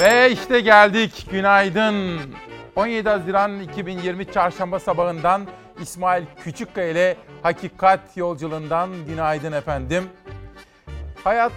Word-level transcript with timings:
Ve 0.00 0.30
işte 0.32 0.60
geldik. 0.60 1.26
Günaydın. 1.30 2.20
17 2.76 3.08
Haziran 3.08 3.60
2020 3.60 4.32
Çarşamba 4.32 4.78
sabahından 4.78 5.46
İsmail 5.80 6.24
Küçükkaya 6.44 6.88
ile 6.88 7.16
Hakikat 7.42 8.16
Yolculuğundan 8.16 8.90
günaydın 9.06 9.52
efendim. 9.52 10.04
Hayat, 11.24 11.52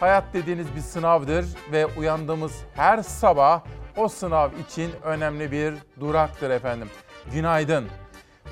hayat 0.00 0.24
dediğiniz 0.32 0.66
bir 0.76 0.80
sınavdır 0.80 1.46
ve 1.72 1.86
uyandığımız 1.86 2.52
her 2.76 3.02
sabah 3.02 3.60
o 3.96 4.08
sınav 4.08 4.50
için 4.68 4.90
önemli 5.02 5.52
bir 5.52 5.74
duraktır 6.00 6.50
efendim. 6.50 6.88
Günaydın. 7.32 7.84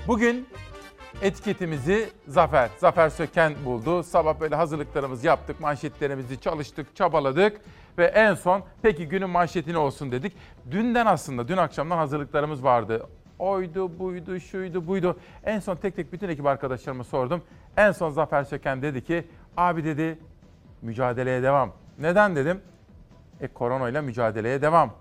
Bugün 0.09 0.48
etiketimizi 1.22 2.11
Zafer, 2.29 2.70
Zafer 2.79 3.09
Söken 3.09 3.54
buldu. 3.64 4.02
Sabah 4.02 4.40
böyle 4.40 4.56
hazırlıklarımızı 4.56 5.27
yaptık, 5.27 5.61
manşetlerimizi 5.61 6.40
çalıştık, 6.40 6.96
çabaladık 6.96 7.61
ve 7.98 8.04
en 8.04 8.34
son 8.34 8.62
peki 8.82 9.09
günün 9.09 9.30
manşeti 9.30 9.72
ne 9.72 9.79
olsun 9.79 10.12
dedik. 10.12 10.36
Dünden 10.70 11.06
aslında, 11.06 11.48
dün 11.48 11.56
akşamdan 11.56 11.96
hazırlıklarımız 11.96 12.64
vardı. 12.64 13.06
Oydu, 13.38 13.98
buydu, 13.98 14.41
şuydu, 14.41 14.87
buydu. 14.87 15.16
En 15.45 15.59
son 15.59 15.77
tek 15.77 15.97
tek 15.97 16.12
bütün 16.12 16.28
ekip 16.28 16.47
arkadaşlarıma 16.47 17.05
sordum. 17.05 17.42
En 17.77 17.92
son 17.92 18.10
Zafer 18.10 18.45
Söken 18.45 18.83
dedi 18.83 19.05
ki, 19.05 19.27
abi 19.56 19.84
dedi 19.84 20.19
mücadeleye 20.83 21.42
devam. 21.42 21.73
Neden 21.98 22.36
dedim? 22.36 22.60
E 23.41 23.48
koronayla 23.48 24.02
mücadeleye 24.02 24.62
devam. 24.62 24.95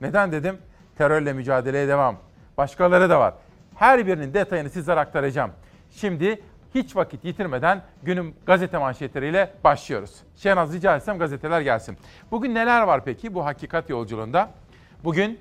Neden 0.00 0.32
dedim? 0.32 0.58
Terörle 0.98 1.32
mücadeleye 1.32 1.88
devam. 1.88 2.16
Başkaları 2.58 3.10
da 3.10 3.20
var. 3.20 3.34
Her 3.74 4.06
birinin 4.06 4.34
detayını 4.34 4.70
sizlere 4.70 5.00
aktaracağım. 5.00 5.50
Şimdi 5.90 6.42
hiç 6.74 6.96
vakit 6.96 7.24
yitirmeden 7.24 7.82
günün 8.02 8.34
gazete 8.46 8.78
manşetleriyle 8.78 9.52
başlıyoruz. 9.64 10.16
Şenaz 10.36 10.74
rica 10.74 10.96
etsem 10.96 11.18
gazeteler 11.18 11.60
gelsin. 11.60 11.96
Bugün 12.30 12.54
neler 12.54 12.82
var 12.82 13.04
peki 13.04 13.34
bu 13.34 13.44
hakikat 13.44 13.90
yolculuğunda? 13.90 14.50
Bugün 15.04 15.40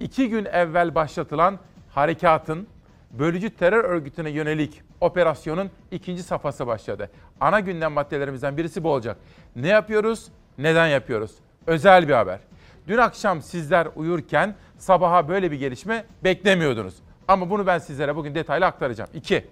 iki 0.00 0.28
gün 0.28 0.44
evvel 0.44 0.94
başlatılan 0.94 1.58
harekatın 1.90 2.66
bölücü 3.10 3.50
terör 3.50 3.84
örgütüne 3.84 4.30
yönelik 4.30 4.82
operasyonun 5.00 5.70
ikinci 5.90 6.22
safhası 6.22 6.66
başladı. 6.66 7.10
Ana 7.40 7.60
gündem 7.60 7.92
maddelerimizden 7.92 8.56
birisi 8.56 8.84
bu 8.84 8.90
olacak. 8.90 9.16
Ne 9.56 9.68
yapıyoruz? 9.68 10.28
Neden 10.58 10.86
yapıyoruz? 10.86 11.30
Özel 11.66 12.08
bir 12.08 12.12
haber. 12.12 12.40
Dün 12.88 12.98
akşam 12.98 13.42
sizler 13.42 13.88
uyurken 13.96 14.54
sabaha 14.78 15.28
böyle 15.28 15.50
bir 15.50 15.58
gelişme 15.58 16.04
beklemiyordunuz. 16.24 16.94
Ama 17.28 17.50
bunu 17.50 17.66
ben 17.66 17.78
sizlere 17.78 18.16
bugün 18.16 18.34
detaylı 18.34 18.66
aktaracağım. 18.66 19.10
2. 19.14 19.46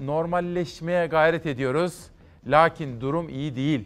Normalleşmeye 0.00 1.06
gayret 1.06 1.46
ediyoruz. 1.46 2.06
Lakin 2.46 3.00
durum 3.00 3.28
iyi 3.28 3.56
değil. 3.56 3.84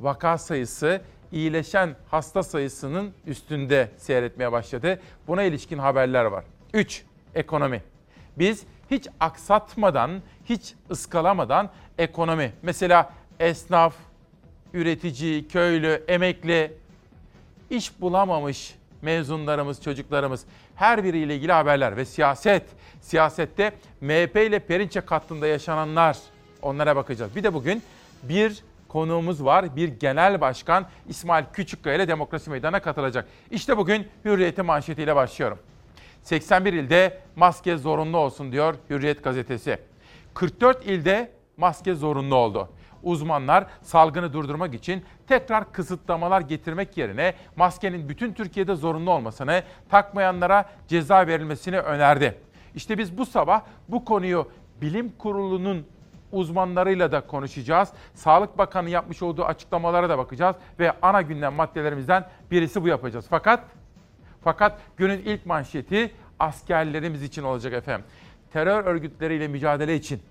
Vaka 0.00 0.38
sayısı 0.38 1.00
iyileşen 1.32 1.96
hasta 2.10 2.42
sayısının 2.42 3.12
üstünde 3.26 3.90
seyretmeye 3.96 4.52
başladı. 4.52 5.00
Buna 5.26 5.42
ilişkin 5.42 5.78
haberler 5.78 6.24
var. 6.24 6.44
3. 6.74 7.04
Ekonomi. 7.34 7.82
Biz 8.38 8.64
hiç 8.90 9.08
aksatmadan, 9.20 10.22
hiç 10.44 10.74
ıskalamadan 10.90 11.70
ekonomi. 11.98 12.52
Mesela 12.62 13.12
esnaf, 13.40 13.94
üretici, 14.74 15.48
köylü, 15.48 16.04
emekli, 16.08 16.72
iş 17.70 18.00
bulamamış 18.00 18.74
mezunlarımız, 19.02 19.82
çocuklarımız 19.82 20.44
her 20.74 21.04
biriyle 21.04 21.36
ilgili 21.36 21.52
haberler 21.52 21.96
ve 21.96 22.04
siyaset. 22.04 22.62
Siyasette 23.06 23.72
MHP 24.00 24.36
ile 24.36 24.58
Perinçek 24.58 25.10
hattında 25.10 25.46
yaşananlar 25.46 26.18
onlara 26.62 26.96
bakacağız. 26.96 27.36
Bir 27.36 27.42
de 27.44 27.54
bugün 27.54 27.82
bir 28.22 28.62
konuğumuz 28.88 29.44
var. 29.44 29.76
Bir 29.76 29.88
genel 29.88 30.40
başkan 30.40 30.86
İsmail 31.08 31.44
Küçükkaya 31.52 31.96
ile 31.96 32.08
Demokrasi 32.08 32.50
Meydanı'na 32.50 32.82
katılacak. 32.82 33.28
İşte 33.50 33.76
bugün 33.76 34.08
Hürriyet'in 34.24 34.66
manşetiyle 34.66 35.16
başlıyorum. 35.16 35.58
81 36.22 36.72
ilde 36.72 37.18
maske 37.36 37.76
zorunlu 37.76 38.18
olsun 38.18 38.52
diyor 38.52 38.74
Hürriyet 38.90 39.24
gazetesi. 39.24 39.78
44 40.34 40.86
ilde 40.86 41.30
maske 41.56 41.94
zorunlu 41.94 42.34
oldu. 42.34 42.68
Uzmanlar 43.02 43.66
salgını 43.82 44.32
durdurmak 44.32 44.74
için 44.74 45.04
tekrar 45.28 45.72
kısıtlamalar 45.72 46.40
getirmek 46.40 46.96
yerine 46.96 47.34
maskenin 47.56 48.08
bütün 48.08 48.32
Türkiye'de 48.32 48.74
zorunlu 48.74 49.10
olmasını, 49.10 49.62
takmayanlara 49.90 50.64
ceza 50.88 51.26
verilmesini 51.26 51.78
önerdi. 51.78 52.45
İşte 52.76 52.98
biz 52.98 53.18
bu 53.18 53.26
sabah 53.26 53.62
bu 53.88 54.04
konuyu 54.04 54.48
bilim 54.80 55.12
kurulunun 55.18 55.86
uzmanlarıyla 56.32 57.12
da 57.12 57.26
konuşacağız. 57.26 57.88
Sağlık 58.14 58.58
Bakanı 58.58 58.90
yapmış 58.90 59.22
olduğu 59.22 59.44
açıklamalara 59.44 60.08
da 60.08 60.18
bakacağız 60.18 60.56
ve 60.78 60.92
ana 61.02 61.22
gündem 61.22 61.54
maddelerimizden 61.54 62.28
birisi 62.50 62.82
bu 62.82 62.88
yapacağız. 62.88 63.26
Fakat 63.30 63.64
fakat 64.44 64.78
günün 64.96 65.18
ilk 65.18 65.46
manşeti 65.46 66.12
askerlerimiz 66.38 67.22
için 67.22 67.42
olacak 67.42 67.72
efendim. 67.72 68.06
Terör 68.52 68.84
örgütleriyle 68.84 69.48
mücadele 69.48 69.96
için 69.96 70.22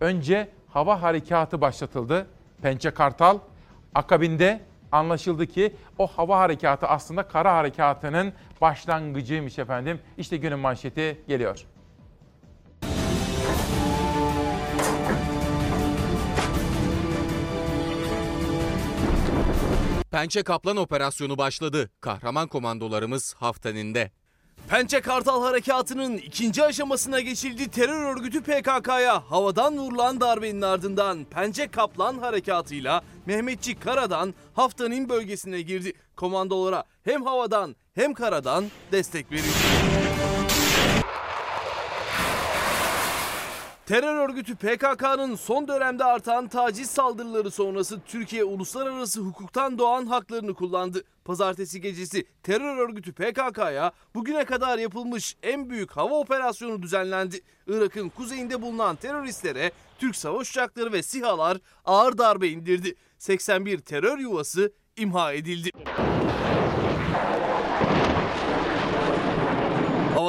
önce 0.00 0.48
hava 0.68 1.02
harekatı 1.02 1.60
başlatıldı. 1.60 2.26
Pençe 2.62 2.90
Kartal. 2.90 3.38
Akabinde 3.94 4.60
anlaşıldı 4.92 5.46
ki 5.46 5.76
o 5.98 6.06
hava 6.06 6.38
harekatı 6.38 6.86
aslında 6.86 7.28
kara 7.28 7.54
harekatının 7.56 8.32
başlangıcıymış 8.60 9.58
efendim. 9.58 10.00
İşte 10.18 10.36
günün 10.36 10.58
manşeti 10.58 11.20
geliyor. 11.28 11.66
Pençe 20.10 20.42
Kaplan 20.42 20.76
operasyonu 20.76 21.38
başladı. 21.38 21.90
Kahraman 22.00 22.48
komandolarımız 22.48 23.34
haftaninde. 23.34 24.10
Pençe 24.68 25.00
Kartal 25.00 25.42
Harekatı'nın 25.42 26.16
ikinci 26.16 26.64
aşamasına 26.64 27.20
geçildi. 27.20 27.68
Terör 27.68 28.16
örgütü 28.16 28.42
PKK'ya 28.42 29.30
havadan 29.30 29.78
vurulan 29.78 30.20
darbenin 30.20 30.62
ardından 30.62 31.24
Pençe 31.24 31.68
Kaplan 31.68 32.18
Harekatı'yla 32.18 33.02
Mehmetçik 33.26 33.82
Kara'dan 33.82 34.34
Haftanin 34.54 35.08
bölgesine 35.08 35.60
girdi. 35.60 35.92
Komandolara 36.16 36.84
hem 37.04 37.26
havadan 37.26 37.76
hem 37.94 38.14
karadan 38.14 38.64
destek 38.92 39.32
verildi. 39.32 40.09
Terör 43.90 44.28
örgütü 44.28 44.56
PKK'nın 44.56 45.34
son 45.34 45.68
dönemde 45.68 46.04
artan 46.04 46.48
taciz 46.48 46.90
saldırıları 46.90 47.50
sonrası 47.50 48.00
Türkiye 48.06 48.44
uluslararası 48.44 49.20
hukuktan 49.20 49.78
doğan 49.78 50.06
haklarını 50.06 50.54
kullandı. 50.54 51.04
Pazartesi 51.24 51.80
gecesi 51.80 52.24
terör 52.42 52.76
örgütü 52.76 53.12
PKK'ya 53.12 53.92
bugüne 54.14 54.44
kadar 54.44 54.78
yapılmış 54.78 55.36
en 55.42 55.70
büyük 55.70 55.90
hava 55.90 56.14
operasyonu 56.14 56.82
düzenlendi. 56.82 57.40
Irak'ın 57.66 58.08
kuzeyinde 58.08 58.62
bulunan 58.62 58.96
teröristlere 58.96 59.72
Türk 59.98 60.16
savaş 60.16 60.50
uçakları 60.50 60.92
ve 60.92 61.02
SİHA'lar 61.02 61.58
ağır 61.84 62.18
darbe 62.18 62.48
indirdi. 62.48 62.94
81 63.18 63.78
terör 63.78 64.18
yuvası 64.18 64.72
imha 64.96 65.32
edildi. 65.32 65.70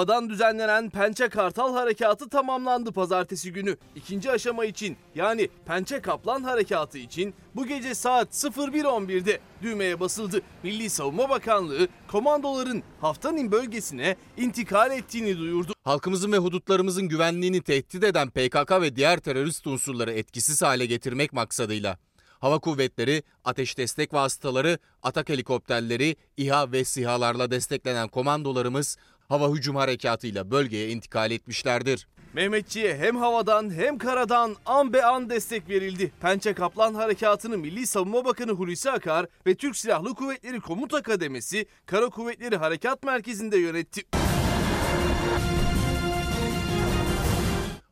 Havadan 0.02 0.30
düzenlenen 0.30 0.90
Pençe 0.90 1.30
Kartal 1.30 1.74
Harekatı 1.74 2.30
tamamlandı 2.30 2.92
pazartesi 2.92 3.54
günü. 3.54 3.78
İkinci 3.96 4.32
aşama 4.32 4.66
için 4.66 4.98
yani 5.16 5.50
Pençe 5.66 6.02
Kaplan 6.02 6.44
Harekatı 6.44 6.98
için 6.98 7.34
bu 7.56 7.66
gece 7.68 7.96
saat 7.96 8.28
01.11'de 8.28 9.40
düğmeye 9.62 10.00
basıldı. 10.00 10.42
Milli 10.64 10.90
Savunma 10.90 11.30
Bakanlığı 11.30 11.88
komandoların 12.08 12.84
Haftanin 13.02 13.52
bölgesine 13.52 14.16
intikal 14.38 14.92
ettiğini 14.92 15.38
duyurdu. 15.38 15.74
Halkımızın 15.84 16.32
ve 16.32 16.38
hudutlarımızın 16.38 17.08
güvenliğini 17.08 17.62
tehdit 17.62 18.04
eden 18.04 18.30
PKK 18.30 18.72
ve 18.72 18.96
diğer 18.96 19.20
terörist 19.20 19.68
unsurları 19.68 20.12
etkisiz 20.12 20.62
hale 20.62 20.86
getirmek 20.86 21.34
maksadıyla 21.34 21.98
Hava 22.42 22.60
kuvvetleri, 22.60 23.24
ateş 23.44 23.78
destek 23.78 24.14
vasıtaları, 24.14 24.80
atak 25.04 25.30
helikopterleri, 25.30 26.16
İHA 26.38 26.72
ve 26.72 26.84
SİHA'larla 26.84 27.52
desteklenen 27.52 28.08
komandolarımız 28.08 28.98
hava 29.32 29.50
hücum 29.50 29.76
harekatıyla 29.76 30.52
bölgeye 30.52 30.90
intikal 30.90 31.32
etmişlerdir. 31.32 32.08
Mehmetçiğe 32.34 32.98
hem 32.98 33.16
havadan 33.16 33.74
hem 33.74 33.98
karadan 33.98 34.56
an 34.66 34.94
be 34.94 35.06
an 35.06 35.30
destek 35.30 35.70
verildi. 35.70 36.12
Pençe 36.22 36.54
Kaplan 36.54 36.94
Harekatı'nı 36.94 37.58
Milli 37.58 37.88
Savunma 37.88 38.26
Bakanı 38.26 38.52
Hulusi 38.52 38.92
Akar 38.92 39.26
ve 39.48 39.56
Türk 39.56 39.78
Silahlı 39.78 40.16
Kuvvetleri 40.16 40.60
Komuta 40.60 41.02
Kademesi 41.02 41.66
Kara 41.86 42.10
Kuvvetleri 42.10 42.56
Harekat 42.56 43.04
Merkezi'nde 43.04 43.58
yönetti. 43.58 44.02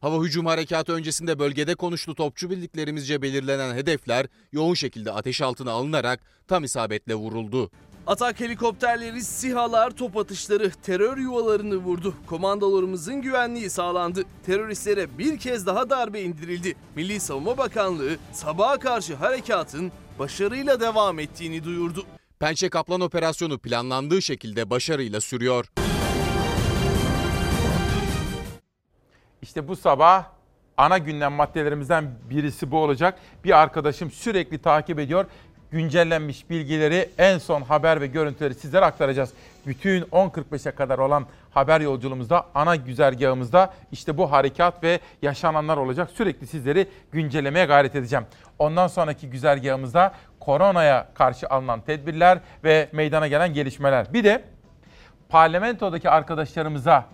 Hava 0.02 0.24
hücum 0.24 0.46
harekatı 0.46 0.94
öncesinde 0.94 1.40
bölgede 1.40 1.76
konuşlu 1.76 2.16
topçu 2.16 2.50
birliklerimizce 2.50 3.22
belirlenen 3.22 3.76
hedefler 3.76 4.28
yoğun 4.52 4.74
şekilde 4.74 5.12
ateş 5.12 5.42
altına 5.42 5.72
alınarak 5.72 6.20
tam 6.48 6.64
isabetle 6.64 7.16
vuruldu. 7.16 7.72
Atak 8.08 8.40
helikopterleri, 8.40 9.24
SİHA'lar, 9.24 9.92
top 9.92 10.18
atışları 10.18 10.72
terör 10.72 11.18
yuvalarını 11.18 11.76
vurdu. 11.76 12.14
Komandolarımızın 12.28 13.22
güvenliği 13.22 13.70
sağlandı. 13.70 14.24
Teröristlere 14.46 15.18
bir 15.18 15.40
kez 15.40 15.66
daha 15.66 15.90
darbe 15.90 16.22
indirildi. 16.22 16.76
Milli 16.96 17.20
Savunma 17.20 17.58
Bakanlığı 17.58 18.18
sabaha 18.32 18.80
karşı 18.80 19.16
harekatın 19.16 19.92
başarıyla 20.20 20.80
devam 20.80 21.20
ettiğini 21.20 21.64
duyurdu. 21.64 22.06
Pençe 22.40 22.70
Kaplan 22.70 23.02
operasyonu 23.02 23.60
planlandığı 23.60 24.22
şekilde 24.22 24.70
başarıyla 24.70 25.22
sürüyor. 25.22 25.66
İşte 29.42 29.68
bu 29.68 29.76
sabah 29.76 30.26
ana 30.78 30.98
gündem 30.98 31.34
maddelerimizden 31.34 32.16
birisi 32.30 32.72
bu 32.72 32.78
olacak. 32.78 33.20
Bir 33.44 33.62
arkadaşım 33.62 34.12
sürekli 34.12 34.58
takip 34.58 35.00
ediyor. 35.00 35.26
Güncellenmiş 35.72 36.50
bilgileri, 36.50 37.10
en 37.18 37.38
son 37.38 37.62
haber 37.62 38.02
ve 38.02 38.08
görüntüleri 38.08 38.54
sizlere 38.54 38.86
aktaracağız. 38.86 39.34
Bütün 39.68 40.02
10.45'e 40.02 40.72
kadar 40.72 41.00
olan 41.00 41.26
haber 41.52 41.82
yolculuğumuzda, 41.82 42.46
ana 42.56 42.76
güzergahımızda 42.76 43.74
işte 43.92 44.18
bu 44.18 44.32
harekat 44.32 44.84
ve 44.84 45.00
yaşananlar 45.22 45.78
olacak. 45.78 46.10
Sürekli 46.12 46.48
sizleri 46.48 46.88
güncellemeye 47.12 47.66
gayret 47.66 47.96
edeceğim. 47.96 48.26
Ondan 48.60 48.88
sonraki 48.88 49.30
güzergahımızda 49.30 50.14
koronaya 50.40 51.08
karşı 51.14 51.48
alınan 51.48 51.82
tedbirler 51.82 52.40
ve 52.64 52.90
meydana 52.92 53.28
gelen 53.28 53.54
gelişmeler. 53.54 54.14
Bir 54.14 54.24
de 54.24 54.44
parlamentodaki 55.30 56.10
arkadaşlarımıza 56.10 57.06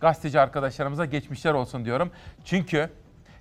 gazeteci 0.00 0.40
arkadaşlarımıza 0.40 1.04
geçmişler 1.04 1.52
olsun 1.54 1.84
diyorum. 1.84 2.10
Çünkü 2.44 2.90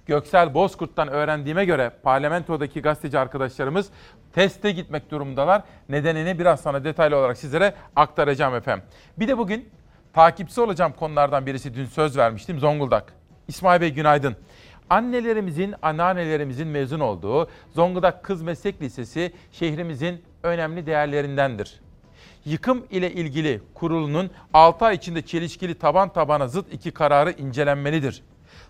Göksel 0.06 0.54
Bozkurt'tan 0.54 1.08
öğrendiğime 1.08 1.66
göre 1.66 1.92
parlamentodaki 2.04 2.82
gazeteci 2.82 3.20
arkadaşlarımız 3.20 3.90
teste 4.34 4.72
gitmek 4.72 5.12
durumundalar. 5.12 5.64
Nedenini 5.90 6.40
biraz 6.40 6.62
sonra 6.62 6.84
detaylı 6.84 7.18
olarak 7.18 7.38
sizlere 7.38 7.74
aktaracağım 7.96 8.56
efendim. 8.56 8.86
Bir 9.18 9.28
de 9.28 9.38
bugün 9.38 9.70
takipçi 10.14 10.62
olacağım 10.62 10.94
konulardan 11.00 11.46
birisi 11.46 11.74
dün 11.74 11.86
söz 11.86 12.18
vermiştim 12.18 12.60
Zonguldak. 12.60 13.14
İsmail 13.48 13.82
Bey 13.82 13.94
günaydın. 13.94 14.36
Annelerimizin, 14.90 15.76
anneannelerimizin 15.82 16.68
mezun 16.68 17.00
olduğu 17.00 17.50
Zonguldak 17.72 18.24
Kız 18.24 18.42
Meslek 18.42 18.82
Lisesi 18.82 19.34
şehrimizin 19.52 20.22
önemli 20.44 20.86
değerlerindendir 20.86 21.84
yıkım 22.46 22.86
ile 22.92 23.12
ilgili 23.12 23.62
kurulunun 23.74 24.30
6 24.54 24.86
ay 24.86 24.96
içinde 24.96 25.22
çelişkili 25.22 25.76
taban 25.76 26.14
tabana 26.14 26.48
zıt 26.48 26.74
iki 26.74 26.92
kararı 26.92 27.32
incelenmelidir. 27.32 28.24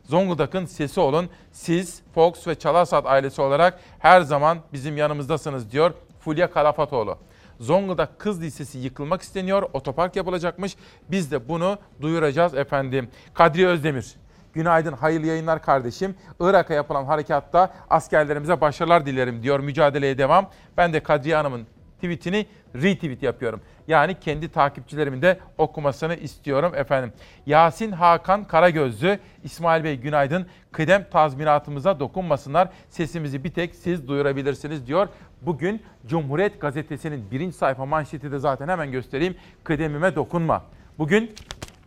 Zonguldak'ın 0.03 0.65
sesi 0.65 0.99
olun. 0.99 1.29
Siz 1.51 2.01
Fox 2.13 2.47
ve 2.47 2.55
Çalarsat 2.55 3.05
ailesi 3.05 3.41
olarak 3.41 3.79
her 3.99 4.21
zaman 4.21 4.57
bizim 4.73 4.97
yanımızdasınız 4.97 5.71
diyor 5.71 5.93
Fulya 6.19 6.51
Kalafatoğlu. 6.51 7.17
Zonguldak 7.59 8.19
Kız 8.19 8.41
Lisesi 8.41 8.77
yıkılmak 8.77 9.21
isteniyor, 9.21 9.69
otopark 9.73 10.15
yapılacakmış. 10.15 10.75
Biz 11.11 11.31
de 11.31 11.49
bunu 11.49 11.77
duyuracağız 12.01 12.53
efendim. 12.53 13.09
Kadriye 13.33 13.67
Özdemir. 13.67 14.15
Günaydın, 14.53 14.93
hayırlı 14.93 15.27
yayınlar 15.27 15.61
kardeşim. 15.61 16.15
Irak'a 16.39 16.73
yapılan 16.73 17.05
harekatta 17.05 17.73
askerlerimize 17.89 18.61
başarılar 18.61 19.05
dilerim 19.05 19.43
diyor 19.43 19.59
mücadeleye 19.59 20.17
devam. 20.17 20.49
Ben 20.77 20.93
de 20.93 21.03
Kadriye 21.03 21.35
Hanım'ın 21.35 21.67
tweetini 21.95 22.45
retweet 22.75 23.23
yapıyorum. 23.23 23.61
Yani 23.87 24.19
kendi 24.19 24.49
takipçilerimin 24.49 25.21
de 25.21 25.39
okumasını 25.57 26.15
istiyorum 26.15 26.73
efendim. 26.75 27.13
Yasin 27.45 27.91
Hakan 27.91 28.43
Karagözlü, 28.43 29.19
İsmail 29.43 29.83
Bey 29.83 29.99
günaydın. 29.99 30.47
Kıdem 30.71 31.05
tazminatımıza 31.11 31.99
dokunmasınlar. 31.99 32.69
Sesimizi 32.89 33.43
bir 33.43 33.51
tek 33.51 33.75
siz 33.75 34.07
duyurabilirsiniz 34.07 34.87
diyor. 34.87 35.07
Bugün 35.41 35.81
Cumhuriyet 36.07 36.61
Gazetesi'nin 36.61 37.31
birinci 37.31 37.57
sayfa 37.57 37.85
manşeti 37.85 38.31
de 38.31 38.39
zaten 38.39 38.67
hemen 38.67 38.91
göstereyim. 38.91 39.35
Kıdemime 39.63 40.15
dokunma. 40.15 40.63
Bugün 40.97 41.35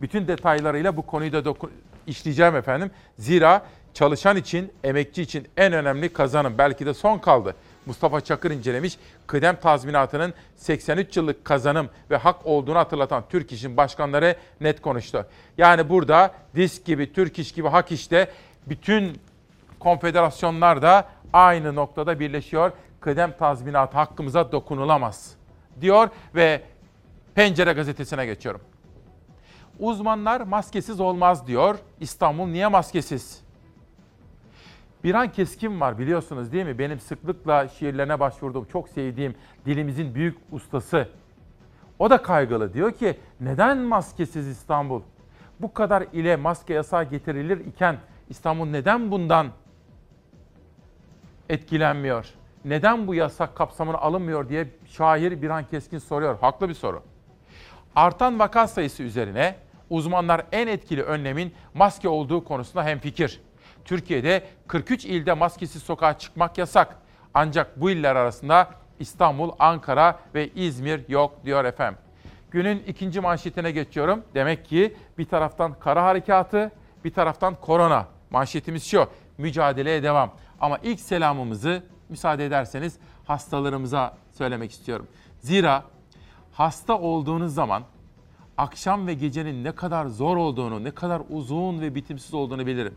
bütün 0.01 0.27
detaylarıyla 0.27 0.97
bu 0.97 1.01
konuyu 1.01 1.33
da 1.33 1.39
doku- 1.39 1.69
işleyeceğim 2.07 2.55
efendim. 2.55 2.91
Zira 3.17 3.65
çalışan 3.93 4.37
için, 4.37 4.71
emekçi 4.83 5.21
için 5.21 5.47
en 5.57 5.73
önemli 5.73 6.13
kazanım 6.13 6.53
belki 6.57 6.85
de 6.85 6.93
son 6.93 7.19
kaldı. 7.19 7.55
Mustafa 7.87 8.21
Çakır 8.21 8.51
incelemiş. 8.51 8.97
Kıdem 9.27 9.55
tazminatının 9.55 10.33
83 10.55 11.17
yıllık 11.17 11.45
kazanım 11.45 11.89
ve 12.09 12.17
hak 12.17 12.45
olduğunu 12.45 12.77
hatırlatan 12.77 13.23
Türk 13.29 13.51
İş'in 13.51 13.77
başkanları 13.77 14.35
net 14.61 14.81
konuştu. 14.81 15.25
Yani 15.57 15.89
burada 15.89 16.31
DİSK 16.55 16.85
gibi, 16.85 17.13
Türk 17.13 17.39
İş 17.39 17.51
gibi, 17.51 17.67
Hak 17.67 17.91
İş'te 17.91 18.31
bütün 18.67 19.21
konfederasyonlar 19.79 20.81
da 20.81 21.07
aynı 21.33 21.75
noktada 21.75 22.19
birleşiyor. 22.19 22.71
Kıdem 22.99 23.37
tazminatı 23.37 23.97
hakkımıza 23.97 24.51
dokunulamaz 24.51 25.35
diyor 25.81 26.09
ve 26.35 26.61
Pencere 27.35 27.73
gazetesine 27.73 28.25
geçiyorum. 28.25 28.61
Uzmanlar 29.79 30.41
maskesiz 30.41 30.99
olmaz 30.99 31.47
diyor. 31.47 31.77
İstanbul 31.99 32.47
niye 32.47 32.67
maskesiz? 32.67 33.46
Birhan 35.07 35.31
Keskin 35.31 35.79
var 35.81 35.99
biliyorsunuz 35.99 36.51
değil 36.51 36.65
mi? 36.65 36.79
Benim 36.79 36.99
sıklıkla 36.99 37.67
şiirlerine 37.67 38.19
başvurduğum, 38.19 38.65
çok 38.65 38.89
sevdiğim 38.89 39.35
dilimizin 39.65 40.15
büyük 40.15 40.37
ustası. 40.51 41.07
O 41.99 42.09
da 42.09 42.21
kaygılı. 42.21 42.73
Diyor 42.73 42.91
ki 42.91 43.17
neden 43.39 43.77
maskesiz 43.77 44.47
İstanbul? 44.47 45.01
Bu 45.59 45.73
kadar 45.73 46.05
ile 46.13 46.35
maske 46.35 46.73
yasağı 46.73 47.03
getirilir 47.03 47.65
iken 47.65 47.97
İstanbul 48.29 48.65
neden 48.65 49.11
bundan 49.11 49.47
etkilenmiyor? 51.49 52.25
Neden 52.65 53.07
bu 53.07 53.15
yasak 53.15 53.55
kapsamına 53.55 53.97
alınmıyor 53.97 54.49
diye 54.49 54.67
şair 54.85 55.41
Birhan 55.41 55.67
Keskin 55.67 55.97
soruyor. 55.97 56.39
Haklı 56.39 56.69
bir 56.69 56.73
soru. 56.73 57.03
Artan 57.95 58.39
vaka 58.39 58.67
sayısı 58.67 59.03
üzerine 59.03 59.55
uzmanlar 59.89 60.45
en 60.51 60.67
etkili 60.67 61.03
önlemin 61.03 61.53
maske 61.73 62.09
olduğu 62.09 62.43
konusunda 62.43 62.85
hemfikir. 62.85 63.46
Türkiye'de 63.87 64.43
43 64.67 65.05
ilde 65.05 65.33
maskesiz 65.33 65.83
sokağa 65.83 66.17
çıkmak 66.17 66.57
yasak. 66.57 66.95
Ancak 67.33 67.81
bu 67.81 67.91
iller 67.91 68.15
arasında 68.15 68.69
İstanbul, 68.99 69.51
Ankara 69.59 70.19
ve 70.35 70.49
İzmir 70.49 71.09
yok 71.09 71.45
diyor 71.45 71.65
efendim. 71.65 71.99
Günün 72.51 72.83
ikinci 72.87 73.19
manşetine 73.19 73.71
geçiyorum. 73.71 74.23
Demek 74.35 74.65
ki 74.65 74.95
bir 75.17 75.25
taraftan 75.25 75.79
kara 75.79 76.03
harekatı, 76.03 76.71
bir 77.03 77.13
taraftan 77.13 77.55
korona. 77.55 78.07
Manşetimiz 78.29 78.85
şu, 78.85 79.07
mücadeleye 79.37 80.03
devam. 80.03 80.31
Ama 80.61 80.77
ilk 80.83 80.99
selamımızı 80.99 81.83
müsaade 82.09 82.45
ederseniz 82.45 82.97
hastalarımıza 83.25 84.17
söylemek 84.31 84.71
istiyorum. 84.71 85.07
Zira 85.39 85.83
hasta 86.53 86.99
olduğunuz 86.99 87.53
zaman 87.53 87.83
akşam 88.57 89.07
ve 89.07 89.13
gecenin 89.13 89.63
ne 89.63 89.71
kadar 89.71 90.05
zor 90.05 90.37
olduğunu, 90.37 90.83
ne 90.83 90.91
kadar 90.91 91.21
uzun 91.29 91.81
ve 91.81 91.95
bitimsiz 91.95 92.33
olduğunu 92.33 92.65
bilirim. 92.65 92.95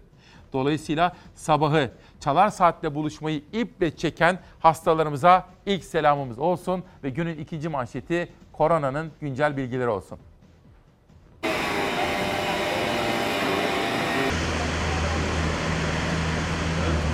Dolayısıyla 0.52 1.16
sabahı 1.34 1.90
çalar 2.20 2.48
saatle 2.48 2.94
buluşmayı 2.94 3.42
iple 3.52 3.96
çeken 3.96 4.38
hastalarımıza 4.58 5.48
ilk 5.66 5.84
selamımız 5.84 6.38
olsun 6.38 6.84
ve 7.04 7.10
günün 7.10 7.38
ikinci 7.38 7.68
manşeti 7.68 8.28
koronanın 8.52 9.10
güncel 9.20 9.56
bilgileri 9.56 9.88
olsun. 9.88 10.18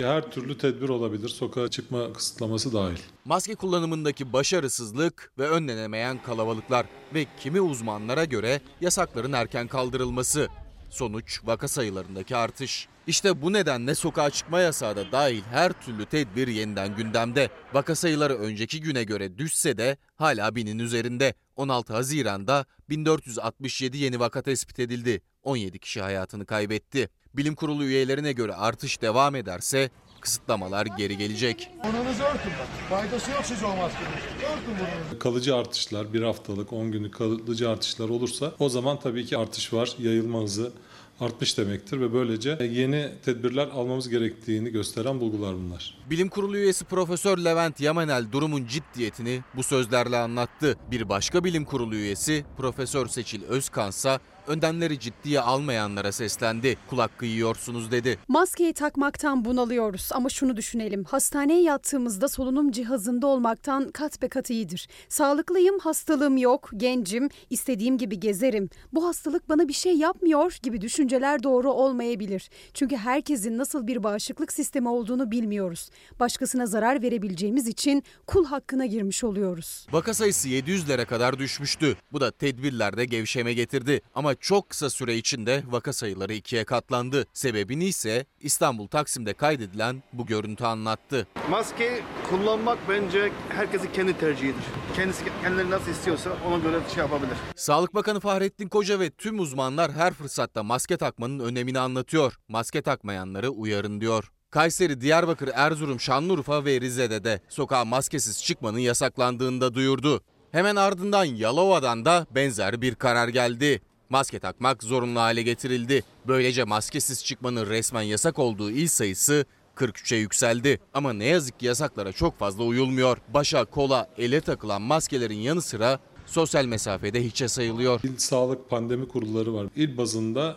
Her 0.01 0.31
türlü 0.31 0.59
tedbir 0.59 0.89
olabilir. 0.89 1.29
Sokağa 1.29 1.69
çıkma 1.71 2.13
kısıtlaması 2.13 2.73
dahil. 2.73 2.99
Maske 3.25 3.55
kullanımındaki 3.55 4.33
başarısızlık 4.33 5.33
ve 5.39 5.49
önlenemeyen 5.49 6.23
kalabalıklar 6.23 6.87
ve 7.15 7.27
kimi 7.41 7.61
uzmanlara 7.61 8.25
göre 8.25 8.61
yasakların 8.81 9.33
erken 9.33 9.69
kaldırılması. 9.69 10.49
Sonuç 10.91 11.41
vaka 11.45 11.69
sayılarındaki 11.69 12.37
artış. 12.37 12.89
İşte 13.07 13.43
bu 13.43 13.53
nedenle 13.53 13.95
sokağa 13.95 14.31
çıkma 14.31 14.61
yasağı 14.61 14.97
da 14.97 15.13
dahil 15.13 15.43
her 15.43 15.73
türlü 15.73 16.07
tedbir 16.07 16.49
yeniden 16.49 16.97
gündemde. 16.97 17.51
Vaka 17.73 17.95
sayıları 17.95 18.39
önceki 18.39 18.81
güne 18.81 19.05
göre 19.05 19.39
düşse 19.39 19.79
de 19.79 19.97
hala 20.17 20.55
binin 20.55 20.79
üzerinde. 20.79 21.35
16 21.57 21.93
Haziran'da 21.93 22.67
1467 22.89 23.99
yeni 23.99 24.21
vaka 24.21 24.43
tespit 24.43 24.79
edildi. 24.79 25.21
17 25.43 25.79
kişi 25.79 26.03
hayatını 26.03 26.47
kaybetti. 26.47 27.09
Bilim 27.35 27.55
kurulu 27.55 27.85
üyelerine 27.85 28.33
göre 28.33 28.55
artış 28.55 29.03
devam 29.03 29.35
ederse 29.35 29.91
kısıtlamalar 30.27 30.87
geri 30.87 31.17
gelecek. 31.17 31.71
Burnunuzu 31.85 32.23
örtün 32.23 32.53
bak. 32.61 32.69
Faydası 32.91 33.31
yok 33.31 33.41
size 33.45 33.67
o 33.67 33.77
maskenin. 33.77 34.11
Örtün 34.11 34.75
burnunuzu. 34.75 35.19
Kalıcı 35.19 35.57
artışlar, 35.57 36.13
bir 36.13 36.23
haftalık, 36.23 36.73
10 36.73 36.93
günlük 36.93 37.15
kalıcı 37.15 37.71
artışlar 37.71 38.09
olursa 38.09 38.53
o 38.59 38.69
zaman 38.69 39.01
tabii 39.01 39.27
ki 39.27 39.39
artış 39.39 39.73
var. 39.73 39.95
Yayılma 39.99 40.43
hızı 40.43 40.73
artmış 41.21 41.59
demektir 41.59 42.01
ve 42.01 42.13
böylece 42.13 42.59
yeni 42.71 43.09
tedbirler 43.25 43.67
almamız 43.67 44.09
gerektiğini 44.09 44.71
gösteren 44.71 45.21
bulgular 45.21 45.55
bunlar. 45.55 45.99
Bilim 46.11 46.29
Kurulu 46.29 46.57
üyesi 46.57 46.85
Profesör 46.85 47.39
Levent 47.39 47.81
Yamanel 47.81 48.33
durumun 48.33 48.67
ciddiyetini 48.67 49.41
bu 49.57 49.63
sözlerle 49.63 50.17
anlattı. 50.17 50.77
Bir 50.91 51.09
başka 51.09 51.45
bilim 51.45 51.65
kurulu 51.65 51.95
üyesi 51.95 52.45
Profesör 52.57 53.07
Seçil 53.07 53.45
Özkansa 53.45 54.21
önlemleri 54.47 55.01
ciddiye 55.01 55.41
almayanlara 55.41 56.13
seslendi. 56.13 56.77
Kulak 56.91 57.19
kıyıyorsunuz 57.19 57.91
dedi. 57.91 58.19
Maskeyi 58.29 58.73
takmaktan 58.73 59.45
bunalıyoruz 59.45 60.09
ama 60.13 60.29
şunu 60.29 60.57
düşünelim. 60.57 61.05
Hastaneye 61.05 61.63
yattığımızda 61.63 62.29
solunum 62.29 62.71
cihazında 62.71 63.27
olmaktan 63.27 63.91
kat 63.91 64.23
be 64.23 64.29
kat 64.29 64.51
iyidir. 64.51 64.89
Sağlıklıyım, 65.09 65.79
hastalığım 65.79 66.37
yok, 66.37 66.71
gencim, 66.77 67.29
istediğim 67.51 67.99
gibi 67.99 68.21
gezerim. 68.21 68.71
Bu 68.93 69.07
hastalık 69.07 69.49
bana 69.49 69.69
bir 69.69 69.73
şey 69.73 69.97
yapmıyor 69.97 70.59
gibi 70.63 70.81
düşünceler 70.81 71.43
doğru 71.43 71.73
olmayabilir. 71.73 72.51
Çünkü 72.75 72.97
herkesin 72.97 73.59
nasıl 73.59 73.87
bir 73.87 74.03
bağışıklık 74.03 74.53
sistemi 74.53 74.89
olduğunu 74.89 75.31
bilmiyoruz. 75.31 75.91
Başkasına 76.21 76.67
zarar 76.67 77.03
verebileceğimiz 77.03 77.67
için 77.67 78.03
kul 78.27 78.45
hakkına 78.45 78.87
girmiş 78.87 79.25
oluyoruz. 79.25 79.87
Vaka 79.93 80.15
sayısı 80.15 80.49
700'lere 80.49 81.05
kadar 81.05 81.39
düşmüştü. 81.39 81.97
Bu 82.13 82.21
da 82.21 82.31
tedbirlerde 82.31 83.05
gevşeme 83.05 83.55
getirdi. 83.55 84.01
Ama 84.15 84.35
çok 84.41 84.71
kısa 84.71 84.91
süre 84.91 85.17
içinde 85.17 85.63
vaka 85.67 85.93
sayıları 85.93 86.33
ikiye 86.33 86.65
katlandı. 86.65 87.27
Sebebini 87.33 87.85
ise 87.85 88.27
İstanbul 88.41 88.87
Taksim'de 88.87 89.35
kaydedilen 89.35 90.03
bu 90.13 90.27
görüntü 90.27 90.65
anlattı. 90.65 91.27
Maske 91.51 92.03
kullanmak 92.31 92.79
bence 92.89 93.33
herkesin 93.49 93.93
kendi 93.93 94.19
tercihidir. 94.19 94.65
Kendisi 94.97 95.25
kendileri 95.43 95.71
nasıl 95.71 95.91
istiyorsa 95.91 96.31
ona 96.47 96.59
göre 96.59 96.81
şey 96.95 96.99
yapabilir. 97.03 97.37
Sağlık 97.57 97.95
Bakanı 97.95 98.21
Fahrettin 98.21 98.69
Koca 98.69 99.01
ve 99.01 99.11
tüm 99.11 99.41
uzmanlar 99.41 99.93
her 99.93 100.15
fırsatta 100.15 100.63
maske 100.63 100.97
takmanın 100.97 101.39
önemini 101.39 101.79
anlatıyor. 101.79 102.39
Maske 102.49 102.83
takmayanları 102.83 103.51
uyarın 103.51 104.01
diyor. 104.01 104.31
Kayseri, 104.51 105.01
Diyarbakır, 105.01 105.51
Erzurum, 105.55 106.01
Şanlıurfa 106.01 106.65
ve 106.65 106.81
Rize'de 106.81 107.25
de 107.25 107.41
sokağa 107.49 107.85
maskesiz 107.85 108.45
çıkmanın 108.45 108.79
yasaklandığını 108.79 109.61
da 109.61 109.75
duyurdu. 109.75 110.23
Hemen 110.53 110.77
ardından 110.77 111.25
Yalova'dan 111.25 112.05
da 112.05 112.27
benzer 112.31 112.83
bir 112.83 112.95
karar 112.95 113.29
geldi. 113.29 113.83
Maske 114.11 114.39
takmak 114.39 114.83
zorunlu 114.83 115.21
hale 115.21 115.43
getirildi. 115.43 116.03
Böylece 116.27 116.65
maskesiz 116.65 117.25
çıkmanın 117.25 117.67
resmen 117.67 118.03
yasak 118.03 118.39
olduğu 118.39 118.71
il 118.71 118.89
sayısı 118.89 119.45
43'e 119.77 120.19
yükseldi. 120.19 120.81
Ama 120.95 121.13
ne 121.13 121.25
yazık 121.25 121.61
ki 121.61 121.67
yasaklara 121.67 122.13
çok 122.13 122.39
fazla 122.39 122.65
uyulmuyor. 122.65 123.19
Başa, 123.35 123.65
kola, 123.65 124.09
ele 124.19 124.41
takılan 124.41 124.83
maskelerin 124.83 125.39
yanı 125.39 125.63
sıra 125.63 125.99
sosyal 126.27 126.65
mesafede 126.65 127.25
hiçe 127.25 127.49
sayılıyor. 127.49 128.01
İl 128.05 128.19
sağlık 128.19 128.71
pandemi 128.71 129.09
kurulları 129.09 129.55
var. 129.55 129.67
İl 129.77 129.97
bazında 129.97 130.57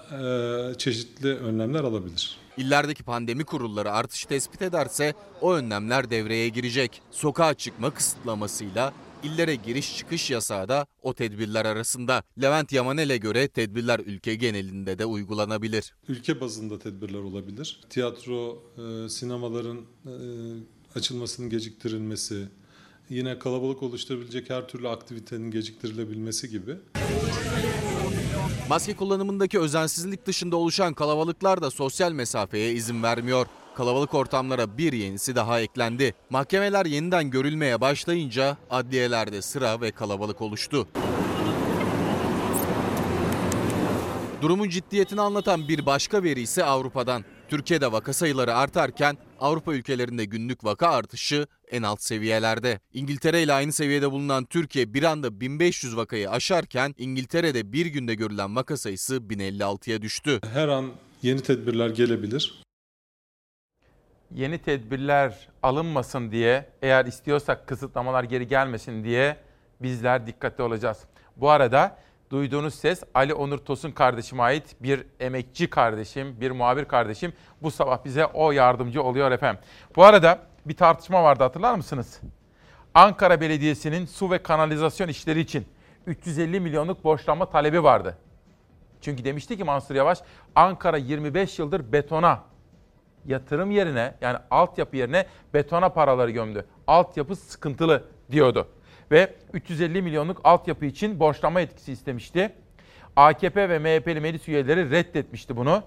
e, 0.73 0.77
çeşitli 0.77 1.35
önlemler 1.35 1.83
alabilir. 1.83 2.37
İllerdeki 2.57 3.03
pandemi 3.03 3.43
kurulları 3.43 3.91
artış 3.91 4.25
tespit 4.25 4.61
ederse 4.61 5.13
o 5.41 5.53
önlemler 5.53 6.09
devreye 6.09 6.49
girecek. 6.49 7.01
Sokağa 7.11 7.53
çıkma 7.53 7.89
kısıtlamasıyla 7.89 8.93
illere 9.23 9.55
giriş 9.55 9.97
çıkış 9.97 10.29
yasağı 10.29 10.69
da 10.69 10.87
o 11.01 11.13
tedbirler 11.13 11.65
arasında. 11.65 12.23
Levent 12.41 12.71
Yamanel'e 12.71 13.17
göre 13.17 13.47
tedbirler 13.47 13.99
ülke 13.99 14.35
genelinde 14.35 14.99
de 14.99 15.05
uygulanabilir. 15.05 15.93
Ülke 16.07 16.41
bazında 16.41 16.79
tedbirler 16.79 17.19
olabilir. 17.19 17.81
Tiyatro, 17.89 18.63
e, 18.77 19.09
sinemaların 19.09 19.77
e, 19.77 20.13
açılmasının 20.95 21.49
geciktirilmesi, 21.49 22.47
yine 23.09 23.39
kalabalık 23.39 23.83
oluşturabilecek 23.83 24.49
her 24.49 24.67
türlü 24.67 24.89
aktivitenin 24.89 25.51
geciktirilebilmesi 25.51 26.49
gibi. 26.49 26.75
Maske 28.69 28.95
kullanımındaki 28.95 29.59
özensizlik 29.59 30.25
dışında 30.25 30.55
oluşan 30.55 30.93
kalabalıklar 30.93 31.61
da 31.61 31.71
sosyal 31.71 32.11
mesafeye 32.11 32.73
izin 32.73 33.03
vermiyor. 33.03 33.47
Kalabalık 33.79 34.13
ortamlara 34.13 34.77
bir 34.77 34.93
yenisi 34.93 35.35
daha 35.35 35.59
eklendi. 35.59 36.13
Mahkemeler 36.29 36.85
yeniden 36.85 37.29
görülmeye 37.29 37.81
başlayınca 37.81 38.57
adliyelerde 38.69 39.41
sıra 39.41 39.81
ve 39.81 39.91
kalabalık 39.91 40.41
oluştu. 40.41 40.87
Durumun 44.41 44.69
ciddiyetini 44.69 45.21
anlatan 45.21 45.67
bir 45.67 45.85
başka 45.85 46.23
veri 46.23 46.41
ise 46.41 46.63
Avrupa'dan. 46.63 47.25
Türkiye'de 47.49 47.91
vaka 47.91 48.13
sayıları 48.13 48.55
artarken 48.55 49.17
Avrupa 49.39 49.73
ülkelerinde 49.73 50.25
günlük 50.25 50.63
vaka 50.63 50.87
artışı 50.87 51.47
en 51.71 51.83
alt 51.83 52.01
seviyelerde. 52.01 52.79
İngiltere 52.93 53.43
ile 53.43 53.53
aynı 53.53 53.71
seviyede 53.71 54.11
bulunan 54.11 54.45
Türkiye 54.45 54.93
bir 54.93 55.03
anda 55.03 55.41
1500 55.41 55.97
vakayı 55.97 56.29
aşarken 56.29 56.95
İngiltere'de 56.97 57.73
bir 57.73 57.85
günde 57.85 58.15
görülen 58.15 58.55
vaka 58.55 58.77
sayısı 58.77 59.15
1056'ya 59.15 60.01
düştü. 60.01 60.39
Her 60.53 60.67
an 60.67 60.85
yeni 61.21 61.41
tedbirler 61.41 61.89
gelebilir. 61.89 62.68
Yeni 64.31 64.57
tedbirler 64.57 65.47
alınmasın 65.63 66.31
diye, 66.31 66.69
eğer 66.81 67.05
istiyorsak 67.05 67.67
kısıtlamalar 67.67 68.23
geri 68.23 68.47
gelmesin 68.47 69.03
diye 69.03 69.37
bizler 69.81 70.27
dikkatli 70.27 70.63
olacağız. 70.63 71.03
Bu 71.37 71.49
arada 71.49 71.97
duyduğunuz 72.29 72.75
ses 72.75 73.03
Ali 73.13 73.33
Onur 73.33 73.57
Tosun 73.57 73.91
kardeşime 73.91 74.43
ait 74.43 74.75
bir 74.79 75.05
emekçi 75.19 75.69
kardeşim, 75.69 76.41
bir 76.41 76.51
muhabir 76.51 76.85
kardeşim. 76.85 77.33
Bu 77.61 77.71
sabah 77.71 78.05
bize 78.05 78.25
o 78.25 78.51
yardımcı 78.51 79.03
oluyor 79.03 79.31
efendim. 79.31 79.61
Bu 79.95 80.03
arada 80.03 80.39
bir 80.65 80.77
tartışma 80.77 81.23
vardı 81.23 81.43
hatırlar 81.43 81.75
mısınız? 81.75 82.21
Ankara 82.93 83.41
Belediyesi'nin 83.41 84.05
su 84.05 84.31
ve 84.31 84.43
kanalizasyon 84.43 85.07
işleri 85.07 85.39
için 85.39 85.65
350 86.07 86.59
milyonluk 86.59 87.03
borçlanma 87.03 87.45
talebi 87.49 87.83
vardı. 87.83 88.17
Çünkü 89.01 89.25
demişti 89.25 89.57
ki 89.57 89.63
Mansur 89.63 89.95
Yavaş, 89.95 90.19
Ankara 90.55 90.97
25 90.97 91.59
yıldır 91.59 91.91
betona, 91.91 92.48
yatırım 93.25 93.71
yerine 93.71 94.13
yani 94.21 94.37
altyapı 94.51 94.97
yerine 94.97 95.25
betona 95.53 95.89
paraları 95.89 96.31
gömdü. 96.31 96.65
Altyapı 96.87 97.35
sıkıntılı 97.35 98.03
diyordu. 98.31 98.67
Ve 99.11 99.35
350 99.53 100.01
milyonluk 100.01 100.41
altyapı 100.43 100.85
için 100.85 101.19
borçlanma 101.19 101.61
etkisi 101.61 101.91
istemişti. 101.91 102.51
AKP 103.15 103.69
ve 103.69 103.79
MHP'li 103.79 104.19
meclis 104.19 104.47
üyeleri 104.47 104.91
reddetmişti 104.91 105.57
bunu. 105.57 105.83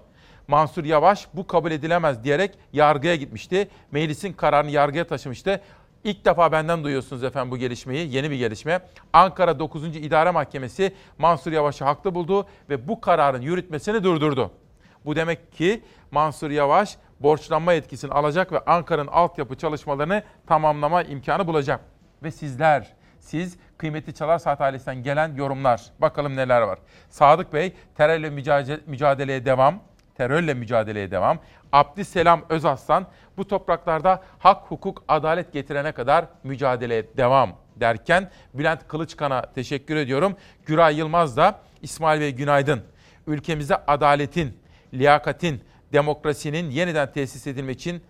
Mansur 0.47 0.85
Yavaş 0.85 1.27
bu 1.33 1.47
kabul 1.47 1.71
edilemez 1.71 2.23
diyerek 2.23 2.57
yargıya 2.73 3.15
gitmişti. 3.15 3.67
Meclisin 3.91 4.33
kararını 4.33 4.71
yargıya 4.71 5.07
taşımıştı. 5.07 5.61
İlk 6.03 6.25
defa 6.25 6.51
benden 6.51 6.83
duyuyorsunuz 6.83 7.23
efendim 7.23 7.51
bu 7.51 7.57
gelişmeyi, 7.57 8.15
yeni 8.15 8.31
bir 8.31 8.35
gelişme. 8.35 8.79
Ankara 9.13 9.59
9. 9.59 9.95
İdare 9.95 10.31
Mahkemesi 10.31 10.93
Mansur 11.17 11.51
Yavaş'ı 11.51 11.85
haklı 11.85 12.15
buldu 12.15 12.47
ve 12.69 12.87
bu 12.87 13.01
kararın 13.01 13.41
yürütmesini 13.41 14.03
durdurdu. 14.03 14.51
Bu 15.05 15.15
demek 15.15 15.53
ki 15.53 15.81
Mansur 16.11 16.51
Yavaş 16.51 16.97
borçlanma 17.23 17.73
etkisini 17.73 18.11
alacak 18.11 18.51
ve 18.51 18.59
Ankara'nın 18.59 19.07
altyapı 19.07 19.55
çalışmalarını 19.55 20.23
tamamlama 20.47 21.03
imkanı 21.03 21.47
bulacak. 21.47 21.81
Ve 22.23 22.31
sizler, 22.31 22.93
siz 23.19 23.57
kıymetli 23.77 24.13
Çalar 24.13 24.39
Saat 24.39 24.61
ailesinden 24.61 25.03
gelen 25.03 25.35
yorumlar. 25.35 25.81
Bakalım 25.99 26.35
neler 26.35 26.61
var. 26.61 26.79
Sadık 27.09 27.53
Bey 27.53 27.73
terörle 27.95 28.29
mücadele, 28.29 28.79
mücadeleye 28.85 29.45
devam. 29.45 29.79
Terörle 30.15 30.53
mücadeleye 30.53 31.11
devam. 31.11 31.39
Abdüselam 31.71 32.41
Özaslan 32.49 33.07
bu 33.37 33.47
topraklarda 33.47 34.23
hak, 34.39 34.63
hukuk, 34.71 35.03
adalet 35.07 35.53
getirene 35.53 35.91
kadar 35.91 36.25
mücadeleye 36.43 37.17
devam 37.17 37.55
derken 37.75 38.31
Bülent 38.53 38.87
Kılıçkan'a 38.87 39.41
teşekkür 39.41 39.95
ediyorum. 39.95 40.35
Güray 40.65 40.97
Yılmaz 40.97 41.37
da 41.37 41.59
İsmail 41.81 42.21
Bey 42.21 42.31
günaydın. 42.31 42.83
Ülkemize 43.27 43.75
adaletin, 43.75 44.57
liyakatin, 44.93 45.63
demokrasinin 45.93 46.69
yeniden 46.69 47.11
tesis 47.11 47.47
edilmek 47.47 47.79
için 47.79 48.03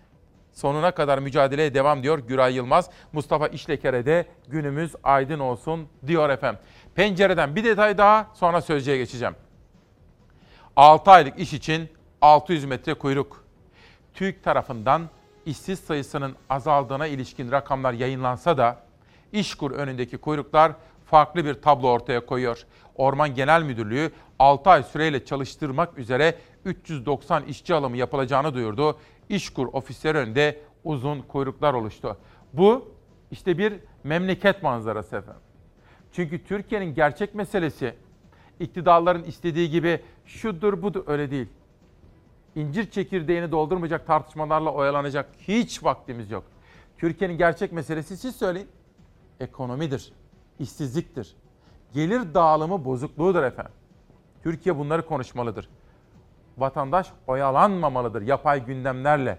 sonuna 0.52 0.90
kadar 0.90 1.18
mücadeleye 1.18 1.74
devam 1.74 2.02
diyor 2.02 2.18
Güray 2.18 2.54
Yılmaz. 2.54 2.90
Mustafa 3.12 3.48
İşleker'e 3.48 4.06
de 4.06 4.26
günümüz 4.48 4.94
aydın 5.04 5.38
olsun 5.38 5.88
diyor 6.06 6.30
efendim. 6.30 6.60
Pencereden 6.94 7.56
bir 7.56 7.64
detay 7.64 7.98
daha 7.98 8.30
sonra 8.34 8.60
sözcüye 8.60 8.96
geçeceğim. 8.96 9.34
6 10.76 11.10
aylık 11.10 11.38
iş 11.38 11.52
için 11.52 11.88
600 12.20 12.64
metre 12.64 12.94
kuyruk. 12.94 13.44
TÜİK 14.14 14.44
tarafından 14.44 15.08
işsiz 15.46 15.78
sayısının 15.80 16.36
azaldığına 16.50 17.06
ilişkin 17.06 17.52
rakamlar 17.52 17.92
yayınlansa 17.92 18.58
da 18.58 18.84
İşkur 19.32 19.70
önündeki 19.70 20.18
kuyruklar 20.18 20.72
farklı 21.06 21.44
bir 21.44 21.54
tablo 21.54 21.88
ortaya 21.88 22.26
koyuyor. 22.26 22.64
Orman 22.94 23.34
Genel 23.34 23.62
Müdürlüğü 23.62 24.12
6 24.38 24.70
ay 24.70 24.82
süreyle 24.82 25.24
çalıştırmak 25.24 25.98
üzere 25.98 26.34
390 26.64 27.44
işçi 27.44 27.74
alımı 27.74 27.96
yapılacağını 27.96 28.54
duyurdu. 28.54 28.98
İşkur 29.28 29.66
ofisleri 29.72 30.18
önünde 30.18 30.60
uzun 30.84 31.20
kuyruklar 31.20 31.74
oluştu. 31.74 32.16
Bu 32.52 32.94
işte 33.30 33.58
bir 33.58 33.74
memleket 34.04 34.62
manzarası 34.62 35.16
efendim. 35.16 35.42
Çünkü 36.12 36.44
Türkiye'nin 36.44 36.94
gerçek 36.94 37.34
meselesi 37.34 37.94
iktidarların 38.60 39.22
istediği 39.22 39.70
gibi 39.70 40.00
şudur 40.26 40.82
budur 40.82 41.04
öyle 41.06 41.30
değil. 41.30 41.48
İncir 42.54 42.90
çekirdeğini 42.90 43.52
doldurmayacak 43.52 44.06
tartışmalarla 44.06 44.70
oyalanacak 44.72 45.30
hiç 45.38 45.84
vaktimiz 45.84 46.30
yok. 46.30 46.44
Türkiye'nin 46.98 47.38
gerçek 47.38 47.72
meselesi 47.72 48.16
siz 48.16 48.36
söyleyin. 48.36 48.68
Ekonomidir, 49.40 50.12
işsizliktir, 50.58 51.36
gelir 51.94 52.34
dağılımı 52.34 52.84
bozukluğudur 52.84 53.42
efendim. 53.42 53.72
Türkiye 54.42 54.78
bunları 54.78 55.06
konuşmalıdır. 55.06 55.68
Vatandaş 56.58 57.06
oyalanmamalıdır 57.26 58.22
yapay 58.22 58.66
gündemlerle. 58.66 59.38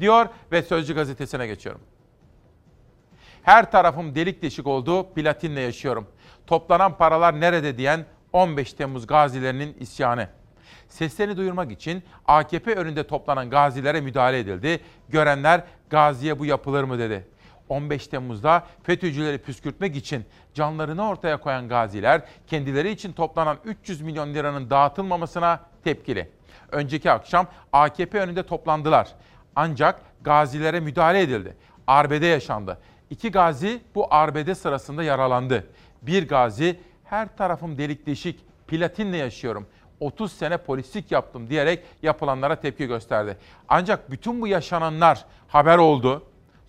Diyor 0.00 0.26
ve 0.52 0.62
Sözcü 0.62 0.94
gazetesine 0.94 1.46
geçiyorum. 1.46 1.80
Her 3.42 3.70
tarafım 3.70 4.14
delik 4.14 4.42
deşik 4.42 4.66
oldu, 4.66 5.14
platinle 5.14 5.60
yaşıyorum. 5.60 6.06
Toplanan 6.46 6.96
paralar 6.96 7.40
nerede 7.40 7.78
diyen 7.78 8.06
15 8.32 8.72
Temmuz 8.72 9.06
gazilerinin 9.06 9.76
isyanı. 9.80 10.28
Seslerini 10.88 11.36
duyurmak 11.36 11.72
için 11.72 12.02
AKP 12.26 12.74
önünde 12.74 13.06
toplanan 13.06 13.50
gazilere 13.50 14.00
müdahale 14.00 14.38
edildi. 14.38 14.80
Görenler 15.08 15.64
gaziye 15.90 16.38
bu 16.38 16.46
yapılır 16.46 16.84
mı 16.84 16.98
dedi. 16.98 17.26
15 17.68 18.06
Temmuz'da 18.06 18.66
FETÖ'cüleri 18.82 19.38
püskürtmek 19.38 19.96
için 19.96 20.24
canlarını 20.54 21.08
ortaya 21.08 21.40
koyan 21.40 21.68
gaziler 21.68 22.22
kendileri 22.46 22.90
için 22.90 23.12
toplanan 23.12 23.56
300 23.64 24.00
milyon 24.00 24.34
liranın 24.34 24.70
dağıtılmamasına 24.70 25.60
tepkili. 25.84 26.28
Önceki 26.72 27.10
akşam 27.10 27.46
AKP 27.72 28.20
önünde 28.20 28.46
toplandılar. 28.46 29.08
Ancak 29.56 30.00
gazilere 30.20 30.80
müdahale 30.80 31.20
edildi. 31.20 31.56
Arbede 31.86 32.26
yaşandı. 32.26 32.78
İki 33.10 33.30
gazi 33.30 33.80
bu 33.94 34.14
arbede 34.14 34.54
sırasında 34.54 35.02
yaralandı. 35.02 35.66
Bir 36.02 36.28
gazi 36.28 36.80
her 37.04 37.36
tarafım 37.36 37.78
delik 37.78 38.06
deşik, 38.06 38.40
platinle 38.68 39.16
yaşıyorum. 39.16 39.66
30 40.00 40.32
sene 40.32 40.56
polislik 40.56 41.12
yaptım 41.12 41.50
diyerek 41.50 41.84
yapılanlara 42.02 42.56
tepki 42.56 42.86
gösterdi. 42.86 43.36
Ancak 43.68 44.10
bütün 44.10 44.40
bu 44.40 44.46
yaşananlar 44.46 45.24
haber 45.48 45.78
oldu. 45.78 46.22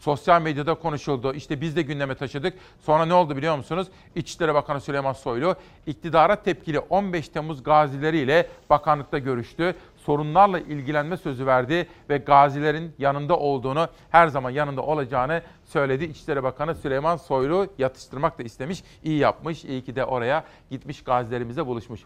Sosyal 0.06 0.42
medyada 0.42 0.74
konuşuldu. 0.74 1.34
İşte 1.34 1.62
biz 1.62 1.76
de 1.76 1.82
gündeme 1.82 2.16
taşıdık. 2.16 2.54
Sonra 2.80 3.06
ne 3.06 3.14
oldu 3.14 3.38
biliyor 3.38 3.58
musunuz? 3.58 3.88
İçişleri 4.16 4.54
Bakanı 4.54 4.82
Süleyman 4.82 5.14
Soylu 5.14 5.56
iktidara 5.86 6.36
tepkili 6.36 6.80
15 6.80 7.30
Temmuz 7.30 7.64
gazileriyle 7.64 8.48
bakanlıkta 8.70 9.20
görüştü. 9.20 9.76
Sorunlarla 9.98 10.60
ilgilenme 10.60 11.18
sözü 11.18 11.46
verdi 11.46 11.88
ve 12.10 12.18
gazilerin 12.18 12.94
yanında 12.98 13.38
olduğunu, 13.38 13.88
her 14.10 14.28
zaman 14.28 14.50
yanında 14.50 14.82
olacağını 14.82 15.42
söyledi. 15.64 16.06
İçişleri 16.06 16.44
Bakanı 16.44 16.76
Süleyman 16.76 17.18
Soylu 17.18 17.68
yatıştırmak 17.78 18.40
da 18.40 18.44
istemiş. 18.44 18.84
İyi 19.04 19.20
yapmış. 19.20 19.66
İyi 19.66 19.84
ki 19.84 19.96
de 19.96 20.06
oraya 20.06 20.44
gitmiş 20.70 21.04
gazilerimizle 21.04 21.66
buluşmuş. 21.66 22.02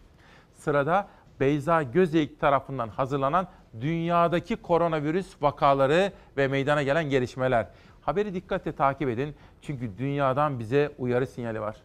Sırada 0.54 1.08
Beyza 1.40 1.84
Gözeyik 1.84 2.40
tarafından 2.40 2.90
hazırlanan 2.90 3.48
dünyadaki 3.82 4.56
koronavirüs 4.56 5.28
vakaları 5.42 6.12
ve 6.38 6.48
meydana 6.48 6.84
gelen 6.84 7.10
gelişmeler. 7.10 7.68
Haberi 8.10 8.34
dikkatle 8.34 8.72
takip 8.72 9.10
edin 9.10 9.36
çünkü 9.62 9.98
dünyadan 9.98 10.60
bize 10.60 10.92
uyarı 10.98 11.28
sinyali 11.28 11.62
var. 11.62 11.76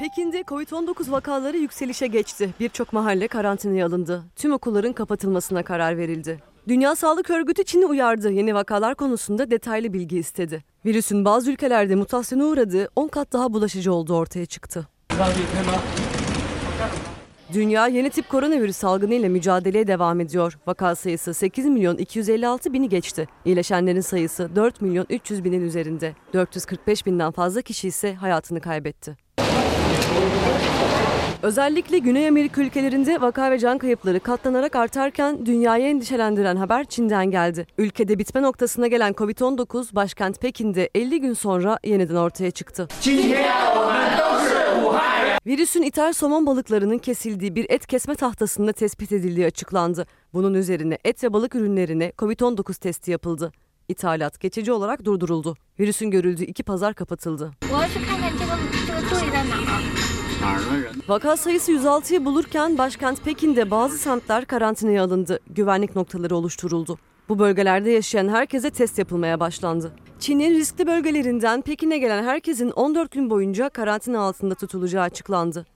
Pekin'de 0.00 0.40
Covid-19 0.40 1.10
vakaları 1.10 1.56
yükselişe 1.56 2.06
geçti. 2.06 2.50
Birçok 2.60 2.92
mahalle 2.92 3.28
karantinaya 3.28 3.86
alındı. 3.86 4.24
Tüm 4.36 4.52
okulların 4.52 4.92
kapatılmasına 4.92 5.62
karar 5.62 5.96
verildi. 5.96 6.38
Dünya 6.68 6.96
Sağlık 6.96 7.30
Örgütü 7.30 7.64
Çin'i 7.64 7.86
uyardı. 7.86 8.30
Yeni 8.30 8.54
vakalar 8.54 8.94
konusunda 8.94 9.50
detaylı 9.50 9.92
bilgi 9.92 10.18
istedi. 10.18 10.64
Virüsün 10.86 11.24
bazı 11.24 11.50
ülkelerde 11.50 11.94
mutasyona 11.94 12.44
uğradığı 12.44 12.88
10 12.96 13.08
kat 13.08 13.32
daha 13.32 13.52
bulaşıcı 13.52 13.92
olduğu 13.92 14.16
ortaya 14.16 14.46
çıktı. 14.46 14.88
Dünya 17.52 17.86
yeni 17.86 18.10
tip 18.10 18.28
koronavirüs 18.28 18.76
salgını 18.76 19.14
ile 19.14 19.28
mücadeleye 19.28 19.86
devam 19.86 20.20
ediyor. 20.20 20.58
Vaka 20.66 20.94
sayısı 20.94 21.34
8 21.34 21.66
milyon 21.66 21.96
256 21.96 22.72
bini 22.72 22.88
geçti. 22.88 23.28
İyileşenlerin 23.44 24.00
sayısı 24.00 24.56
4 24.56 24.80
milyon 24.80 25.06
300 25.10 25.44
binin 25.44 25.62
üzerinde. 25.62 26.14
445 26.34 27.06
binden 27.06 27.30
fazla 27.30 27.62
kişi 27.62 27.88
ise 27.88 28.14
hayatını 28.14 28.60
kaybetti. 28.60 29.16
Özellikle 31.42 31.98
Güney 31.98 32.28
Amerika 32.28 32.60
ülkelerinde 32.60 33.20
vaka 33.20 33.50
ve 33.50 33.58
can 33.58 33.78
kayıpları 33.78 34.20
katlanarak 34.20 34.76
artarken 34.76 35.46
dünyayı 35.46 35.84
endişelendiren 35.86 36.56
haber 36.56 36.84
Çin'den 36.84 37.30
geldi. 37.30 37.66
Ülkede 37.78 38.18
bitme 38.18 38.42
noktasına 38.42 38.86
gelen 38.86 39.12
Covid-19 39.12 39.94
başkent 39.94 40.40
Pekin'de 40.40 40.90
50 40.94 41.20
gün 41.20 41.32
sonra 41.32 41.78
yeniden 41.84 42.14
ortaya 42.14 42.50
çıktı. 42.50 42.88
Virüsün 45.46 45.82
ithal 45.82 46.12
somon 46.12 46.46
balıklarının 46.46 46.98
kesildiği 46.98 47.54
bir 47.54 47.66
et 47.70 47.86
kesme 47.86 48.14
tahtasında 48.14 48.72
tespit 48.72 49.12
edildiği 49.12 49.46
açıklandı. 49.46 50.06
Bunun 50.34 50.54
üzerine 50.54 50.98
et 51.04 51.24
ve 51.24 51.32
balık 51.32 51.54
ürünlerine 51.54 52.12
Covid-19 52.18 52.80
testi 52.80 53.10
yapıldı. 53.10 53.52
İthalat 53.88 54.40
geçici 54.40 54.72
olarak 54.72 55.04
durduruldu. 55.04 55.56
Virüsün 55.80 56.10
görüldüğü 56.10 56.44
iki 56.44 56.62
pazar 56.62 56.94
kapatıldı. 56.94 57.50
Vaka 61.08 61.36
sayısı 61.36 61.72
106'yı 61.72 62.24
bulurken 62.24 62.78
başkent 62.78 63.24
Pekin'de 63.24 63.70
bazı 63.70 63.98
semtler 63.98 64.44
karantinaya 64.44 65.04
alındı. 65.04 65.38
Güvenlik 65.50 65.96
noktaları 65.96 66.36
oluşturuldu. 66.36 66.98
Bu 67.28 67.38
bölgelerde 67.38 67.90
yaşayan 67.90 68.28
herkese 68.28 68.70
test 68.70 68.98
yapılmaya 68.98 69.40
başlandı. 69.40 69.92
Çin'in 70.18 70.54
riskli 70.54 70.86
bölgelerinden 70.86 71.62
Pekin'e 71.62 71.98
gelen 71.98 72.24
herkesin 72.24 72.70
14 72.70 73.10
gün 73.10 73.30
boyunca 73.30 73.68
karantina 73.68 74.20
altında 74.20 74.54
tutulacağı 74.54 75.02
açıklandı. 75.02 75.66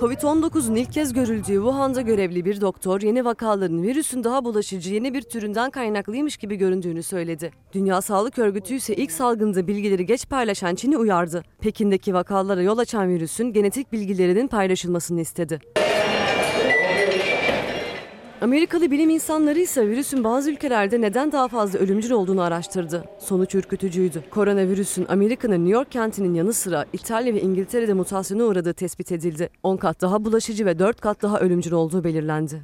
Covid-19'un 0.00 0.74
ilk 0.74 0.92
kez 0.92 1.12
görüldüğü 1.12 1.54
Wuhan'da 1.54 2.00
görevli 2.00 2.44
bir 2.44 2.60
doktor 2.60 3.00
yeni 3.00 3.24
vakaların 3.24 3.82
virüsün 3.82 4.24
daha 4.24 4.44
bulaşıcı 4.44 4.94
yeni 4.94 5.14
bir 5.14 5.22
türünden 5.22 5.70
kaynaklıymış 5.70 6.36
gibi 6.36 6.56
göründüğünü 6.56 7.02
söyledi. 7.02 7.50
Dünya 7.72 8.02
Sağlık 8.02 8.38
Örgütü 8.38 8.74
ise 8.74 8.96
ilk 8.96 9.12
salgında 9.12 9.66
bilgileri 9.66 10.06
geç 10.06 10.28
paylaşan 10.28 10.74
Çin'i 10.74 10.96
uyardı. 10.96 11.42
Pekin'deki 11.60 12.14
vakalara 12.14 12.62
yol 12.62 12.78
açan 12.78 13.08
virüsün 13.08 13.52
genetik 13.52 13.92
bilgilerinin 13.92 14.48
paylaşılmasını 14.48 15.20
istedi. 15.20 15.60
Amerikalı 18.40 18.90
bilim 18.90 19.10
insanları 19.10 19.60
ise 19.60 19.88
virüsün 19.88 20.24
bazı 20.24 20.50
ülkelerde 20.50 21.00
neden 21.00 21.32
daha 21.32 21.48
fazla 21.48 21.78
ölümcül 21.78 22.10
olduğunu 22.10 22.42
araştırdı. 22.42 23.04
Sonuç 23.18 23.54
ürkütücüydü. 23.54 24.22
Koronavirüsün 24.30 25.06
Amerika'nın 25.08 25.64
New 25.64 25.72
York 25.72 25.92
kentinin 25.92 26.34
yanı 26.34 26.52
sıra 26.52 26.84
İtalya 26.92 27.34
ve 27.34 27.40
İngiltere'de 27.40 27.92
mutasyona 27.92 28.44
uğradığı 28.44 28.74
tespit 28.74 29.12
edildi. 29.12 29.50
10 29.62 29.76
kat 29.76 30.00
daha 30.00 30.24
bulaşıcı 30.24 30.66
ve 30.66 30.78
4 30.78 31.00
kat 31.00 31.22
daha 31.22 31.40
ölümcül 31.40 31.72
olduğu 31.72 32.04
belirlendi. 32.04 32.62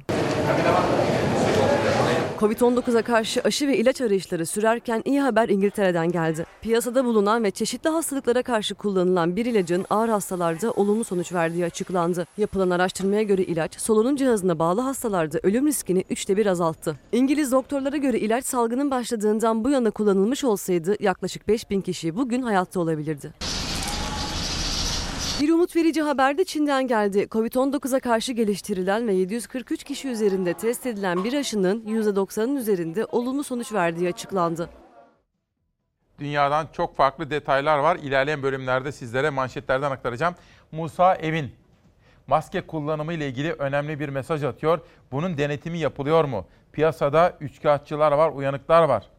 Covid-19'a 2.43 3.01
karşı 3.01 3.41
aşı 3.41 3.67
ve 3.67 3.77
ilaç 3.77 4.01
arayışları 4.01 4.45
sürerken 4.45 5.01
iyi 5.05 5.21
haber 5.21 5.49
İngiltere'den 5.49 6.11
geldi. 6.11 6.45
Piyasada 6.61 7.05
bulunan 7.05 7.43
ve 7.43 7.51
çeşitli 7.51 7.89
hastalıklara 7.89 8.43
karşı 8.43 8.75
kullanılan 8.75 9.35
bir 9.35 9.45
ilacın 9.45 9.85
ağır 9.89 10.09
hastalarda 10.09 10.71
olumlu 10.71 11.03
sonuç 11.03 11.33
verdiği 11.33 11.65
açıklandı. 11.65 12.25
Yapılan 12.37 12.69
araştırmaya 12.69 13.23
göre 13.23 13.43
ilaç 13.43 13.79
solunum 13.79 14.15
cihazına 14.15 14.59
bağlı 14.59 14.81
hastalarda 14.81 15.39
ölüm 15.43 15.67
riskini 15.67 16.03
üçte 16.09 16.37
bir 16.37 16.45
azalttı. 16.45 16.95
İngiliz 17.11 17.51
doktorlara 17.51 17.97
göre 17.97 18.19
ilaç 18.19 18.45
salgının 18.45 18.91
başladığından 18.91 19.63
bu 19.63 19.69
yana 19.69 19.91
kullanılmış 19.91 20.43
olsaydı 20.43 20.95
yaklaşık 20.99 21.47
5000 21.47 21.81
kişi 21.81 22.15
bugün 22.15 22.41
hayatta 22.41 22.79
olabilirdi. 22.79 23.33
Bir 25.43 25.49
umut 25.49 25.75
verici 25.75 26.01
haber 26.01 26.37
de 26.37 26.45
Çin'den 26.45 26.87
geldi. 26.87 27.27
Covid-19'a 27.31 27.99
karşı 27.99 28.33
geliştirilen 28.33 29.07
ve 29.07 29.13
743 29.13 29.83
kişi 29.83 30.07
üzerinde 30.07 30.53
test 30.53 30.85
edilen 30.85 31.23
bir 31.23 31.33
aşının 31.33 31.81
%90'ın 31.81 32.55
üzerinde 32.55 33.05
olumlu 33.05 33.43
sonuç 33.43 33.73
verdiği 33.73 34.09
açıklandı. 34.09 34.69
Dünyadan 36.19 36.67
çok 36.73 36.95
farklı 36.95 37.29
detaylar 37.29 37.77
var. 37.77 37.95
İlerleyen 37.95 38.43
bölümlerde 38.43 38.91
sizlere 38.91 39.29
manşetlerden 39.29 39.91
aktaracağım. 39.91 40.35
Musa 40.71 41.15
Evin 41.15 41.51
maske 42.27 42.61
kullanımı 42.61 43.13
ile 43.13 43.27
ilgili 43.27 43.53
önemli 43.53 43.99
bir 43.99 44.09
mesaj 44.09 44.43
atıyor. 44.43 44.79
Bunun 45.11 45.37
denetimi 45.37 45.79
yapılıyor 45.79 46.23
mu? 46.23 46.45
Piyasada 46.71 47.37
üçkağıtçılar 47.39 48.11
var, 48.11 48.29
uyanıklar 48.29 48.83
var. 48.83 49.09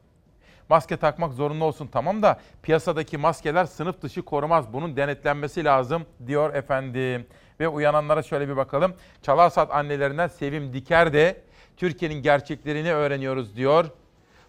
Maske 0.69 0.97
takmak 0.97 1.33
zorunlu 1.33 1.65
olsun 1.65 1.87
tamam 1.87 2.23
da 2.23 2.41
piyasadaki 2.63 3.19
maskeler 3.19 3.65
sınıf 3.65 4.03
dışı 4.03 4.23
korumaz. 4.23 4.73
Bunun 4.73 4.97
denetlenmesi 4.97 5.65
lazım 5.65 6.07
diyor 6.27 6.55
efendim. 6.55 7.27
Ve 7.61 7.69
uyananlara 7.69 8.23
şöyle 8.23 8.49
bir 8.49 8.57
bakalım. 8.57 8.95
Çalarsat 9.23 9.71
annelerinden 9.71 10.29
Sevim 10.29 10.73
Diker 10.73 11.13
de 11.13 11.43
Türkiye'nin 11.77 12.23
gerçeklerini 12.23 12.93
öğreniyoruz 12.93 13.57
diyor. 13.57 13.91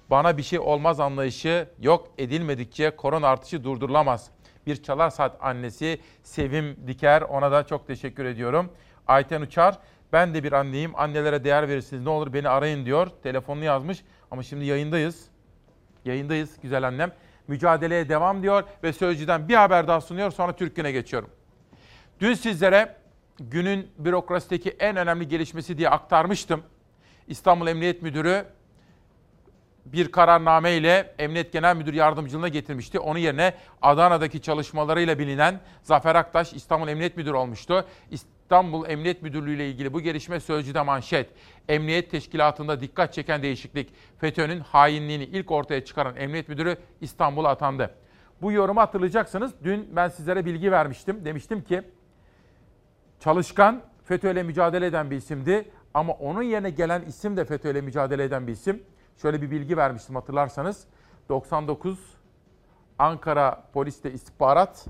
Bana 0.10 0.38
bir 0.38 0.43
şey 0.43 0.60
olmaz 0.60 0.99
anlayışı 0.99 1.67
yok 1.82 2.08
edilmedikçe 2.17 2.89
korona 2.89 3.28
artışı 3.28 3.63
durdurulamaz. 3.63 4.30
Bir 4.67 4.84
çalar 4.84 5.10
saat 5.10 5.38
annesi 5.41 5.99
Sevim 6.23 6.88
Diker 6.88 7.21
ona 7.21 7.51
da 7.51 7.63
çok 7.63 7.88
teşekkür 7.88 8.25
ediyorum. 8.25 8.69
Ayten 9.08 9.41
Uçar 9.41 9.80
ben 10.13 10.34
de 10.34 10.43
bir 10.43 10.51
anneyim 10.51 10.91
annelere 10.95 11.43
değer 11.43 11.67
verirsiniz 11.67 12.04
ne 12.04 12.10
olur 12.10 12.34
beni 12.34 12.49
arayın 12.49 12.86
diyor. 12.86 13.08
Telefonunu 13.23 13.63
yazmış 13.63 14.04
ama 14.32 14.43
şimdi 14.43 14.65
yayındayız. 14.65 15.34
Yayındayız 16.05 16.49
güzel 16.61 16.87
annem. 16.87 17.11
Mücadeleye 17.47 18.09
devam 18.09 18.43
diyor 18.43 18.63
ve 18.83 18.93
Sözcü'den 18.93 19.49
bir 19.49 19.55
haber 19.55 19.87
daha 19.87 20.01
sunuyor 20.01 20.31
sonra 20.31 20.55
Türk 20.55 20.75
Günü'ne 20.75 20.91
geçiyorum. 20.91 21.29
Dün 22.19 22.33
sizlere 22.33 22.95
günün 23.39 23.91
bürokrasideki 23.97 24.69
en 24.69 24.95
önemli 24.95 25.27
gelişmesi 25.27 25.77
diye 25.77 25.89
aktarmıştım. 25.89 26.63
İstanbul 27.27 27.67
Emniyet 27.67 28.01
Müdürü 28.01 28.45
bir 29.85 30.11
kararname 30.11 30.73
ile 30.73 31.13
Emniyet 31.19 31.53
Genel 31.53 31.75
Müdür 31.75 31.93
Yardımcılığına 31.93 32.47
getirmişti. 32.47 32.99
Onun 32.99 33.19
yerine 33.19 33.53
Adana'daki 33.81 34.41
çalışmalarıyla 34.41 35.19
bilinen 35.19 35.59
Zafer 35.83 36.15
Aktaş 36.15 36.53
İstanbul 36.53 36.87
Emniyet 36.87 37.17
Müdürü 37.17 37.35
olmuştu. 37.35 37.85
İstanbul 38.11 38.89
Emniyet 38.89 39.21
Müdürlüğü 39.21 39.55
ile 39.55 39.69
ilgili 39.69 39.93
bu 39.93 40.01
gelişme 40.01 40.39
Sözcü'de 40.39 40.81
manşet. 40.81 41.29
Emniyet 41.69 42.11
Teşkilatı'nda 42.11 42.81
dikkat 42.81 43.13
çeken 43.13 43.41
değişiklik. 43.43 43.93
FETÖ'nün 44.17 44.59
hainliğini 44.59 45.23
ilk 45.23 45.51
ortaya 45.51 45.85
çıkaran 45.85 46.15
Emniyet 46.15 46.49
Müdürü 46.49 46.77
İstanbul'a 47.01 47.49
atandı. 47.49 47.95
Bu 48.41 48.51
yorumu 48.51 48.81
hatırlayacaksınız. 48.81 49.53
Dün 49.63 49.95
ben 49.95 50.09
sizlere 50.09 50.45
bilgi 50.45 50.71
vermiştim. 50.71 51.25
Demiştim 51.25 51.63
ki 51.63 51.81
çalışkan 53.19 53.81
FETÖ'yle 54.03 54.43
mücadele 54.43 54.85
eden 54.85 55.11
bir 55.11 55.15
isimdi. 55.15 55.71
Ama 55.93 56.13
onun 56.13 56.41
yerine 56.41 56.69
gelen 56.69 57.01
isim 57.01 57.37
de 57.37 57.45
FETÖ'yle 57.45 57.81
mücadele 57.81 58.23
eden 58.23 58.47
bir 58.47 58.51
isim. 58.51 58.83
Şöyle 59.17 59.41
bir 59.41 59.51
bilgi 59.51 59.78
vermiştim 59.78 60.15
hatırlarsanız. 60.15 60.88
99 61.30 61.99
Ankara 62.99 63.63
Polis'te 63.73 64.12
istihbarat 64.12 64.86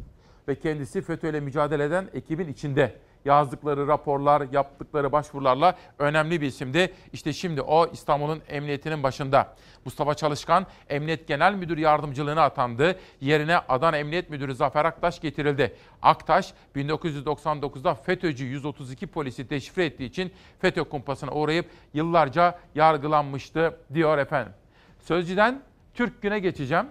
ve 0.47 0.59
kendisi 0.59 1.01
FETÖ'yle 1.01 1.39
mücadele 1.39 1.83
eden 1.83 2.09
ekibin 2.13 2.47
içinde 2.47 2.99
yazdıkları 3.25 3.87
raporlar, 3.87 4.43
yaptıkları 4.51 5.11
başvurularla 5.11 5.75
önemli 5.99 6.41
bir 6.41 6.47
isimdi. 6.47 6.93
İşte 7.13 7.33
şimdi 7.33 7.61
o 7.61 7.91
İstanbul'un 7.91 8.41
emniyetinin 8.47 9.03
başında. 9.03 9.55
Mustafa 9.85 10.13
Çalışkan 10.13 10.65
Emniyet 10.89 11.27
Genel 11.27 11.53
Müdür 11.53 11.77
Yardımcılığına 11.77 12.43
atandı. 12.43 12.99
Yerine 13.21 13.57
Adana 13.57 13.97
Emniyet 13.97 14.29
Müdürü 14.29 14.55
Zafer 14.55 14.85
Aktaş 14.85 15.21
getirildi. 15.21 15.75
Aktaş 16.01 16.53
1999'da 16.75 17.95
FETÖ'cü 17.95 18.45
132 18.45 19.07
polisi 19.07 19.49
deşifre 19.49 19.85
ettiği 19.85 20.05
için 20.05 20.33
FETÖ 20.59 20.83
kumpasına 20.83 21.31
uğrayıp 21.31 21.69
yıllarca 21.93 22.59
yargılanmıştı 22.75 23.77
diyor 23.93 24.17
efendim. 24.17 24.53
Sözcüden 24.99 25.61
Türk 25.93 26.21
Gün'e 26.21 26.39
geçeceğim 26.39 26.85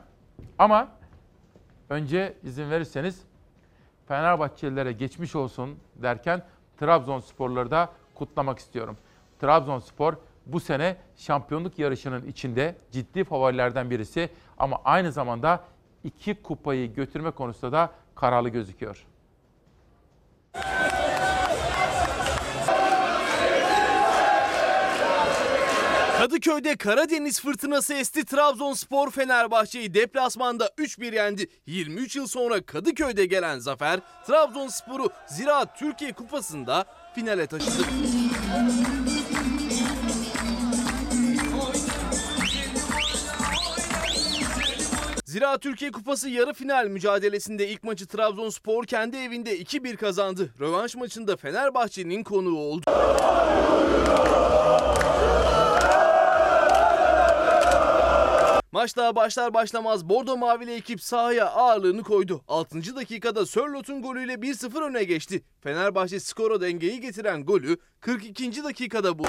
ama 0.59 0.89
önce 1.89 2.35
izin 2.43 2.71
verirseniz 2.71 3.23
Fenerbahçelilere 4.09 4.93
geçmiş 4.93 5.37
olsun 5.37 5.79
derken 5.97 6.43
Trabzonsporları 6.81 7.71
da 7.71 7.89
kutlamak 8.15 8.59
istiyorum. 8.59 8.97
Trabzonspor 9.41 10.15
bu 10.47 10.61
sene 10.61 10.97
şampiyonluk 11.17 11.79
yarışının 11.79 12.27
içinde 12.27 12.77
ciddi 12.93 13.25
favorilerden 13.25 13.91
birisi 13.91 14.31
ama 14.59 14.81
aynı 14.85 15.13
zamanda 15.13 15.65
iki 16.05 16.43
kupayı 16.43 16.95
götürme 16.95 17.31
konusunda 17.31 17.73
da 17.73 17.91
kararlı 18.15 18.49
gözüküyor. 18.49 19.07
Kadıköy'de 26.25 26.77
Karadeniz 26.77 27.41
fırtınası 27.41 27.95
esti 27.95 28.25
Trabzonspor 28.25 29.11
Fenerbahçe'yi 29.11 29.95
deplasmanda 29.95 30.67
3-1 30.67 31.15
yendi. 31.15 31.49
23 31.67 32.17
yıl 32.17 32.27
sonra 32.27 32.63
Kadıköy'de 32.63 33.27
gelen 33.27 33.59
zafer 33.59 34.01
Trabzonspor'u 34.27 35.11
Ziraat 35.27 35.79
Türkiye 35.79 36.13
Kupası'nda 36.13 36.85
finale 37.15 37.47
taşıdı. 37.47 37.83
Zira 45.25 45.59
Türkiye 45.59 45.93
Kupası 45.93 46.29
yarı 46.29 46.53
final 46.53 46.87
mücadelesinde 46.87 47.69
ilk 47.69 47.85
maçı 47.85 48.07
Trabzonspor 48.07 48.85
kendi 48.85 49.17
evinde 49.17 49.59
2-1 49.61 49.97
kazandı. 49.97 50.51
Rövanş 50.61 50.97
maçında 50.97 51.37
Fenerbahçe'nin 51.37 52.23
konuğu 52.23 52.59
oldu. 52.59 52.85
Maç 58.75 58.97
daha 58.97 59.17
başlar 59.17 59.55
başlamaz 59.55 60.09
Bordo 60.09 60.37
Mavili 60.37 60.75
ekip 60.75 61.03
sahaya 61.03 61.47
ağırlığını 61.47 62.03
koydu. 62.03 62.41
6. 62.49 62.97
dakikada 62.97 63.47
Sörlot'un 63.47 64.03
golüyle 64.03 64.33
1-0 64.33 64.85
öne 64.85 65.05
geçti. 65.05 65.43
Fenerbahçe 65.61 66.21
skora 66.21 66.61
dengeyi 66.61 67.01
getiren 67.01 67.45
golü 67.45 67.77
42. 68.01 68.65
dakikada 68.65 69.19
buldu. 69.19 69.29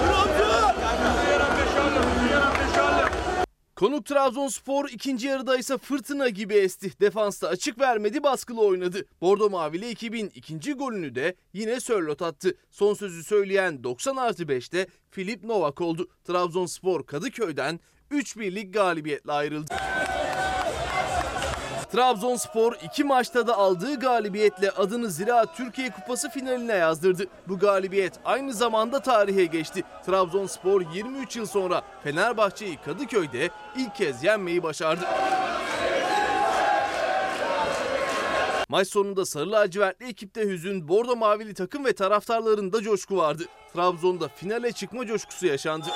Konuk 3.76 4.06
Trabzonspor 4.06 4.88
ikinci 4.88 5.26
yarıda 5.26 5.56
ise 5.56 5.78
fırtına 5.78 6.28
gibi 6.28 6.54
esti. 6.54 7.00
Defansta 7.00 7.48
açık 7.48 7.80
vermedi 7.80 8.22
baskılı 8.22 8.60
oynadı. 8.60 9.04
Bordo 9.20 9.50
Mavili 9.50 9.88
ekibin 9.88 10.30
ikinci 10.34 10.72
golünü 10.72 11.14
de 11.14 11.34
yine 11.52 11.80
Sörlot 11.80 12.22
attı. 12.22 12.54
Son 12.70 12.94
sözü 12.94 13.24
söyleyen 13.24 13.84
90 13.84 14.16
artı 14.16 14.42
5'te 14.42 14.86
Filip 15.10 15.44
Novak 15.44 15.80
oldu. 15.80 16.08
Trabzonspor 16.24 17.06
Kadıköy'den 17.06 17.80
3-1'lik 18.10 18.74
galibiyetle 18.74 19.32
ayrıldı. 19.32 19.74
Trabzonspor 21.92 22.72
iki 22.82 23.04
maçta 23.04 23.46
da 23.46 23.56
aldığı 23.56 24.00
galibiyetle 24.00 24.70
adını 24.70 25.10
Ziraat 25.10 25.56
Türkiye 25.56 25.90
Kupası 25.90 26.30
finaline 26.30 26.72
yazdırdı. 26.72 27.26
Bu 27.48 27.58
galibiyet 27.58 28.12
aynı 28.24 28.54
zamanda 28.54 29.00
tarihe 29.00 29.44
geçti. 29.44 29.82
Trabzonspor 30.06 30.80
23 30.94 31.36
yıl 31.36 31.46
sonra 31.46 31.82
Fenerbahçe'yi 32.04 32.76
Kadıköy'de 32.84 33.50
ilk 33.76 33.94
kez 33.94 34.24
yenmeyi 34.24 34.62
başardı. 34.62 35.04
Maç 38.68 38.88
sonunda 38.88 39.26
sarı 39.26 39.52
lacivertli 39.52 40.06
ekipte 40.06 40.48
hüzün, 40.48 40.88
bordo 40.88 41.16
mavili 41.16 41.54
takım 41.54 41.84
ve 41.84 41.92
taraftarlarında 41.92 42.82
coşku 42.82 43.16
vardı. 43.16 43.44
Trabzon'da 43.74 44.28
finale 44.28 44.72
çıkma 44.72 45.06
coşkusu 45.06 45.46
yaşandı. 45.46 45.86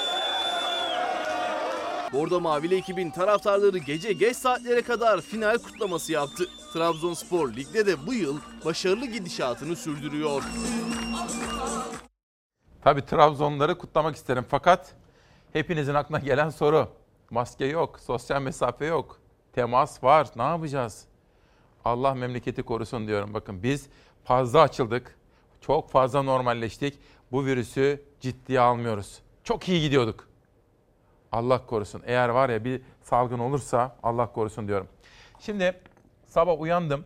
Bordo 2.13 2.41
Mavili 2.41 2.75
ekibin 2.77 3.11
taraftarları 3.11 3.79
gece 3.79 4.13
geç 4.13 4.37
saatlere 4.37 4.83
kadar 4.83 5.21
final 5.21 5.59
kutlaması 5.59 6.13
yaptı. 6.13 6.49
Trabzonspor 6.73 7.53
ligde 7.53 7.87
de 7.87 8.07
bu 8.07 8.15
yıl 8.15 8.39
başarılı 8.65 9.07
gidişatını 9.07 9.77
sürdürüyor. 9.77 10.43
Tabii 12.85 13.05
Trabzonları 13.07 13.79
kutlamak 13.79 14.17
isterim 14.17 14.45
fakat 14.49 14.95
hepinizin 15.53 15.95
aklına 15.95 16.19
gelen 16.19 16.51
soru. 16.51 16.89
Maske 17.31 17.65
yok, 17.65 18.01
sosyal 18.01 18.43
mesafe 18.43 18.85
yok, 18.87 19.21
temas 19.53 20.05
var. 20.05 20.29
Ne 20.37 20.43
yapacağız? 20.43 21.05
Allah 21.85 22.15
memleketi 22.15 22.63
korusun 22.63 23.07
diyorum. 23.07 23.35
Bakın 23.35 23.63
biz 23.63 23.89
fazla 24.25 24.61
açıldık. 24.61 25.19
Çok 25.61 25.91
fazla 25.91 26.23
normalleştik. 26.23 26.99
Bu 27.33 27.45
virüsü 27.47 28.05
ciddiye 28.21 28.61
almıyoruz. 28.61 29.19
Çok 29.45 29.69
iyi 29.69 29.81
gidiyorduk. 29.81 30.30
Allah 31.33 31.67
korusun. 31.67 32.03
Eğer 32.07 32.29
var 32.29 32.49
ya 32.49 32.65
bir 32.65 32.83
salgın 33.03 33.39
olursa 33.39 33.97
Allah 34.03 34.33
korusun 34.33 34.69
diyorum. 34.69 34.89
Şimdi 35.39 35.81
sabah 36.27 36.61
uyandım. 36.61 37.05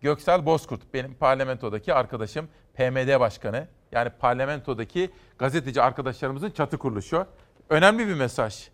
Göksel 0.00 0.46
Bozkurt 0.46 0.94
benim 0.94 1.14
parlamentodaki 1.14 1.94
arkadaşım 1.94 2.48
PMD 2.74 3.20
başkanı. 3.20 3.68
Yani 3.92 4.10
parlamentodaki 4.10 5.10
gazeteci 5.38 5.82
arkadaşlarımızın 5.82 6.50
çatı 6.50 6.78
kuruluşu. 6.78 7.26
Önemli 7.68 8.08
bir 8.08 8.14
mesaj. 8.14 8.68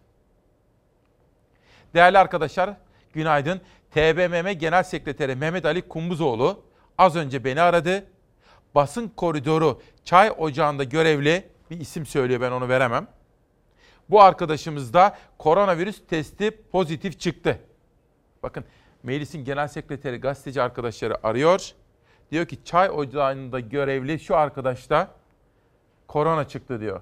Değerli 1.95 2.19
arkadaşlar 2.19 2.71
günaydın. 3.13 3.61
TBMM 3.91 4.53
Genel 4.53 4.83
Sekreteri 4.83 5.37
Mehmet 5.37 5.65
Ali 5.65 5.89
Kumbuzoğlu 5.89 6.63
az 6.99 7.17
önce 7.17 7.45
beni 7.45 7.61
aradı. 7.61 8.07
Basın 8.75 9.09
koridoru 9.09 9.83
çay 10.05 10.33
ocağında 10.39 10.85
görevli 10.85 11.49
bir 11.71 11.81
isim 11.81 12.07
söylüyor 12.07 12.41
ben 12.41 12.51
onu 12.51 12.69
veremem 12.69 13.07
bu 14.11 14.23
arkadaşımız 14.23 14.93
da 14.95 15.17
koronavirüs 15.39 16.07
testi 16.07 16.63
pozitif 16.73 17.21
çıktı. 17.21 17.59
Bakın 18.43 18.65
meclisin 19.03 19.45
genel 19.45 19.69
sekreteri 19.69 20.17
gazeteci 20.17 20.63
arkadaşları 20.63 21.27
arıyor. 21.27 21.73
Diyor 22.31 22.47
ki 22.47 22.65
çay 22.65 22.91
ocağında 22.91 23.61
görevli 23.61 24.21
şu 24.21 24.37
arkadaşta 24.37 25.11
korona 26.09 26.49
çıktı 26.49 26.81
diyor. 26.81 27.01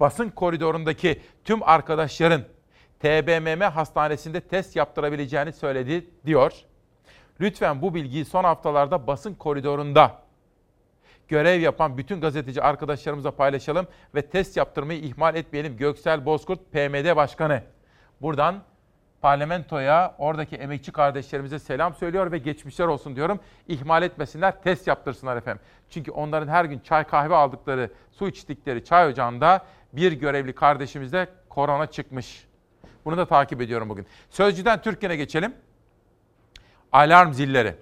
Basın 0.00 0.30
koridorundaki 0.30 1.22
tüm 1.44 1.62
arkadaşların 1.62 2.42
TBMM 3.00 3.60
hastanesinde 3.60 4.40
test 4.40 4.76
yaptırabileceğini 4.76 5.52
söyledi 5.52 6.10
diyor. 6.26 6.52
Lütfen 7.40 7.82
bu 7.82 7.94
bilgiyi 7.94 8.24
son 8.24 8.44
haftalarda 8.44 9.06
basın 9.06 9.34
koridorunda 9.34 10.22
görev 11.28 11.60
yapan 11.60 11.98
bütün 11.98 12.20
gazeteci 12.20 12.62
arkadaşlarımıza 12.62 13.30
paylaşalım 13.30 13.86
ve 14.14 14.22
test 14.22 14.56
yaptırmayı 14.56 15.00
ihmal 15.00 15.36
etmeyelim. 15.36 15.76
Göksel 15.76 16.26
Bozkurt 16.26 16.72
PMD 16.72 17.16
Başkanı. 17.16 17.62
Buradan 18.20 18.62
parlamentoya, 19.20 20.14
oradaki 20.18 20.56
emekçi 20.56 20.92
kardeşlerimize 20.92 21.58
selam 21.58 21.94
söylüyor 21.94 22.32
ve 22.32 22.38
geçmişler 22.38 22.86
olsun 22.86 23.16
diyorum. 23.16 23.40
İhmal 23.68 24.02
etmesinler, 24.02 24.62
test 24.62 24.86
yaptırsınlar 24.86 25.36
efendim. 25.36 25.62
Çünkü 25.90 26.10
onların 26.10 26.48
her 26.48 26.64
gün 26.64 26.78
çay 26.78 27.04
kahve 27.04 27.34
aldıkları, 27.34 27.90
su 28.12 28.28
içtikleri 28.28 28.84
çay 28.84 29.06
ocağında 29.08 29.64
bir 29.92 30.12
görevli 30.12 30.54
kardeşimizde 30.54 31.28
korona 31.48 31.86
çıkmış. 31.86 32.48
Bunu 33.04 33.16
da 33.16 33.26
takip 33.26 33.60
ediyorum 33.60 33.88
bugün. 33.88 34.06
Sözcüden 34.30 34.82
Türkiye'ne 34.82 35.16
geçelim. 35.16 35.54
Alarm 36.92 37.32
zilleri 37.32 37.74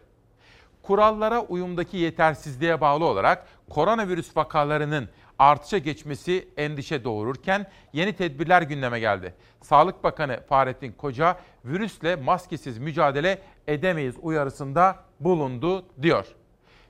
kurallara 0.87 1.41
uyumdaki 1.41 1.97
yetersizliğe 1.97 2.81
bağlı 2.81 3.05
olarak 3.05 3.47
koronavirüs 3.71 4.37
vakalarının 4.37 5.09
artışa 5.39 5.79
geçmesi 5.79 6.49
endişe 6.57 7.05
doğururken 7.05 7.67
yeni 7.93 8.13
tedbirler 8.13 8.63
gündeme 8.63 9.01
geldi. 9.01 9.35
Sağlık 9.63 10.05
Bakanı 10.05 10.41
Fahrettin 10.49 10.93
Koca 10.93 11.37
virüsle 11.65 12.17
maskesiz 12.17 12.79
mücadele 12.79 13.39
edemeyiz 13.67 14.15
uyarısında 14.23 14.97
bulundu 15.21 15.85
diyor. 16.03 16.27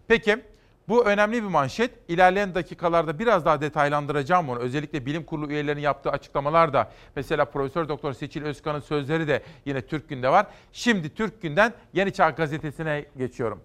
Peki 0.09 0.43
Bu 0.89 1.05
önemli 1.07 1.43
bir 1.43 1.49
manşet. 1.49 1.91
İlerleyen 2.09 2.55
dakikalarda 2.55 3.19
biraz 3.19 3.45
daha 3.45 3.61
detaylandıracağım 3.61 4.49
bunu. 4.49 4.59
Özellikle 4.59 5.07
bilim 5.07 5.25
kurulu 5.25 5.51
üyelerinin 5.51 5.83
yaptığı 5.83 6.11
açıklamalar 6.11 6.73
da 6.73 6.93
mesela 7.17 7.45
Profesör 7.45 7.89
Doktor 7.89 8.13
Seçil 8.13 8.43
Özkan'ın 8.43 8.81
sözleri 8.81 9.29
de 9.29 9.43
yine 9.65 9.83
Türk 9.83 10.09
Gün'de 10.09 10.29
var. 10.29 10.47
Şimdi 10.73 11.15
Türk 11.15 11.43
Gün'den 11.43 11.73
Yeni 11.93 12.13
Çağ 12.13 12.31
gazetesine 12.31 13.05
geçiyorum. 13.17 13.61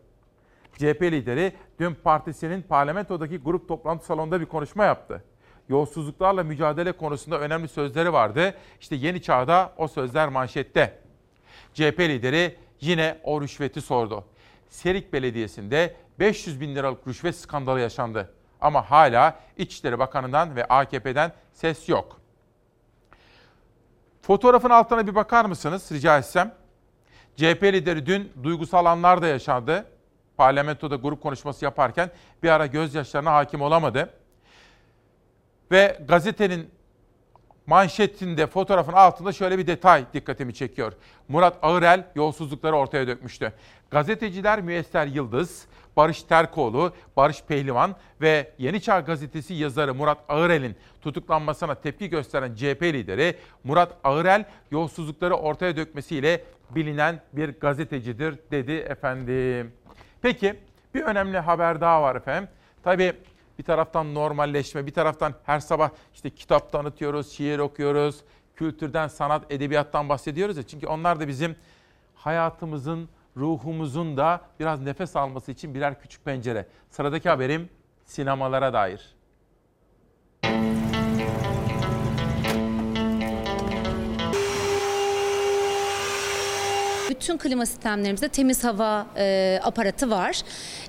CHP 0.78 1.02
lideri 1.02 1.54
dün 1.80 1.94
partisinin 1.94 2.62
parlamentodaki 2.62 3.38
grup 3.38 3.68
toplantı 3.68 4.06
salonunda 4.06 4.42
bir 4.42 4.46
konuşma 4.46 4.86
yaptı. 4.86 5.24
Yolsuzluklarla 5.70 6.44
mücadele 6.44 6.92
konusunda 6.92 7.40
önemli 7.40 7.68
sözleri 7.68 8.14
vardı. 8.14 8.54
İşte 8.82 8.96
Yeni 8.96 9.22
Çağ'da 9.22 9.74
o 9.78 9.88
sözler 9.88 10.30
manşette. 10.30 11.00
CHP 11.74 12.00
lideri 12.00 12.56
yine 12.82 13.18
o 13.24 13.42
rüşveti 13.42 13.82
sordu. 13.82 14.24
Serik 14.70 15.14
Belediyesi'nde 15.14 15.96
500 16.20 16.62
bin 16.62 16.76
liralık 16.76 17.08
rüşvet 17.08 17.36
skandalı 17.36 17.80
yaşandı. 17.80 18.34
Ama 18.62 18.92
hala 18.92 19.40
İçişleri 19.58 20.00
Bakanı'ndan 20.00 20.56
ve 20.56 20.66
AKP'den 20.66 21.32
ses 21.54 21.90
yok. 21.90 22.22
Fotoğrafın 24.22 24.70
altına 24.70 25.08
bir 25.08 25.16
bakar 25.16 25.46
mısınız 25.46 25.92
rica 25.92 26.18
etsem? 26.18 26.56
CHP 27.36 27.64
lideri 27.64 28.06
dün 28.06 28.32
duygusal 28.44 28.86
anlar 28.86 29.22
da 29.22 29.28
yaşandı. 29.28 29.86
Parlamentoda 30.38 30.96
grup 30.96 31.22
konuşması 31.24 31.66
yaparken 31.66 32.10
bir 32.44 32.50
ara 32.50 32.66
gözyaşlarına 32.66 33.34
hakim 33.34 33.62
olamadı. 33.62 34.10
Ve 35.72 36.00
gazetenin 36.08 36.70
manşetinde 37.68 38.48
fotoğrafın 38.48 38.94
altında 38.94 39.32
şöyle 39.32 39.58
bir 39.58 39.68
detay 39.68 40.06
dikkatimi 40.14 40.54
çekiyor. 40.54 40.94
Murat 41.28 41.58
Ağırel 41.62 42.08
yolsuzlukları 42.16 42.76
ortaya 42.76 43.08
dökmüştü. 43.08 43.54
Gazeteciler 43.92 44.62
Müesser 44.62 45.08
Yıldız, 45.08 45.66
Barış 45.98 46.24
Terkoğlu, 46.24 46.94
Barış 47.18 47.44
Pehlivan 47.44 47.96
ve 48.22 48.52
Yeni 48.58 48.82
Çağ 48.82 49.00
Gazetesi 49.00 49.54
yazarı 49.54 49.96
Murat 49.96 50.18
Ağırel'in 50.30 50.76
tutuklanmasına 51.02 51.76
tepki 51.76 52.10
gösteren 52.10 52.56
CHP 52.56 52.84
lideri 52.84 53.36
Murat 53.64 53.94
Ağırel 54.04 54.46
yolsuzlukları 54.72 55.36
ortaya 55.36 55.76
dökmesiyle 55.76 56.44
bilinen 56.70 57.22
bir 57.34 57.60
gazetecidir 57.60 58.40
dedi 58.52 58.72
efendim. 58.72 59.74
Peki 60.22 60.60
bir 60.94 61.02
önemli 61.02 61.40
haber 61.40 61.82
daha 61.82 62.02
var 62.02 62.16
efendim. 62.16 62.50
Tabii 62.84 63.14
bir 63.60 63.64
taraftan 63.64 64.16
normalleşme, 64.16 64.86
bir 64.86 64.94
taraftan 64.94 65.34
her 65.44 65.60
sabah 65.60 65.90
işte 66.14 66.30
kitap 66.30 66.72
tanıtıyoruz, 66.72 67.32
şiir 67.32 67.60
okuyoruz, 67.60 68.24
kültürden, 68.56 69.08
sanat, 69.08 69.52
edebiyattan 69.52 70.10
bahsediyoruz 70.10 70.58
ya. 70.58 70.64
Çünkü 70.64 70.88
onlar 70.88 71.20
da 71.20 71.28
bizim 71.28 71.56
hayatımızın, 72.16 73.10
ruhumuzun 73.38 74.18
da 74.18 74.42
biraz 74.60 74.82
nefes 74.82 75.16
alması 75.16 75.52
için 75.52 75.76
birer 75.76 76.02
küçük 76.02 76.26
pencere. 76.26 76.68
Sıradaki 76.90 77.30
haberim 77.30 77.70
sinemalara 78.06 78.74
dair. 78.74 79.16
Bütün 87.22 87.38
klima 87.38 87.66
sistemlerimizde 87.66 88.28
temiz 88.28 88.64
hava 88.64 89.08
e, 89.18 89.60
aparatı 89.64 90.10
var. 90.10 90.42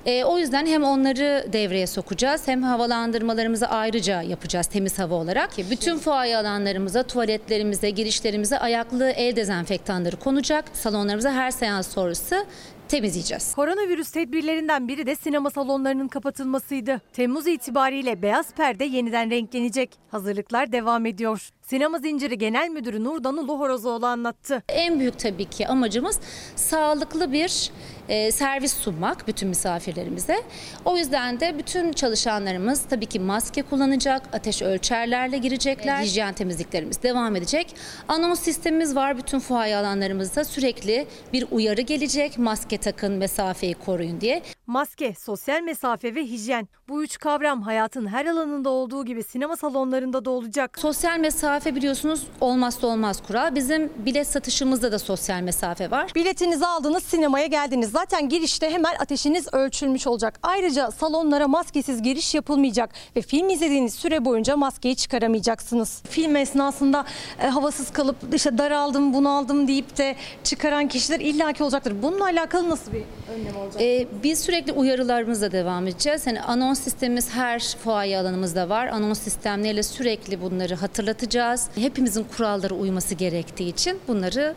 E, 0.05 0.23
o 0.23 0.37
yüzden 0.37 0.65
hem 0.65 0.83
onları 0.83 1.47
devreye 1.53 1.87
sokacağız 1.87 2.47
hem 2.47 2.63
havalandırmalarımızı 2.63 3.67
ayrıca 3.67 4.21
yapacağız 4.21 4.67
temiz 4.67 4.99
hava 4.99 5.15
olarak. 5.15 5.49
Bütün 5.71 5.97
fuaye 5.97 6.37
alanlarımıza, 6.37 7.03
tuvaletlerimize, 7.03 7.89
girişlerimize 7.89 8.59
ayaklı 8.59 9.09
el 9.09 9.35
dezenfektanları 9.35 10.15
konacak. 10.15 10.65
Salonlarımıza 10.73 11.33
her 11.33 11.51
seans 11.51 11.87
sonrası 11.93 12.45
temizleyeceğiz. 12.87 13.55
Koronavirüs 13.55 14.11
tedbirlerinden 14.11 14.87
biri 14.87 15.05
de 15.05 15.15
sinema 15.15 15.49
salonlarının 15.49 16.07
kapatılmasıydı. 16.07 17.01
Temmuz 17.13 17.47
itibariyle 17.47 18.21
beyaz 18.21 18.53
perde 18.53 18.85
yeniden 18.85 19.31
renklenecek. 19.31 19.89
Hazırlıklar 20.11 20.71
devam 20.71 21.05
ediyor. 21.05 21.49
Sinema 21.73 21.99
Zinciri 21.99 22.37
Genel 22.37 22.69
Müdürü 22.69 23.03
Nurdan 23.03 23.37
Ulu 23.37 23.59
Horozoğlu 23.59 24.05
anlattı. 24.05 24.63
En 24.69 24.99
büyük 24.99 25.19
tabii 25.19 25.45
ki 25.45 25.67
amacımız 25.67 26.19
sağlıklı 26.55 27.31
bir 27.31 27.71
e, 28.09 28.31
servis 28.31 28.73
sunmak 28.73 29.27
bütün 29.27 29.49
misafirlerimize. 29.49 30.43
O 30.85 30.97
yüzden 30.97 31.39
de 31.39 31.57
bütün 31.57 31.91
çalışanlarımız 31.91 32.83
tabii 32.89 33.05
ki 33.05 33.19
maske 33.19 33.61
kullanacak, 33.61 34.21
ateş 34.33 34.61
ölçerlerle 34.61 35.37
girecekler. 35.37 36.01
Hijyen 36.01 36.33
temizliklerimiz 36.33 37.03
devam 37.03 37.35
edecek. 37.35 37.75
Anons 38.07 38.39
sistemimiz 38.39 38.95
var 38.95 39.17
bütün 39.17 39.39
fuaye 39.39 39.75
alanlarımızda 39.75 40.43
sürekli 40.43 41.07
bir 41.33 41.47
uyarı 41.51 41.81
gelecek. 41.81 42.37
Maske 42.37 42.77
takın, 42.77 43.13
mesafeyi 43.13 43.73
koruyun 43.73 44.21
diye. 44.21 44.41
Maske, 44.67 45.13
sosyal 45.13 45.61
mesafe 45.61 46.15
ve 46.15 46.23
hijyen. 46.23 46.67
Bu 46.89 47.03
üç 47.03 47.17
kavram 47.17 47.61
hayatın 47.61 48.07
her 48.07 48.25
alanında 48.25 48.69
olduğu 48.69 49.05
gibi 49.05 49.23
sinema 49.23 49.57
salonlarında 49.57 50.25
da 50.25 50.29
olacak. 50.29 50.79
Sosyal 50.79 51.19
mesafe 51.19 51.62
biliyorsunuz 51.65 52.21
olmazsa 52.41 52.87
olmaz 52.87 53.21
kural. 53.27 53.55
Bizim 53.55 53.91
bilet 53.97 54.27
satışımızda 54.27 54.91
da 54.91 54.99
sosyal 54.99 55.41
mesafe 55.41 55.91
var. 55.91 56.11
Biletinizi 56.15 56.65
aldınız, 56.65 57.03
sinemaya 57.03 57.45
geldiniz. 57.45 57.91
Zaten 57.91 58.29
girişte 58.29 58.69
hemen 58.69 58.95
ateşiniz 58.99 59.53
ölçülmüş 59.53 60.07
olacak. 60.07 60.39
Ayrıca 60.43 60.91
salonlara 60.91 61.47
maskesiz 61.47 62.01
giriş 62.01 62.35
yapılmayacak 62.35 62.89
ve 63.15 63.21
film 63.21 63.49
izlediğiniz 63.49 63.93
süre 63.93 64.25
boyunca 64.25 64.57
maskeyi 64.57 64.95
çıkaramayacaksınız. 64.95 66.01
Film 66.09 66.35
esnasında 66.35 67.05
e, 67.39 67.47
havasız 67.47 67.91
kalıp 67.91 68.15
işte 68.33 68.57
daraldım, 68.57 69.13
bunaldım 69.13 69.67
deyip 69.67 69.97
de 69.97 70.15
çıkaran 70.43 70.87
kişiler 70.87 71.19
illaki 71.19 71.63
olacaktır. 71.63 71.95
Bununla 72.01 72.25
alakalı 72.25 72.69
nasıl 72.69 72.91
bir 72.93 73.03
önlem 73.33 73.55
olacak? 73.55 73.81
Ee, 73.81 74.07
biz 74.23 74.39
sürekli 74.39 74.71
uyarılarımızla 74.71 75.51
devam 75.51 75.87
edeceğiz. 75.87 76.27
Hani 76.27 76.41
anons 76.41 76.79
sistemimiz 76.79 77.29
her 77.29 77.75
fuaye 77.83 78.19
alanımızda 78.19 78.69
var. 78.69 78.87
Anons 78.87 79.19
sistemleriyle 79.19 79.83
sürekli 79.83 80.41
bunları 80.41 80.75
hatırlatacağız. 80.75 81.42
Hepimizin 81.75 82.25
kurallara 82.37 82.73
uyması 82.73 83.15
gerektiği 83.15 83.69
için 83.69 83.99
bunları 84.07 84.55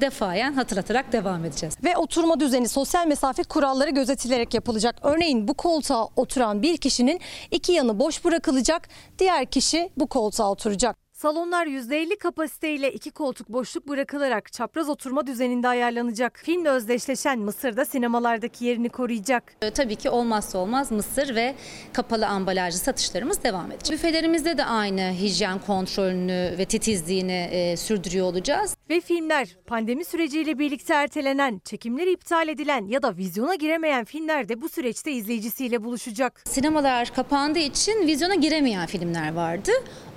defayen 0.00 0.52
hatırlatarak 0.52 1.12
devam 1.12 1.44
edeceğiz. 1.44 1.74
Ve 1.84 1.96
oturma 1.96 2.40
düzeni 2.40 2.68
sosyal 2.68 3.06
mesafe 3.06 3.42
kuralları 3.42 3.90
gözetilerek 3.90 4.54
yapılacak. 4.54 4.96
Örneğin 5.02 5.48
bu 5.48 5.54
koltuğa 5.54 6.08
oturan 6.16 6.62
bir 6.62 6.76
kişinin 6.76 7.20
iki 7.50 7.72
yanı 7.72 7.98
boş 7.98 8.24
bırakılacak, 8.24 8.88
diğer 9.18 9.46
kişi 9.46 9.90
bu 9.96 10.06
koltuğa 10.06 10.50
oturacak. 10.50 11.05
Salonlar 11.16 11.66
%50 11.66 12.18
kapasiteyle 12.18 12.92
iki 12.92 13.10
koltuk 13.10 13.48
boşluk 13.48 13.88
bırakılarak 13.88 14.52
çapraz 14.52 14.88
oturma 14.88 15.26
düzeninde 15.26 15.68
ayarlanacak. 15.68 16.40
Filmle 16.44 16.68
özdeşleşen 16.68 17.38
Mısır'da 17.38 17.84
sinemalardaki 17.84 18.64
yerini 18.64 18.88
koruyacak. 18.88 19.54
Ee, 19.62 19.70
Tabii 19.70 19.96
ki 19.96 20.10
olmazsa 20.10 20.58
olmaz 20.58 20.92
mısır 20.92 21.34
ve 21.34 21.54
kapalı 21.92 22.26
ambalajlı 22.26 22.78
satışlarımız 22.78 23.42
devam 23.42 23.72
edecek. 23.72 23.92
Büfelerimizde 23.98 24.58
de 24.58 24.64
aynı 24.64 25.12
hijyen 25.12 25.58
kontrolünü 25.58 26.54
ve 26.58 26.64
titizliğini 26.64 27.48
e, 27.52 27.76
sürdürüyor 27.76 28.26
olacağız. 28.26 28.76
Ve 28.90 29.00
filmler 29.00 29.56
pandemi 29.66 30.04
süreciyle 30.04 30.58
birlikte 30.58 30.94
ertelenen, 30.94 31.60
çekimleri 31.64 32.12
iptal 32.12 32.48
edilen 32.48 32.86
ya 32.86 33.02
da 33.02 33.16
vizyona 33.16 33.54
giremeyen 33.54 34.04
filmler 34.04 34.48
de 34.48 34.60
bu 34.62 34.68
süreçte 34.68 35.12
izleyicisiyle 35.12 35.84
buluşacak. 35.84 36.42
Sinemalar 36.44 37.14
kapandığı 37.14 37.58
için 37.58 38.06
vizyona 38.06 38.34
giremeyen 38.34 38.86
filmler 38.86 39.32
vardı. 39.34 39.70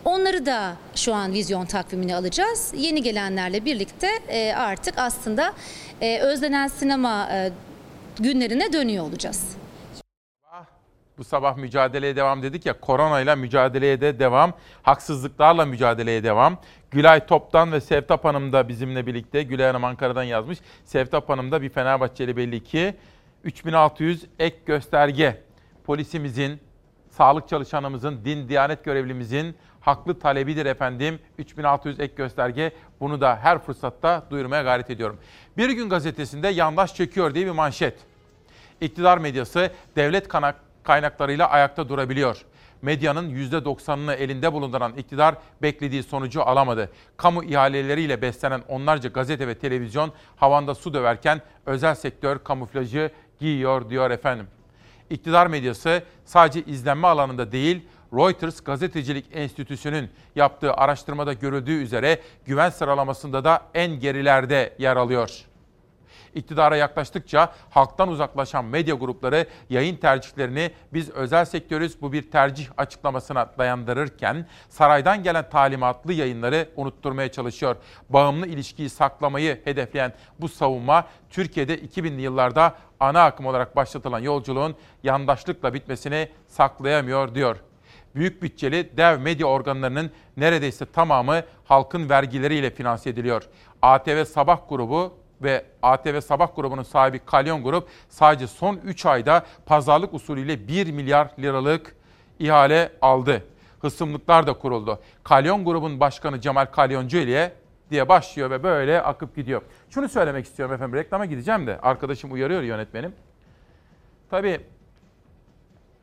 Onları 0.05 0.45
da 0.45 0.75
şu 0.95 1.15
an 1.15 1.33
vizyon 1.33 1.65
takvimine 1.65 2.15
alacağız. 2.15 2.73
Yeni 2.77 3.03
gelenlerle 3.03 3.65
birlikte 3.65 4.07
e, 4.27 4.53
artık 4.53 4.97
aslında 4.97 5.53
e, 6.01 6.19
özlenen 6.19 6.67
sinema 6.67 7.29
e, 7.31 7.51
günlerine 8.19 8.73
dönüyor 8.73 9.03
olacağız. 9.03 9.57
Bu 11.17 11.23
sabah 11.23 11.57
mücadeleye 11.57 12.15
devam 12.15 12.43
dedik 12.43 12.65
ya 12.65 12.79
koronayla 12.79 13.35
mücadeleye 13.35 14.01
de 14.01 14.19
devam. 14.19 14.53
Haksızlıklarla 14.83 15.65
mücadeleye 15.65 16.23
devam. 16.23 16.57
Gülay 16.91 17.25
Top'tan 17.25 17.71
ve 17.71 17.81
Sevtap 17.81 18.25
Hanım 18.25 18.53
da 18.53 18.67
bizimle 18.67 19.07
birlikte. 19.07 19.43
Gülay 19.43 19.67
Hanım 19.67 19.83
Ankara'dan 19.83 20.23
yazmış. 20.23 20.59
Sevtap 20.85 21.29
Hanım 21.29 21.51
da 21.51 21.61
bir 21.61 21.69
Fenerbahçeli 21.69 22.37
belli 22.37 22.63
ki. 22.63 22.95
3600 23.43 24.25
ek 24.39 24.57
gösterge. 24.65 25.41
Polisimizin, 25.83 26.59
sağlık 27.09 27.49
çalışanımızın, 27.49 28.25
din 28.25 28.49
diyanet 28.49 28.83
görevlimizin 28.83 29.55
haklı 29.81 30.19
talebidir 30.19 30.65
efendim. 30.65 31.19
3600 31.37 31.99
ek 31.99 32.13
gösterge. 32.15 32.71
Bunu 32.99 33.21
da 33.21 33.39
her 33.41 33.59
fırsatta 33.59 34.23
duyurmaya 34.29 34.63
gayret 34.63 34.89
ediyorum. 34.89 35.17
Bir 35.57 35.69
gün 35.69 35.89
gazetesinde 35.89 36.47
yandaş 36.47 36.95
çekiyor 36.95 37.35
diye 37.35 37.45
bir 37.45 37.51
manşet. 37.51 37.99
İktidar 38.81 39.17
medyası 39.17 39.71
devlet 39.95 40.27
kaynaklarıyla 40.83 41.49
ayakta 41.49 41.89
durabiliyor. 41.89 42.45
Medyanın 42.81 43.29
%90'ını 43.29 44.15
elinde 44.15 44.53
bulunduran 44.53 44.93
iktidar 44.93 45.35
beklediği 45.61 46.03
sonucu 46.03 46.43
alamadı. 46.43 46.89
Kamu 47.17 47.43
ihaleleriyle 47.43 48.21
beslenen 48.21 48.61
onlarca 48.67 49.09
gazete 49.09 49.47
ve 49.47 49.55
televizyon 49.55 50.11
havanda 50.35 50.75
su 50.75 50.93
döverken 50.93 51.41
özel 51.65 51.95
sektör 51.95 52.39
kamuflajı 52.39 53.11
giyiyor 53.39 53.89
diyor 53.89 54.11
efendim. 54.11 54.47
İktidar 55.09 55.47
medyası 55.47 56.03
sadece 56.25 56.61
izlenme 56.61 57.07
alanında 57.07 57.51
değil, 57.51 57.81
Reuters 58.13 58.61
Gazetecilik 58.61 59.25
Enstitüsü'nün 59.33 60.09
yaptığı 60.35 60.73
araştırmada 60.73 61.33
görüldüğü 61.33 61.83
üzere 61.83 62.19
güven 62.45 62.69
sıralamasında 62.69 63.43
da 63.43 63.61
en 63.73 63.99
gerilerde 63.99 64.73
yer 64.79 64.95
alıyor. 64.95 65.45
İktidara 66.35 66.75
yaklaştıkça 66.75 67.53
halktan 67.69 68.09
uzaklaşan 68.09 68.65
medya 68.65 68.95
grupları 68.95 69.45
yayın 69.69 69.95
tercihlerini 69.95 70.71
biz 70.93 71.09
özel 71.09 71.45
sektörüz 71.45 72.01
bu 72.01 72.13
bir 72.13 72.31
tercih 72.31 72.67
açıklamasına 72.77 73.49
dayandırırken 73.57 74.47
saraydan 74.69 75.23
gelen 75.23 75.49
talimatlı 75.49 76.13
yayınları 76.13 76.69
unutturmaya 76.75 77.31
çalışıyor. 77.31 77.75
Bağımlı 78.09 78.47
ilişkiyi 78.47 78.89
saklamayı 78.89 79.61
hedefleyen 79.63 80.13
bu 80.39 80.49
savunma 80.49 81.07
Türkiye'de 81.29 81.79
2000'li 81.79 82.21
yıllarda 82.21 82.75
ana 82.99 83.23
akım 83.23 83.45
olarak 83.45 83.75
başlatılan 83.75 84.19
yolculuğun 84.19 84.75
yandaşlıkla 85.03 85.73
bitmesini 85.73 86.29
saklayamıyor 86.47 87.35
diyor. 87.35 87.57
Büyük 88.15 88.41
bütçeli 88.41 88.97
dev 88.97 89.19
medya 89.19 89.47
organlarının 89.47 90.11
neredeyse 90.37 90.85
tamamı 90.85 91.41
halkın 91.65 92.09
vergileriyle 92.09 92.69
finanse 92.69 93.09
ediliyor. 93.09 93.43
ATV 93.81 94.25
Sabah 94.25 94.69
grubu 94.69 95.13
ve 95.41 95.65
ATV 95.81 96.21
Sabah 96.21 96.55
grubunun 96.55 96.83
sahibi 96.83 97.19
Kalyon 97.19 97.63
Grup 97.63 97.87
sadece 98.09 98.47
son 98.47 98.75
3 98.75 99.05
ayda 99.05 99.45
pazarlık 99.65 100.13
usulüyle 100.13 100.67
1 100.67 100.91
milyar 100.91 101.31
liralık 101.39 101.95
ihale 102.39 102.91
aldı. 103.01 103.43
Hısımlıklar 103.79 104.47
da 104.47 104.53
kuruldu. 104.53 104.99
Kalyon 105.23 105.65
grubun 105.65 105.99
başkanı 105.99 106.41
Cemal 106.41 106.65
Kalyoncu 106.65 107.17
ile 107.17 107.53
diye 107.91 108.09
başlıyor 108.09 108.49
ve 108.49 108.63
böyle 108.63 109.01
akıp 109.01 109.35
gidiyor. 109.35 109.61
Şunu 109.89 110.09
söylemek 110.09 110.45
istiyorum 110.45 110.75
efendim 110.75 110.95
reklama 110.95 111.25
gideceğim 111.25 111.67
de 111.67 111.79
arkadaşım 111.79 112.31
uyarıyor 112.31 112.61
yönetmenim. 112.61 113.13
Tabii 114.29 114.61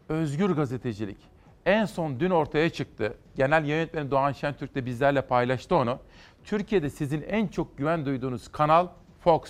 özgür 0.09 0.51
gazetecilik 0.51 1.36
en 1.67 1.85
son 1.85 2.21
dün 2.21 2.31
ortaya 2.31 2.71
çıktı. 2.71 3.15
Genel 3.37 3.65
yönetmeni 3.65 4.11
Doğan 4.11 4.33
Şentürk 4.33 4.75
de 4.75 4.87
bizlerle 4.87 5.23
paylaştı 5.23 5.77
onu. 5.77 5.99
Türkiye'de 6.45 6.91
sizin 6.91 7.23
en 7.23 7.47
çok 7.47 7.79
güven 7.79 8.07
duyduğunuz 8.07 8.49
kanal 8.49 8.89
Fox. 9.21 9.41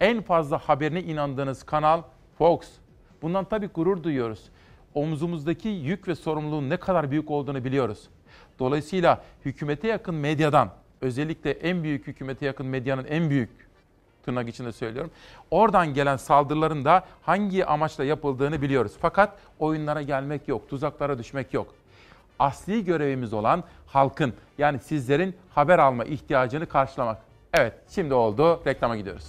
En 0.00 0.22
fazla 0.22 0.58
haberine 0.58 1.02
inandığınız 1.02 1.62
kanal 1.62 2.02
Fox. 2.38 2.60
Bundan 3.22 3.44
tabii 3.44 3.66
gurur 3.66 4.02
duyuyoruz. 4.02 4.50
Omzumuzdaki 4.94 5.68
yük 5.68 6.08
ve 6.08 6.14
sorumluluğun 6.14 6.70
ne 6.70 6.76
kadar 6.76 7.10
büyük 7.10 7.30
olduğunu 7.30 7.64
biliyoruz. 7.64 8.08
Dolayısıyla 8.58 9.24
hükümete 9.44 9.88
yakın 9.88 10.14
medyadan, 10.14 10.70
özellikle 11.00 11.50
en 11.50 11.82
büyük 11.82 12.06
hükümete 12.06 12.46
yakın 12.46 12.66
medyanın 12.66 13.04
en 13.04 13.30
büyük 13.30 13.63
tırnak 14.24 14.48
içinde 14.48 14.72
söylüyorum. 14.72 15.10
Oradan 15.50 15.94
gelen 15.94 16.16
saldırıların 16.16 16.84
da 16.84 17.04
hangi 17.22 17.66
amaçla 17.66 18.04
yapıldığını 18.04 18.62
biliyoruz. 18.62 18.92
Fakat 19.00 19.32
oyunlara 19.58 20.02
gelmek 20.02 20.48
yok, 20.48 20.70
tuzaklara 20.70 21.18
düşmek 21.18 21.54
yok. 21.54 21.74
Asli 22.38 22.84
görevimiz 22.84 23.32
olan 23.32 23.64
halkın 23.86 24.34
yani 24.58 24.78
sizlerin 24.78 25.36
haber 25.54 25.78
alma 25.78 26.04
ihtiyacını 26.04 26.66
karşılamak. 26.66 27.18
Evet, 27.54 27.74
şimdi 27.88 28.14
oldu. 28.14 28.62
Reklama 28.66 28.96
gidiyoruz. 28.96 29.24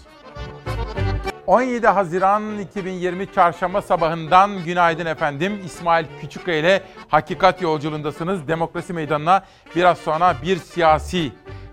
17 1.48 1.88
Haziran 1.88 2.60
2020 2.60 3.34
Çarşamba 3.34 3.82
sabahından 3.82 4.64
günaydın 4.64 5.06
efendim. 5.06 5.62
İsmail 5.66 6.06
Küçükkaya 6.22 6.58
ile 6.58 6.84
Hakikat 7.08 7.62
Yolculuğundasınız. 7.62 8.48
Demokrasi 8.48 8.94
Meydanı'na 8.94 9.44
biraz 9.76 9.98
sonra 9.98 10.36
bir 10.44 10.58
siyasi, 10.58 11.32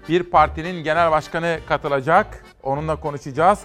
bir 0.09 0.23
partinin 0.23 0.85
genel 0.85 1.11
başkanı 1.11 1.59
katılacak. 1.69 2.45
Onunla 2.63 2.97
konuşacağız. 2.97 3.61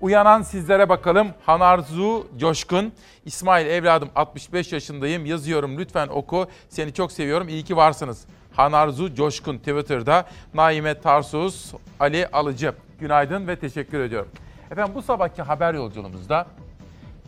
Uyanan 0.00 0.42
sizlere 0.42 0.88
bakalım. 0.88 1.28
Hanarzu 1.46 2.26
Coşkun. 2.38 2.92
İsmail 3.24 3.66
evladım 3.66 4.08
65 4.16 4.72
yaşındayım. 4.72 5.26
Yazıyorum 5.26 5.78
lütfen 5.78 6.08
oku. 6.08 6.46
Seni 6.68 6.94
çok 6.94 7.12
seviyorum. 7.12 7.48
İyi 7.48 7.64
ki 7.64 7.76
varsınız. 7.76 8.24
Hanarzu 8.56 9.14
Coşkun 9.14 9.58
Twitter'da. 9.58 10.26
Naime 10.54 11.00
Tarsus, 11.00 11.74
Ali 12.00 12.26
Alıcı. 12.26 12.74
Günaydın 13.00 13.48
ve 13.48 13.56
teşekkür 13.56 14.00
ediyorum. 14.00 14.30
Efendim 14.70 14.94
bu 14.94 15.02
sabahki 15.02 15.42
haber 15.42 15.74
yolculuğumuzda 15.74 16.46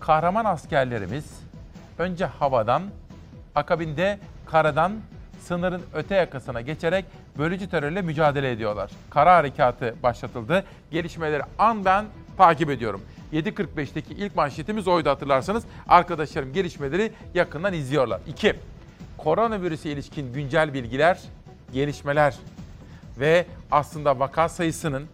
kahraman 0.00 0.44
askerlerimiz 0.44 1.24
önce 1.98 2.24
havadan, 2.24 2.82
akabinde 3.54 4.18
karadan 4.46 4.92
sınırın 5.44 5.82
öte 5.94 6.14
yakasına 6.14 6.60
geçerek 6.60 7.04
bölücü 7.38 7.68
terörle 7.68 8.02
mücadele 8.02 8.50
ediyorlar. 8.50 8.90
Kara 9.10 9.36
harekatı 9.36 9.94
başlatıldı. 10.02 10.64
Gelişmeleri 10.90 11.42
an 11.58 11.84
ben 11.84 12.04
takip 12.36 12.70
ediyorum. 12.70 13.02
7.45'teki 13.32 14.14
ilk 14.14 14.36
manşetimiz 14.36 14.88
oydu 14.88 15.10
hatırlarsanız. 15.10 15.64
Arkadaşlarım 15.88 16.52
gelişmeleri 16.52 17.12
yakından 17.34 17.72
izliyorlar. 17.72 18.20
2. 18.26 18.54
Koronavirüse 19.18 19.90
ilişkin 19.90 20.32
güncel 20.32 20.74
bilgiler, 20.74 21.20
gelişmeler 21.72 22.34
ve 23.20 23.46
aslında 23.70 24.18
vaka 24.18 24.48
sayısının 24.48 25.06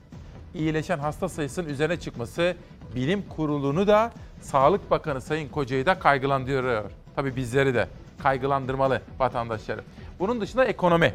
iyileşen 0.55 0.99
hasta 0.99 1.29
sayısının 1.29 1.69
üzerine 1.69 2.01
çıkması 2.01 2.57
bilim 2.95 3.23
kurulunu 3.29 3.87
da 3.87 4.13
Sağlık 4.41 4.91
Bakanı 4.91 5.21
Sayın 5.21 5.49
Koca'yı 5.49 5.87
da 5.87 5.99
kaygılandırıyor. 5.99 6.91
Tabii 7.17 7.37
bizleri 7.37 7.75
de 7.75 7.89
kaygılandırmalı 8.23 9.03
vatandaşları. 9.19 9.81
Bunun 10.21 10.41
dışında 10.41 10.65
ekonomi. 10.65 11.15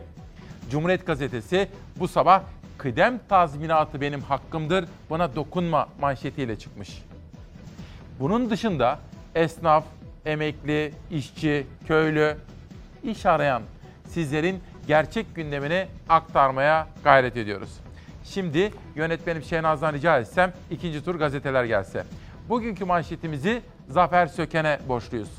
Cumhuriyet 0.69 1.05
Gazetesi 1.05 1.67
bu 1.99 2.07
sabah 2.07 2.41
kıdem 2.77 3.19
tazminatı 3.29 4.01
benim 4.01 4.21
hakkımdır 4.21 4.85
buna 5.09 5.35
dokunma 5.35 5.87
manşetiyle 6.01 6.59
çıkmış. 6.59 7.03
Bunun 8.19 8.49
dışında 8.49 8.99
esnaf, 9.35 9.85
emekli, 10.25 10.93
işçi, 11.11 11.67
köylü, 11.87 12.37
iş 13.03 13.25
arayan 13.25 13.61
sizlerin 14.07 14.61
gerçek 14.87 15.35
gündemini 15.35 15.87
aktarmaya 16.09 16.87
gayret 17.03 17.37
ediyoruz. 17.37 17.79
Şimdi 18.23 18.73
yönetmenim 18.95 19.43
Şehnaz'dan 19.43 19.93
rica 19.93 20.19
etsem 20.19 20.53
ikinci 20.71 21.03
tur 21.05 21.15
gazeteler 21.15 21.63
gelse. 21.63 22.03
Bugünkü 22.49 22.85
manşetimizi 22.85 23.61
Zafer 23.89 24.27
Söken'e 24.27 24.79
borçluyuz. 24.87 25.29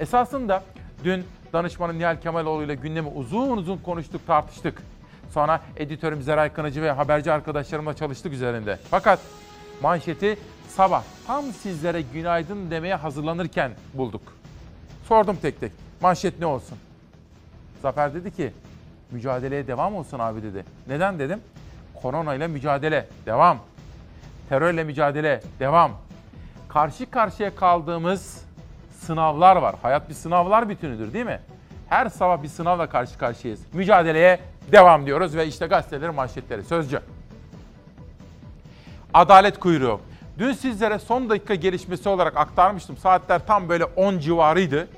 Esasında 0.00 0.62
dün 1.04 1.24
danışmanım 1.52 1.98
Nihal 1.98 2.20
Kemaloğlu 2.20 2.62
ile 2.64 2.74
gündemi 2.74 3.08
uzun 3.08 3.56
uzun 3.56 3.76
konuştuk, 3.78 4.26
tartıştık. 4.26 4.82
Sonra 5.30 5.60
editörüm 5.76 6.22
Zeray 6.22 6.52
Kınıcı 6.52 6.82
ve 6.82 6.90
haberci 6.90 7.32
arkadaşlarımla 7.32 7.94
çalıştık 7.94 8.32
üzerinde. 8.32 8.78
Fakat 8.90 9.20
manşeti 9.82 10.38
sabah 10.68 11.02
tam 11.26 11.44
sizlere 11.44 12.02
günaydın 12.02 12.70
demeye 12.70 12.94
hazırlanırken 12.94 13.72
bulduk. 13.94 14.22
Sordum 15.08 15.36
tek 15.42 15.60
tek. 15.60 15.72
Manşet 16.00 16.38
ne 16.38 16.46
olsun? 16.46 16.78
Zafer 17.82 18.14
dedi 18.14 18.30
ki 18.36 18.52
mücadeleye 19.10 19.66
devam 19.66 19.94
olsun 19.94 20.18
abi 20.18 20.42
dedi. 20.42 20.64
Neden 20.88 21.18
dedim? 21.18 21.40
Korona 22.02 22.34
ile 22.34 22.46
mücadele 22.46 23.08
devam. 23.26 23.58
Terörle 24.48 24.84
mücadele 24.84 25.42
devam. 25.60 25.90
Karşı 26.68 27.10
karşıya 27.10 27.54
kaldığımız 27.56 28.44
sınavlar 29.02 29.56
var. 29.56 29.74
Hayat 29.82 30.08
bir 30.08 30.14
sınavlar 30.14 30.68
bütünüdür 30.68 31.12
değil 31.12 31.24
mi? 31.24 31.40
Her 31.88 32.08
sabah 32.08 32.42
bir 32.42 32.48
sınavla 32.48 32.86
karşı 32.86 33.18
karşıyayız. 33.18 33.60
Mücadeleye 33.72 34.40
devam 34.72 35.06
diyoruz 35.06 35.36
ve 35.36 35.46
işte 35.46 35.66
gazetelerin 35.66 36.14
manşetleri. 36.14 36.64
Sözcü. 36.64 37.00
Adalet 39.14 39.58
kuyruğu. 39.60 40.00
Dün 40.38 40.52
sizlere 40.52 40.98
son 40.98 41.30
dakika 41.30 41.54
gelişmesi 41.54 42.08
olarak 42.08 42.36
aktarmıştım. 42.36 42.96
Saatler 42.96 43.46
tam 43.46 43.68
böyle 43.68 43.84
10 43.84 44.18
civarıydı. 44.18 44.88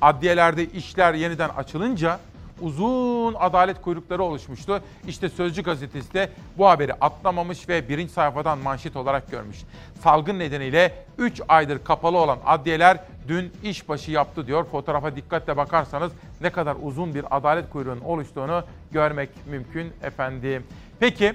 Adliyelerde 0.00 0.64
işler 0.64 1.14
yeniden 1.14 1.48
açılınca 1.48 2.18
uzun 2.64 3.34
adalet 3.34 3.82
kuyrukları 3.82 4.22
oluşmuştu. 4.22 4.82
İşte 5.08 5.28
Sözcü 5.28 5.62
gazetesi 5.62 6.14
de 6.14 6.30
bu 6.58 6.68
haberi 6.68 6.94
atlamamış 6.94 7.68
ve 7.68 7.88
birinci 7.88 8.12
sayfadan 8.12 8.58
manşet 8.58 8.96
olarak 8.96 9.30
görmüş. 9.30 9.58
Salgın 10.02 10.38
nedeniyle 10.38 11.04
3 11.18 11.42
aydır 11.48 11.84
kapalı 11.84 12.18
olan 12.18 12.38
adliyeler 12.46 12.98
dün 13.28 13.52
işbaşı 13.62 14.10
yaptı 14.10 14.46
diyor. 14.46 14.64
Fotoğrafa 14.64 15.16
dikkatle 15.16 15.56
bakarsanız 15.56 16.12
ne 16.40 16.50
kadar 16.50 16.76
uzun 16.82 17.14
bir 17.14 17.36
adalet 17.36 17.70
kuyruğunun 17.70 18.00
oluştuğunu 18.00 18.64
görmek 18.92 19.30
mümkün 19.50 19.92
efendim. 20.02 20.62
Peki 21.00 21.34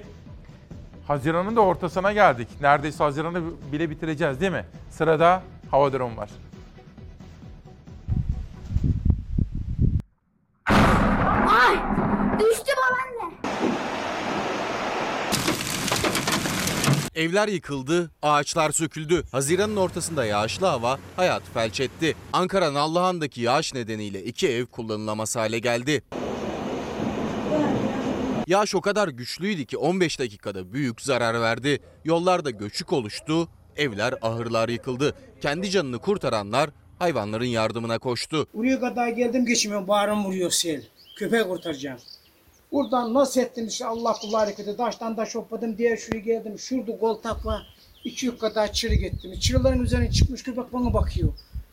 Haziran'ın 1.06 1.56
da 1.56 1.60
ortasına 1.60 2.12
geldik. 2.12 2.48
Neredeyse 2.60 3.04
Haziran'ı 3.04 3.42
bile 3.72 3.90
bitireceğiz 3.90 4.40
değil 4.40 4.52
mi? 4.52 4.64
Sırada 4.90 5.42
hava 5.70 5.92
durumu 5.92 6.16
var. 6.16 6.30
Ay! 11.60 11.76
Düştü 12.40 12.72
babaanne. 12.76 13.34
Evler 17.14 17.48
yıkıldı, 17.48 18.10
ağaçlar 18.22 18.70
söküldü. 18.70 19.24
Haziran'ın 19.32 19.76
ortasında 19.76 20.24
yağışlı 20.24 20.66
hava 20.66 20.98
hayat 21.16 21.42
felç 21.54 21.80
etti. 21.80 22.16
Ankara 22.32 22.74
Nallıhan'daki 22.74 23.40
yağış 23.40 23.74
nedeniyle 23.74 24.24
iki 24.24 24.48
ev 24.48 24.66
kullanılamaz 24.66 25.36
hale 25.36 25.58
geldi. 25.58 26.02
Yağış 28.46 28.74
o 28.74 28.80
kadar 28.80 29.08
güçlüydü 29.08 29.64
ki 29.64 29.76
15 29.76 30.18
dakikada 30.18 30.72
büyük 30.72 31.00
zarar 31.00 31.40
verdi. 31.40 31.78
Yollarda 32.04 32.50
göçük 32.50 32.92
oluştu, 32.92 33.48
evler, 33.76 34.14
ahırlar 34.22 34.68
yıkıldı. 34.68 35.14
Kendi 35.40 35.70
canını 35.70 35.98
kurtaranlar 35.98 36.70
hayvanların 36.98 37.44
yardımına 37.44 37.98
koştu. 37.98 38.46
Buraya 38.54 38.80
kadar 38.80 39.08
geldim 39.08 39.46
geçmiyorum. 39.46 39.88
Bağrım 39.88 40.24
vuruyor 40.24 40.50
sel. 40.50 40.82
Köpek 41.20 41.48
kurtaracağım. 41.48 41.98
Buradan 42.72 43.14
nasıl 43.14 43.40
ettim 43.40 43.66
işte 43.66 43.86
Allah 43.86 44.12
kulu 44.12 44.38
hareketi. 44.38 44.76
Taştan 44.76 45.16
taş 45.16 45.34
hopladım 45.34 45.78
diye 45.78 45.96
şuraya 45.96 46.20
geldim. 46.20 46.58
Şurada 46.58 46.98
koltak 46.98 47.46
var. 47.46 47.74
İki 48.04 48.26
yük 48.26 48.40
kadar 48.40 48.72
çırı 48.72 48.94
gittim. 48.94 49.38
Çırıların 49.40 49.84
üzerine 49.84 50.10
çıkmış 50.10 50.42
köpek 50.42 50.72
bana 50.72 50.94
bakıyor. 50.94 51.32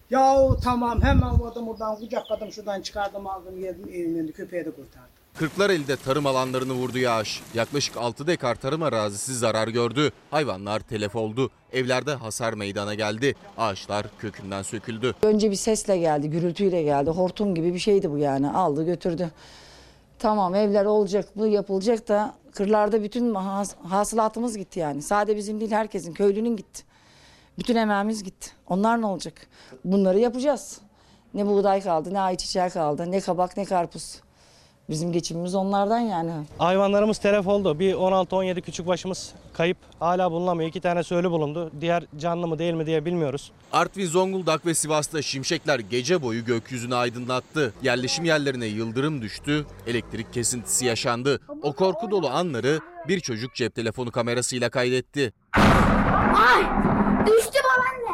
Yahu 0.09 0.59
tamam 0.63 1.01
hemen 1.01 1.29
o 1.29 1.47
adamı 1.47 1.67
buradan 1.67 1.95
kucakladım 1.95 2.51
şuradan 2.51 2.81
çıkardım 2.81 3.27
aldım 3.27 3.59
geldim 3.59 3.89
evimin 3.89 4.19
önünde 4.19 4.31
köpeği 4.31 4.65
de 4.65 4.71
kurtardım. 4.71 5.16
Kırklareli'de 5.39 5.95
tarım 5.97 6.25
alanlarını 6.25 6.73
vurdu 6.73 6.97
yağış. 6.97 7.41
Yaklaşık 7.53 7.97
6 7.97 8.27
dekar 8.27 8.55
tarım 8.55 8.83
arazisi 8.83 9.35
zarar 9.35 9.67
gördü. 9.67 10.11
Hayvanlar 10.31 10.79
telef 10.79 11.15
oldu. 11.15 11.49
Evlerde 11.73 12.13
hasar 12.13 12.53
meydana 12.53 12.93
geldi. 12.93 13.35
Ağaçlar 13.57 14.05
kökünden 14.19 14.61
söküldü. 14.61 15.15
Önce 15.21 15.51
bir 15.51 15.55
sesle 15.55 15.97
geldi, 15.97 16.29
gürültüyle 16.29 16.83
geldi. 16.83 17.09
Hortum 17.09 17.55
gibi 17.55 17.73
bir 17.73 17.79
şeydi 17.79 18.11
bu 18.11 18.17
yani. 18.17 18.49
Aldı 18.49 18.85
götürdü. 18.85 19.31
Tamam 20.19 20.55
evler 20.55 20.85
olacak, 20.85 21.29
bu 21.35 21.47
yapılacak 21.47 22.07
da 22.07 22.33
kırlarda 22.51 23.03
bütün 23.03 23.35
has- 23.35 23.75
hasılatımız 23.83 24.57
gitti 24.57 24.79
yani. 24.79 25.01
Sadece 25.01 25.38
bizim 25.38 25.59
değil 25.59 25.71
herkesin, 25.71 26.13
köylünün 26.13 26.55
gitti. 26.55 26.83
Bütün 27.59 27.75
emeğimiz 27.75 28.23
gitti. 28.23 28.49
Onlar 28.69 29.01
ne 29.01 29.05
olacak? 29.05 29.33
Bunları 29.85 30.19
yapacağız. 30.19 30.77
Ne 31.33 31.45
buğday 31.47 31.81
kaldı, 31.83 32.13
ne 32.13 32.19
ayçiçeği 32.19 32.69
kaldı, 32.69 33.11
ne 33.11 33.19
kabak, 33.19 33.57
ne 33.57 33.65
karpuz. 33.65 34.21
Bizim 34.89 35.11
geçimimiz 35.11 35.55
onlardan 35.55 35.99
yani. 35.99 36.31
Hayvanlarımız 36.57 37.17
telef 37.17 37.47
oldu. 37.47 37.79
Bir 37.79 37.93
16-17 37.93 38.61
küçük 38.61 38.88
başımız 38.88 39.33
kayıp. 39.53 39.77
Hala 39.99 40.31
bulunamıyor. 40.31 40.69
İki 40.69 40.81
tane 40.81 40.99
ölü 41.11 41.31
bulundu. 41.31 41.71
Diğer 41.81 42.03
canlı 42.17 42.47
mı 42.47 42.59
değil 42.59 42.73
mi 42.73 42.85
diye 42.85 43.05
bilmiyoruz. 43.05 43.51
Artvin, 43.71 44.05
Zonguldak 44.05 44.65
ve 44.65 44.73
Sivas'ta 44.73 45.21
şimşekler 45.21 45.79
gece 45.79 46.21
boyu 46.21 46.45
gökyüzünü 46.45 46.95
aydınlattı. 46.95 47.73
Yerleşim 47.83 48.25
yerlerine 48.25 48.65
yıldırım 48.65 49.21
düştü, 49.21 49.65
elektrik 49.88 50.33
kesintisi 50.33 50.85
yaşandı. 50.85 51.39
O 51.61 51.73
korku 51.73 52.11
dolu 52.11 52.29
anları 52.29 52.79
bir 53.07 53.19
çocuk 53.19 53.55
cep 53.55 53.75
telefonu 53.75 54.11
kamerasıyla 54.11 54.69
kaydetti. 54.69 55.33
Ay 56.38 56.63
düştü 57.27 57.59
babaanne. 57.63 58.06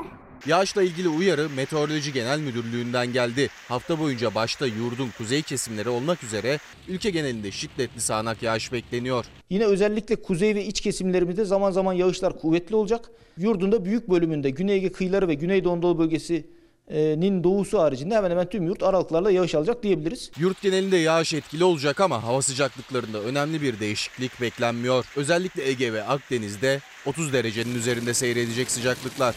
Yağışla 0.47 0.83
ilgili 0.83 1.09
uyarı 1.09 1.49
Meteoroloji 1.49 2.13
Genel 2.13 2.39
Müdürlüğü'nden 2.39 3.13
geldi. 3.13 3.49
Hafta 3.67 3.99
boyunca 3.99 4.35
başta 4.35 4.67
yurdun 4.67 5.09
kuzey 5.17 5.41
kesimleri 5.41 5.89
olmak 5.89 6.23
üzere 6.23 6.59
ülke 6.87 7.09
genelinde 7.09 7.51
şiddetli 7.51 8.01
sağanak 8.01 8.43
yağış 8.43 8.71
bekleniyor. 8.71 9.25
Yine 9.49 9.65
özellikle 9.65 10.15
kuzey 10.15 10.55
ve 10.55 10.65
iç 10.65 10.81
kesimlerimizde 10.81 11.45
zaman 11.45 11.71
zaman 11.71 11.93
yağışlar 11.93 12.39
kuvvetli 12.39 12.75
olacak. 12.75 13.11
Yurdun 13.37 13.71
da 13.71 13.85
büyük 13.85 14.09
bölümünde 14.09 14.49
Güney 14.49 14.75
Ege 14.75 14.91
kıyıları 14.91 15.27
ve 15.27 15.33
Güneydoğu 15.33 15.73
Anadolu 15.73 15.99
bölgesinin 15.99 17.43
doğusu 17.43 17.79
haricinde 17.79 18.15
hemen 18.15 18.31
hemen 18.31 18.49
tüm 18.49 18.67
yurt 18.67 18.83
aralıklarla 18.83 19.31
yağış 19.31 19.55
alacak 19.55 19.83
diyebiliriz. 19.83 20.31
Yurt 20.39 20.61
genelinde 20.61 20.97
yağış 20.97 21.33
etkili 21.33 21.63
olacak 21.63 22.01
ama 22.01 22.23
hava 22.23 22.41
sıcaklıklarında 22.41 23.21
önemli 23.21 23.61
bir 23.61 23.79
değişiklik 23.79 24.41
beklenmiyor. 24.41 25.05
Özellikle 25.15 25.69
Ege 25.69 25.93
ve 25.93 26.03
Akdeniz'de 26.03 26.79
30 27.05 27.33
derecenin 27.33 27.75
üzerinde 27.75 28.13
seyredecek 28.13 28.71
sıcaklıklar. 28.71 29.35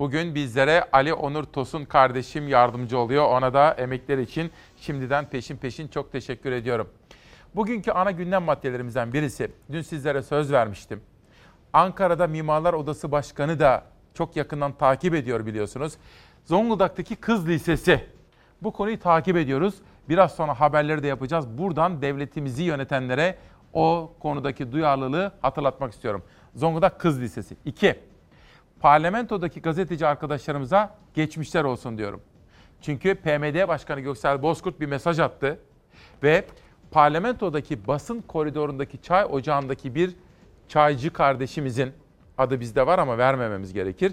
Bugün 0.00 0.34
bizlere 0.34 0.84
Ali 0.92 1.14
Onur 1.14 1.44
Tosun 1.44 1.84
kardeşim 1.84 2.48
yardımcı 2.48 2.98
oluyor. 2.98 3.24
Ona 3.24 3.54
da 3.54 3.72
emekleri 3.72 4.22
için 4.22 4.50
şimdiden 4.76 5.24
peşin 5.24 5.56
peşin 5.56 5.88
çok 5.88 6.12
teşekkür 6.12 6.52
ediyorum. 6.52 6.88
Bugünkü 7.54 7.90
ana 7.90 8.10
gündem 8.10 8.42
maddelerimizden 8.42 9.12
birisi, 9.12 9.50
dün 9.72 9.82
sizlere 9.82 10.22
söz 10.22 10.52
vermiştim. 10.52 11.00
Ankara'da 11.72 12.26
Mimarlar 12.26 12.72
Odası 12.72 13.12
Başkanı 13.12 13.58
da 13.58 13.84
çok 14.14 14.36
yakından 14.36 14.72
takip 14.72 15.14
ediyor 15.14 15.46
biliyorsunuz. 15.46 15.92
Zonguldak'taki 16.44 17.16
Kız 17.16 17.48
Lisesi. 17.48 18.04
Bu 18.62 18.72
konuyu 18.72 18.98
takip 18.98 19.36
ediyoruz. 19.36 19.74
Biraz 20.08 20.34
sonra 20.34 20.60
haberleri 20.60 21.02
de 21.02 21.06
yapacağız. 21.06 21.58
Buradan 21.58 22.02
devletimizi 22.02 22.62
yönetenlere 22.62 23.38
o 23.72 24.12
konudaki 24.20 24.72
duyarlılığı 24.72 25.32
hatırlatmak 25.42 25.92
istiyorum. 25.92 26.22
Zonguldak 26.54 27.00
Kız 27.00 27.20
Lisesi. 27.20 27.56
2 27.64 28.09
parlamentodaki 28.80 29.62
gazeteci 29.62 30.06
arkadaşlarımıza 30.06 30.94
geçmişler 31.14 31.64
olsun 31.64 31.98
diyorum. 31.98 32.20
Çünkü 32.80 33.14
PMD 33.14 33.68
Başkanı 33.68 34.00
Göksel 34.00 34.42
Bozkurt 34.42 34.80
bir 34.80 34.86
mesaj 34.86 35.18
attı 35.18 35.58
ve 36.22 36.44
parlamentodaki 36.90 37.86
basın 37.86 38.20
koridorundaki 38.20 39.02
çay 39.02 39.24
ocağındaki 39.24 39.94
bir 39.94 40.14
çaycı 40.68 41.12
kardeşimizin 41.12 41.92
adı 42.38 42.60
bizde 42.60 42.86
var 42.86 42.98
ama 42.98 43.18
vermememiz 43.18 43.72
gerekir. 43.72 44.12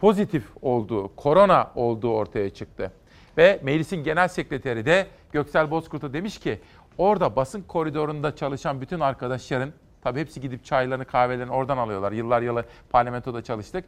Pozitif 0.00 0.44
olduğu, 0.62 1.16
korona 1.16 1.70
olduğu 1.74 2.12
ortaya 2.12 2.50
çıktı. 2.50 2.92
Ve 3.36 3.60
meclisin 3.62 4.04
genel 4.04 4.28
sekreteri 4.28 4.86
de 4.86 5.06
Göksel 5.32 5.70
Bozkurt'a 5.70 6.12
demiş 6.12 6.38
ki 6.38 6.60
orada 6.98 7.36
basın 7.36 7.62
koridorunda 7.62 8.36
çalışan 8.36 8.80
bütün 8.80 9.00
arkadaşların 9.00 9.72
Tabii 10.04 10.20
hepsi 10.20 10.40
gidip 10.40 10.64
çaylarını, 10.64 11.04
kahvelerini 11.04 11.52
oradan 11.52 11.78
alıyorlar. 11.78 12.12
Yıllar 12.12 12.42
yılı 12.42 12.64
parlamentoda 12.90 13.42
çalıştık. 13.42 13.84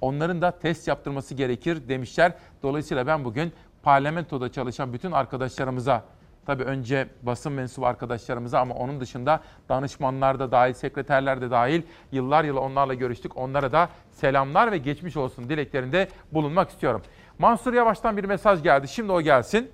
Onların 0.00 0.42
da 0.42 0.50
test 0.50 0.88
yaptırması 0.88 1.34
gerekir 1.34 1.88
demişler. 1.88 2.32
Dolayısıyla 2.62 3.06
ben 3.06 3.24
bugün 3.24 3.52
parlamentoda 3.82 4.52
çalışan 4.52 4.92
bütün 4.92 5.12
arkadaşlarımıza, 5.12 6.04
tabii 6.46 6.62
önce 6.62 7.08
basın 7.22 7.52
mensubu 7.52 7.86
arkadaşlarımıza 7.86 8.60
ama 8.60 8.74
onun 8.74 9.00
dışında 9.00 9.40
danışmanlar 9.68 10.38
da 10.38 10.52
dahil, 10.52 10.72
sekreterler 10.72 11.40
de 11.40 11.50
dahil 11.50 11.82
yıllar 12.12 12.44
yılı 12.44 12.60
onlarla 12.60 12.94
görüştük. 12.94 13.36
Onlara 13.36 13.72
da 13.72 13.88
selamlar 14.12 14.72
ve 14.72 14.78
geçmiş 14.78 15.16
olsun 15.16 15.48
dileklerinde 15.48 16.08
bulunmak 16.32 16.70
istiyorum. 16.70 17.02
Mansur 17.38 17.74
Yavaş'tan 17.74 18.16
bir 18.16 18.24
mesaj 18.24 18.62
geldi. 18.62 18.88
Şimdi 18.88 19.12
o 19.12 19.20
gelsin. 19.20 19.70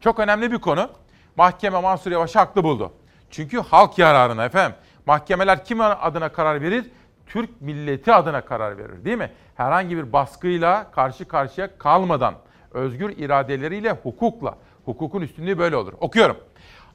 Çok 0.00 0.18
önemli 0.18 0.52
bir 0.52 0.58
konu. 0.58 0.90
Mahkeme 1.36 1.80
Mansur 1.80 2.10
Yavaş'ı 2.10 2.38
haklı 2.38 2.64
buldu. 2.64 2.92
Çünkü 3.30 3.58
halk 3.58 3.98
yararına 3.98 4.44
efendim. 4.44 4.76
Mahkemeler 5.06 5.64
kim 5.64 5.80
adına 5.80 6.28
karar 6.28 6.60
verir? 6.60 6.90
Türk 7.26 7.60
milleti 7.60 8.12
adına 8.12 8.40
karar 8.40 8.78
verir 8.78 9.04
değil 9.04 9.18
mi? 9.18 9.32
Herhangi 9.54 9.96
bir 9.96 10.12
baskıyla 10.12 10.90
karşı 10.90 11.28
karşıya 11.28 11.78
kalmadan, 11.78 12.34
özgür 12.70 13.10
iradeleriyle, 13.16 13.90
hukukla. 13.90 14.58
Hukukun 14.84 15.22
üstünlüğü 15.22 15.58
böyle 15.58 15.76
olur. 15.76 15.92
Okuyorum. 16.00 16.36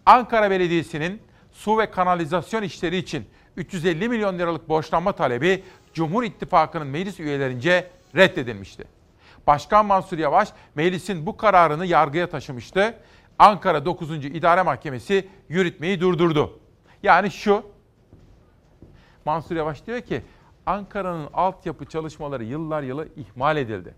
Ankara 0.05 0.51
Belediyesi'nin 0.51 1.21
su 1.51 1.77
ve 1.77 1.91
kanalizasyon 1.91 2.63
işleri 2.63 2.97
için 2.97 3.25
350 3.57 4.09
milyon 4.09 4.39
liralık 4.39 4.69
borçlanma 4.69 5.11
talebi 5.11 5.63
Cumhur 5.93 6.23
İttifakı'nın 6.23 6.87
meclis 6.87 7.19
üyelerince 7.19 7.87
reddedilmişti. 8.15 8.83
Başkan 9.47 9.85
Mansur 9.85 10.17
Yavaş 10.17 10.49
meclisin 10.75 11.25
bu 11.25 11.37
kararını 11.37 11.85
yargıya 11.85 12.29
taşımıştı. 12.29 12.95
Ankara 13.39 13.85
9. 13.85 14.25
İdare 14.25 14.61
Mahkemesi 14.61 15.29
yürütmeyi 15.49 16.01
durdurdu. 16.01 16.59
Yani 17.03 17.31
şu, 17.31 17.63
Mansur 19.25 19.55
Yavaş 19.55 19.85
diyor 19.85 20.01
ki 20.01 20.21
Ankara'nın 20.65 21.29
altyapı 21.33 21.85
çalışmaları 21.85 22.43
yıllar 22.43 22.83
yılı 22.83 23.07
ihmal 23.15 23.57
edildi. 23.57 23.93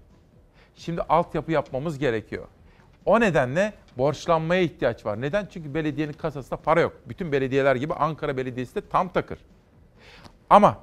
Şimdi 0.76 1.02
altyapı 1.02 1.52
yapmamız 1.52 1.98
gerekiyor. 1.98 2.48
O 3.06 3.20
nedenle 3.20 3.74
borçlanmaya 3.98 4.62
ihtiyaç 4.62 5.06
var. 5.06 5.22
Neden? 5.22 5.48
Çünkü 5.52 5.74
belediyenin 5.74 6.14
kasasında 6.14 6.58
para 6.58 6.82
yok. 6.82 6.94
Bütün 7.06 7.32
belediyeler 7.32 7.76
gibi 7.76 7.94
Ankara 7.94 8.38
Belediyesi 8.38 8.76
de 8.76 8.82
tam 8.90 9.10
takır. 9.10 9.40
Ama 10.50 10.78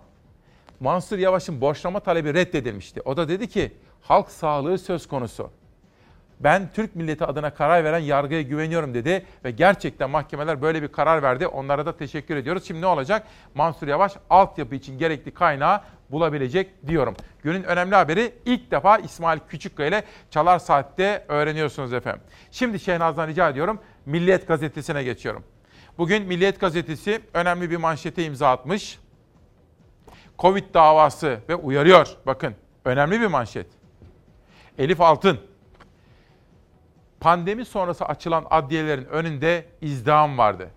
Mansur 0.80 1.18
Yavaş'ın 1.18 1.60
borçlanma 1.60 2.00
talebi 2.00 2.34
reddedilmişti. 2.34 3.00
O 3.04 3.16
da 3.16 3.28
dedi 3.28 3.48
ki 3.48 3.72
halk 4.02 4.30
sağlığı 4.30 4.78
söz 4.78 5.08
konusu. 5.08 5.50
Ben 6.40 6.70
Türk 6.74 6.96
milleti 6.96 7.24
adına 7.24 7.54
karar 7.54 7.84
veren 7.84 7.98
yargıya 7.98 8.42
güveniyorum 8.42 8.94
dedi 8.94 9.26
ve 9.44 9.50
gerçekten 9.50 10.10
mahkemeler 10.10 10.62
böyle 10.62 10.82
bir 10.82 10.88
karar 10.88 11.22
verdi. 11.22 11.46
Onlara 11.46 11.86
da 11.86 11.96
teşekkür 11.96 12.36
ediyoruz. 12.36 12.64
Şimdi 12.66 12.80
ne 12.80 12.86
olacak? 12.86 13.26
Mansur 13.54 13.88
Yavaş 13.88 14.12
altyapı 14.30 14.74
için 14.74 14.98
gerekli 14.98 15.34
kaynağı 15.34 15.80
bulabilecek 16.10 16.86
diyorum. 16.86 17.14
Günün 17.42 17.62
önemli 17.62 17.94
haberi 17.94 18.34
ilk 18.44 18.70
defa 18.70 18.98
İsmail 18.98 19.38
Küçükkaya 19.48 19.88
ile 19.88 20.04
Çalar 20.30 20.58
Saat'te 20.58 21.24
öğreniyorsunuz 21.28 21.92
efendim. 21.92 22.22
Şimdi 22.50 22.80
Şehnaz'dan 22.80 23.28
rica 23.28 23.48
ediyorum 23.48 23.80
Milliyet 24.06 24.48
Gazetesi'ne 24.48 25.02
geçiyorum. 25.02 25.44
Bugün 25.98 26.26
Milliyet 26.26 26.60
Gazetesi 26.60 27.20
önemli 27.34 27.70
bir 27.70 27.76
manşete 27.76 28.24
imza 28.24 28.50
atmış. 28.50 28.98
Covid 30.38 30.74
davası 30.74 31.38
ve 31.48 31.54
uyarıyor. 31.54 32.08
Bakın 32.26 32.54
önemli 32.84 33.20
bir 33.20 33.26
manşet. 33.26 33.66
Elif 34.78 35.00
Altın 35.00 35.38
pandemi 37.24 37.64
sonrası 37.64 38.04
açılan 38.04 38.46
adliyelerin 38.50 39.04
önünde 39.04 39.64
izdiham 39.80 40.38
vardı. 40.38 40.70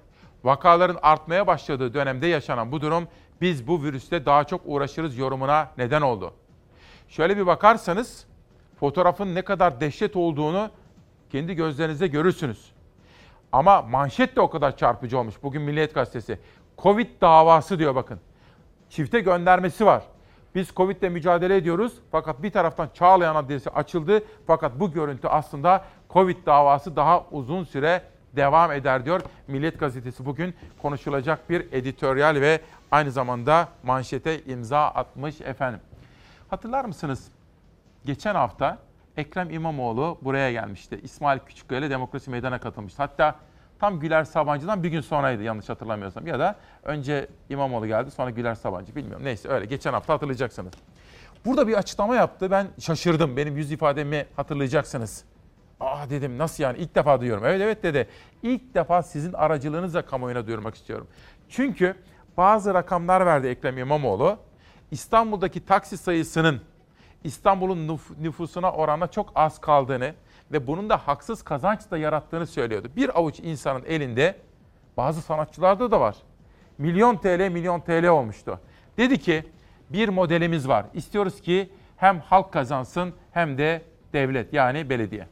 Vakaların 0.43 0.99
artmaya 1.01 1.47
başladığı 1.47 1.93
dönemde 1.93 2.27
yaşanan 2.27 2.71
bu 2.71 2.81
durum 2.81 3.07
biz 3.41 3.67
bu 3.67 3.83
virüste 3.83 4.25
daha 4.25 4.43
çok 4.43 4.61
uğraşırız 4.65 5.17
yorumuna 5.17 5.71
neden 5.77 6.01
oldu. 6.01 6.33
Şöyle 7.09 7.37
bir 7.37 7.45
bakarsanız 7.45 8.25
fotoğrafın 8.79 9.35
ne 9.35 9.41
kadar 9.41 9.81
dehşet 9.81 10.15
olduğunu 10.15 10.69
kendi 11.31 11.53
gözlerinizde 11.53 12.07
görürsünüz. 12.07 12.71
Ama 13.51 13.81
manşet 13.81 14.35
de 14.35 14.41
o 14.41 14.49
kadar 14.49 14.77
çarpıcı 14.77 15.19
olmuş. 15.19 15.35
Bugün 15.43 15.61
Milliyet 15.61 15.93
Gazetesi. 15.93 16.39
Covid 16.77 17.07
davası 17.21 17.79
diyor 17.79 17.95
bakın. 17.95 18.19
Çifte 18.89 19.19
göndermesi 19.19 19.85
var. 19.85 20.03
Biz 20.55 20.69
Covid 20.75 20.97
ile 20.97 21.09
mücadele 21.09 21.55
ediyoruz 21.55 21.93
fakat 22.11 22.43
bir 22.43 22.51
taraftan 22.51 22.89
Çağlayan 22.93 23.35
Adliyesi 23.35 23.69
açıldı 23.69 24.23
fakat 24.47 24.79
bu 24.79 24.91
görüntü 24.91 25.27
aslında 25.27 25.85
Covid 26.09 26.45
davası 26.45 26.95
daha 26.95 27.25
uzun 27.31 27.63
süre 27.63 28.03
devam 28.35 28.71
eder 28.71 29.05
diyor. 29.05 29.21
Milliyet 29.47 29.79
Gazetesi 29.79 30.25
bugün 30.25 30.55
konuşulacak 30.81 31.49
bir 31.49 31.73
editoryal 31.73 32.35
ve 32.35 32.61
aynı 32.91 33.11
zamanda 33.11 33.67
manşete 33.83 34.43
imza 34.43 34.87
atmış 34.87 35.41
efendim. 35.41 35.79
Hatırlar 36.49 36.85
mısınız? 36.85 37.27
Geçen 38.05 38.35
hafta 38.35 38.77
Ekrem 39.17 39.49
İmamoğlu 39.49 40.17
buraya 40.21 40.51
gelmişti. 40.51 40.99
İsmail 41.03 41.39
Küçükkaya 41.39 41.89
Demokrasi 41.89 42.29
Meydanı'na 42.29 42.59
katılmıştı. 42.59 43.03
Hatta 43.03 43.35
tam 43.79 43.99
Güler 43.99 44.23
Sabancı'dan 44.23 44.83
bir 44.83 44.89
gün 44.89 45.01
sonraydı 45.01 45.43
yanlış 45.43 45.69
hatırlamıyorsam. 45.69 46.27
Ya 46.27 46.39
da 46.39 46.55
önce 46.83 47.27
İmamoğlu 47.49 47.87
geldi 47.87 48.11
sonra 48.11 48.29
Güler 48.29 48.55
Sabancı 48.55 48.95
bilmiyorum. 48.95 49.25
Neyse 49.25 49.49
öyle 49.49 49.65
geçen 49.65 49.93
hafta 49.93 50.13
hatırlayacaksınız. 50.13 50.73
Burada 51.45 51.67
bir 51.67 51.73
açıklama 51.73 52.15
yaptı. 52.15 52.51
Ben 52.51 52.67
şaşırdım. 52.79 53.37
Benim 53.37 53.57
yüz 53.57 53.71
ifademi 53.71 54.25
hatırlayacaksınız. 54.35 55.23
Aa 55.79 56.09
dedim 56.09 56.37
nasıl 56.37 56.63
yani 56.63 56.77
ilk 56.77 56.95
defa 56.95 57.19
duyuyorum. 57.21 57.45
Evet 57.45 57.61
evet 57.61 57.83
dedi. 57.83 58.07
İlk 58.43 58.75
defa 58.75 59.03
sizin 59.03 59.33
aracılığınızla 59.33 60.05
kamuoyuna 60.05 60.47
duyurmak 60.47 60.75
istiyorum. 60.75 61.07
Çünkü 61.49 61.95
bazı 62.37 62.73
rakamlar 62.73 63.25
verdi 63.25 63.47
Ekrem 63.47 63.77
İmamoğlu. 63.77 64.37
İstanbul'daki 64.91 65.65
taksi 65.65 65.97
sayısının 65.97 66.61
İstanbul'un 67.23 67.87
nüf- 67.87 68.21
nüfusuna 68.21 68.71
oranla 68.71 69.07
çok 69.11 69.31
az 69.35 69.61
kaldığını 69.61 70.13
ve 70.51 70.67
bunun 70.67 70.89
da 70.89 70.97
haksız 70.97 71.43
kazanç 71.43 71.91
da 71.91 71.97
yarattığını 71.97 72.47
söylüyordu. 72.47 72.89
Bir 72.95 73.19
avuç 73.19 73.39
insanın 73.39 73.83
elinde 73.85 74.35
bazı 74.97 75.21
sanatçılarda 75.21 75.91
da 75.91 75.99
var. 75.99 76.15
Milyon 76.77 77.17
TL 77.17 77.49
milyon 77.51 77.79
TL 77.79 78.07
olmuştu. 78.07 78.59
Dedi 78.97 79.19
ki 79.19 79.43
bir 79.89 80.09
modelimiz 80.09 80.67
var. 80.67 80.85
İstiyoruz 80.93 81.41
ki 81.41 81.69
hem 81.97 82.19
halk 82.19 82.53
kazansın 82.53 83.13
hem 83.31 83.57
de 83.57 83.81
devlet 84.13 84.53
yani 84.53 84.89
belediye. 84.89 85.27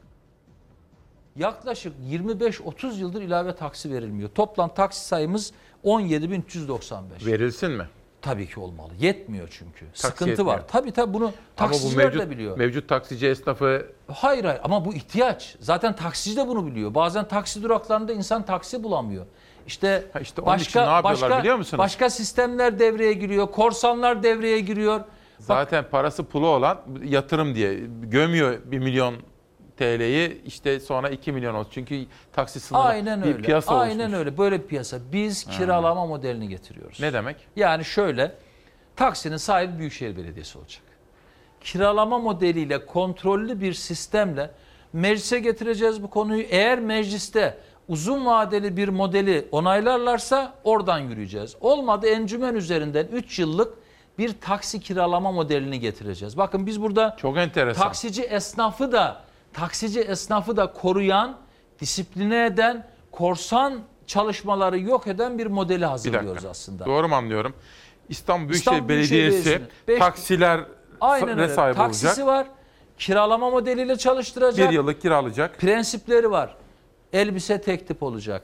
Yaklaşık 1.35 1.93
25-30 2.09 2.95
yıldır 2.95 3.21
ilave 3.21 3.55
taksi 3.55 3.91
verilmiyor. 3.91 4.29
Toplam 4.29 4.73
taksi 4.73 5.05
sayımız 5.05 5.53
17.395. 5.83 7.25
Verilsin 7.25 7.71
mi? 7.71 7.85
Tabii 8.25 8.47
ki 8.47 8.59
olmalı. 8.59 8.89
Yetmiyor 8.99 9.47
çünkü. 9.51 9.85
Sıkıntı 9.93 10.29
yetmiyor. 10.29 10.57
var. 10.57 10.67
Tabii 10.67 10.91
tabii 10.91 11.13
bunu 11.13 11.31
taksiciler 11.55 12.05
mevcut, 12.05 12.21
de 12.21 12.29
biliyor. 12.29 12.57
mevcut 12.57 12.89
taksici 12.89 13.27
esnafı 13.27 13.85
Hayır 14.13 14.43
hayır 14.43 14.59
ama 14.63 14.85
bu 14.85 14.93
ihtiyaç. 14.93 15.55
Zaten 15.59 15.95
taksici 15.95 16.37
de 16.37 16.47
bunu 16.47 16.65
biliyor. 16.65 16.93
Bazen 16.95 17.27
taksi 17.27 17.63
duraklarında 17.63 18.13
insan 18.13 18.45
taksi 18.45 18.83
bulamıyor. 18.83 19.25
İşte, 19.67 20.03
işte 20.21 20.41
onun 20.41 20.57
için 20.57 20.79
ne 20.79 20.83
yapıyorlar 20.83 21.39
biliyor 21.39 21.55
musunuz? 21.55 21.79
Başka 21.79 22.09
sistemler 22.09 22.79
devreye 22.79 23.13
giriyor. 23.13 23.51
Korsanlar 23.51 24.23
devreye 24.23 24.59
giriyor. 24.59 25.01
zaten 25.39 25.85
parası 25.91 26.23
pulu 26.23 26.47
olan 26.47 26.81
yatırım 27.03 27.55
diye 27.55 27.79
gömüyor 28.01 28.57
1 28.65 28.79
milyon 28.79 29.15
TL'yi 29.77 30.41
işte 30.45 30.79
sonra 30.79 31.09
2 31.09 31.31
milyon 31.31 31.55
olsun. 31.55 31.71
Çünkü 31.73 32.05
taksi 32.33 32.59
sınırı 32.59 32.81
Aynen 32.83 33.21
bir 33.23 33.27
öyle. 33.27 33.41
piyasa 33.41 33.77
Aynen 33.79 33.99
oluşmuş. 33.99 34.19
öyle. 34.19 34.37
Böyle 34.37 34.61
bir 34.63 34.67
piyasa. 34.67 34.97
Biz 35.11 35.47
Ha. 35.47 35.51
kiralama 35.51 36.05
modelini 36.05 36.47
getiriyoruz. 36.49 36.99
Ne 36.99 37.13
demek? 37.13 37.35
Yani 37.55 37.85
şöyle, 37.85 38.31
taksinin 38.95 39.37
sahibi 39.37 39.79
Büyükşehir 39.79 40.17
Belediyesi 40.17 40.57
olacak. 40.57 40.81
Kiralama 41.61 42.19
modeliyle 42.19 42.85
kontrollü 42.85 43.61
bir 43.61 43.73
sistemle 43.73 44.51
meclise 44.93 45.39
getireceğiz 45.39 46.03
bu 46.03 46.09
konuyu. 46.09 46.41
Eğer 46.49 46.79
mecliste 46.79 47.57
uzun 47.87 48.25
vadeli 48.25 48.77
bir 48.77 48.87
modeli 48.89 49.47
onaylarlarsa 49.51 50.53
oradan 50.63 50.99
yürüyeceğiz. 50.99 51.55
Olmadı 51.61 52.07
encümen 52.07 52.55
üzerinden 52.55 53.05
3 53.11 53.39
yıllık 53.39 53.73
bir 54.17 54.33
taksi 54.41 54.79
kiralama 54.79 55.31
modelini 55.31 55.79
getireceğiz. 55.79 56.37
Bakın 56.37 56.65
biz 56.65 56.81
burada 56.81 57.15
çok 57.19 57.37
enteresan. 57.37 57.83
taksici 57.83 58.21
esnafı 58.23 58.91
da 58.91 59.24
taksici 59.59 59.99
esnafı 60.01 60.57
da 60.57 60.73
koruyan, 60.73 61.37
disipline 61.79 62.45
eden, 62.45 62.87
korsan 63.11 63.79
çalışmaları 64.07 64.79
yok 64.79 65.07
eden 65.07 65.37
bir 65.37 65.47
modeli 65.47 65.81
Bir 65.81 65.85
hazırlıyoruz 65.85 66.29
dakika. 66.29 66.49
aslında. 66.49 66.85
Doğru 66.85 67.07
mu 67.07 67.15
anlıyorum? 67.15 67.53
İstanbul 68.09 68.49
Büyükşehir 68.49 68.75
İstanbul 68.75 68.89
Belediyesi 68.89 69.61
beş- 69.87 69.99
taksiler 69.99 70.61
Aynen 71.01 71.37
ne 71.37 71.41
öyle. 71.41 71.53
sahibi 71.53 71.75
Taksisi 71.75 72.07
olacak? 72.07 72.27
var. 72.27 72.47
Kiralama 72.97 73.49
modeliyle 73.49 73.97
çalıştıracak. 73.97 74.69
Bir 74.69 74.73
yıllık 74.75 75.01
kiralayacak. 75.01 75.57
Prensipleri 75.59 76.31
var. 76.31 76.55
Elbise 77.13 77.61
tek 77.61 77.87
tip 77.87 78.03
olacak. 78.03 78.41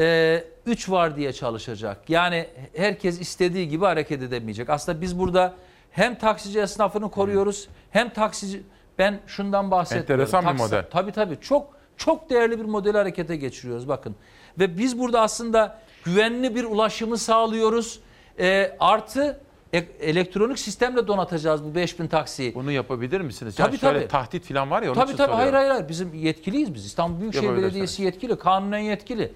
Ee, 0.00 0.44
üç 0.66 0.90
var 0.90 1.16
diye 1.16 1.32
çalışacak. 1.32 2.10
Yani 2.10 2.46
herkes 2.76 3.20
istediği 3.20 3.68
gibi 3.68 3.84
hareket 3.84 4.22
edemeyecek. 4.22 4.70
Aslında 4.70 5.00
biz 5.00 5.18
burada 5.18 5.54
hem 5.90 6.18
taksici 6.18 6.60
esnafını 6.60 7.10
koruyoruz 7.10 7.68
hem 7.90 8.08
taksici 8.10 8.62
ben 8.98 9.20
şundan 9.26 9.70
bahsetmiyorum. 9.70 10.12
Enteresan 10.24 10.54
bir 10.54 10.60
model. 10.60 10.84
Tabii 10.90 11.12
tabii 11.12 11.38
çok 11.40 11.76
çok 11.96 12.30
değerli 12.30 12.58
bir 12.60 12.64
modeli 12.64 12.98
harekete 12.98 13.36
geçiriyoruz 13.36 13.88
bakın. 13.88 14.16
Ve 14.58 14.78
biz 14.78 14.98
burada 14.98 15.20
aslında 15.20 15.78
güvenli 16.04 16.54
bir 16.54 16.64
ulaşımı 16.64 17.18
sağlıyoruz. 17.18 18.00
Ee, 18.38 18.76
artı 18.80 19.40
e- 19.72 19.78
elektronik 20.00 20.58
sistemle 20.58 21.06
donatacağız 21.06 21.64
bu 21.64 21.74
5000 21.74 22.06
taksiyi. 22.06 22.54
Bunu 22.54 22.70
yapabilir 22.72 23.20
misiniz? 23.20 23.54
Tabii, 23.54 23.66
yani 23.66 23.78
şöyle 23.78 23.98
tabii. 23.98 24.08
tahdit 24.08 24.44
falan 24.44 24.70
var 24.70 24.82
ya 24.82 24.88
onun 24.88 24.94
Tabii 25.00 25.08
için 25.10 25.16
tabii 25.16 25.32
soruyorum. 25.32 25.54
hayır 25.54 25.70
hayır 25.70 25.88
bizim 25.88 26.14
yetkiliyiz 26.14 26.74
biz. 26.74 26.86
İstanbul 26.86 27.20
Büyükşehir. 27.20 27.56
Belediyesi 27.56 28.02
yetkili, 28.02 28.38
kanunen 28.38 28.78
yetkili. 28.78 29.32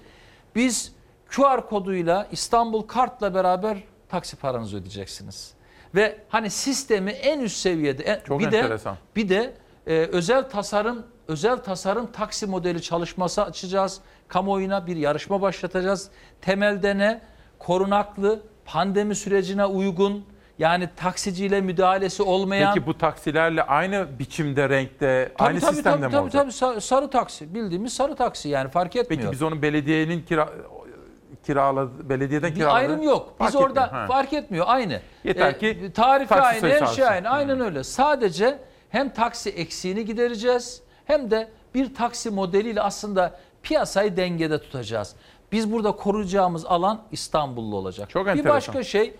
Biz 0.55 0.91
QR 1.29 1.69
koduyla 1.69 2.27
İstanbul 2.31 2.81
Kart'la 2.81 3.33
beraber 3.33 3.77
taksi 4.09 4.35
paranızı 4.35 4.77
ödeyeceksiniz. 4.77 5.53
Ve 5.95 6.17
hani 6.29 6.49
sistemi 6.49 7.11
en 7.11 7.39
üst 7.39 7.57
seviyede 7.57 8.03
en- 8.03 8.19
Çok 8.27 8.39
bir 8.39 8.45
enteresan. 8.45 8.95
de 8.95 8.99
bir 9.15 9.29
de 9.29 9.53
e, 9.87 9.93
özel 9.97 10.49
tasarım 10.49 11.03
özel 11.27 11.57
tasarım 11.57 12.11
taksi 12.11 12.47
modeli 12.47 12.81
çalışması 12.81 13.43
açacağız. 13.43 13.99
Kamuoyuna 14.27 14.87
bir 14.87 14.95
yarışma 14.95 15.41
başlatacağız. 15.41 16.09
Temelde 16.41 16.97
ne? 16.97 17.21
Korunaklı, 17.59 18.39
pandemi 18.65 19.15
sürecine 19.15 19.65
uygun 19.65 20.25
yani 20.59 20.89
taksiciyle 20.95 21.61
müdahalesi 21.61 22.23
olmayan 22.23 22.73
Peki 22.73 22.85
bu 22.87 22.97
taksilerle 22.97 23.63
aynı 23.63 24.07
biçimde, 24.19 24.69
renkte, 24.69 25.31
Tabii, 25.37 25.47
aynı 25.47 25.59
tabii, 25.59 25.73
sistemde 25.75 25.95
tabii, 25.95 26.05
mi 26.05 26.11
tabii, 26.11 26.21
olacak? 26.21 26.41
tabii, 26.41 26.51
sarı, 26.51 26.81
sarı 26.81 27.09
taksi. 27.09 27.53
Bildiğimiz 27.55 27.93
sarı 27.93 28.15
taksi 28.15 28.49
yani 28.49 28.69
fark 28.71 28.95
etmiyor. 28.95 29.21
Peki 29.21 29.31
biz 29.31 29.41
onun 29.41 29.61
belediyenin 29.61 30.21
kira 30.21 30.49
kiraladı, 31.45 32.09
belediyeden 32.09 32.49
bir 32.49 32.55
kiraladı. 32.55 32.75
ayrım 32.75 33.01
yok. 33.01 33.29
Biz 33.29 33.51
Fark 33.51 33.55
orada 33.55 33.85
etmiyor, 33.85 34.07
fark 34.07 34.33
etmiyor 34.33 34.65
aynı. 34.69 34.99
Yeter 35.23 35.59
ki 35.59 35.91
tarife 35.95 36.35
taksi 36.35 36.65
aynı, 36.65 36.75
her 36.75 36.85
şey 36.85 37.07
aynı. 37.07 37.29
Aynen 37.29 37.59
öyle. 37.59 37.83
Sadece 37.83 38.59
hem 38.89 39.09
taksi 39.09 39.49
eksiğini 39.49 40.05
gidereceğiz 40.05 40.81
hem 41.05 41.31
de 41.31 41.49
bir 41.75 41.95
taksi 41.95 42.29
modeliyle 42.29 42.81
aslında 42.81 43.39
piyasayı 43.63 44.17
dengede 44.17 44.61
tutacağız. 44.61 45.15
Biz 45.51 45.71
burada 45.71 45.91
koruyacağımız 45.91 46.65
alan 46.65 47.01
İstanbullu 47.11 47.75
olacak. 47.75 48.09
Çok 48.09 48.25
bir 48.25 48.31
enteresan. 48.31 48.55
başka 48.55 48.83
şey 48.83 49.13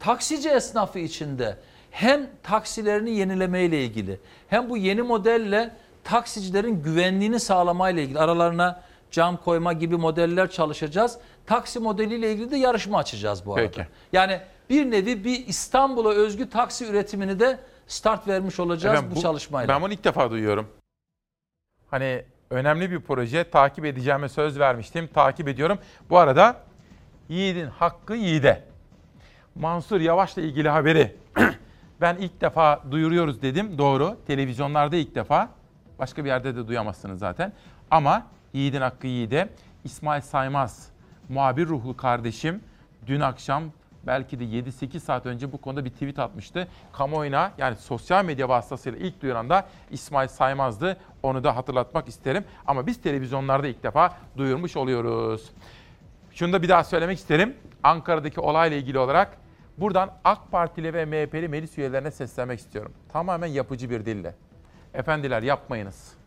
taksici 0.00 0.48
esnafı 0.48 0.98
içinde 0.98 1.56
hem 1.90 2.30
taksilerini 2.42 3.10
yenilemeyle 3.10 3.84
ilgili 3.84 4.20
hem 4.48 4.70
bu 4.70 4.76
yeni 4.76 5.02
modelle 5.02 5.70
taksicilerin 6.04 6.82
güvenliğini 6.82 7.40
sağlamayla 7.40 8.02
ilgili 8.02 8.18
aralarına 8.18 8.82
cam 9.12 9.36
koyma 9.36 9.72
gibi 9.72 9.96
modeller 9.96 10.50
çalışacağız. 10.50 11.18
Taksi 11.46 11.80
modeliyle 11.80 12.32
ilgili 12.32 12.50
de 12.50 12.56
yarışma 12.56 12.98
açacağız 12.98 13.46
bu 13.46 13.54
arada. 13.54 13.66
Peki. 13.66 13.86
Yani 14.12 14.40
bir 14.70 14.90
nevi 14.90 15.24
bir 15.24 15.46
İstanbul'a 15.46 16.10
özgü 16.10 16.50
taksi 16.50 16.86
üretimini 16.86 17.40
de 17.40 17.58
start 17.86 18.28
vermiş 18.28 18.60
olacağız 18.60 18.98
Efendim, 18.98 19.16
bu, 19.16 19.20
çalışmayla. 19.20 19.74
Ben 19.74 19.82
bunu 19.82 19.92
ilk 19.92 20.04
defa 20.04 20.30
duyuyorum. 20.30 20.68
Hani 21.90 22.24
önemli 22.50 22.90
bir 22.90 23.00
proje 23.00 23.50
takip 23.50 23.84
edeceğime 23.84 24.28
söz 24.28 24.58
vermiştim. 24.58 25.08
Takip 25.14 25.48
ediyorum. 25.48 25.78
Bu 26.10 26.18
arada 26.18 26.56
yiğidin 27.28 27.66
hakkı 27.66 28.14
yiğide. 28.14 28.64
Mansur 29.54 30.00
Yavaş'la 30.00 30.42
ilgili 30.42 30.68
haberi 30.68 31.16
ben 32.00 32.16
ilk 32.16 32.40
defa 32.40 32.82
duyuruyoruz 32.90 33.42
dedim. 33.42 33.78
Doğru. 33.78 34.16
Televizyonlarda 34.26 34.96
ilk 34.96 35.14
defa. 35.14 35.48
Başka 35.98 36.24
bir 36.24 36.28
yerde 36.28 36.56
de 36.56 36.68
duyamazsınız 36.68 37.18
zaten. 37.18 37.52
Ama 37.90 38.26
yiğidin 38.52 38.80
hakkı 38.80 39.06
yiğide. 39.06 39.48
İsmail 39.84 40.22
Saymaz, 40.22 40.88
muhabir 41.28 41.66
ruhlu 41.66 41.96
kardeşim 41.96 42.60
dün 43.06 43.20
akşam 43.20 43.62
belki 44.06 44.40
de 44.40 44.44
7-8 44.44 45.00
saat 45.00 45.26
önce 45.26 45.52
bu 45.52 45.60
konuda 45.60 45.84
bir 45.84 45.90
tweet 45.90 46.18
atmıştı. 46.18 46.68
Kamuoyuna 46.92 47.52
yani 47.58 47.76
sosyal 47.76 48.24
medya 48.24 48.48
vasıtasıyla 48.48 48.98
ilk 48.98 49.22
duyuran 49.22 49.50
da 49.50 49.66
İsmail 49.90 50.28
Saymaz'dı. 50.28 50.96
Onu 51.22 51.44
da 51.44 51.56
hatırlatmak 51.56 52.08
isterim. 52.08 52.44
Ama 52.66 52.86
biz 52.86 53.02
televizyonlarda 53.02 53.66
ilk 53.66 53.82
defa 53.82 54.16
duyurmuş 54.36 54.76
oluyoruz. 54.76 55.50
Şunu 56.32 56.52
da 56.52 56.62
bir 56.62 56.68
daha 56.68 56.84
söylemek 56.84 57.18
isterim. 57.18 57.56
Ankara'daki 57.82 58.40
olayla 58.40 58.76
ilgili 58.76 58.98
olarak 58.98 59.36
buradan 59.78 60.10
AK 60.24 60.50
Partili 60.50 60.94
ve 60.94 61.04
MHP'li 61.04 61.48
meclis 61.48 61.78
üyelerine 61.78 62.10
seslenmek 62.10 62.60
istiyorum. 62.60 62.92
Tamamen 63.12 63.46
yapıcı 63.46 63.90
bir 63.90 64.04
dille. 64.04 64.34
Efendiler 64.94 65.42
yapmayınız. 65.42 66.21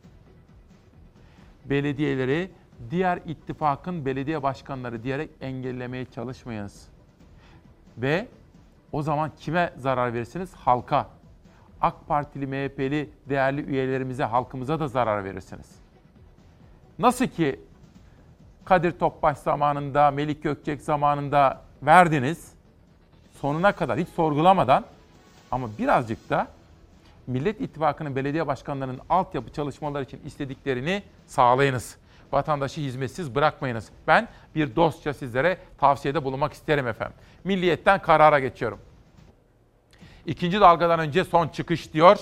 Belediyeleri 1.66 2.52
diğer 2.92 3.20
ittifakın 3.26 4.06
belediye 4.06 4.44
başkanları 4.44 5.04
diyerek 5.04 5.30
engellemeye 5.42 6.06
çalışmayınız. 6.06 6.88
Ve 7.98 8.28
o 8.92 9.02
zaman 9.02 9.32
kime 9.40 9.74
zarar 9.78 10.14
verirsiniz? 10.14 10.54
Halka. 10.54 11.08
AK 11.82 12.08
Partili, 12.08 12.48
MHP'li 12.48 13.10
değerli 13.30 13.62
üyelerimize, 13.62 14.24
halkımıza 14.24 14.80
da 14.80 14.88
zarar 14.88 15.24
verirsiniz. 15.24 15.68
Nasıl 17.00 17.28
ki 17.28 17.60
Kadir 18.66 18.92
Topbaş 18.92 19.38
zamanında, 19.38 20.12
Melik 20.12 20.44
Gökçek 20.44 20.82
zamanında 20.82 21.62
verdiniz. 21.82 22.56
sonuna 23.42 23.72
kadar 23.72 24.00
hiç 24.00 24.10
sorgulamadan 24.10 24.86
ama 25.52 25.70
birazcık 25.80 26.30
da 26.30 26.48
Millet 27.28 27.62
İttifakı'nın 27.62 28.16
belediye 28.16 28.48
başkanlarının 28.48 29.00
altyapı 29.10 29.54
çalışmaları 29.54 30.04
için 30.04 30.22
istediklerini 30.26 31.04
sağlayınız. 31.28 31.98
Vatandaşı 32.32 32.82
hizmetsiz 32.82 33.36
bırakmayınız. 33.36 33.90
Ben 34.08 34.28
bir 34.56 34.76
dostça 34.76 35.14
sizlere 35.14 35.58
tavsiyede 35.78 36.24
bulunmak 36.24 36.54
isterim 36.54 36.88
efendim. 36.88 37.18
Milliyetten 37.44 38.02
karara 38.02 38.40
geçiyorum. 38.40 38.80
İkinci 40.26 40.62
dalgadan 40.62 41.00
önce 41.00 41.24
son 41.24 41.48
çıkış 41.48 41.94
diyor. 41.94 42.20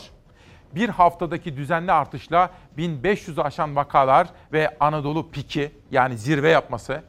Bir 0.76 0.90
haftadaki 0.90 1.58
düzenli 1.58 1.92
artışla 1.92 2.52
1500'ü 2.78 3.42
aşan 3.42 3.76
vakalar 3.76 4.28
ve 4.54 4.78
Anadolu 4.80 5.32
piki 5.32 5.72
yani 5.92 6.18
zirve 6.18 6.50
yapması 6.50 7.04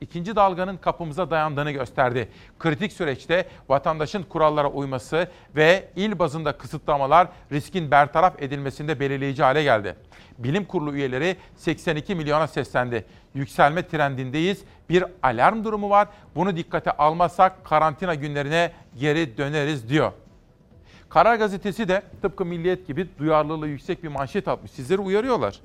ikinci 0.00 0.36
dalganın 0.36 0.76
kapımıza 0.76 1.30
dayandığını 1.30 1.70
gösterdi. 1.70 2.28
Kritik 2.58 2.92
süreçte 2.92 3.48
vatandaşın 3.68 4.22
kurallara 4.22 4.68
uyması 4.68 5.28
ve 5.56 5.88
il 5.96 6.18
bazında 6.18 6.52
kısıtlamalar 6.52 7.28
riskin 7.52 7.90
bertaraf 7.90 8.42
edilmesinde 8.42 9.00
belirleyici 9.00 9.42
hale 9.42 9.62
geldi. 9.62 9.96
Bilim 10.38 10.64
kurulu 10.64 10.94
üyeleri 10.94 11.36
82 11.56 12.14
milyona 12.14 12.46
seslendi. 12.46 13.04
Yükselme 13.34 13.88
trendindeyiz. 13.88 14.64
Bir 14.88 15.04
alarm 15.22 15.64
durumu 15.64 15.90
var. 15.90 16.08
Bunu 16.34 16.56
dikkate 16.56 16.90
almazsak 16.90 17.64
karantina 17.64 18.14
günlerine 18.14 18.72
geri 18.98 19.36
döneriz 19.36 19.88
diyor. 19.88 20.12
Karar 21.08 21.36
Gazetesi 21.36 21.88
de 21.88 22.02
tıpkı 22.22 22.44
Milliyet 22.44 22.86
gibi 22.86 23.06
duyarlılığı 23.18 23.68
yüksek 23.68 24.02
bir 24.02 24.08
manşet 24.08 24.48
atmış. 24.48 24.70
Sizleri 24.70 25.00
uyarıyorlar. 25.00 25.60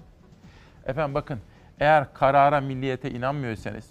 Efendim 0.85 1.15
bakın 1.15 1.39
eğer 1.79 2.13
karara 2.13 2.61
milliyete 2.61 3.11
inanmıyorsanız, 3.11 3.85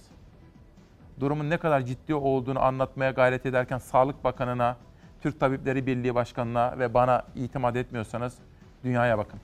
durumun 1.20 1.50
ne 1.50 1.56
kadar 1.56 1.80
ciddi 1.80 2.14
olduğunu 2.14 2.60
anlatmaya 2.60 3.10
gayret 3.10 3.46
ederken 3.46 3.78
Sağlık 3.78 4.24
Bakanı'na, 4.24 4.76
Türk 5.22 5.40
Tabipleri 5.40 5.86
Birliği 5.86 6.14
Başkanı'na 6.14 6.78
ve 6.78 6.94
bana 6.94 7.22
itimat 7.34 7.76
etmiyorsanız 7.76 8.34
dünyaya 8.84 9.18
bakın. 9.18 9.40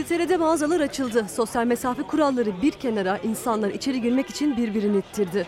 İngiltere'de 0.00 0.36
mağazalar 0.36 0.80
açıldı. 0.80 1.26
Sosyal 1.34 1.64
mesafe 1.64 2.02
kuralları 2.02 2.62
bir 2.62 2.70
kenara 2.70 3.18
insanlar 3.18 3.68
içeri 3.68 4.00
girmek 4.00 4.30
için 4.30 4.56
birbirini 4.56 4.98
ittirdi. 4.98 5.46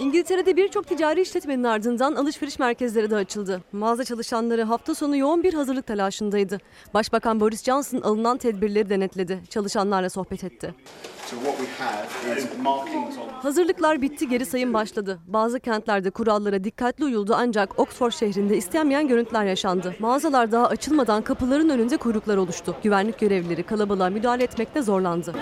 İngiltere'de 0.00 0.56
birçok 0.56 0.86
ticari 0.86 1.20
işletmenin 1.20 1.64
ardından 1.64 2.14
alışveriş 2.14 2.58
merkezleri 2.58 3.10
de 3.10 3.16
açıldı. 3.16 3.62
Mağaza 3.72 4.04
çalışanları 4.04 4.62
hafta 4.62 4.94
sonu 4.94 5.16
yoğun 5.16 5.42
bir 5.42 5.54
hazırlık 5.54 5.86
telaşındaydı. 5.86 6.58
Başbakan 6.94 7.40
Boris 7.40 7.64
Johnson 7.64 8.00
alınan 8.00 8.38
tedbirleri 8.38 8.90
denetledi. 8.90 9.42
Çalışanlarla 9.50 10.10
sohbet 10.10 10.44
etti. 10.44 10.74
Hazırlıklar 13.42 14.02
bitti, 14.02 14.28
geri 14.28 14.46
sayım 14.46 14.74
başladı. 14.74 15.18
Bazı 15.26 15.60
kentlerde 15.60 16.10
kurallara 16.10 16.64
dikkatli 16.64 17.04
uyuldu 17.04 17.34
ancak 17.36 17.78
Oxford 17.78 18.12
şehrinde 18.12 18.56
istenmeyen 18.56 19.08
görüntüler 19.08 19.44
yaşandı. 19.44 19.94
Mağazalar 19.98 20.52
daha 20.52 20.66
açılmadan 20.66 21.22
kapıların 21.22 21.68
önünde 21.68 21.96
kuyruklar 21.96 22.36
oluştu. 22.36 22.76
Güvenlik 22.82 23.18
görevlileri 23.18 23.62
kalabalığa 23.62 24.10
müdahale 24.10 24.44
etmekte 24.44 24.82
zorlandı. 24.82 25.34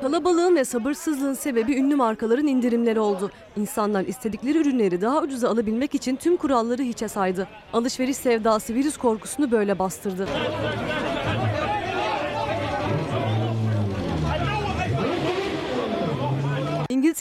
Kalabalığın 0.00 0.56
ve 0.56 0.64
sabırsızlığın 0.64 1.34
sebebi 1.34 1.76
ünlü 1.76 1.94
markaların 1.94 2.46
indirimleri 2.46 3.00
oldu. 3.00 3.30
İnsanlar 3.56 4.04
istedikleri 4.04 4.58
ürünleri 4.58 5.00
daha 5.00 5.22
ucuza 5.22 5.48
alabilmek 5.48 5.94
için 5.94 6.16
tüm 6.16 6.36
kuralları 6.36 6.82
hiçe 6.82 7.08
saydı. 7.08 7.48
Alışveriş 7.72 8.16
sevdası 8.16 8.74
virüs 8.74 8.96
korkusunu 8.96 9.50
böyle 9.50 9.78
bastırdı. 9.78 10.28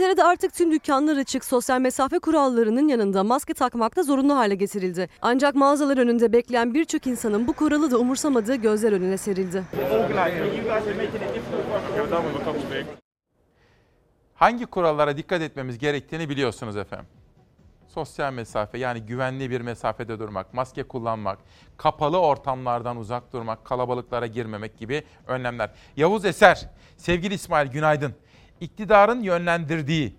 İngiltere'de 0.07 0.29
artık 0.29 0.53
tüm 0.53 0.71
dükkanlar 0.71 1.17
açık. 1.17 1.45
Sosyal 1.45 1.79
mesafe 1.79 2.19
kurallarının 2.19 2.87
yanında 2.87 3.23
maske 3.23 3.53
takmak 3.53 3.95
da 3.95 4.03
zorunlu 4.03 4.35
hale 4.35 4.55
getirildi. 4.55 5.09
Ancak 5.21 5.55
mağazalar 5.55 5.97
önünde 5.97 6.33
bekleyen 6.33 6.73
birçok 6.73 7.07
insanın 7.07 7.47
bu 7.47 7.53
kuralı 7.53 7.91
da 7.91 7.97
umursamadığı 7.97 8.55
gözler 8.55 8.91
önüne 8.91 9.17
serildi. 9.17 9.63
Hangi 14.35 14.65
kurallara 14.65 15.17
dikkat 15.17 15.41
etmemiz 15.41 15.77
gerektiğini 15.77 16.29
biliyorsunuz 16.29 16.77
efendim. 16.77 17.07
Sosyal 17.87 18.33
mesafe 18.33 18.77
yani 18.77 19.01
güvenli 19.01 19.49
bir 19.49 19.61
mesafede 19.61 20.19
durmak, 20.19 20.53
maske 20.53 20.83
kullanmak, 20.83 21.39
kapalı 21.77 22.19
ortamlardan 22.19 22.97
uzak 22.97 23.33
durmak, 23.33 23.65
kalabalıklara 23.65 24.27
girmemek 24.27 24.77
gibi 24.77 25.03
önlemler. 25.27 25.69
Yavuz 25.95 26.25
Eser, 26.25 26.69
sevgili 26.97 27.33
İsmail 27.33 27.67
günaydın. 27.71 28.15
İktidarın 28.61 29.21
yönlendirdiği, 29.21 30.15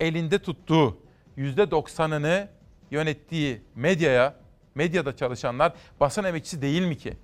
elinde 0.00 0.38
tuttuğu 0.38 0.98
%90'ını 1.36 2.48
yönettiği 2.90 3.62
medyaya, 3.74 4.34
medyada 4.74 5.16
çalışanlar 5.16 5.72
basın 6.00 6.24
emekçisi 6.24 6.62
değil 6.62 6.82
mi 6.82 6.98
ki? 6.98 7.16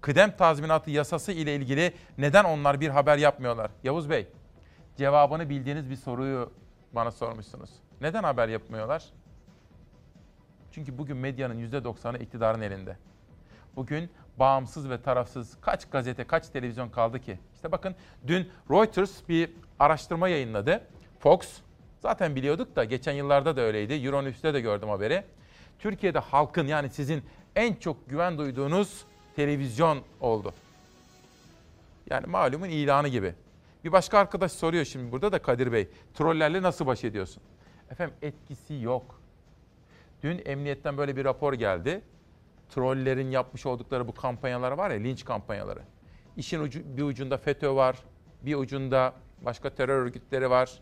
Kıdem 0.00 0.36
tazminatı 0.36 0.90
yasası 0.90 1.32
ile 1.32 1.56
ilgili 1.56 1.92
neden 2.18 2.44
onlar 2.44 2.80
bir 2.80 2.88
haber 2.88 3.18
yapmıyorlar? 3.18 3.70
Yavuz 3.84 4.10
Bey, 4.10 4.28
cevabını 4.96 5.50
bildiğiniz 5.50 5.90
bir 5.90 5.96
soruyu 5.96 6.52
bana 6.92 7.10
sormuşsunuz. 7.10 7.70
Neden 8.00 8.22
haber 8.22 8.48
yapmıyorlar? 8.48 9.04
Çünkü 10.72 10.98
bugün 10.98 11.16
medyanın 11.16 11.70
%90'ı 11.70 12.22
iktidarın 12.22 12.60
elinde. 12.60 12.96
Bugün 13.76 14.10
bağımsız 14.38 14.90
ve 14.90 15.02
tarafsız 15.02 15.56
kaç 15.60 15.90
gazete, 15.90 16.24
kaç 16.24 16.48
televizyon 16.48 16.88
kaldı 16.88 17.20
ki? 17.20 17.38
İşte 17.54 17.72
bakın 17.72 17.94
dün 18.26 18.50
Reuters 18.70 19.28
bir 19.28 19.50
araştırma 19.78 20.28
yayınladı. 20.28 20.86
Fox, 21.18 21.38
zaten 22.00 22.36
biliyorduk 22.36 22.76
da 22.76 22.84
geçen 22.84 23.12
yıllarda 23.12 23.56
da 23.56 23.60
öyleydi. 23.60 23.92
Euronews'te 23.94 24.54
de 24.54 24.60
gördüm 24.60 24.88
haberi. 24.88 25.24
Türkiye'de 25.78 26.18
halkın 26.18 26.66
yani 26.66 26.90
sizin 26.90 27.22
en 27.56 27.74
çok 27.74 28.10
güven 28.10 28.38
duyduğunuz 28.38 29.04
televizyon 29.36 30.02
oldu. 30.20 30.54
Yani 32.10 32.26
malumun 32.26 32.68
ilanı 32.68 33.08
gibi. 33.08 33.34
Bir 33.84 33.92
başka 33.92 34.18
arkadaş 34.18 34.52
soruyor 34.52 34.84
şimdi 34.84 35.12
burada 35.12 35.32
da 35.32 35.42
Kadir 35.42 35.72
Bey. 35.72 35.88
Trollerle 36.14 36.62
nasıl 36.62 36.86
baş 36.86 37.04
ediyorsun? 37.04 37.42
Efendim 37.90 38.14
etkisi 38.22 38.74
yok. 38.74 39.20
Dün 40.22 40.42
emniyetten 40.44 40.98
böyle 40.98 41.16
bir 41.16 41.24
rapor 41.24 41.52
geldi. 41.52 42.00
Trollerin 42.68 43.30
yapmış 43.30 43.66
oldukları 43.66 44.08
bu 44.08 44.14
kampanyalar 44.14 44.72
var 44.72 44.90
ya 44.90 44.96
linç 44.96 45.24
kampanyaları. 45.24 45.82
İşin 46.36 46.60
ucu, 46.60 46.80
bir 46.96 47.02
ucunda 47.02 47.38
FETÖ 47.38 47.74
var, 47.74 47.96
bir 48.42 48.54
ucunda 48.54 49.14
başka 49.44 49.70
terör 49.70 50.02
örgütleri 50.02 50.50
var. 50.50 50.78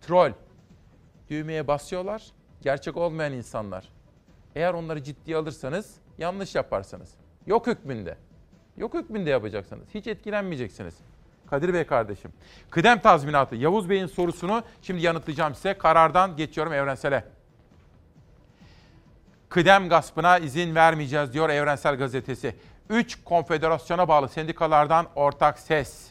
Troll. 0.00 0.32
Düğmeye 1.30 1.66
basıyorlar. 1.66 2.22
Gerçek 2.62 2.96
olmayan 2.96 3.32
insanlar. 3.32 3.88
Eğer 4.54 4.74
onları 4.74 5.02
ciddiye 5.02 5.36
alırsanız 5.36 5.94
yanlış 6.18 6.54
yaparsınız. 6.54 7.14
Yok 7.46 7.66
hükmünde. 7.66 8.16
Yok 8.76 8.94
hükmünde 8.94 9.30
yapacaksınız. 9.30 9.88
Hiç 9.94 10.06
etkilenmeyeceksiniz. 10.06 10.94
Kadir 11.46 11.74
Bey 11.74 11.84
kardeşim. 11.84 12.32
Kıdem 12.70 13.00
tazminatı. 13.00 13.56
Yavuz 13.56 13.90
Bey'in 13.90 14.06
sorusunu 14.06 14.62
şimdi 14.82 15.02
yanıtlayacağım 15.02 15.54
size. 15.54 15.78
Karardan 15.78 16.36
geçiyorum 16.36 16.72
evrensele. 16.72 17.24
Kıdem 19.48 19.88
gaspına 19.88 20.38
izin 20.38 20.74
vermeyeceğiz 20.74 21.32
diyor 21.32 21.48
Evrensel 21.48 21.96
Gazetesi. 21.96 22.56
3 22.90 23.24
konfederasyona 23.24 24.08
bağlı 24.08 24.28
sendikalardan 24.28 25.06
ortak 25.14 25.58
ses. 25.58 26.10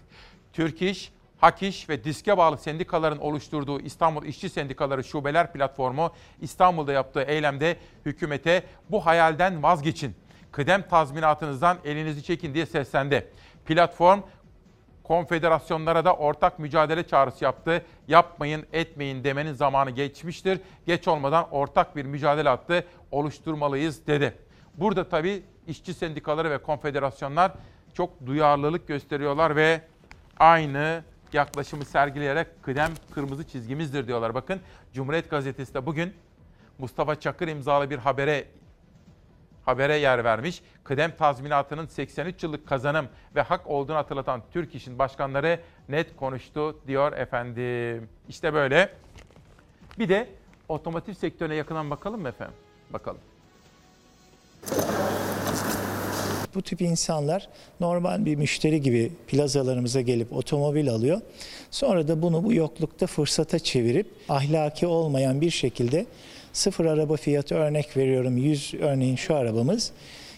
Türk 0.53 0.81
İş, 0.81 1.12
Hak 1.43 1.63
İş 1.63 1.89
ve 1.89 2.03
diske 2.03 2.37
bağlı 2.37 2.57
sendikaların 2.57 3.17
oluşturduğu 3.17 3.79
İstanbul 3.79 4.25
İşçi 4.25 4.49
Sendikaları 4.49 5.03
Şubeler 5.03 5.53
Platformu 5.53 6.11
İstanbul'da 6.41 6.93
yaptığı 6.93 7.21
eylemde 7.21 7.77
hükümete 8.05 8.63
bu 8.89 9.05
hayalden 9.05 9.63
vazgeçin. 9.63 10.15
Kıdem 10.51 10.87
tazminatınızdan 10.87 11.77
elinizi 11.85 12.23
çekin 12.23 12.53
diye 12.53 12.65
seslendi. 12.65 13.31
Platform 13.65 14.21
konfederasyonlara 15.03 16.05
da 16.05 16.15
ortak 16.15 16.59
mücadele 16.59 17.07
çağrısı 17.07 17.43
yaptı. 17.43 17.85
Yapmayın, 18.07 18.65
etmeyin 18.73 19.23
demenin 19.23 19.53
zamanı 19.53 19.91
geçmiştir. 19.91 20.59
Geç 20.85 21.07
olmadan 21.07 21.47
ortak 21.51 21.95
bir 21.95 22.05
mücadele 22.05 22.49
hattı 22.49 22.85
oluşturmalıyız 23.11 24.07
dedi. 24.07 24.37
Burada 24.77 25.09
tabii 25.09 25.43
işçi 25.67 25.93
sendikaları 25.93 26.51
ve 26.51 26.57
konfederasyonlar 26.57 27.51
çok 27.93 28.25
duyarlılık 28.25 28.87
gösteriyorlar 28.87 29.55
ve 29.55 29.81
aynı 30.39 31.03
yaklaşımı 31.33 31.85
sergileyerek 31.85 32.47
kıdem 32.63 32.91
kırmızı 33.13 33.47
çizgimizdir 33.47 34.07
diyorlar. 34.07 34.35
Bakın 34.35 34.59
Cumhuriyet 34.93 35.29
Gazetesi 35.29 35.73
de 35.73 35.85
bugün 35.85 36.13
Mustafa 36.77 37.19
Çakır 37.19 37.47
imzalı 37.47 37.89
bir 37.89 37.97
habere 37.97 38.45
habere 39.65 39.97
yer 39.97 40.23
vermiş. 40.23 40.63
Kıdem 40.83 41.15
tazminatının 41.15 41.85
83 41.85 42.43
yıllık 42.43 42.67
kazanım 42.67 43.07
ve 43.35 43.41
hak 43.41 43.67
olduğunu 43.67 43.97
hatırlatan 43.97 44.41
Türk 44.53 44.75
İş'in 44.75 44.99
başkanları 44.99 45.59
net 45.89 46.15
konuştu 46.15 46.79
diyor 46.87 47.13
efendim. 47.13 48.09
İşte 48.29 48.53
böyle. 48.53 48.93
Bir 49.99 50.09
de 50.09 50.29
otomotiv 50.69 51.13
sektörüne 51.13 51.55
yakından 51.55 51.89
bakalım 51.89 52.21
mı 52.21 52.29
efendim? 52.29 52.55
Bakalım. 52.89 53.21
Bu 56.55 56.61
tip 56.61 56.81
insanlar 56.81 57.49
normal 57.79 58.25
bir 58.25 58.35
müşteri 58.35 58.81
gibi 58.81 59.11
plazalarımıza 59.27 60.01
gelip 60.01 60.33
otomobil 60.33 60.89
alıyor. 60.89 61.21
Sonra 61.71 62.07
da 62.07 62.21
bunu 62.21 62.43
bu 62.43 62.53
yoklukta 62.53 63.07
fırsata 63.07 63.59
çevirip 63.59 64.07
ahlaki 64.29 64.87
olmayan 64.87 65.41
bir 65.41 65.49
şekilde 65.49 66.05
sıfır 66.53 66.85
araba 66.85 67.15
fiyatı 67.15 67.55
örnek 67.55 67.97
veriyorum 67.97 68.37
100 68.37 68.73
örneğin 68.73 69.15
şu 69.15 69.35
arabamız 69.35 69.91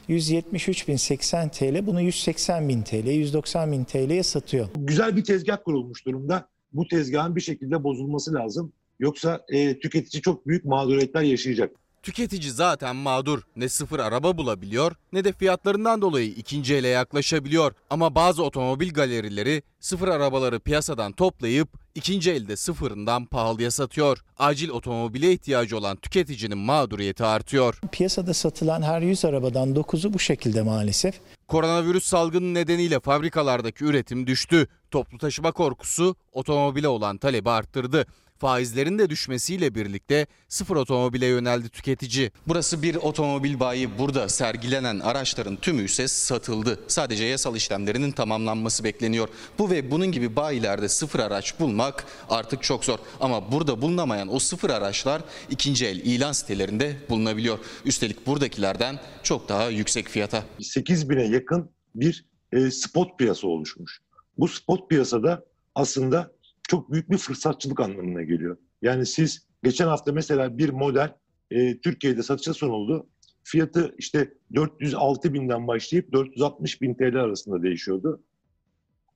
173.080 0.09 1.51
TL 1.51 1.87
bunu 1.87 2.01
180.000 2.01 2.83
TL 2.83 3.07
190.000 3.07 3.85
TL'ye 3.85 4.23
satıyor. 4.23 4.67
Güzel 4.75 5.17
bir 5.17 5.23
tezgah 5.23 5.57
kurulmuş 5.65 6.05
durumda. 6.05 6.47
Bu 6.73 6.87
tezgahın 6.87 7.35
bir 7.35 7.41
şekilde 7.41 7.83
bozulması 7.83 8.33
lazım. 8.33 8.73
Yoksa 8.99 9.45
e, 9.49 9.79
tüketici 9.79 10.21
çok 10.21 10.47
büyük 10.47 10.65
mağduriyetler 10.65 11.21
yaşayacak. 11.21 11.71
Tüketici 12.05 12.51
zaten 12.51 12.95
mağdur. 12.95 13.41
Ne 13.55 13.69
sıfır 13.69 13.99
araba 13.99 14.37
bulabiliyor 14.37 14.95
ne 15.13 15.23
de 15.23 15.33
fiyatlarından 15.33 16.01
dolayı 16.01 16.27
ikinci 16.29 16.75
ele 16.75 16.87
yaklaşabiliyor. 16.87 17.73
Ama 17.89 18.15
bazı 18.15 18.43
otomobil 18.43 18.93
galerileri 18.93 19.63
sıfır 19.79 20.07
arabaları 20.07 20.59
piyasadan 20.59 21.11
toplayıp 21.11 21.69
ikinci 21.95 22.31
elde 22.31 22.55
sıfırından 22.55 23.25
pahalıya 23.25 23.71
satıyor. 23.71 24.23
Acil 24.37 24.69
otomobile 24.69 25.33
ihtiyacı 25.33 25.77
olan 25.77 25.97
tüketicinin 25.97 26.57
mağduriyeti 26.57 27.23
artıyor. 27.23 27.79
Piyasada 27.91 28.33
satılan 28.33 28.81
her 28.81 29.01
100 29.01 29.25
arabadan 29.25 29.69
9'u 29.69 30.13
bu 30.13 30.19
şekilde 30.19 30.61
maalesef. 30.61 31.15
Koronavirüs 31.47 32.05
salgını 32.05 32.53
nedeniyle 32.53 32.99
fabrikalardaki 32.99 33.85
üretim 33.85 34.27
düştü. 34.27 34.67
Toplu 34.91 35.17
taşıma 35.17 35.51
korkusu 35.51 36.15
otomobile 36.31 36.87
olan 36.87 37.17
talebi 37.17 37.49
arttırdı. 37.49 38.05
Faizlerin 38.37 38.99
de 38.99 39.09
düşmesiyle 39.09 39.75
birlikte 39.75 40.27
sıfır 40.47 40.75
otomobile 40.75 41.25
yöneldi 41.25 41.69
tüketici. 41.69 42.31
Burası 42.47 42.81
bir 42.81 42.95
otomobil 42.95 43.59
bayi. 43.59 43.97
Burada 43.97 44.29
sergilenen 44.29 44.99
araçların 44.99 45.55
tümü 45.55 45.83
ise 45.83 46.07
satıldı. 46.07 46.79
Sadece 46.87 47.23
yasal 47.23 47.55
işlemlerinin 47.55 48.11
tamamlanması 48.11 48.83
bekleniyor. 48.83 49.27
Bu 49.59 49.71
ve 49.71 49.91
bunun 49.91 50.11
gibi 50.11 50.35
bayilerde 50.35 50.89
sıfır 50.89 51.19
araç 51.19 51.59
bulmak 51.59 52.05
artık 52.29 52.63
çok 52.63 52.85
zor. 52.85 52.99
Ama 53.19 53.51
burada 53.51 53.81
bulunamayan 53.81 54.33
o 54.33 54.39
sıfır 54.39 54.69
araçlar 54.69 55.21
ikinci 55.49 55.85
el 55.85 55.97
ilan 55.97 56.31
sitelerinde 56.31 56.95
bulunabiliyor. 57.09 57.59
Üstelik 57.85 58.27
buradakilerden 58.27 58.99
çok 59.23 59.49
daha 59.49 59.69
yüksek 59.69 60.07
fiyata. 60.07 60.43
8 60.61 61.09
bine 61.09 61.23
yakın 61.23 61.69
bir 61.95 62.25
e, 62.51 62.71
spot 62.71 63.19
piyasa 63.19 63.47
oluşmuş. 63.47 64.01
Bu 64.37 64.47
spot 64.47 64.89
piyasada 64.89 65.45
aslında 65.75 66.34
çok 66.67 66.91
büyük 66.91 67.09
bir 67.11 67.17
fırsatçılık 67.17 67.79
anlamına 67.79 68.23
geliyor. 68.23 68.57
Yani 68.81 69.05
siz 69.05 69.47
geçen 69.63 69.87
hafta 69.87 70.11
mesela 70.11 70.57
bir 70.57 70.69
model 70.69 71.13
e, 71.51 71.79
Türkiye'de 71.79 72.23
satışa 72.23 72.53
sunuldu. 72.53 73.07
Fiyatı 73.43 73.95
işte 73.97 74.33
406 74.55 75.33
binden 75.33 75.67
başlayıp 75.67 76.13
460 76.13 76.81
bin 76.81 76.93
TL 76.93 77.15
arasında 77.15 77.63
değişiyordu. 77.63 78.23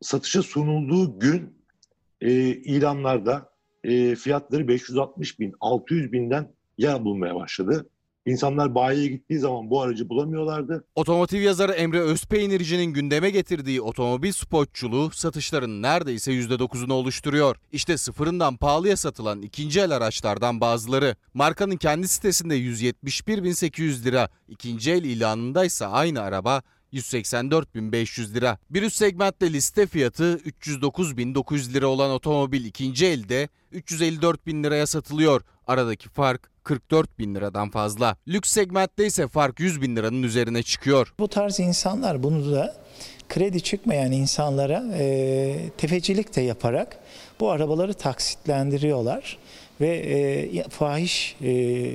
Satışa 0.01 0.41
sunulduğu 0.41 1.19
gün 1.19 1.53
e, 2.21 2.31
ilanlarda 2.49 3.49
e, 3.83 4.15
fiyatları 4.15 4.67
560 4.67 5.39
bin, 5.39 5.53
600 5.59 6.11
binden 6.11 6.53
yer 6.77 7.05
bulmaya 7.05 7.35
başladı. 7.35 7.89
İnsanlar 8.29 8.75
bayiye 8.75 9.07
gittiği 9.07 9.39
zaman 9.39 9.69
bu 9.69 9.81
aracı 9.81 10.09
bulamıyorlardı. 10.09 10.85
Otomotiv 10.95 11.41
yazarı 11.41 11.71
Emre 11.71 11.99
Özpeynirci'nin 11.99 12.93
gündeme 12.93 13.29
getirdiği 13.29 13.81
otomobil 13.81 14.31
spotçuluğu 14.31 15.11
satışların 15.11 15.81
neredeyse 15.81 16.31
%9'unu 16.31 16.93
oluşturuyor. 16.93 17.55
İşte 17.71 17.97
sıfırından 17.97 18.57
pahalıya 18.57 18.97
satılan 18.97 19.41
ikinci 19.41 19.79
el 19.79 19.91
araçlardan 19.91 20.61
bazıları. 20.61 21.15
Markanın 21.33 21.77
kendi 21.77 22.07
sitesinde 22.07 22.57
171.800 22.57 24.03
lira, 24.03 24.29
ikinci 24.47 24.91
el 24.91 25.03
ilanında 25.03 25.65
ise 25.65 25.85
aynı 25.85 26.21
araba 26.21 26.61
184.500 26.93 28.33
lira. 28.33 28.57
Bir 28.69 28.83
üst 28.83 28.95
segmentte 28.95 29.53
liste 29.53 29.87
fiyatı 29.87 30.41
309.900 30.61 31.73
lira 31.73 31.87
olan 31.87 32.11
otomobil 32.11 32.65
ikinci 32.65 33.05
elde 33.05 33.49
354.000 33.73 34.63
liraya 34.63 34.87
satılıyor. 34.87 35.41
Aradaki 35.69 36.09
fark 36.09 36.49
44 36.63 37.19
bin 37.19 37.35
liradan 37.35 37.69
fazla. 37.69 38.17
Lüks 38.27 38.49
segmentte 38.49 39.05
ise 39.05 39.27
fark 39.27 39.59
100 39.59 39.81
bin 39.81 39.95
liranın 39.95 40.23
üzerine 40.23 40.63
çıkıyor. 40.63 41.13
Bu 41.19 41.27
tarz 41.27 41.59
insanlar 41.59 42.23
bunu 42.23 42.51
da 42.51 42.75
kredi 43.29 43.61
çıkmayan 43.61 44.11
insanlara 44.11 44.83
e, 44.93 45.69
tefecilik 45.77 46.35
de 46.35 46.41
yaparak 46.41 46.99
bu 47.39 47.51
arabaları 47.51 47.93
taksitlendiriyorlar 47.93 49.37
ve 49.81 49.87
e, 49.87 50.63
fahiş 50.69 51.35
e, 51.41 51.91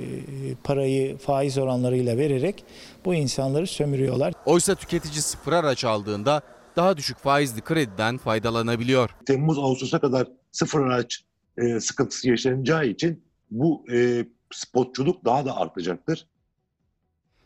parayı 0.63 1.17
faiz 1.17 1.57
oranlarıyla 1.57 2.17
vererek 2.17 2.63
bu 3.05 3.13
insanları 3.13 3.67
sömürüyorlar. 3.67 4.33
Oysa 4.45 4.75
tüketici 4.75 5.21
sıfır 5.21 5.53
araç 5.53 5.85
aldığında 5.85 6.41
daha 6.75 6.97
düşük 6.97 7.17
faizli 7.17 7.61
krediden 7.61 8.17
faydalanabiliyor. 8.17 9.09
Temmuz 9.25 9.59
Ağustos'a 9.59 9.99
kadar 9.99 10.27
sıfır 10.51 10.79
araç 10.79 11.23
e, 11.57 11.79
sıkıntısı 11.79 12.29
yaşanacağı 12.29 12.85
için 12.85 13.24
bu 13.51 13.85
e, 13.91 14.25
spotçuluk 14.51 15.25
daha 15.25 15.45
da 15.45 15.57
artacaktır. 15.57 16.27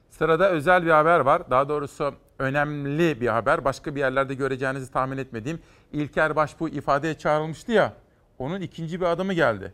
Sırada 0.10 0.50
özel 0.50 0.86
bir 0.86 0.92
haber 0.92 1.20
var. 1.20 1.50
Daha 1.50 1.70
doğrusu 1.70 2.14
önemli 2.40 3.22
bir 3.22 3.28
haber. 3.28 3.66
Başka 3.66 3.96
bir 3.96 4.00
yerlerde 4.00 4.34
göreceğinizi 4.34 4.92
tahmin 4.92 5.18
etmediğim 5.18 5.60
İlker 5.94 6.36
Başbuğ 6.36 6.70
ifadeye 6.70 7.18
çağrılmıştı 7.18 7.72
ya. 7.72 7.94
Onun 8.40 8.62
ikinci 8.62 9.02
bir 9.02 9.06
adımı 9.06 9.34
geldi. 9.34 9.74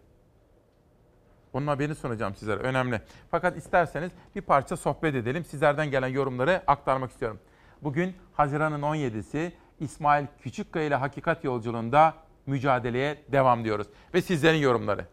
Onun 1.53 1.67
haberini 1.67 1.95
sunacağım 1.95 2.35
sizlere. 2.35 2.59
Önemli. 2.59 3.01
Fakat 3.31 3.57
isterseniz 3.57 4.11
bir 4.35 4.41
parça 4.41 4.77
sohbet 4.77 5.15
edelim. 5.15 5.45
Sizlerden 5.45 5.91
gelen 5.91 6.07
yorumları 6.07 6.61
aktarmak 6.67 7.11
istiyorum. 7.11 7.39
Bugün 7.81 8.15
Haziran'ın 8.33 8.81
17'si 8.81 9.51
İsmail 9.79 10.25
Küçükkaya 10.39 10.85
ile 10.85 10.95
Hakikat 10.95 11.43
Yolculuğunda 11.43 12.13
mücadeleye 12.45 13.23
devam 13.31 13.63
diyoruz. 13.63 13.87
Ve 14.13 14.21
sizlerin 14.21 14.57
yorumları. 14.57 15.05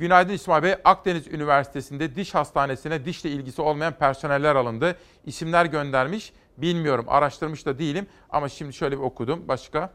Günaydın 0.00 0.32
İsmail 0.32 0.62
Bey. 0.62 0.74
Akdeniz 0.84 1.26
Üniversitesi'nde 1.26 2.14
diş 2.14 2.34
hastanesine 2.34 3.04
dişle 3.04 3.30
ilgisi 3.30 3.62
olmayan 3.62 3.92
personeller 3.92 4.56
alındı. 4.56 4.96
İsimler 5.26 5.64
göndermiş. 5.64 6.32
Bilmiyorum, 6.56 7.04
araştırmış 7.08 7.66
da 7.66 7.78
değilim 7.78 8.06
ama 8.30 8.48
şimdi 8.48 8.72
şöyle 8.72 8.98
bir 8.98 9.02
okudum. 9.02 9.48
Başka? 9.48 9.92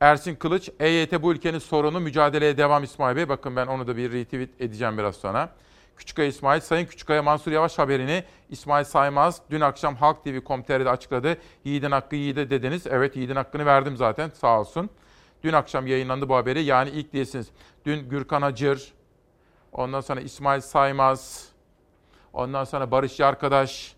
Ersin 0.00 0.34
Kılıç, 0.34 0.70
EYT 0.80 1.22
bu 1.22 1.32
ülkenin 1.32 1.58
sorunu 1.58 2.00
mücadeleye 2.00 2.56
devam 2.56 2.84
İsmail 2.84 3.16
Bey. 3.16 3.28
Bakın 3.28 3.56
ben 3.56 3.66
onu 3.66 3.86
da 3.86 3.96
bir 3.96 4.12
retweet 4.12 4.60
edeceğim 4.60 4.98
biraz 4.98 5.16
sonra. 5.16 5.50
Küçükaya 5.96 6.28
İsmail, 6.28 6.60
Sayın 6.60 6.86
Küçükaya 6.86 7.22
Mansur 7.22 7.52
Yavaş 7.52 7.78
haberini 7.78 8.24
İsmail 8.50 8.84
Saymaz 8.84 9.40
dün 9.50 9.60
akşam 9.60 9.96
Halk 9.96 10.24
TV.com.tr'de 10.24 10.90
açıkladı. 10.90 11.38
Yiğidin 11.64 11.90
hakkı 11.90 12.16
yiğide 12.16 12.50
dediniz. 12.50 12.86
Evet 12.86 13.16
yiğidin 13.16 13.36
hakkını 13.36 13.66
verdim 13.66 13.96
zaten 13.96 14.30
sağ 14.34 14.60
olsun. 14.60 14.90
Dün 15.44 15.52
akşam 15.52 15.86
yayınlandı 15.86 16.28
bu 16.28 16.36
haberi. 16.36 16.62
Yani 16.62 16.90
ilk 16.90 17.12
değilsiniz. 17.12 17.46
Dün 17.84 18.08
Gürkan 18.08 18.42
Acır, 18.42 18.92
ondan 19.72 20.00
sonra 20.00 20.20
İsmail 20.20 20.60
Saymaz, 20.60 21.48
ondan 22.32 22.64
sonra 22.64 22.90
Barış 22.90 23.20
Arkadaş, 23.20 23.94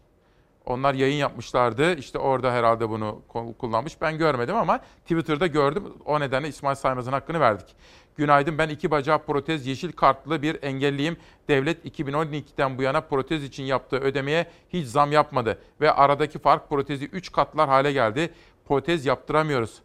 onlar 0.67 0.95
yayın 0.95 1.17
yapmışlardı. 1.17 1.97
İşte 1.97 2.19
orada 2.19 2.53
herhalde 2.53 2.91
bunu 2.91 3.23
kullanmış. 3.59 4.01
Ben 4.01 4.19
görmedim 4.19 4.57
ama 4.57 4.79
Twitter'da 4.79 5.47
gördüm. 5.47 5.85
O 6.05 6.21
nedenle 6.21 6.49
İsmail 6.49 6.77
Saymaz'ın 6.77 7.13
hakkını 7.13 7.41
verdik. 7.41 7.77
Günaydın 8.17 8.59
ben 8.59 8.69
iki 8.69 8.91
bacağı 8.91 9.19
protez 9.19 9.67
yeşil 9.67 9.93
kartlı 9.93 10.43
bir 10.43 10.63
engelliyim. 10.63 11.17
Devlet 11.49 11.99
2012'den 11.99 12.79
bu 12.79 12.83
yana 12.83 13.01
protez 13.01 13.45
için 13.45 13.65
yaptığı 13.65 13.97
ödemeye 13.97 14.47
hiç 14.69 14.87
zam 14.87 15.13
yapmadı. 15.13 15.59
Ve 15.81 15.93
aradaki 15.93 16.39
fark 16.39 16.69
protezi 16.69 17.05
3 17.05 17.33
katlar 17.33 17.69
hale 17.69 17.93
geldi. 17.93 18.35
Protez 18.65 19.07
yaptıramıyoruz. 19.07 19.83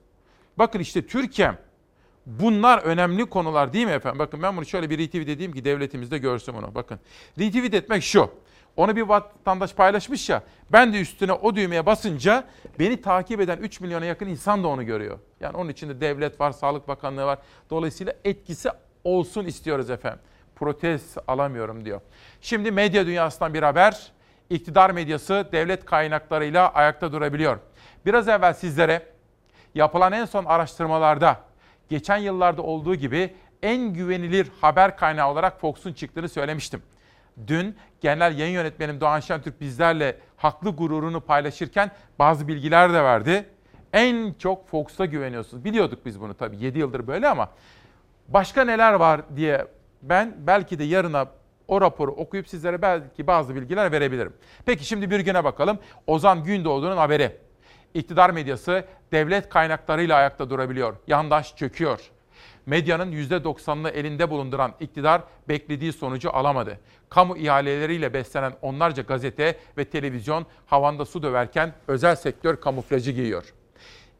Bakın 0.57 0.79
işte 0.79 1.07
Türkiye 1.07 1.57
bunlar 2.39 2.77
önemli 2.77 3.25
konular 3.25 3.73
değil 3.73 3.85
mi 3.85 3.91
efendim? 3.91 4.19
Bakın 4.19 4.43
ben 4.43 4.57
bunu 4.57 4.65
şöyle 4.65 4.89
bir 4.89 4.97
retweet 4.97 5.29
edeyim 5.29 5.53
ki 5.53 5.65
devletimiz 5.65 6.11
de 6.11 6.17
görsün 6.17 6.55
bunu. 6.55 6.75
Bakın 6.75 6.99
retweet 7.39 7.73
etmek 7.73 8.03
şu. 8.03 8.29
Onu 8.75 8.95
bir 8.95 9.01
vatandaş 9.01 9.73
paylaşmış 9.73 10.29
ya. 10.29 10.43
Ben 10.71 10.93
de 10.93 11.01
üstüne 11.01 11.33
o 11.33 11.55
düğmeye 11.55 11.85
basınca 11.85 12.43
beni 12.79 13.01
takip 13.01 13.41
eden 13.41 13.57
3 13.57 13.81
milyona 13.81 14.05
yakın 14.05 14.27
insan 14.27 14.63
da 14.63 14.67
onu 14.67 14.85
görüyor. 14.85 15.19
Yani 15.39 15.57
onun 15.57 15.69
içinde 15.69 16.01
devlet 16.01 16.39
var, 16.39 16.51
Sağlık 16.51 16.87
Bakanlığı 16.87 17.25
var. 17.25 17.39
Dolayısıyla 17.69 18.13
etkisi 18.23 18.69
olsun 19.03 19.45
istiyoruz 19.45 19.89
efendim. 19.89 20.19
Protest 20.55 21.17
alamıyorum 21.27 21.85
diyor. 21.85 22.01
Şimdi 22.41 22.71
medya 22.71 23.05
dünyasından 23.05 23.53
bir 23.53 23.63
haber. 23.63 24.11
İktidar 24.49 24.89
medyası 24.89 25.49
devlet 25.51 25.85
kaynaklarıyla 25.85 26.69
ayakta 26.73 27.11
durabiliyor. 27.11 27.59
Biraz 28.05 28.27
evvel 28.27 28.53
sizlere 28.53 29.05
yapılan 29.75 30.11
en 30.11 30.25
son 30.25 30.45
araştırmalarda 30.45 31.50
geçen 31.91 32.17
yıllarda 32.17 32.61
olduğu 32.61 32.95
gibi 32.95 33.33
en 33.63 33.93
güvenilir 33.93 34.47
haber 34.61 34.97
kaynağı 34.97 35.31
olarak 35.31 35.61
Fox'un 35.61 35.93
çıktığını 35.93 36.29
söylemiştim. 36.29 36.81
Dün 37.47 37.75
genel 38.01 38.37
yayın 38.37 38.53
yönetmenim 38.53 39.01
Doğan 39.01 39.19
Şentürk 39.19 39.61
bizlerle 39.61 40.17
haklı 40.37 40.69
gururunu 40.69 41.21
paylaşırken 41.21 41.91
bazı 42.19 42.47
bilgiler 42.47 42.93
de 42.93 43.03
verdi. 43.03 43.45
En 43.93 44.33
çok 44.33 44.67
Fox'a 44.67 45.05
güveniyorsunuz. 45.05 45.65
Biliyorduk 45.65 46.05
biz 46.05 46.21
bunu 46.21 46.33
tabii 46.33 46.57
7 46.57 46.79
yıldır 46.79 47.07
böyle 47.07 47.29
ama 47.29 47.49
başka 48.27 48.63
neler 48.63 48.93
var 48.93 49.21
diye 49.35 49.67
ben 50.01 50.35
belki 50.37 50.79
de 50.79 50.83
yarına 50.83 51.25
o 51.67 51.81
raporu 51.81 52.11
okuyup 52.11 52.47
sizlere 52.47 52.81
belki 52.81 53.27
bazı 53.27 53.55
bilgiler 53.55 53.91
verebilirim. 53.91 54.33
Peki 54.65 54.85
şimdi 54.85 55.11
bir 55.11 55.19
güne 55.19 55.43
bakalım. 55.43 55.79
Ozan 56.07 56.43
Gündoğdu'nun 56.43 56.97
haberi. 56.97 57.37
İktidar 57.93 58.29
medyası 58.29 58.85
devlet 59.11 59.49
kaynaklarıyla 59.49 60.17
ayakta 60.17 60.49
durabiliyor. 60.49 60.95
Yandaş 61.07 61.55
çöküyor. 61.55 61.99
Medyanın 62.65 63.11
%90'ını 63.11 63.89
elinde 63.89 64.29
bulunduran 64.29 64.73
iktidar 64.79 65.21
beklediği 65.49 65.93
sonucu 65.93 66.35
alamadı. 66.35 66.79
Kamu 67.09 67.37
ihaleleriyle 67.37 68.13
beslenen 68.13 68.53
onlarca 68.61 69.03
gazete 69.03 69.59
ve 69.77 69.85
televizyon 69.85 70.45
havanda 70.65 71.05
su 71.05 71.23
döverken 71.23 71.73
özel 71.87 72.15
sektör 72.15 72.55
kamuflajı 72.61 73.11
giyiyor. 73.11 73.53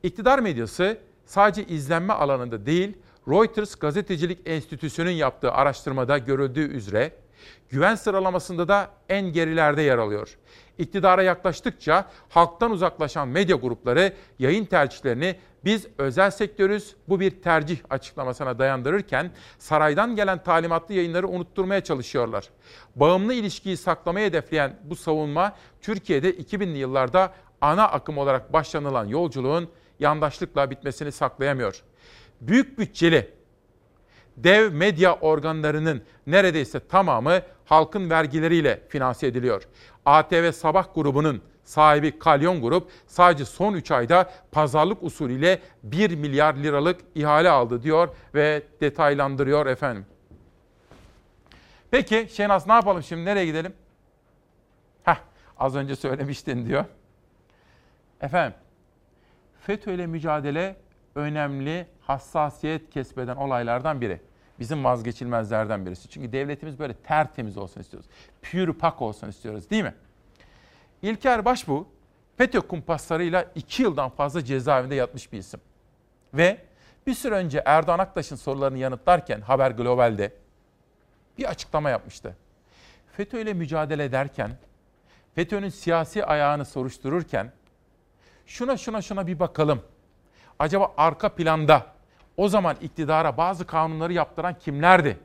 İktidar 0.04 0.40
medyası 0.40 0.98
sadece 1.26 1.64
izlenme 1.66 2.14
alanında 2.14 2.66
değil, 2.66 2.98
Reuters 3.28 3.76
Gazetecilik 3.76 4.40
Enstitüsü'nün 4.46 5.12
yaptığı 5.12 5.52
araştırmada 5.52 6.18
görüldüğü 6.18 6.68
üzere 6.68 7.12
güven 7.70 7.96
sıralamasında 7.96 8.68
da 8.68 8.90
en 9.10 9.34
gerilerde 9.34 9.82
yer 9.82 9.98
alıyor. 9.98 10.38
İktidara 10.78 11.24
yaklaştıkça 11.24 12.06
halktan 12.30 12.72
uzaklaşan 12.72 13.28
medya 13.28 13.56
grupları 13.56 14.14
yayın 14.40 14.66
tercihlerini 14.66 15.36
biz 15.66 15.88
özel 15.98 16.32
sektörüz 16.32 16.96
bu 17.08 17.20
bir 17.20 17.42
tercih 17.42 17.78
açıklamasına 17.90 18.60
dayandırırken 18.60 19.32
saraydan 19.60 20.16
gelen 20.16 20.44
talimatlı 20.44 20.94
yayınları 20.94 21.28
unutturmaya 21.28 21.84
çalışıyorlar. 21.84 22.50
Bağımlı 22.96 23.34
ilişkiyi 23.34 23.78
saklamayı 23.78 24.28
hedefleyen 24.28 24.80
bu 24.84 24.96
savunma 24.96 25.56
Türkiye'de 25.82 26.32
2000'li 26.32 26.78
yıllarda 26.78 27.34
ana 27.62 27.88
akım 27.88 28.18
olarak 28.18 28.54
başlanılan 28.54 29.06
yolculuğun 29.06 29.70
yandaşlıkla 30.00 30.72
bitmesini 30.72 31.12
saklayamıyor. 31.12 31.84
Büyük 32.42 32.80
bütçeli 32.80 33.41
dev 34.44 34.74
medya 34.74 35.16
organlarının 35.16 36.02
neredeyse 36.28 36.88
tamamı 36.88 37.42
halkın 37.66 38.10
vergileriyle 38.10 38.84
finanse 38.90 39.28
ediliyor. 39.28 39.68
ATV 40.06 40.52
Sabah 40.52 40.96
grubunun 40.96 41.42
sahibi 41.64 42.20
Kalyon 42.20 42.62
Grup 42.62 42.92
sadece 43.08 43.46
son 43.46 43.74
3 43.74 43.92
ayda 43.92 44.32
pazarlık 44.52 45.04
usulüyle 45.04 45.60
1 45.84 46.16
milyar 46.16 46.54
liralık 46.56 47.02
ihale 47.16 47.50
aldı 47.50 47.84
diyor 47.84 48.10
ve 48.36 48.64
detaylandırıyor 48.82 49.66
efendim. 49.66 50.06
Peki 51.92 52.28
Şenaz 52.32 52.68
ne 52.68 52.74
yapalım 52.74 53.04
şimdi 53.04 53.26
nereye 53.26 53.46
gidelim? 53.46 53.74
Heh 55.04 55.18
az 55.58 55.76
önce 55.76 55.96
söylemiştin 55.96 56.66
diyor. 56.66 56.86
Efendim 58.22 58.58
FETÖ 59.62 59.94
ile 59.94 60.08
mücadele 60.08 60.76
önemli 61.16 61.88
hassasiyet 62.02 62.90
kesbeden 62.90 63.36
olaylardan 63.36 64.02
biri. 64.02 64.22
Bizim 64.62 64.84
vazgeçilmezlerden 64.84 65.86
birisi. 65.86 66.10
Çünkü 66.10 66.32
devletimiz 66.32 66.80
böyle 66.80 66.94
tertemiz 66.94 67.58
olsun 67.58 67.82
istiyoruz. 67.82 68.10
Pür 68.42 68.74
pak 68.74 69.02
olsun 69.02 69.30
istiyoruz 69.30 69.70
değil 69.70 69.84
mi? 69.84 69.94
İlker 71.02 71.46
Başbuğ 71.46 71.86
FETÖ 72.38 72.62
kumpaslarıyla 72.62 73.46
iki 73.56 73.84
yıldan 73.84 74.10
fazla 74.10 74.46
cezaevinde 74.46 74.96
yatmış 74.96 75.32
bir 75.32 75.38
isim. 75.38 75.60
Ve 76.34 76.58
bir 77.08 77.14
süre 77.14 77.36
önce 77.36 77.64
Erdoğan 77.66 78.00
Aktaş'ın 78.00 78.36
sorularını 78.36 78.78
yanıtlarken 78.78 79.42
Haber 79.42 79.72
Global'de 79.72 80.34
bir 81.38 81.50
açıklama 81.50 81.90
yapmıştı. 81.90 82.36
FETÖ 83.18 83.40
ile 83.40 83.54
mücadele 83.54 84.04
ederken, 84.04 84.52
FETÖ'nün 85.36 85.70
siyasi 85.70 86.26
ayağını 86.26 86.66
soruştururken 86.66 87.52
şuna 88.46 88.78
şuna 88.78 89.02
şuna 89.02 89.28
bir 89.28 89.40
bakalım. 89.40 89.82
Acaba 90.60 90.94
arka 90.98 91.30
planda 91.30 91.86
o 92.38 92.48
zaman 92.48 92.76
iktidara 92.82 93.38
bazı 93.38 93.68
kanunları 93.68 94.14
yaptıran 94.14 94.60
kimlerdi 94.60 95.18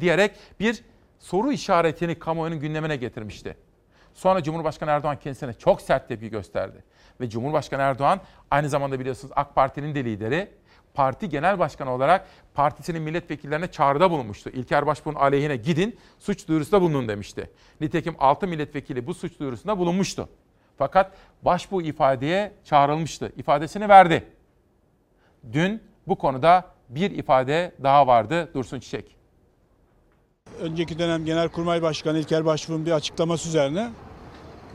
diyerek 0.00 0.36
bir 0.60 0.84
soru 1.18 1.52
işaretini 1.52 2.18
kamuoyunun 2.18 2.60
gündemine 2.60 2.96
getirmişti. 2.96 3.56
Sonra 4.14 4.42
Cumhurbaşkanı 4.42 4.90
Erdoğan 4.90 5.18
kendisine 5.18 5.52
çok 5.52 5.80
sert 5.80 6.08
tepki 6.08 6.30
gösterdi. 6.30 6.84
Ve 7.20 7.30
Cumhurbaşkanı 7.30 7.82
Erdoğan 7.82 8.20
aynı 8.50 8.68
zamanda 8.68 9.00
biliyorsunuz 9.00 9.32
AK 9.36 9.54
Parti'nin 9.54 9.94
de 9.94 10.04
lideri. 10.04 10.48
Parti 10.94 11.28
genel 11.28 11.58
başkanı 11.58 11.90
olarak 11.90 12.26
partisinin 12.54 13.02
milletvekillerine 13.02 13.66
çağrıda 13.70 14.10
bulunmuştu. 14.10 14.50
İlker 14.50 14.86
Başbuğ'un 14.86 15.14
aleyhine 15.14 15.56
gidin 15.56 15.98
suç 16.18 16.48
duyurusunda 16.48 16.82
bulunun 16.82 17.08
demişti. 17.08 17.50
Nitekim 17.80 18.14
6 18.18 18.46
milletvekili 18.46 19.06
bu 19.06 19.14
suç 19.14 19.40
duyurusunda 19.40 19.78
bulunmuştu. 19.78 20.28
Fakat 20.78 21.12
Başbuğ 21.42 21.82
ifadeye 21.82 22.52
çağrılmıştı. 22.64 23.32
İfadesini 23.36 23.88
verdi. 23.88 24.24
Dün 25.52 25.82
bu 26.08 26.16
konuda 26.16 26.64
bir 26.88 27.10
ifade 27.10 27.72
daha 27.82 28.06
vardı 28.06 28.50
Dursun 28.54 28.80
Çiçek. 28.80 29.16
Önceki 30.60 30.98
dönem 30.98 31.24
Genelkurmay 31.24 31.82
Başkanı 31.82 32.18
İlker 32.18 32.44
Başbuğ'un 32.44 32.86
bir 32.86 32.92
açıklaması 32.92 33.48
üzerine 33.48 33.90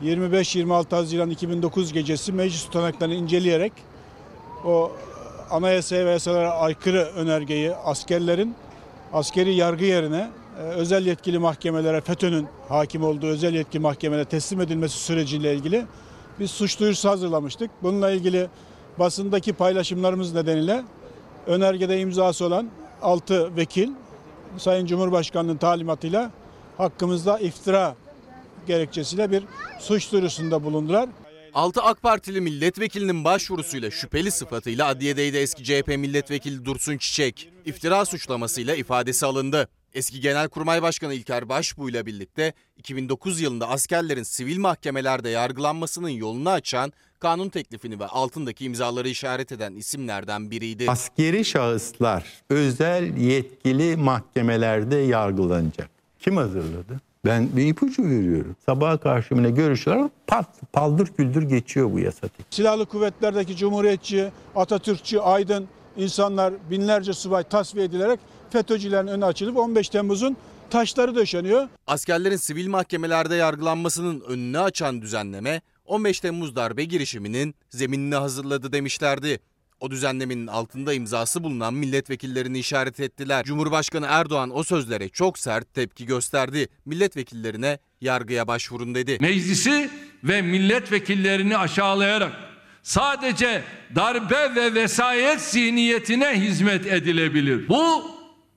25-26 0.02 0.90
Haziran 0.90 1.30
2009 1.30 1.92
gecesi 1.92 2.32
meclis 2.32 2.64
tutanaklarını 2.64 3.14
inceleyerek 3.14 3.72
o 4.64 4.92
anayasaya 5.50 6.06
ve 6.06 6.10
yasalara 6.10 6.50
aykırı 6.50 7.02
önergeyi 7.02 7.74
askerlerin 7.74 8.54
askeri 9.12 9.54
yargı 9.54 9.84
yerine 9.84 10.30
e, 10.58 10.62
özel 10.62 11.06
yetkili 11.06 11.38
mahkemelere 11.38 12.00
FETÖ'nün 12.00 12.48
hakim 12.68 13.04
olduğu 13.04 13.26
özel 13.26 13.54
yetkili 13.54 13.82
mahkemelere 13.82 14.24
teslim 14.24 14.60
edilmesi 14.60 14.98
süreciyle 14.98 15.54
ilgili 15.54 15.86
bir 16.40 16.46
suç 16.46 16.80
duyurusu 16.80 17.08
hazırlamıştık. 17.08 17.70
Bununla 17.82 18.10
ilgili 18.10 18.48
basındaki 18.98 19.52
paylaşımlarımız 19.52 20.34
nedeniyle 20.34 20.82
önergede 21.46 22.00
imzası 22.00 22.44
olan 22.44 22.70
6 23.02 23.56
vekil 23.56 23.90
Sayın 24.58 24.86
Cumhurbaşkanı'nın 24.86 25.56
talimatıyla 25.56 26.30
hakkımızda 26.78 27.38
iftira 27.38 27.96
gerekçesiyle 28.66 29.30
bir 29.30 29.44
suç 29.78 30.12
duyurusunda 30.12 30.64
bulundular. 30.64 31.08
6 31.54 31.82
AK 31.82 32.02
Partili 32.02 32.40
milletvekilinin 32.40 33.24
başvurusuyla 33.24 33.90
şüpheli 33.90 34.30
sıfatıyla 34.30 34.86
adliyedeydi 34.86 35.36
eski 35.36 35.64
CHP 35.64 35.88
milletvekili 35.88 36.64
Dursun 36.64 36.96
Çiçek. 36.96 37.52
İftira 37.64 38.04
suçlamasıyla 38.04 38.74
ifadesi 38.74 39.26
alındı. 39.26 39.68
Eski 39.94 40.20
Genelkurmay 40.20 40.82
Başkanı 40.82 41.14
İlker 41.14 41.48
Başbuğ 41.48 41.90
ile 41.90 42.06
birlikte 42.06 42.52
2009 42.76 43.40
yılında 43.40 43.68
askerlerin 43.68 44.22
sivil 44.22 44.58
mahkemelerde 44.58 45.28
yargılanmasının 45.28 46.08
yolunu 46.08 46.50
açan 46.50 46.92
kanun 47.18 47.48
teklifini 47.48 48.00
ve 48.00 48.06
altındaki 48.06 48.64
imzaları 48.64 49.08
işaret 49.08 49.52
eden 49.52 49.74
isimlerden 49.74 50.50
biriydi. 50.50 50.90
Askeri 50.90 51.44
şahıslar 51.44 52.24
özel 52.50 53.16
yetkili 53.16 53.96
mahkemelerde 53.96 54.96
yargılanacak. 54.96 55.90
Kim 56.20 56.36
hazırladı? 56.36 57.00
Ben 57.24 57.56
bir 57.56 57.66
ipucu 57.66 58.04
veriyorum. 58.04 58.56
Sabaha 58.66 58.98
karşı 59.00 59.34
görüşler 59.34 60.08
pat 60.26 60.46
paldır 60.72 61.06
küldür 61.06 61.42
geçiyor 61.42 61.92
bu 61.92 61.98
yasa. 61.98 62.28
Silahlı 62.50 62.86
kuvvetlerdeki 62.86 63.56
cumhuriyetçi, 63.56 64.30
Atatürkçü, 64.56 65.18
aydın 65.18 65.68
insanlar 65.96 66.54
binlerce 66.70 67.12
subay 67.12 67.42
tasfiye 67.42 67.84
edilerek 67.84 68.20
FETÖ'cülerin 68.50 69.06
önü 69.06 69.24
açılıp 69.24 69.56
15 69.56 69.88
Temmuz'un 69.88 70.36
taşları 70.70 71.14
döşeniyor. 71.14 71.68
Askerlerin 71.86 72.36
sivil 72.36 72.68
mahkemelerde 72.68 73.34
yargılanmasının 73.34 74.20
önünü 74.20 74.58
açan 74.58 75.02
düzenleme 75.02 75.60
15 75.84 76.20
Temmuz 76.20 76.56
darbe 76.56 76.84
girişiminin 76.84 77.54
zeminini 77.70 78.14
hazırladı 78.14 78.72
demişlerdi. 78.72 79.40
O 79.80 79.90
düzenlemenin 79.90 80.46
altında 80.46 80.92
imzası 80.94 81.44
bulunan 81.44 81.74
milletvekillerini 81.74 82.58
işaret 82.58 83.00
ettiler. 83.00 83.44
Cumhurbaşkanı 83.44 84.06
Erdoğan 84.08 84.56
o 84.56 84.62
sözlere 84.64 85.08
çok 85.08 85.38
sert 85.38 85.74
tepki 85.74 86.06
gösterdi. 86.06 86.68
Milletvekillerine 86.84 87.78
yargıya 88.00 88.46
başvurun 88.46 88.94
dedi. 88.94 89.18
Meclisi 89.20 89.90
ve 90.24 90.42
milletvekillerini 90.42 91.56
aşağılayarak 91.56 92.32
sadece 92.82 93.62
darbe 93.94 94.54
ve 94.54 94.74
vesayet 94.74 95.40
zihniyetine 95.40 96.40
hizmet 96.40 96.86
edilebilir. 96.86 97.68
Bu 97.68 98.04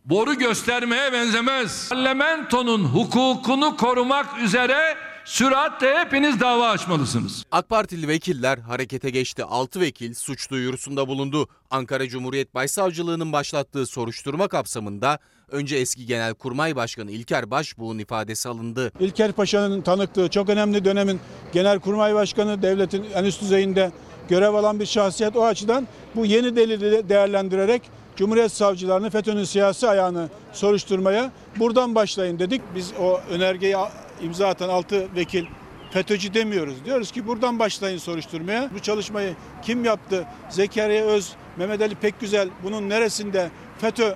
boru 0.06 0.34
göstermeye 0.34 1.14
benzemez. 1.14 1.90
Parlamentonun 1.90 2.84
hukukunu 2.84 3.78
korumak 3.78 4.40
üzere 4.44 4.96
süratle 5.26 6.00
hepiniz 6.00 6.40
dava 6.40 6.70
açmalısınız. 6.70 7.44
AK 7.52 7.70
Partili 7.70 8.08
vekiller 8.08 8.58
harekete 8.58 9.10
geçti. 9.10 9.44
6 9.44 9.82
vekil 9.82 10.14
suç 10.14 10.52
duyurusunda 10.52 11.08
bulundu. 11.08 11.48
Ankara 11.72 12.08
Cumhuriyet 12.08 12.56
Başsavcılığı'nın 12.56 13.34
başlattığı 13.34 13.86
soruşturma 13.86 14.48
kapsamında 14.48 15.20
önce 15.52 15.76
eski 15.76 16.06
Genelkurmay 16.06 16.76
Başkanı 16.76 17.12
İlker 17.12 17.52
Başbuğ'un 17.52 18.00
ifadesi 18.00 18.50
alındı. 18.50 18.92
İlker 19.00 19.32
Paşa'nın 19.32 19.82
tanıklığı 19.82 20.30
çok 20.30 20.50
önemli 20.50 20.86
dönemin 20.86 21.20
Genelkurmay 21.54 22.14
Başkanı 22.16 22.62
devletin 22.62 23.06
en 23.16 23.24
üst 23.24 23.42
düzeyinde 23.42 23.92
görev 24.30 24.54
alan 24.54 24.80
bir 24.80 24.86
şahsiyet. 24.86 25.36
O 25.36 25.46
açıdan 25.46 25.88
bu 26.16 26.26
yeni 26.26 26.56
delili 26.56 27.10
değerlendirerek 27.10 27.82
Cumhuriyet 28.16 28.52
savcılarını 28.52 29.10
FETÖ'nün 29.10 29.44
siyasi 29.44 29.90
ayağını 29.90 30.30
soruşturmaya 30.54 31.32
buradan 31.56 31.96
başlayın 31.96 32.40
dedik. 32.40 32.62
Biz 32.76 32.94
o 33.02 33.20
önergeyi 33.30 33.76
imza 34.22 34.48
atan 34.48 34.70
6 34.70 35.16
vekil 35.16 35.46
FETÖ'cü 35.92 36.34
demiyoruz. 36.34 36.86
Diyoruz 36.86 37.12
ki 37.12 37.28
buradan 37.28 37.60
başlayın 37.60 37.98
soruşturmaya. 37.98 38.70
Bu 38.76 38.80
çalışmayı 38.80 39.36
kim 39.62 39.86
yaptı? 39.86 40.26
Zekeriya 40.50 41.06
Öz, 41.06 41.34
Mehmet 41.58 41.82
Ali 41.82 41.96
Pekgüzel 41.96 42.50
bunun 42.64 42.90
neresinde? 42.90 43.50
FETÖ 43.78 44.04
e, 44.04 44.16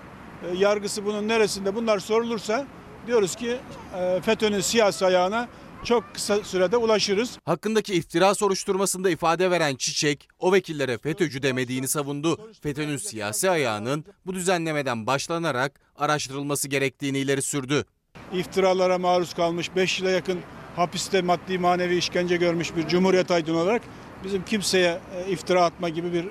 yargısı 0.58 1.06
bunun 1.06 1.28
neresinde? 1.28 1.76
Bunlar 1.76 2.00
sorulursa 2.00 2.66
diyoruz 3.08 3.36
ki 3.36 3.58
e, 4.00 4.22
FETÖ'nün 4.22 4.60
siyasi 4.60 5.06
ayağına 5.06 5.48
çok 5.84 6.14
kısa 6.14 6.44
sürede 6.44 6.78
ulaşırız. 6.78 7.40
Hakkındaki 7.46 7.94
iftira 7.94 8.36
soruşturmasında 8.36 9.10
ifade 9.10 9.52
veren 9.52 9.76
Çiçek, 9.76 10.30
o 10.40 10.54
vekillere 10.54 10.98
FETÖ'cü 10.98 11.42
demediğini 11.42 11.88
savundu. 11.88 12.52
FETÖ'nün 12.62 12.98
siyasi 12.98 13.50
ayağının 13.50 14.06
bu 14.26 14.34
düzenlemeden 14.34 15.08
başlanarak 15.08 15.80
araştırılması 15.96 16.68
gerektiğini 16.68 17.18
ileri 17.18 17.42
sürdü. 17.42 17.86
İftiralara 18.34 18.98
maruz 18.98 19.34
kalmış 19.34 19.76
5 19.76 20.00
yıla 20.00 20.12
yakın 20.12 20.40
hapiste 20.76 21.22
maddi 21.22 21.58
manevi 21.58 21.98
işkence 21.98 22.38
görmüş 22.38 22.76
bir 22.76 22.88
Cumhuriyet 22.88 23.32
aydını 23.32 23.58
olarak 23.58 23.82
bizim 24.24 24.46
kimseye 24.46 25.00
e, 25.16 25.32
iftira 25.32 25.64
atma 25.64 25.90
gibi 25.90 26.14
bir 26.14 26.26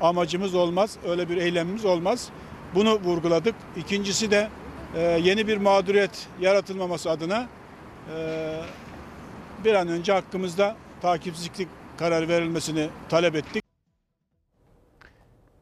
amacımız 0.00 0.54
olmaz. 0.54 0.96
Öyle 1.08 1.28
bir 1.28 1.36
eylemimiz 1.36 1.84
olmaz. 1.84 2.28
Bunu 2.74 3.00
vurguladık. 3.00 3.54
İkincisi 3.76 4.30
de 4.30 4.48
e, 4.96 5.00
yeni 5.00 5.48
bir 5.48 5.56
mağduriyet 5.56 6.26
yaratılmaması 6.40 7.10
adına 7.10 7.48
e, 8.16 8.60
bir 9.64 9.74
an 9.74 9.88
önce 9.88 10.12
hakkımızda 10.12 10.76
takipsizlik 11.02 11.68
kararı 11.98 12.28
verilmesini 12.28 12.88
talep 13.08 13.34
ettik. 13.34 13.64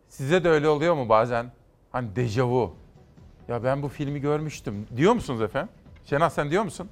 Size 0.08 0.44
de 0.44 0.48
öyle 0.48 0.68
oluyor 0.68 0.94
mu 0.94 1.08
bazen? 1.08 1.52
Hani 1.92 2.16
dejavu. 2.16 2.74
Ya 3.48 3.64
ben 3.64 3.82
bu 3.82 3.88
filmi 3.88 4.20
görmüştüm. 4.20 4.86
Diyor 4.96 5.12
musunuz 5.12 5.42
efendim? 5.42 5.68
Şenaz 6.04 6.34
sen 6.34 6.50
diyor 6.50 6.62
musun? 6.62 6.88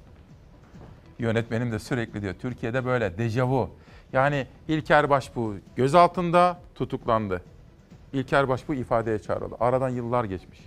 Yönetmenim 1.19 1.71
de 1.71 1.79
sürekli 1.79 2.21
diyor. 2.21 2.33
Türkiye'de 2.41 2.85
böyle 2.85 3.17
dejavu. 3.17 3.69
Yani 4.13 4.47
İlker 4.67 5.09
Başbuğ 5.09 5.55
gözaltında 5.75 6.59
tutuklandı. 6.75 7.41
İlker 8.13 8.47
Başbuğ 8.47 8.73
ifadeye 8.73 9.19
çağrıldı. 9.19 9.55
Aradan 9.59 9.89
yıllar 9.89 10.23
geçmiş. 10.23 10.59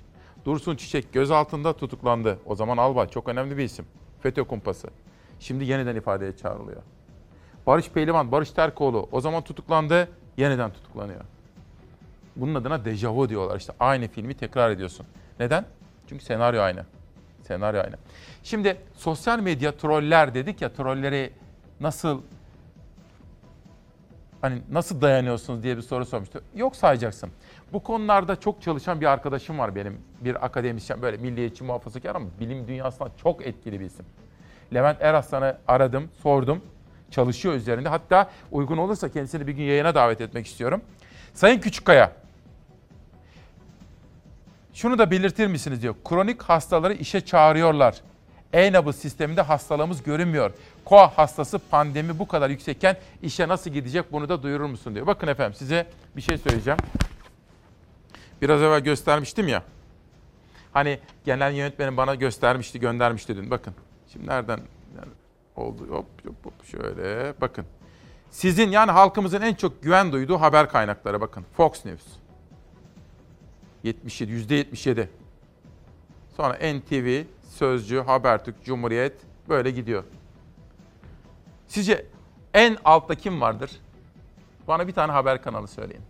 Dursun 0.45 0.77
Çiçek 0.77 1.13
gözaltında 1.13 1.73
tutuklandı. 1.73 2.39
O 2.47 2.55
zaman 2.55 2.77
albay 2.77 3.09
çok 3.09 3.29
önemli 3.29 3.59
bir 3.59 3.65
isim. 3.65 3.87
FETÖ 4.23 4.45
kumpası. 4.45 4.89
Şimdi 5.41 5.65
yeniden 5.65 5.97
ifadeye 5.97 6.37
çağrılıyor. 6.37 6.83
Barış 7.67 7.91
Pehlivan, 7.91 8.33
Barış 8.33 8.51
Terkoğlu 8.51 9.09
o 9.13 9.21
zaman 9.21 9.43
tutuklandı, 9.43 10.09
yeniden 10.37 10.73
tutuklanıyor. 10.73 11.21
Bunun 12.37 12.55
adına 12.55 12.85
dejavu 12.85 13.29
diyorlar. 13.29 13.57
İşte 13.57 13.73
aynı 13.81 14.09
filmi 14.09 14.35
tekrar 14.35 14.71
ediyorsun. 14.71 15.07
Neden? 15.41 15.65
Çünkü 16.09 16.25
senaryo 16.25 16.63
aynı. 16.63 16.85
Senaryo 17.43 17.81
aynı. 17.81 17.95
Şimdi 18.43 18.77
sosyal 18.95 19.41
medya 19.41 19.77
troller 19.77 20.35
dedik 20.35 20.63
ya 20.63 20.73
trolleri 20.73 21.33
nasıl 21.81 22.23
hani 24.41 24.63
nasıl 24.71 25.01
dayanıyorsunuz 25.01 25.63
diye 25.63 25.77
bir 25.77 25.83
soru 25.83 26.07
sormuştu. 26.07 26.43
Yok 26.55 26.77
sayacaksın. 26.77 27.31
Bu 27.73 27.83
konularda 27.83 28.41
çok 28.41 28.63
çalışan 28.63 29.01
bir 29.01 29.07
arkadaşım 29.07 29.59
var 29.59 29.75
benim. 29.75 30.01
Bir 30.21 30.45
akademisyen 30.45 31.03
böyle 31.03 31.17
milliyetçi 31.17 31.65
muhafazakar 31.65 32.15
ama 32.15 32.27
bilim 32.41 32.69
dünyasında 32.69 33.11
çok 33.23 33.47
etkili 33.47 33.81
bir 33.81 33.85
isim. 33.85 34.07
Levent 34.75 35.03
Eraslan'ı 35.03 35.57
aradım, 35.69 36.11
sordum. 36.23 36.63
Çalışıyor 37.11 37.55
üzerinde. 37.55 37.89
Hatta 37.89 38.31
uygun 38.53 38.79
olursa 38.79 39.09
kendisini 39.09 39.47
bir 39.47 39.53
gün 39.53 39.63
yayına 39.63 39.95
davet 39.95 40.21
etmek 40.21 40.47
istiyorum. 40.47 40.83
Sayın 41.35 41.61
Küçükkaya, 41.61 42.13
şunu 44.75 44.99
da 44.99 45.11
belirtir 45.11 45.47
misiniz 45.47 45.83
diyor. 45.83 45.95
Kronik 46.05 46.43
hastaları 46.43 46.95
işe 46.95 47.21
çağırıyorlar. 47.21 48.01
E-nabız 48.53 48.97
sisteminde 48.97 49.43
hastalığımız 49.43 50.03
görünmüyor. 50.03 50.51
Koa 50.85 51.19
hastası 51.19 51.59
pandemi 51.59 52.19
bu 52.19 52.29
kadar 52.29 52.51
yüksekken 52.51 52.97
işe 53.23 53.49
nasıl 53.49 53.71
gidecek 53.71 54.13
bunu 54.13 54.29
da 54.29 54.43
duyurur 54.43 54.65
musun 54.65 54.95
diyor. 54.95 55.07
Bakın 55.07 55.27
efendim 55.27 55.55
size 55.55 55.87
bir 56.17 56.23
şey 56.23 56.39
söyleyeceğim. 56.39 56.79
Biraz 58.43 58.63
evvel 58.63 58.81
göstermiştim 58.81 59.49
ya. 59.49 59.63
Hani 60.73 60.99
genel 61.25 61.53
yönetmenim 61.53 61.97
bana 61.97 62.15
göstermişti, 62.15 62.81
göndermişti 62.81 63.37
dün. 63.37 63.51
Bakın. 63.51 63.75
Şimdi 64.15 64.27
nereden 64.27 64.61
yani 64.97 65.13
oldu? 65.57 65.87
Hop, 65.91 66.07
hop, 66.27 66.47
hop 66.47 66.67
şöyle 66.67 67.35
bakın. 67.41 67.67
Sizin 68.31 68.71
yani 68.71 68.91
halkımızın 68.91 69.41
en 69.41 69.55
çok 69.55 69.83
güven 69.83 70.13
duyduğu 70.13 70.41
haber 70.41 70.69
kaynakları 70.69 71.21
bakın. 71.21 71.45
Fox 71.57 71.85
News. 71.85 72.03
77, 73.83 74.33
yüzde 74.33 74.55
77. 74.55 75.11
Sonra 76.37 76.55
NTV, 76.55 77.25
Sözcü, 77.49 78.01
Habertürk, 78.01 78.65
Cumhuriyet 78.65 79.13
böyle 79.49 79.71
gidiyor. 79.71 80.05
Sizce 81.69 82.07
en 82.55 82.77
altta 82.85 83.15
kim 83.15 83.41
vardır? 83.41 83.71
Bana 84.69 84.89
bir 84.89 84.93
tane 84.93 85.13
haber 85.13 85.43
kanalı 85.43 85.69
söyleyin. 85.69 86.03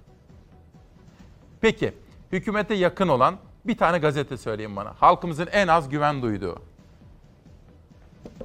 Peki, 1.61 1.95
hükümete 2.33 2.75
yakın 2.75 3.09
olan 3.09 3.37
bir 3.65 3.77
tane 3.77 3.99
gazete 3.99 4.37
söyleyin 4.37 4.77
bana. 4.77 4.95
Halkımızın 4.99 5.47
en 5.53 5.69
az 5.69 5.89
güven 5.89 6.23
duyduğu. 6.23 6.63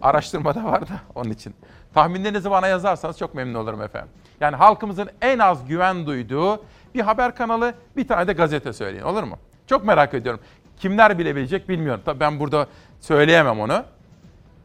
Araştırmada 0.01 0.63
var 0.63 0.81
da 0.81 0.93
onun 1.15 1.29
için. 1.29 1.55
Tahminlerinizi 1.93 2.51
bana 2.51 2.67
yazarsanız 2.67 3.17
çok 3.17 3.35
memnun 3.35 3.59
olurum 3.59 3.81
efendim. 3.81 4.09
Yani 4.41 4.55
halkımızın 4.55 5.09
en 5.21 5.39
az 5.39 5.67
güven 5.67 6.05
duyduğu 6.05 6.63
bir 6.95 7.01
haber 7.01 7.35
kanalı, 7.35 7.73
bir 7.97 8.07
tane 8.07 8.27
de 8.27 8.33
gazete 8.33 8.73
söyleyin 8.73 9.03
olur 9.03 9.23
mu? 9.23 9.37
Çok 9.67 9.85
merak 9.85 10.13
ediyorum. 10.13 10.41
Kimler 10.79 11.19
bilebilecek 11.19 11.69
bilmiyorum. 11.69 12.01
Tabii 12.05 12.19
ben 12.19 12.39
burada 12.39 12.67
söyleyemem 12.99 13.59
onu. 13.59 13.83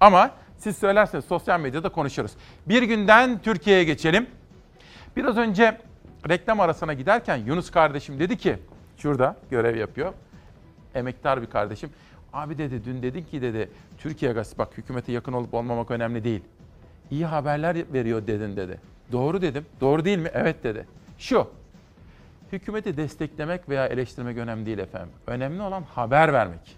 Ama 0.01 0.31
siz 0.59 0.77
söylerseniz 0.77 1.25
sosyal 1.25 1.61
medyada 1.61 1.89
konuşuruz. 1.89 2.33
Bir 2.67 2.83
günden 2.83 3.39
Türkiye'ye 3.39 3.85
geçelim. 3.85 4.27
Biraz 5.17 5.37
önce 5.37 5.79
reklam 6.29 6.61
arasına 6.61 6.93
giderken 6.93 7.37
Yunus 7.37 7.71
kardeşim 7.71 8.19
dedi 8.19 8.37
ki, 8.37 8.59
şurada 8.97 9.37
görev 9.51 9.77
yapıyor. 9.77 10.13
Emektar 10.95 11.43
bir 11.43 11.47
kardeşim. 11.47 11.91
Abi 12.35 12.59
dedi 12.59 12.85
dün 12.85 13.03
dedin 13.03 13.23
ki 13.23 13.43
dedi 13.43 13.71
Türkiye 13.99 14.33
gazetesi 14.33 14.59
bak 14.59 14.79
hükümete 14.79 15.13
yakın 15.13 15.33
olup 15.33 15.55
olmamak 15.55 15.91
önemli 15.91 16.25
değil. 16.25 16.41
İyi 17.11 17.27
haberler 17.27 17.77
veriyor 17.93 18.27
dedin 18.27 18.57
dedi. 18.57 18.81
Doğru 19.13 19.43
dedim. 19.43 19.67
Doğru 19.81 20.05
değil 20.05 20.19
mi? 20.19 20.31
Evet 20.33 20.65
dedi. 20.65 20.87
Şu. 21.19 21.51
Hükümeti 22.53 22.97
desteklemek 22.97 23.69
veya 23.69 23.87
eleştirmek 23.87 24.39
önemli 24.39 24.67
değil 24.67 24.79
efendim. 24.79 25.11
Önemli 25.27 25.63
olan 25.63 25.83
haber 25.83 26.33
vermek. 26.33 26.77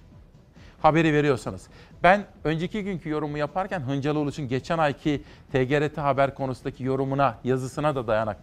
Haberi 0.82 1.12
veriyorsanız. 1.12 1.66
Ben 2.02 2.24
önceki 2.44 2.84
günkü 2.84 3.08
yorumu 3.08 3.38
yaparken 3.38 3.80
Hıncalı 3.80 4.18
Uluç'un 4.18 4.48
geçen 4.48 4.78
ayki 4.78 5.22
TGRT 5.52 5.98
haber 5.98 6.34
konusundaki 6.34 6.84
yorumuna, 6.84 7.38
yazısına 7.44 7.94
da 7.94 8.06
dayanak 8.06 8.36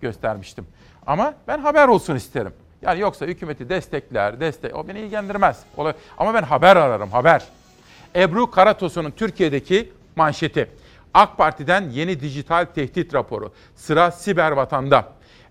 göstermiştim. 0.00 0.66
Ama 1.06 1.34
ben 1.48 1.58
haber 1.58 1.88
olsun 1.88 2.16
isterim. 2.16 2.52
Yani 2.82 3.00
yoksa 3.00 3.26
hükümeti 3.26 3.68
destekler, 3.68 4.40
destek 4.40 4.76
o 4.76 4.88
beni 4.88 5.00
ilgilendirmez. 5.00 5.62
Ama 6.18 6.34
ben 6.34 6.42
haber 6.42 6.76
ararım, 6.76 7.10
haber. 7.10 7.42
Ebru 8.16 8.50
Karatosu'nun 8.50 9.10
Türkiye'deki 9.10 9.92
manşeti. 10.16 10.70
AK 11.14 11.38
Parti'den 11.38 11.90
yeni 11.90 12.20
dijital 12.20 12.64
tehdit 12.64 13.14
raporu. 13.14 13.52
Sıra 13.76 14.10
siber 14.10 14.52
vatanda. 14.52 15.08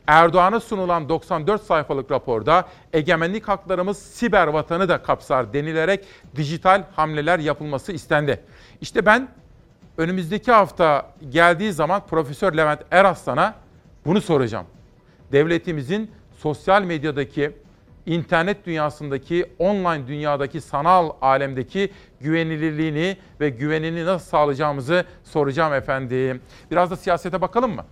Erdoğan'a 0.07 0.59
sunulan 0.59 1.09
94 1.09 1.63
sayfalık 1.63 2.11
raporda 2.11 2.65
egemenlik 2.93 3.47
haklarımız 3.47 3.97
siber 3.97 4.47
vatanı 4.47 4.89
da 4.89 5.01
kapsar 5.01 5.53
denilerek 5.53 6.05
dijital 6.36 6.84
hamleler 6.95 7.39
yapılması 7.39 7.91
istendi. 7.91 8.43
İşte 8.82 9.05
ben 9.05 9.27
önümüzdeki 9.97 10.51
hafta 10.51 11.11
geldiği 11.29 11.73
zaman 11.73 12.01
Profesör 12.07 12.53
Levent 12.53 12.82
Eraslan'a 12.91 13.55
bunu 14.05 14.21
soracağım. 14.21 14.65
Devletimizin 15.32 16.11
sosyal 16.41 16.81
medyadaki, 16.83 17.51
internet 18.05 18.65
dünyasındaki, 18.65 19.45
online 19.59 20.07
dünyadaki, 20.07 20.61
sanal 20.61 21.09
alemdeki 21.21 21.91
güvenilirliğini 22.19 23.17
ve 23.39 23.49
güvenini 23.49 24.05
nasıl 24.05 24.29
sağlayacağımızı 24.29 25.05
soracağım 25.23 25.73
efendim. 25.73 26.41
Biraz 26.71 26.91
da 26.91 26.95
siyasete 26.95 27.41
bakalım 27.41 27.75
mı? 27.75 27.85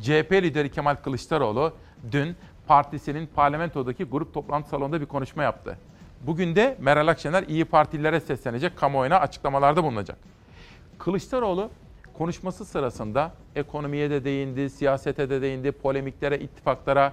CHP 0.00 0.32
lideri 0.32 0.70
Kemal 0.70 0.94
Kılıçdaroğlu 0.94 1.72
dün 2.12 2.36
partisinin 2.66 3.26
parlamentodaki 3.26 4.04
grup 4.04 4.34
toplantı 4.34 4.68
salonunda 4.68 5.00
bir 5.00 5.06
konuşma 5.06 5.42
yaptı. 5.42 5.78
Bugün 6.20 6.56
de 6.56 6.76
Meral 6.80 7.08
Akşener 7.08 7.42
iyi 7.42 7.64
partililere 7.64 8.20
seslenecek, 8.20 8.76
kamuoyuna 8.76 9.16
açıklamalarda 9.20 9.84
bulunacak. 9.84 10.18
Kılıçdaroğlu 10.98 11.70
konuşması 12.14 12.64
sırasında 12.64 13.32
ekonomiye 13.56 14.10
de 14.10 14.24
değindi, 14.24 14.70
siyasete 14.70 15.30
de 15.30 15.42
değindi, 15.42 15.72
polemiklere, 15.72 16.38
ittifaklara, 16.38 17.12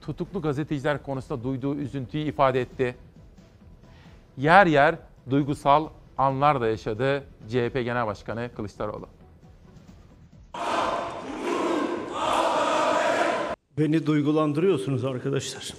tutuklu 0.00 0.42
gazeteciler 0.42 1.02
konusunda 1.02 1.44
duyduğu 1.44 1.74
üzüntüyü 1.74 2.24
ifade 2.24 2.60
etti. 2.60 2.96
Yer 4.36 4.66
yer 4.66 4.98
duygusal 5.30 5.88
anlar 6.18 6.60
da 6.60 6.66
yaşadı 6.66 7.24
CHP 7.48 7.74
Genel 7.74 8.06
Başkanı 8.06 8.50
Kılıçdaroğlu. 8.56 9.06
Beni 13.78 14.06
duygulandırıyorsunuz 14.06 15.04
arkadaşlar. 15.04 15.74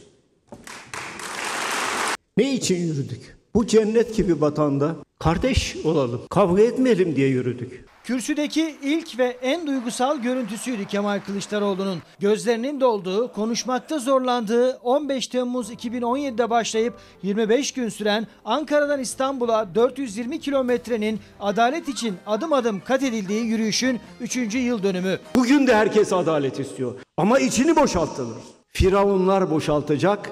Ne 2.37 2.53
için 2.53 2.75
yürüdük? 2.75 3.37
Bu 3.55 3.67
cennet 3.67 4.15
gibi 4.15 4.41
vatanda 4.41 4.95
kardeş 5.19 5.75
olalım, 5.83 6.21
kavga 6.29 6.61
etmeyelim 6.61 7.15
diye 7.15 7.27
yürüdük. 7.27 7.85
Kürsüdeki 8.11 8.75
ilk 8.83 9.19
ve 9.19 9.37
en 9.41 9.67
duygusal 9.67 10.17
görüntüsüydü 10.17 10.85
Kemal 10.85 11.19
Kılıçdaroğlu'nun. 11.19 11.99
Gözlerinin 12.19 12.81
dolduğu, 12.81 13.31
konuşmakta 13.33 13.99
zorlandığı 13.99 14.79
15 14.83 15.27
Temmuz 15.27 15.71
2017'de 15.71 16.49
başlayıp 16.49 16.93
25 17.23 17.71
gün 17.71 17.89
süren 17.89 18.27
Ankara'dan 18.45 18.99
İstanbul'a 18.99 19.75
420 19.75 20.39
kilometrenin 20.39 21.19
adalet 21.39 21.89
için 21.89 22.15
adım 22.25 22.53
adım 22.53 22.79
kat 22.79 23.03
edildiği 23.03 23.45
yürüyüşün 23.45 23.99
3. 24.21 24.35
yıl 24.55 24.83
dönümü. 24.83 25.19
Bugün 25.35 25.67
de 25.67 25.75
herkes 25.75 26.13
adalet 26.13 26.59
istiyor. 26.59 26.93
Ama 27.17 27.39
içini 27.39 27.75
boşaltılır. 27.75 28.37
Firavunlar 28.67 29.51
boşaltacak, 29.51 30.31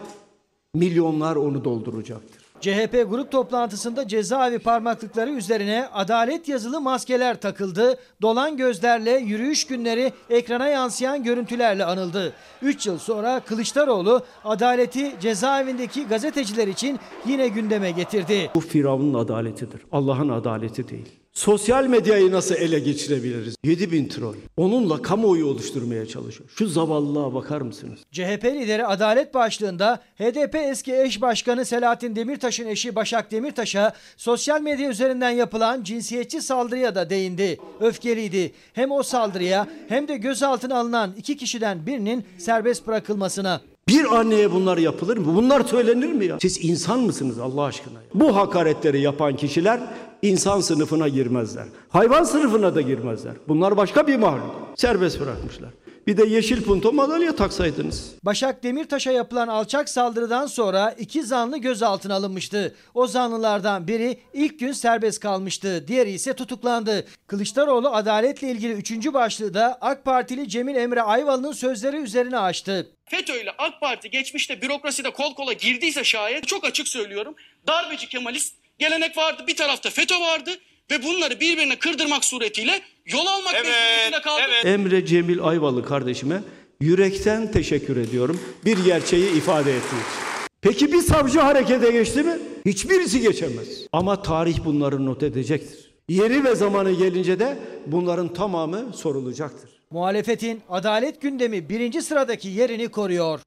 milyonlar 0.74 1.36
onu 1.36 1.64
dolduracaktır. 1.64 2.39
CHP 2.62 3.06
grup 3.10 3.32
toplantısında 3.32 4.08
cezaevi 4.08 4.60
parmaklıkları 4.60 5.30
üzerine 5.30 5.88
adalet 5.94 6.48
yazılı 6.48 6.82
maskeler 6.82 7.42
takıldı. 7.42 8.00
Dolan 8.22 8.58
gözlerle 8.58 9.12
yürüyüş 9.12 9.68
günleri 9.68 10.14
ekrana 10.30 10.68
yansıyan 10.68 11.24
görüntülerle 11.24 11.86
anıldı. 11.86 12.34
3 12.62 12.88
yıl 12.88 12.98
sonra 12.98 13.40
Kılıçdaroğlu 13.40 14.22
adaleti 14.46 15.16
cezaevindeki 15.22 16.08
gazeteciler 16.08 16.68
için 16.68 17.00
yine 17.26 17.48
gündeme 17.48 17.92
getirdi. 17.92 18.52
Bu 18.56 18.60
Firavun'un 18.60 19.14
adaletidir. 19.14 19.82
Allah'ın 19.92 20.30
adaleti 20.30 20.90
değil. 20.90 21.19
Sosyal 21.34 21.86
medyayı 21.86 22.32
nasıl 22.32 22.56
ele 22.56 22.80
geçirebiliriz? 22.80 23.56
7000 23.64 24.08
troll. 24.08 24.36
Onunla 24.58 25.02
kamuoyu 25.02 25.46
oluşturmaya 25.48 26.06
çalışıyor. 26.06 26.50
Şu 26.56 26.68
zavallılığa 26.68 27.34
bakar 27.34 27.62
mısınız? 27.62 28.00
CHP 28.12 28.46
lideri 28.46 28.86
adalet 28.86 29.34
başlığında 29.34 30.00
HDP 30.16 30.56
eski 30.56 30.96
eş 30.96 31.22
başkanı 31.22 31.66
Selahattin 31.66 32.16
Demirtaş'ın 32.16 32.68
eşi 32.68 32.96
Başak 32.96 33.32
Demirtaş'a 33.32 33.94
sosyal 34.18 34.62
medya 34.62 34.90
üzerinden 34.90 35.30
yapılan 35.30 35.84
cinsiyetçi 35.84 36.42
saldırıya 36.42 36.96
da 36.96 37.10
değindi. 37.10 37.58
Öfkeliydi. 37.80 38.52
Hem 38.74 38.92
o 38.92 39.04
saldırıya 39.04 39.68
hem 39.90 40.08
de 40.08 40.18
gözaltına 40.18 40.80
alınan 40.80 41.14
iki 41.18 41.38
kişiden 41.38 41.86
birinin 41.86 42.26
serbest 42.38 42.88
bırakılmasına. 42.88 43.62
Bir 43.88 44.06
anneye 44.20 44.52
bunlar 44.52 44.78
yapılır 44.78 45.18
mı? 45.18 45.36
Bunlar 45.36 45.62
söylenir 45.64 46.12
mi 46.12 46.26
ya? 46.26 46.38
Siz 46.42 46.66
insan 46.66 47.00
mısınız 47.00 47.40
Allah 47.40 47.64
aşkına? 47.64 48.00
Bu 48.14 48.36
hakaretleri 48.36 49.02
yapan 49.02 49.36
kişiler 49.36 49.80
insan 50.22 50.62
sınıfına 50.62 51.08
girmezler. 51.08 51.66
Hayvan 51.90 52.24
sınıfına 52.24 52.76
da 52.76 52.82
girmezler. 52.82 53.34
Bunlar 53.48 53.78
başka 53.78 54.08
bir 54.08 54.16
mahluk. 54.16 54.56
Serbest 54.76 55.20
bırakmışlar. 55.20 55.70
Bir 56.08 56.18
de 56.18 56.26
yeşil 56.26 56.64
punto 56.64 56.94
madalya 56.94 57.36
taksaydınız. 57.36 58.12
Başak 58.24 58.64
Demirtaş'a 58.64 59.12
yapılan 59.12 59.48
alçak 59.48 59.90
saldırıdan 59.90 60.46
sonra 60.46 60.96
iki 61.00 61.24
zanlı 61.24 61.58
gözaltına 61.58 62.16
alınmıştı. 62.16 62.76
O 62.94 63.08
zanlılardan 63.08 63.88
biri 63.88 64.20
ilk 64.34 64.60
gün 64.60 64.72
serbest 64.72 65.20
kalmıştı. 65.20 65.88
Diğeri 65.88 66.12
ise 66.12 66.34
tutuklandı. 66.34 67.06
Kılıçdaroğlu 67.28 67.90
adaletle 67.90 68.52
ilgili 68.52 68.74
üçüncü 68.74 69.14
başlığı 69.14 69.54
da 69.54 69.78
AK 69.82 70.06
Partili 70.06 70.50
Cemil 70.50 70.76
Emre 70.76 71.02
Ayvalı'nın 71.02 71.52
sözleri 71.52 71.98
üzerine 71.98 72.38
açtı. 72.40 72.88
FETÖ 73.06 73.42
ile 73.42 73.52
AK 73.58 73.82
Parti 73.82 74.10
geçmişte 74.10 74.62
bürokraside 74.62 75.10
kol 75.10 75.36
kola 75.36 75.54
girdiyse 75.54 76.04
şayet 76.04 76.48
çok 76.48 76.66
açık 76.66 76.88
söylüyorum. 76.88 77.36
Darbeci 77.68 78.10
Kemalist 78.10 78.59
gelenek 78.80 79.18
vardı. 79.18 79.44
Bir 79.48 79.56
tarafta 79.56 79.90
FETÖ 79.90 80.20
vardı 80.20 80.52
ve 80.92 81.04
bunları 81.04 81.40
birbirine 81.40 81.80
kırdırmak 81.80 82.26
suretiyle 82.26 82.82
yol 83.06 83.26
almak 83.26 83.54
mecburiyetinde 83.54 84.22
kaldı. 84.22 84.42
Emre 84.64 85.06
Cemil 85.06 85.44
Ayvalı 85.44 85.86
kardeşime 85.86 86.42
yürekten 86.82 87.52
teşekkür 87.52 87.98
ediyorum. 87.98 88.42
Bir 88.66 88.86
gerçeği 88.86 89.32
ifade 89.38 89.72
ettiği 89.72 89.88
için. 89.88 90.30
Peki 90.62 90.94
bir 90.94 91.02
savcı 91.02 91.40
harekete 91.40 91.92
geçti 91.92 92.24
mi? 92.24 92.40
Hiçbirisi 92.66 93.22
geçemez. 93.22 93.68
Ama 93.92 94.22
tarih 94.22 94.66
bunları 94.66 95.06
not 95.06 95.24
edecektir. 95.24 95.92
Yeri 96.10 96.44
ve 96.44 96.56
zamanı 96.56 96.92
gelince 96.92 97.40
de 97.40 97.58
bunların 97.88 98.34
tamamı 98.34 98.94
sorulacaktır. 98.94 99.70
Muhalefetin 99.92 100.62
adalet 100.70 101.22
gündemi 101.22 101.70
birinci 101.70 102.02
sıradaki 102.02 102.48
yerini 102.50 102.88
koruyor. 102.88 103.40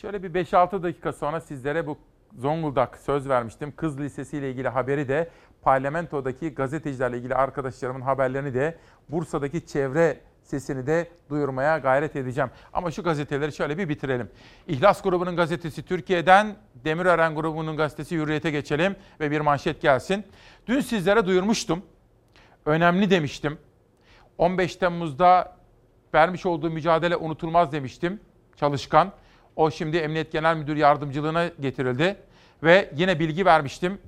Şöyle 0.00 0.22
bir 0.22 0.44
5-6 0.44 0.82
dakika 0.82 1.12
sonra 1.12 1.40
sizlere 1.40 1.86
bu 1.86 1.98
Zonguldak 2.38 2.96
söz 2.96 3.28
vermiştim. 3.28 3.72
Kız 3.76 4.00
Lisesi 4.00 4.36
ile 4.38 4.50
ilgili 4.50 4.68
haberi 4.68 5.08
de 5.08 5.30
parlamentodaki 5.62 6.54
gazetecilerle 6.54 7.18
ilgili 7.18 7.34
arkadaşlarımın 7.34 8.00
haberlerini 8.00 8.54
de 8.54 8.78
Bursa'daki 9.08 9.66
çevre 9.66 10.20
sesini 10.42 10.86
de 10.86 11.08
duyurmaya 11.30 11.78
gayret 11.78 12.16
edeceğim. 12.16 12.50
Ama 12.72 12.90
şu 12.90 13.02
gazeteleri 13.02 13.52
şöyle 13.52 13.78
bir 13.78 13.88
bitirelim. 13.88 14.30
İhlas 14.68 15.02
grubunun 15.02 15.36
gazetesi 15.36 15.82
Türkiye'den 15.82 16.56
Demirören 16.74 17.34
grubunun 17.34 17.76
gazetesi 17.76 18.16
Hürriyet'e 18.16 18.50
geçelim 18.50 18.96
ve 19.20 19.30
bir 19.30 19.40
manşet 19.40 19.80
gelsin. 19.80 20.24
Dün 20.66 20.80
sizlere 20.80 21.26
duyurmuştum. 21.26 21.82
Önemli 22.66 23.10
demiştim. 23.10 23.58
15 24.38 24.76
Temmuz'da 24.76 25.56
vermiş 26.14 26.46
olduğu 26.46 26.70
mücadele 26.70 27.16
unutulmaz 27.16 27.72
demiştim. 27.72 28.20
Çalışkan. 28.56 29.12
O 29.56 29.70
şimdi 29.70 29.96
Emniyet 29.96 30.32
Genel 30.32 30.56
Müdür 30.56 30.76
Yardımcılığına 30.76 31.46
getirildi. 31.60 32.16
Ve 32.62 32.90
yine 32.96 33.18
bilgi 33.18 33.46
vermiştim. 33.46 33.98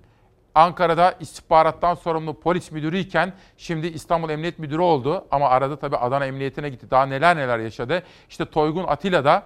Ankara'da 0.54 1.14
istihbarattan 1.20 1.94
sorumlu 1.94 2.40
polis 2.40 2.70
müdürüyken 2.72 3.32
şimdi 3.56 3.86
İstanbul 3.86 4.30
Emniyet 4.30 4.58
Müdürü 4.58 4.80
oldu. 4.80 5.24
Ama 5.30 5.48
arada 5.48 5.78
tabii 5.78 5.96
Adana 5.96 6.26
Emniyetine 6.26 6.68
gitti. 6.68 6.90
Daha 6.90 7.06
neler 7.06 7.36
neler 7.36 7.58
yaşadı. 7.58 8.02
İşte 8.28 8.44
Toygun 8.44 8.84
Atilla 8.84 9.24
da 9.24 9.42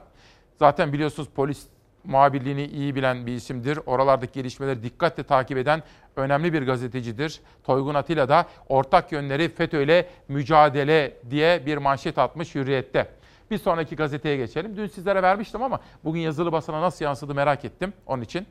zaten 0.58 0.92
biliyorsunuz 0.92 1.28
polis 1.34 1.66
muhabirliğini 2.04 2.64
iyi 2.64 2.94
bilen 2.94 3.26
bir 3.26 3.32
isimdir. 3.32 3.78
Oralardaki 3.86 4.32
gelişmeleri 4.32 4.82
dikkatle 4.82 5.22
takip 5.22 5.58
eden 5.58 5.82
önemli 6.16 6.52
bir 6.52 6.62
gazetecidir. 6.62 7.40
Toygun 7.64 7.94
Atilla 7.94 8.28
da 8.28 8.46
ortak 8.68 9.12
yönleri 9.12 9.48
FETÖ 9.48 9.82
ile 9.82 10.08
mücadele 10.28 11.14
diye 11.30 11.66
bir 11.66 11.76
manşet 11.76 12.18
atmış 12.18 12.54
Hürriyet'te. 12.54 13.17
Bir 13.50 13.58
sonraki 13.58 13.96
gazeteye 13.96 14.36
geçelim. 14.36 14.76
Dün 14.76 14.86
sizlere 14.86 15.22
vermiştim 15.22 15.62
ama 15.62 15.80
bugün 16.04 16.20
yazılı 16.20 16.52
basına 16.52 16.80
nasıl 16.80 17.04
yansıdı 17.04 17.34
merak 17.34 17.64
ettim 17.64 17.92
onun 18.06 18.22
için. 18.22 18.46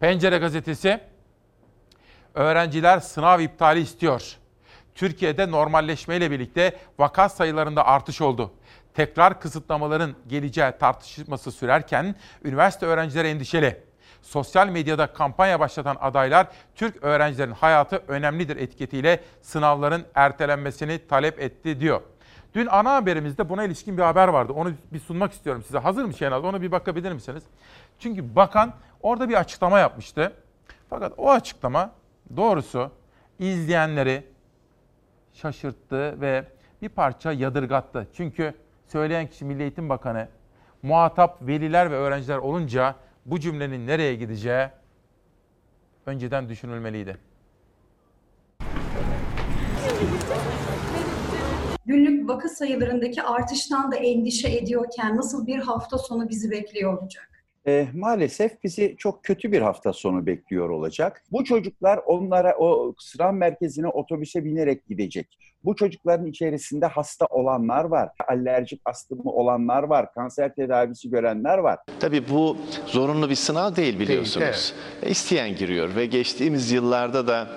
Pencere 0.00 0.38
gazetesi 0.38 1.00
öğrenciler 2.34 3.00
sınav 3.00 3.40
iptali 3.40 3.80
istiyor. 3.80 4.36
Türkiye'de 4.94 5.50
normalleşmeyle 5.50 6.30
birlikte 6.30 6.76
vaka 6.98 7.28
sayılarında 7.28 7.86
artış 7.86 8.20
oldu. 8.20 8.52
Tekrar 8.94 9.40
kısıtlamaların 9.40 10.14
geleceği 10.28 10.72
tartışması 10.80 11.52
sürerken 11.52 12.14
üniversite 12.44 12.86
öğrencileri 12.86 13.28
endişeli. 13.28 13.82
Sosyal 14.22 14.68
medyada 14.68 15.06
kampanya 15.06 15.60
başlatan 15.60 15.96
adaylar 16.00 16.46
Türk 16.74 17.04
öğrencilerin 17.04 17.52
hayatı 17.52 18.02
önemlidir 18.08 18.56
etiketiyle 18.56 19.20
sınavların 19.42 20.04
ertelenmesini 20.14 21.06
talep 21.08 21.40
etti 21.40 21.80
diyor. 21.80 22.00
Dün 22.54 22.66
ana 22.66 22.94
haberimizde 22.94 23.48
buna 23.48 23.64
ilişkin 23.64 23.96
bir 23.96 24.02
haber 24.02 24.28
vardı. 24.28 24.52
Onu 24.52 24.72
bir 24.92 24.98
sunmak 24.98 25.32
istiyorum 25.32 25.62
size. 25.62 25.78
Hazır 25.78 26.04
mı 26.04 26.14
Şenaz? 26.14 26.44
Ona 26.44 26.62
bir 26.62 26.72
bakabilir 26.72 27.12
misiniz? 27.12 27.42
Çünkü 27.98 28.36
bakan 28.36 28.74
orada 29.02 29.28
bir 29.28 29.34
açıklama 29.34 29.78
yapmıştı. 29.78 30.32
Fakat 30.90 31.12
o 31.16 31.30
açıklama 31.30 31.90
doğrusu 32.36 32.90
izleyenleri 33.38 34.26
şaşırttı 35.32 36.20
ve 36.20 36.44
bir 36.82 36.88
parça 36.88 37.32
yadırgattı. 37.32 38.08
Çünkü 38.12 38.54
söyleyen 38.86 39.26
kişi 39.26 39.44
Milli 39.44 39.62
Eğitim 39.62 39.88
Bakanı 39.88 40.28
muhatap 40.82 41.38
veliler 41.42 41.90
ve 41.90 41.94
öğrenciler 41.94 42.38
olunca 42.38 42.94
bu 43.26 43.40
cümlenin 43.40 43.86
nereye 43.86 44.14
gideceği 44.14 44.68
önceden 46.06 46.48
düşünülmeliydi. 46.48 47.27
Günlük 51.88 52.28
vaka 52.28 52.48
sayılarındaki 52.48 53.22
artıştan 53.22 53.92
da 53.92 53.96
endişe 53.96 54.48
ediyorken 54.48 55.16
nasıl 55.16 55.46
bir 55.46 55.58
hafta 55.58 55.98
sonu 55.98 56.28
bizi 56.28 56.50
bekliyor 56.50 56.98
olacak? 56.98 57.28
E, 57.66 57.88
maalesef 57.94 58.62
bizi 58.64 58.94
çok 58.98 59.24
kötü 59.24 59.52
bir 59.52 59.60
hafta 59.60 59.92
sonu 59.92 60.26
bekliyor 60.26 60.70
olacak. 60.70 61.22
Bu 61.32 61.44
çocuklar 61.44 62.00
onlara 62.06 62.56
o 62.58 62.94
sınav 62.98 63.32
merkezine 63.32 63.88
otobüse 63.88 64.44
binerek 64.44 64.86
gidecek. 64.86 65.38
Bu 65.64 65.76
çocukların 65.76 66.26
içerisinde 66.26 66.86
hasta 66.86 67.26
olanlar 67.26 67.84
var, 67.84 68.10
alerjik 68.28 68.80
astımı 68.84 69.30
olanlar 69.32 69.82
var, 69.82 70.12
kanser 70.12 70.54
tedavisi 70.54 71.10
görenler 71.10 71.58
var. 71.58 71.78
Tabii 72.00 72.28
bu 72.30 72.56
zorunlu 72.86 73.30
bir 73.30 73.34
sınav 73.34 73.76
değil 73.76 73.98
biliyorsunuz. 73.98 74.74
Değil, 75.02 75.12
İsteyen 75.12 75.56
giriyor 75.56 75.96
ve 75.96 76.06
geçtiğimiz 76.06 76.70
yıllarda 76.70 77.26
da 77.26 77.48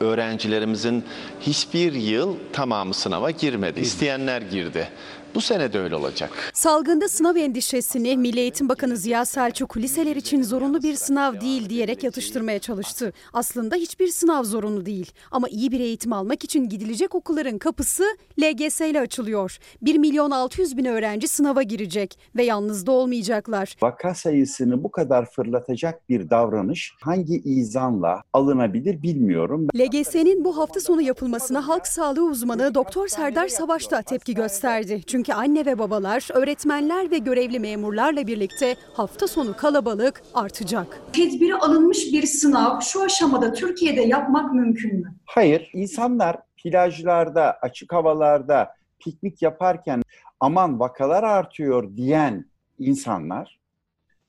öğrencilerimizin 0.00 1.04
hiçbir 1.40 1.92
yıl 1.92 2.36
tamamı 2.52 2.94
sınava 2.94 3.30
girmedi. 3.30 3.80
İsteyenler 3.80 4.42
girdi. 4.42 4.88
Bu 5.34 5.40
sene 5.40 5.72
de 5.72 5.78
öyle 5.78 5.94
olacak. 5.96 6.30
Salgında 6.54 7.08
sınav 7.08 7.36
endişesini 7.36 8.16
Milli 8.16 8.40
Eğitim 8.40 8.68
Bakanı 8.68 8.96
Ziya 8.96 9.24
Selçuk 9.24 9.76
liseler 9.76 10.16
için 10.16 10.42
zorunlu 10.42 10.82
bir 10.82 10.94
sınav 10.94 11.40
değil 11.40 11.68
diyerek 11.68 12.04
yatıştırmaya 12.04 12.58
çalıştı. 12.58 13.12
Aslında 13.32 13.76
hiçbir 13.76 14.08
sınav 14.08 14.44
zorunlu 14.44 14.86
değil 14.86 15.12
ama 15.30 15.48
iyi 15.48 15.72
bir 15.72 15.80
eğitim 15.80 16.12
almak 16.12 16.44
için 16.44 16.68
gidilecek 16.68 17.14
okulların 17.14 17.58
kapısı 17.58 18.04
LGS 18.42 18.80
ile 18.80 19.00
açılıyor. 19.00 19.58
1 19.82 19.98
milyon 19.98 20.30
600 20.30 20.76
bin 20.76 20.84
öğrenci 20.84 21.28
sınava 21.28 21.62
girecek 21.62 22.18
ve 22.36 22.44
yalnız 22.44 22.86
da 22.86 22.92
olmayacaklar. 22.92 23.76
Vaka 23.82 24.14
sayısını 24.14 24.84
bu 24.84 24.90
kadar 24.90 25.30
fırlatacak 25.30 26.08
bir 26.08 26.30
davranış 26.30 26.94
hangi 27.00 27.34
izanla 27.44 28.22
alınabilir 28.32 29.02
bilmiyorum. 29.02 29.68
LGS'nin 29.76 30.44
bu 30.44 30.58
hafta 30.58 30.80
sonu 30.80 31.02
yapılmasına 31.02 31.68
halk 31.68 31.86
sağlığı 31.86 32.24
uzmanı 32.24 32.74
Doktor 32.74 33.08
Serdar 33.08 33.48
Savaş 33.48 33.90
da 33.90 34.02
tepki 34.02 34.34
gösterdi. 34.34 35.02
Çünkü 35.06 35.19
anne 35.28 35.66
ve 35.66 35.78
babalar, 35.78 36.28
öğretmenler 36.34 37.10
ve 37.10 37.18
görevli 37.18 37.58
memurlarla 37.58 38.26
birlikte 38.26 38.76
hafta 38.94 39.28
sonu 39.28 39.56
kalabalık 39.56 40.22
artacak. 40.34 41.00
Tedbiri 41.12 41.54
alınmış 41.54 42.12
bir 42.12 42.22
sınav 42.26 42.80
şu 42.80 43.02
aşamada 43.02 43.52
Türkiye'de 43.52 44.00
yapmak 44.00 44.54
mümkün 44.54 45.00
mü? 45.00 45.14
Hayır, 45.24 45.70
insanlar 45.74 46.36
plajlarda, 46.62 47.58
açık 47.62 47.92
havalarda 47.92 48.74
piknik 48.98 49.42
yaparken 49.42 50.02
aman 50.40 50.80
vakalar 50.80 51.22
artıyor 51.22 51.96
diyen 51.96 52.44
insanlar 52.78 53.60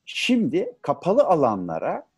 şimdi 0.06 0.76
kapalı 0.82 1.24
alanlara 1.24 2.11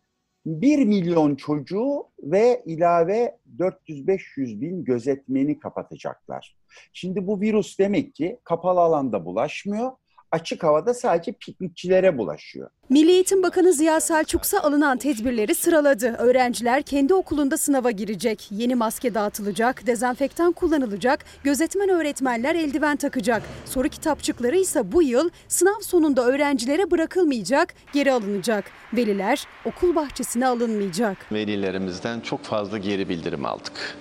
1 0.46 0.86
milyon 0.86 1.36
çocuğu 1.36 2.08
ve 2.20 2.64
ilave 2.66 3.38
400-500 3.60 4.62
bin 4.62 4.84
gözetmeni 4.84 5.60
kapatacaklar. 5.60 6.58
Şimdi 6.94 7.28
bu 7.28 7.42
virüs 7.42 7.80
demek 7.80 8.16
ki 8.16 8.40
kapalı 8.44 8.80
alanda 8.80 9.26
bulaşmıyor, 9.26 9.92
açık 10.32 10.64
havada 10.64 10.94
sadece 10.94 11.32
piknikçilere 11.32 12.18
bulaşıyor. 12.18 12.70
Milli 12.90 13.12
Eğitim 13.12 13.44
Bakanı 13.44 13.74
Ziya 13.74 14.00
Selçuk 14.00 14.44
ise 14.44 14.60
alınan 14.60 14.98
tedbirleri 14.98 15.56
sıraladı. 15.56 16.16
Öğrenciler 16.18 16.82
kendi 16.84 17.14
okulunda 17.14 17.58
sınava 17.58 17.92
girecek. 17.92 18.48
Yeni 18.52 18.76
maske 18.76 19.14
dağıtılacak, 19.14 19.88
dezenfektan 19.88 20.52
kullanılacak, 20.52 21.26
gözetmen 21.44 21.90
öğretmenler 21.90 22.56
eldiven 22.56 22.96
takacak. 22.96 23.44
Soru 23.66 23.90
kitapçıkları 23.90 24.58
ise 24.58 24.92
bu 24.92 25.04
yıl 25.04 25.30
sınav 25.48 25.80
sonunda 25.82 26.26
öğrencilere 26.26 26.92
bırakılmayacak, 26.92 27.74
geri 27.94 28.12
alınacak. 28.12 28.66
Veliler 28.94 29.48
okul 29.66 29.96
bahçesine 29.96 30.48
alınmayacak. 30.48 31.18
Velilerimizden 31.32 32.20
çok 32.20 32.44
fazla 32.44 32.78
geri 32.78 33.10
bildirim 33.10 33.46
aldık. 33.46 33.96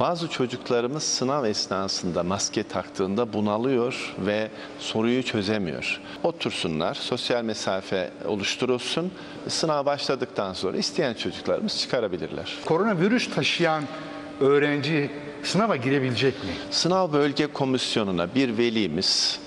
Bazı 0.00 0.28
çocuklarımız 0.28 1.02
sınav 1.02 1.44
esnasında 1.44 2.22
maske 2.22 2.62
taktığında 2.62 3.32
bunalıyor 3.32 4.14
ve 4.26 4.48
soruyu 4.78 5.22
çözemiyor. 5.22 6.00
Otursunlar, 6.22 6.94
sosyal 6.94 7.44
mesafe 7.44 8.10
oluşturulsun. 8.36 9.12
Sınav 9.48 9.86
başladıktan 9.86 10.52
sonra 10.52 10.76
isteyen 10.76 11.14
çocuklarımız 11.14 11.78
çıkarabilirler. 11.78 12.54
Koronavirüs 12.64 13.34
taşıyan 13.34 13.84
öğrenci 14.40 15.10
sınava 15.42 15.76
girebilecek 15.76 16.34
mi? 16.44 16.50
Sınav 16.70 17.12
bölge 17.12 17.46
komisyonuna 17.46 18.34
bir 18.34 18.58
velimiz 18.58 19.40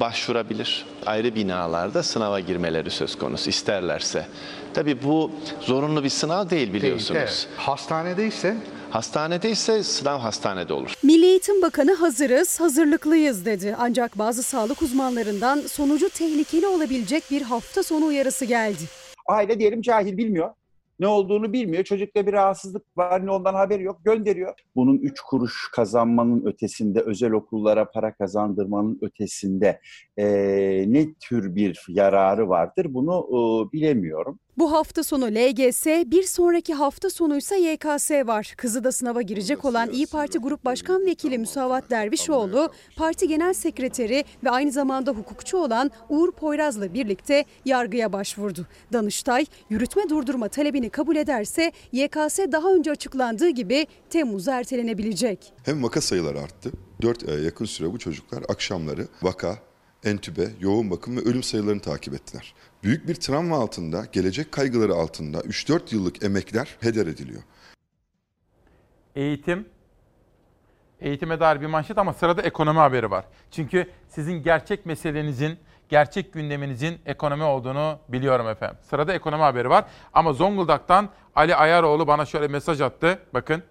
başvurabilir. 0.00 0.86
Ayrı 1.06 1.34
binalarda 1.34 2.02
sınava 2.02 2.40
girmeleri 2.40 2.90
söz 2.90 3.18
konusu 3.18 3.50
isterlerse. 3.50 4.26
Tabii 4.74 5.02
bu 5.02 5.30
zorunlu 5.60 6.04
bir 6.04 6.08
sınav 6.08 6.50
değil 6.50 6.72
biliyorsunuz. 6.72 7.14
Değil, 7.14 7.26
evet. 7.26 7.48
Hastanede 7.56 8.26
ise 8.26 8.56
Hastanede 8.94 9.50
ise 9.50 9.82
sınav 9.82 10.18
hastanede 10.18 10.72
olur. 10.72 10.94
Milli 11.02 11.26
Eğitim 11.26 11.62
Bakanı 11.62 11.94
hazırız, 11.94 12.60
hazırlıklıyız 12.60 13.46
dedi. 13.46 13.76
Ancak 13.78 14.18
bazı 14.18 14.42
sağlık 14.42 14.82
uzmanlarından 14.82 15.60
sonucu 15.60 16.08
tehlikeli 16.08 16.66
olabilecek 16.66 17.22
bir 17.30 17.42
hafta 17.42 17.82
sonu 17.82 18.06
uyarısı 18.06 18.44
geldi. 18.44 18.82
Aile 19.26 19.58
diyelim 19.58 19.82
cahil 19.82 20.16
bilmiyor. 20.16 20.50
Ne 21.00 21.06
olduğunu 21.06 21.52
bilmiyor. 21.52 21.84
Çocukta 21.84 22.26
bir 22.26 22.32
rahatsızlık 22.32 22.82
var 22.96 23.26
ne 23.26 23.30
ondan 23.30 23.54
haberi 23.54 23.82
yok. 23.82 24.00
Gönderiyor. 24.04 24.54
Bunun 24.76 24.98
üç 24.98 25.20
kuruş 25.20 25.70
kazanmanın 25.72 26.46
ötesinde, 26.46 27.00
özel 27.00 27.32
okullara 27.32 27.90
para 27.90 28.14
kazandırmanın 28.14 28.98
ötesinde 29.02 29.80
e, 30.16 30.24
ne 30.88 31.14
tür 31.14 31.56
bir 31.56 31.84
yararı 31.88 32.48
vardır 32.48 32.86
bunu 32.94 33.26
e, 33.28 33.72
bilemiyorum. 33.72 34.38
Bu 34.58 34.72
hafta 34.72 35.02
sonu 35.02 35.24
LGS, 35.26 35.86
bir 35.86 36.22
sonraki 36.22 36.74
hafta 36.74 37.10
sonuysa 37.10 37.56
YKS 37.56 38.10
var. 38.10 38.54
Kızı 38.56 38.84
da 38.84 38.92
sınava 38.92 39.22
girecek 39.22 39.64
olan 39.64 39.90
İyi 39.90 40.06
Parti 40.06 40.38
Grup 40.38 40.64
Başkan 40.64 41.06
Vekili 41.06 41.38
Müsavat 41.38 41.90
Dervişoğlu, 41.90 42.72
parti 42.96 43.28
genel 43.28 43.54
sekreteri 43.54 44.24
ve 44.44 44.50
aynı 44.50 44.72
zamanda 44.72 45.10
hukukçu 45.10 45.56
olan 45.56 45.90
Uğur 46.08 46.32
Poyraz'la 46.32 46.94
birlikte 46.94 47.44
yargıya 47.64 48.12
başvurdu. 48.12 48.66
Danıştay, 48.92 49.46
yürütme 49.70 50.08
durdurma 50.08 50.48
talebini 50.48 50.90
kabul 50.90 51.16
ederse 51.16 51.72
YKS 51.92 52.38
daha 52.52 52.74
önce 52.74 52.90
açıklandığı 52.90 53.48
gibi 53.48 53.86
Temmuz'a 54.10 54.58
ertelenebilecek. 54.58 55.52
Hem 55.64 55.82
vaka 55.82 56.00
sayıları 56.00 56.40
arttı. 56.40 56.70
4 57.02 57.28
aya 57.28 57.38
yakın 57.38 57.64
süre 57.64 57.92
bu 57.92 57.98
çocuklar 57.98 58.44
akşamları 58.48 59.08
vaka, 59.22 59.58
entübe, 60.04 60.48
yoğun 60.60 60.90
bakım 60.90 61.16
ve 61.16 61.20
ölüm 61.20 61.42
sayılarını 61.42 61.80
takip 61.80 62.14
ettiler. 62.14 62.54
Büyük 62.84 63.08
bir 63.08 63.14
travma 63.14 63.56
altında, 63.56 64.04
gelecek 64.12 64.52
kaygıları 64.52 64.94
altında 64.94 65.40
3-4 65.40 65.94
yıllık 65.94 66.24
emekler 66.24 66.76
heder 66.80 67.06
ediliyor. 67.06 67.42
Eğitim, 69.16 69.68
eğitime 71.00 71.40
dair 71.40 71.60
bir 71.60 71.66
manşet 71.66 71.98
ama 71.98 72.12
sırada 72.12 72.42
ekonomi 72.42 72.78
haberi 72.78 73.10
var. 73.10 73.24
Çünkü 73.50 73.90
sizin 74.08 74.42
gerçek 74.42 74.86
meselenizin, 74.86 75.58
gerçek 75.88 76.32
gündeminizin 76.32 76.98
ekonomi 77.06 77.42
olduğunu 77.42 77.98
biliyorum 78.08 78.48
efendim. 78.48 78.76
Sırada 78.90 79.12
ekonomi 79.12 79.42
haberi 79.42 79.70
var 79.70 79.84
ama 80.12 80.32
Zonguldak'tan 80.32 81.08
Ali 81.34 81.56
Ayaroğlu 81.56 82.06
bana 82.06 82.26
şöyle 82.26 82.48
mesaj 82.48 82.80
attı. 82.80 83.18
Bakın, 83.34 83.62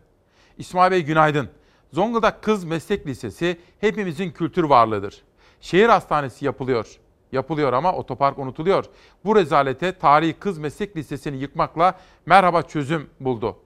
İsmail 0.58 0.92
Bey 0.92 1.04
günaydın. 1.04 1.50
Zonguldak 1.92 2.44
Kız 2.44 2.64
Meslek 2.64 3.08
Lisesi 3.08 3.58
hepimizin 3.80 4.32
kültür 4.32 4.64
varlığıdır. 4.64 5.24
Şehir 5.62 5.90
hastanesi 5.90 6.46
yapılıyor. 6.46 7.00
Yapılıyor 7.34 7.74
ama 7.74 7.94
otopark 7.94 8.40
unutuluyor. 8.40 8.86
Bu 9.26 9.36
rezalete 9.36 9.92
Tarihi 9.92 10.34
Kız 10.34 10.58
Meslek 10.58 10.98
Lisesi'ni 10.98 11.38
yıkmakla 11.38 12.00
merhaba 12.26 12.62
çözüm 12.62 13.10
buldu. 13.20 13.58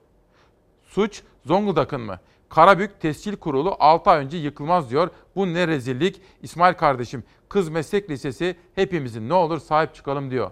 Suç 0.84 1.22
Zonguldak'ın 1.44 2.00
mı? 2.00 2.20
Karabük 2.48 3.00
Tescil 3.00 3.36
Kurulu 3.36 3.76
6 3.78 4.10
ay 4.10 4.24
önce 4.24 4.36
yıkılmaz 4.36 4.90
diyor. 4.90 5.10
Bu 5.36 5.54
ne 5.54 5.68
rezillik. 5.68 6.22
İsmail 6.42 6.74
kardeşim 6.74 7.24
Kız 7.48 7.68
Meslek 7.68 8.10
Lisesi 8.10 8.56
hepimizin 8.74 9.28
ne 9.28 9.34
olur 9.34 9.58
sahip 9.58 9.94
çıkalım 9.94 10.30
diyor. 10.30 10.50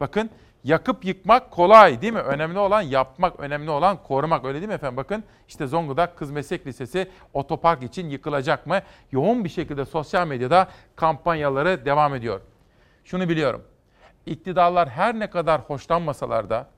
Bakın 0.00 0.30
yakıp 0.64 1.04
yıkmak 1.04 1.50
kolay 1.50 2.02
değil 2.02 2.12
mi? 2.12 2.18
Önemli 2.18 2.58
olan 2.58 2.82
yapmak, 2.82 3.40
önemli 3.40 3.70
olan 3.70 4.02
korumak 4.02 4.44
öyle 4.44 4.58
değil 4.58 4.68
mi 4.68 4.74
efendim? 4.74 4.96
Bakın 4.96 5.24
işte 5.48 5.66
Zonguldak 5.66 6.16
Kız 6.16 6.30
Meslek 6.30 6.66
Lisesi 6.66 7.10
otopark 7.34 7.82
için 7.82 8.08
yıkılacak 8.08 8.66
mı? 8.66 8.80
Yoğun 9.12 9.44
bir 9.44 9.48
şekilde 9.48 9.84
sosyal 9.84 10.26
medyada 10.26 10.68
kampanyaları 10.96 11.84
devam 11.84 12.14
ediyor. 12.14 12.40
Şunu 13.04 13.28
biliyorum. 13.28 13.62
İktidarlar 14.26 14.88
her 14.88 15.18
ne 15.18 15.30
kadar 15.30 15.60
hoşlanmasalar 15.60 16.50
da 16.50 16.68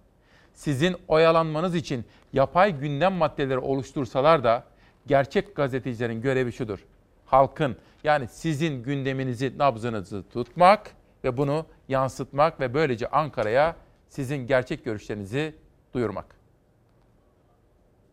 sizin 0.54 0.96
oyalanmanız 1.08 1.74
için 1.74 2.04
yapay 2.32 2.78
gündem 2.80 3.12
maddeleri 3.12 3.58
oluştursalar 3.58 4.44
da 4.44 4.64
gerçek 5.06 5.56
gazetecilerin 5.56 6.20
görevi 6.20 6.52
şudur. 6.52 6.84
Halkın 7.26 7.76
yani 8.04 8.28
sizin 8.28 8.82
gündeminizi, 8.82 9.58
nabzınızı 9.58 10.24
tutmak 10.32 10.95
ve 11.26 11.36
bunu 11.36 11.66
yansıtmak 11.88 12.60
ve 12.60 12.74
böylece 12.74 13.10
Ankara'ya 13.10 13.76
sizin 14.08 14.36
gerçek 14.36 14.84
görüşlerinizi 14.84 15.54
duyurmak. 15.94 16.36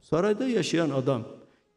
Sarayda 0.02 0.48
yaşayan 0.48 0.90
adam 0.90 1.24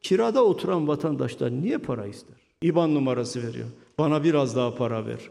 kirada 0.03 0.45
oturan 0.45 0.89
vatandaşlar 0.89 1.51
niye 1.51 1.79
para 1.79 2.07
ister? 2.07 2.37
İban 2.63 2.95
numarası 2.95 3.43
veriyor. 3.49 3.69
Bana 3.99 4.25
biraz 4.25 4.57
daha 4.57 4.75
para 4.75 5.07
ver. 5.07 5.31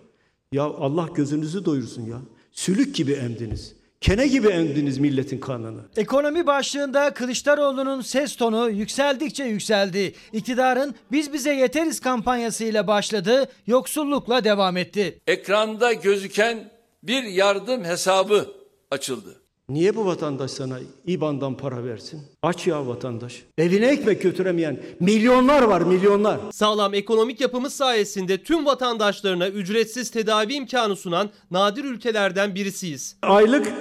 Ya 0.52 0.64
Allah 0.64 1.10
gözünüzü 1.16 1.66
doyursun 1.66 2.02
ya. 2.02 2.18
Sülük 2.52 2.96
gibi 2.96 3.12
emdiniz. 3.12 3.76
Kene 4.06 4.28
gibi 4.28 4.48
emdiniz 4.48 4.98
milletin 4.98 5.40
kanını. 5.40 5.82
Ekonomi 5.98 6.48
başlığında 6.48 7.14
Kılıçdaroğlu'nun 7.14 8.02
ses 8.02 8.36
tonu 8.36 8.70
yükseldikçe 8.70 9.44
yükseldi. 9.44 10.14
İktidarın 10.34 10.96
biz 11.12 11.34
bize 11.34 11.54
yeteriz 11.54 12.00
kampanyasıyla 12.00 12.88
başladı, 12.88 13.50
yoksullukla 13.68 14.44
devam 14.44 14.78
etti. 14.78 15.20
Ekranda 15.28 15.94
gözüken 15.94 16.72
bir 17.04 17.24
yardım 17.24 17.84
hesabı 17.84 18.52
açıldı. 18.92 19.42
Niye 19.70 19.96
bu 19.96 20.06
vatandaş 20.06 20.52
sana 20.52 20.80
İBAN'dan 21.08 21.58
para 21.58 21.84
versin? 21.84 22.22
Aç 22.44 22.68
ya 22.68 22.88
vatandaş. 22.88 23.44
Evine 23.58 23.88
ekmek 23.88 24.22
götüremeyen 24.22 24.80
milyonlar 25.00 25.62
var 25.64 25.82
milyonlar. 25.82 26.40
Sağlam 26.52 26.94
ekonomik 26.94 27.42
yapımız 27.42 27.74
sayesinde 27.74 28.44
tüm 28.44 28.66
vatandaşlarına 28.66 29.48
ücretsiz 29.50 30.12
tedavi 30.12 30.54
imkanı 30.54 30.96
sunan 30.96 31.30
nadir 31.52 31.84
ülkelerden 31.84 32.56
birisiyiz. 32.56 33.18
Aylık 33.22 33.74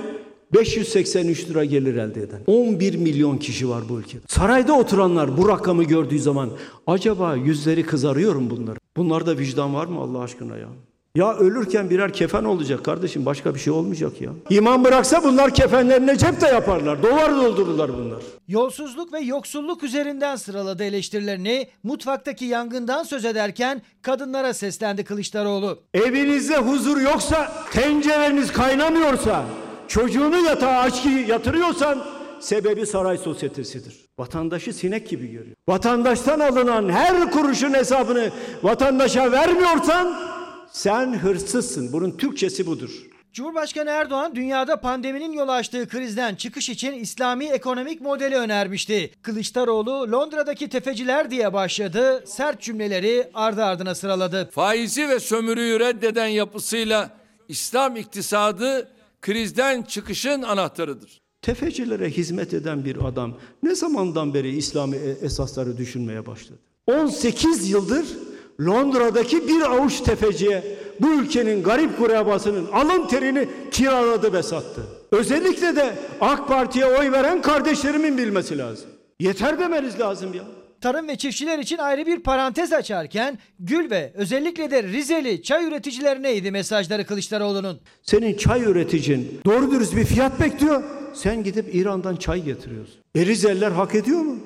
583 0.52 1.48
lira 1.50 1.64
gelir 1.64 1.94
elde 1.94 2.22
eden. 2.22 2.40
11 2.46 2.94
milyon 2.94 3.38
kişi 3.38 3.68
var 3.68 3.82
bu 3.88 4.00
ülkede. 4.00 4.22
Sarayda 4.28 4.72
oturanlar 4.72 5.36
bu 5.36 5.48
rakamı 5.48 5.84
gördüğü 5.84 6.18
zaman 6.18 6.50
acaba 6.86 7.34
yüzleri 7.34 7.86
kızarıyor 7.86 8.34
mu 8.34 8.50
bunların? 8.50 8.80
Bunlarda 8.96 9.38
vicdan 9.38 9.74
var 9.74 9.86
mı 9.86 10.00
Allah 10.00 10.18
aşkına 10.18 10.56
ya? 10.56 10.68
Ya 11.16 11.34
ölürken 11.36 11.90
birer 11.90 12.12
kefen 12.12 12.44
olacak 12.44 12.84
kardeşim 12.84 13.26
başka 13.26 13.54
bir 13.54 13.60
şey 13.60 13.72
olmayacak 13.72 14.20
ya. 14.20 14.30
İman 14.50 14.84
bıraksa 14.84 15.24
bunlar 15.24 15.54
kefenlerine 15.54 16.18
cep 16.18 16.40
de 16.40 16.46
yaparlar. 16.46 17.02
Dolar 17.02 17.36
doldururlar 17.36 17.96
bunlar. 17.96 18.22
Yolsuzluk 18.48 19.12
ve 19.12 19.20
yoksulluk 19.20 19.82
üzerinden 19.82 20.36
sıraladı 20.36 20.84
eleştirilerini. 20.84 21.68
Mutfaktaki 21.82 22.44
yangından 22.44 23.02
söz 23.02 23.24
ederken 23.24 23.82
kadınlara 24.02 24.54
seslendi 24.54 25.04
Kılıçdaroğlu. 25.04 25.78
Evinizde 25.94 26.56
huzur 26.56 27.00
yoksa, 27.00 27.52
tencereniz 27.72 28.52
kaynamıyorsa, 28.52 29.44
çocuğunu 29.88 30.36
yatağa 30.36 30.78
aç 30.78 31.06
yatırıyorsan 31.28 32.02
sebebi 32.40 32.86
saray 32.86 33.18
sosyetesidir. 33.18 34.04
Vatandaşı 34.18 34.72
sinek 34.72 35.08
gibi 35.08 35.26
görüyor. 35.26 35.56
Vatandaştan 35.68 36.40
alınan 36.40 36.88
her 36.88 37.30
kuruşun 37.30 37.74
hesabını 37.74 38.30
vatandaşa 38.62 39.32
vermiyorsan 39.32 40.34
sen 40.74 41.18
hırsızsın. 41.18 41.92
Bunun 41.92 42.10
Türkçesi 42.10 42.66
budur. 42.66 42.90
Cumhurbaşkanı 43.32 43.90
Erdoğan 43.90 44.34
dünyada 44.34 44.80
pandeminin 44.80 45.32
yol 45.32 45.48
açtığı 45.48 45.88
krizden 45.88 46.34
çıkış 46.34 46.68
için 46.68 46.92
İslami 46.92 47.44
ekonomik 47.44 48.00
modeli 48.00 48.34
önermişti. 48.36 49.10
Kılıçdaroğlu 49.22 50.12
Londra'daki 50.12 50.68
tefeciler 50.68 51.30
diye 51.30 51.52
başladı, 51.52 52.24
sert 52.26 52.60
cümleleri 52.60 53.30
ardı 53.34 53.64
ardına 53.64 53.94
sıraladı. 53.94 54.50
Faizi 54.52 55.08
ve 55.08 55.20
sömürüyü 55.20 55.80
reddeden 55.80 56.26
yapısıyla 56.26 57.10
İslam 57.48 57.96
iktisadı 57.96 58.88
krizden 59.22 59.82
çıkışın 59.82 60.42
anahtarıdır. 60.42 61.20
Tefecilere 61.42 62.10
hizmet 62.10 62.54
eden 62.54 62.84
bir 62.84 63.04
adam 63.04 63.38
ne 63.62 63.74
zamandan 63.74 64.34
beri 64.34 64.56
İslami 64.56 64.96
esasları 65.22 65.76
düşünmeye 65.76 66.26
başladı? 66.26 66.58
18 66.86 67.70
yıldır 67.70 68.06
Londra'daki 68.60 69.48
bir 69.48 69.60
avuç 69.60 70.00
tefeciye 70.00 70.78
bu 71.00 71.08
ülkenin 71.14 71.62
garip 71.62 71.98
kurabasının 71.98 72.66
alın 72.72 73.06
terini 73.06 73.48
kiraladı 73.70 74.32
ve 74.32 74.42
sattı. 74.42 74.82
Özellikle 75.12 75.76
de 75.76 75.94
AK 76.20 76.48
Parti'ye 76.48 76.86
oy 76.86 77.12
veren 77.12 77.42
kardeşlerimin 77.42 78.18
bilmesi 78.18 78.58
lazım. 78.58 78.90
Yeter 79.20 79.58
demeniz 79.58 80.00
lazım 80.00 80.34
ya. 80.34 80.42
Tarım 80.80 81.08
ve 81.08 81.16
çiftçiler 81.16 81.58
için 81.58 81.78
ayrı 81.78 82.06
bir 82.06 82.20
parantez 82.20 82.72
açarken 82.72 83.38
Gül 83.58 83.90
ve 83.90 84.12
özellikle 84.14 84.70
de 84.70 84.82
Rizeli 84.82 85.42
çay 85.42 85.64
üreticilerine 85.64 86.50
mesajları 86.50 87.06
Kılıçdaroğlu'nun. 87.06 87.80
Senin 88.02 88.36
çay 88.36 88.62
üreticin 88.62 89.40
doğru 89.46 89.70
dürüst 89.70 89.96
bir 89.96 90.04
fiyat 90.04 90.40
bekliyor. 90.40 90.82
Sen 91.14 91.44
gidip 91.44 91.74
İran'dan 91.74 92.16
çay 92.16 92.44
getiriyorsun. 92.44 92.94
E 93.14 93.26
Rizeliler 93.26 93.70
hak 93.70 93.94
ediyor 93.94 94.20
mu? 94.20 94.36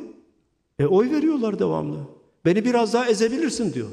E 0.79 0.87
oy 0.87 1.11
veriyorlar 1.11 1.59
devamlı. 1.59 2.18
Beni 2.45 2.65
biraz 2.65 2.95
daha 2.95 3.07
ezebilirsin 3.09 3.75
diyor. 3.75 3.89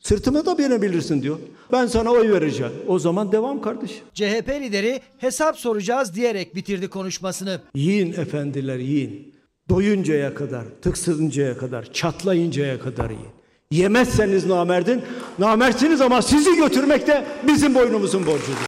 Sırtıma 0.00 0.46
da 0.46 0.58
binebilirsin 0.58 1.22
diyor. 1.22 1.38
Ben 1.72 1.86
sana 1.86 2.10
oy 2.10 2.32
vereceğim. 2.32 2.72
O 2.88 2.98
zaman 2.98 3.32
devam 3.32 3.62
kardeş. 3.62 4.02
CHP 4.14 4.48
lideri 4.48 5.00
hesap 5.18 5.58
soracağız 5.58 6.14
diyerek 6.14 6.54
bitirdi 6.54 6.88
konuşmasını. 6.90 7.60
Yiyin 7.74 8.12
efendiler 8.12 8.78
yiyin. 8.78 9.34
Doyuncaya 9.68 10.34
kadar, 10.34 10.64
tıksırıncaya 10.82 11.58
kadar, 11.58 11.92
çatlayıncaya 11.92 12.80
kadar 12.80 13.10
yiyin. 13.10 13.28
Yemezseniz 13.70 14.46
namerdin, 14.46 15.02
namertsiniz 15.38 16.00
ama 16.00 16.22
sizi 16.22 16.56
götürmek 16.56 17.06
de 17.06 17.26
bizim 17.46 17.74
boynumuzun 17.74 18.26
borcudur. 18.26 18.66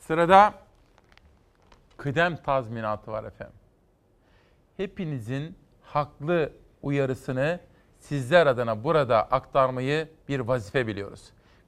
Sırada 0.00 0.54
kıdem 1.96 2.36
tazminatı 2.36 3.10
var 3.10 3.24
efendim. 3.24 3.56
Hepinizin 4.76 5.54
haklı 5.82 6.52
uyarısını 6.82 7.60
sizler 8.00 8.46
adına 8.46 8.84
burada 8.84 9.22
aktarmayı 9.22 10.08
bir 10.28 10.40
vazife 10.40 10.86
biliyoruz. 10.86 11.20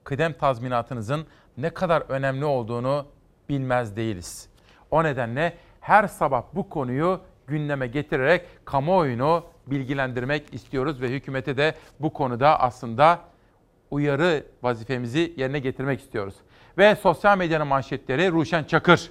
Kıdem 0.05 0.33
tazminatınızın 0.33 1.27
ne 1.57 1.71
kadar 1.71 2.03
önemli 2.09 2.45
olduğunu 2.45 3.07
bilmez 3.49 3.97
değiliz. 3.97 4.49
O 4.91 5.05
nedenle 5.05 5.57
her 5.81 6.09
sabah 6.09 6.43
bu 6.55 6.69
konuyu 6.69 7.21
gündeme 7.47 7.87
getirerek 7.87 8.47
kamuoyunu 8.65 9.45
bilgilendirmek 9.67 10.55
istiyoruz 10.55 11.01
ve 11.01 11.09
hükümete 11.09 11.57
de 11.57 11.75
bu 12.01 12.13
konuda 12.13 12.61
aslında 12.61 13.21
uyarı 13.91 14.47
vazifemizi 14.63 15.35
yerine 15.37 15.59
getirmek 15.59 16.01
istiyoruz. 16.01 16.35
Ve 16.79 16.97
sosyal 16.97 17.39
medyanın 17.39 17.67
manşetleri 17.67 18.33
Ruşen 18.33 18.65
Çakır. 18.65 19.11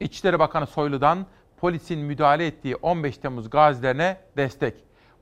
İçişleri 0.00 0.38
Bakanı 0.38 0.66
Soylu'dan 0.66 1.26
polisin 1.56 1.98
müdahale 1.98 2.46
ettiği 2.46 2.76
15 2.76 3.18
Temmuz 3.18 3.50
gazilerine 3.50 4.16
destek 4.36 4.74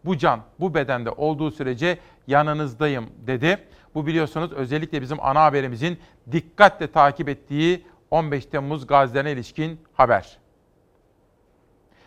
bu 0.04 0.18
can 0.18 0.40
bu 0.60 0.74
bedende 0.74 1.10
olduğu 1.10 1.50
sürece 1.50 1.98
yanınızdayım 2.26 3.10
dedi. 3.26 3.58
Bu 3.94 4.06
biliyorsunuz 4.06 4.52
özellikle 4.52 5.02
bizim 5.02 5.18
ana 5.20 5.44
haberimizin 5.44 5.98
dikkatle 6.32 6.92
takip 6.92 7.28
ettiği 7.28 7.86
15 8.10 8.46
Temmuz 8.46 8.86
gazilerine 8.86 9.32
ilişkin 9.32 9.80
haber. 9.94 10.38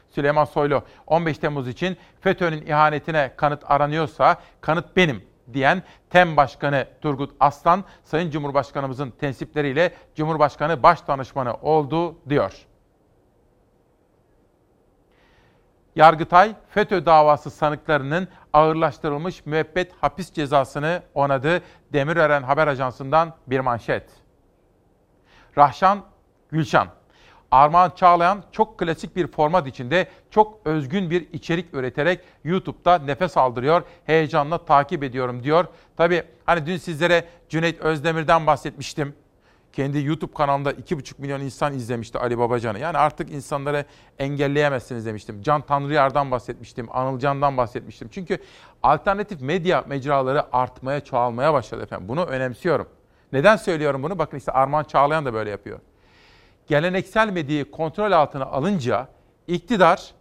Süleyman 0.10 0.46
Soylu 0.46 0.84
15 1.08 1.38
Temmuz 1.38 1.68
için 1.68 1.98
FETÖ'nün 2.22 2.66
ihanetine 2.66 3.32
kanıt 3.38 3.72
aranıyorsa 3.72 4.40
kanıt 4.62 4.96
benim 4.96 5.24
diyen 5.54 5.84
TEM 6.10 6.38
Başkanı 6.38 6.88
Turgut 7.02 7.36
Aslan, 7.40 7.84
Sayın 8.04 8.32
Cumhurbaşkanımızın 8.32 9.12
tensipleriyle 9.12 9.94
Cumhurbaşkanı 10.16 10.84
Başdanışmanı 10.84 11.54
oldu 11.54 12.16
diyor. 12.30 12.66
Yargıtay, 15.96 16.56
FETÖ 16.70 17.06
davası 17.06 17.52
sanıklarının 17.52 18.28
ağırlaştırılmış 18.54 19.46
müebbet 19.46 19.92
hapis 20.02 20.32
cezasını 20.34 21.02
onadı. 21.14 21.62
Demirören 21.94 22.44
Haber 22.44 22.68
Ajansı'ndan 22.68 23.34
bir 23.48 23.60
manşet. 23.60 24.04
Rahşan 25.58 26.00
Gülşan, 26.52 26.88
Armağan 27.52 27.92
Çağlayan 27.96 28.44
çok 28.52 28.80
klasik 28.80 29.16
bir 29.16 29.28
format 29.28 29.68
içinde 29.68 30.08
çok 30.32 30.60
özgün 30.66 31.10
bir 31.10 31.34
içerik 31.34 31.74
üreterek 31.74 32.20
YouTube'da 32.44 32.98
nefes 32.98 33.38
aldırıyor. 33.38 33.84
Heyecanla 34.06 34.66
takip 34.66 35.04
ediyorum 35.04 35.44
diyor. 35.44 35.66
Tabii 35.98 36.24
hani 36.46 36.66
dün 36.66 36.78
sizlere 36.78 37.26
Cüneyt 37.50 37.80
Özdemir'den 37.80 38.48
bahsetmiştim 38.48 39.16
kendi 39.76 40.06
YouTube 40.06 40.34
kanalında 40.34 40.72
2,5 40.72 41.14
milyon 41.18 41.42
insan 41.42 41.74
izlemişti 41.74 42.20
Ali 42.20 42.38
Babacan'ı. 42.38 42.80
Yani 42.80 42.98
artık 42.98 43.32
insanları 43.32 43.86
engelleyemezsiniz 44.20 45.06
demiştim. 45.06 45.42
Can 45.42 45.62
Tanrıyar'dan 45.62 46.32
bahsetmiştim, 46.32 46.88
Anılcan'dan 46.92 47.58
bahsetmiştim. 47.58 48.10
Çünkü 48.12 48.38
alternatif 48.84 49.42
medya 49.42 49.84
mecraları 49.88 50.56
artmaya, 50.56 51.04
çoğalmaya 51.04 51.54
başladı 51.54 51.84
efendim. 51.84 52.08
Bunu 52.08 52.26
önemsiyorum. 52.26 52.88
Neden 53.34 53.56
söylüyorum 53.56 54.04
bunu? 54.04 54.20
Bakın 54.20 54.38
işte 54.38 54.52
Arman 54.52 54.84
Çağlayan 54.84 55.26
da 55.26 55.34
böyle 55.34 55.50
yapıyor. 55.50 55.80
Geleneksel 56.68 57.30
medyayı 57.30 57.72
kontrol 57.72 58.12
altına 58.12 58.46
alınca 58.46 59.08
iktidar 59.48 60.12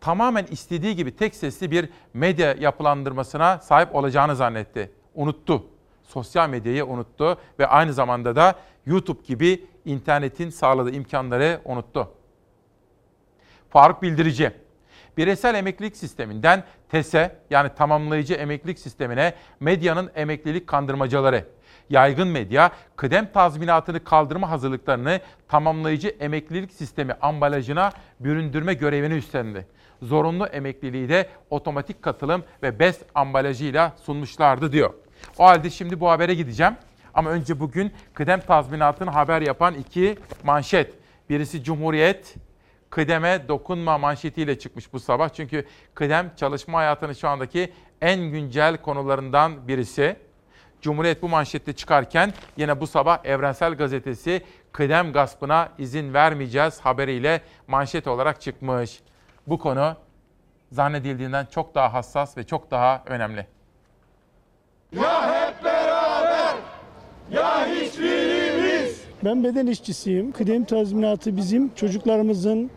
tamamen 0.00 0.44
istediği 0.50 0.96
gibi 0.96 1.16
tek 1.16 1.34
sesli 1.34 1.70
bir 1.70 1.88
medya 2.14 2.52
yapılandırmasına 2.52 3.58
sahip 3.58 3.94
olacağını 3.94 4.36
zannetti. 4.36 4.90
Unuttu 5.14 5.64
sosyal 6.10 6.48
medyayı 6.48 6.86
unuttu 6.86 7.38
ve 7.58 7.66
aynı 7.66 7.92
zamanda 7.92 8.36
da 8.36 8.54
YouTube 8.86 9.22
gibi 9.26 9.64
internetin 9.84 10.50
sağladığı 10.50 10.90
imkanları 10.90 11.60
unuttu. 11.64 12.08
Faruk 13.70 14.02
Bildirici, 14.02 14.52
bireysel 15.16 15.54
emeklilik 15.54 15.96
sisteminden 15.96 16.64
TESE 16.88 17.36
yani 17.50 17.70
tamamlayıcı 17.76 18.34
emeklilik 18.34 18.78
sistemine 18.78 19.34
medyanın 19.60 20.10
emeklilik 20.14 20.66
kandırmacaları, 20.66 21.44
yaygın 21.90 22.28
medya 22.28 22.70
kıdem 22.96 23.32
tazminatını 23.32 24.04
kaldırma 24.04 24.50
hazırlıklarını 24.50 25.20
tamamlayıcı 25.48 26.08
emeklilik 26.08 26.72
sistemi 26.72 27.12
ambalajına 27.12 27.92
büründürme 28.20 28.74
görevini 28.74 29.14
üstlendi. 29.14 29.66
Zorunlu 30.02 30.46
emekliliği 30.46 31.08
de 31.08 31.28
otomatik 31.50 32.02
katılım 32.02 32.44
ve 32.62 32.78
BES 32.78 33.00
ambalajıyla 33.14 33.92
sunmuşlardı 34.02 34.72
diyor. 34.72 34.94
O 35.38 35.44
halde 35.44 35.70
şimdi 35.70 36.00
bu 36.00 36.10
habere 36.10 36.34
gideceğim. 36.34 36.76
Ama 37.14 37.30
önce 37.30 37.60
bugün 37.60 37.92
kıdem 38.14 38.40
tazminatını 38.40 39.10
haber 39.10 39.42
yapan 39.42 39.74
iki 39.74 40.18
manşet. 40.44 40.94
Birisi 41.30 41.64
Cumhuriyet, 41.64 42.34
kıdeme 42.90 43.48
dokunma 43.48 43.98
manşetiyle 43.98 44.58
çıkmış 44.58 44.92
bu 44.92 45.00
sabah. 45.00 45.28
Çünkü 45.28 45.66
kıdem 45.94 46.32
çalışma 46.36 46.78
hayatının 46.78 47.12
şu 47.12 47.28
andaki 47.28 47.72
en 48.00 48.20
güncel 48.20 48.76
konularından 48.76 49.68
birisi. 49.68 50.16
Cumhuriyet 50.80 51.22
bu 51.22 51.28
manşette 51.28 51.72
çıkarken 51.72 52.32
yine 52.56 52.80
bu 52.80 52.86
sabah 52.86 53.24
Evrensel 53.24 53.74
Gazetesi 53.74 54.42
kıdem 54.72 55.12
gaspına 55.12 55.68
izin 55.78 56.14
vermeyeceğiz 56.14 56.80
haberiyle 56.80 57.40
manşet 57.66 58.06
olarak 58.06 58.40
çıkmış. 58.40 59.00
Bu 59.46 59.58
konu 59.58 59.96
zannedildiğinden 60.72 61.46
çok 61.46 61.74
daha 61.74 61.92
hassas 61.92 62.36
ve 62.36 62.46
çok 62.46 62.70
daha 62.70 63.02
önemli. 63.06 63.46
Ya 64.96 65.34
hep 65.34 65.64
beraber 65.64 66.54
ya 67.32 67.66
hiçbirimiz. 67.66 68.96
Ben 69.24 69.44
beden 69.44 69.66
işçisiyim. 69.66 70.32
Kıdem 70.32 70.64
tazminatı 70.64 71.36
bizim 71.36 71.74
çocuklarımızın 71.74 72.70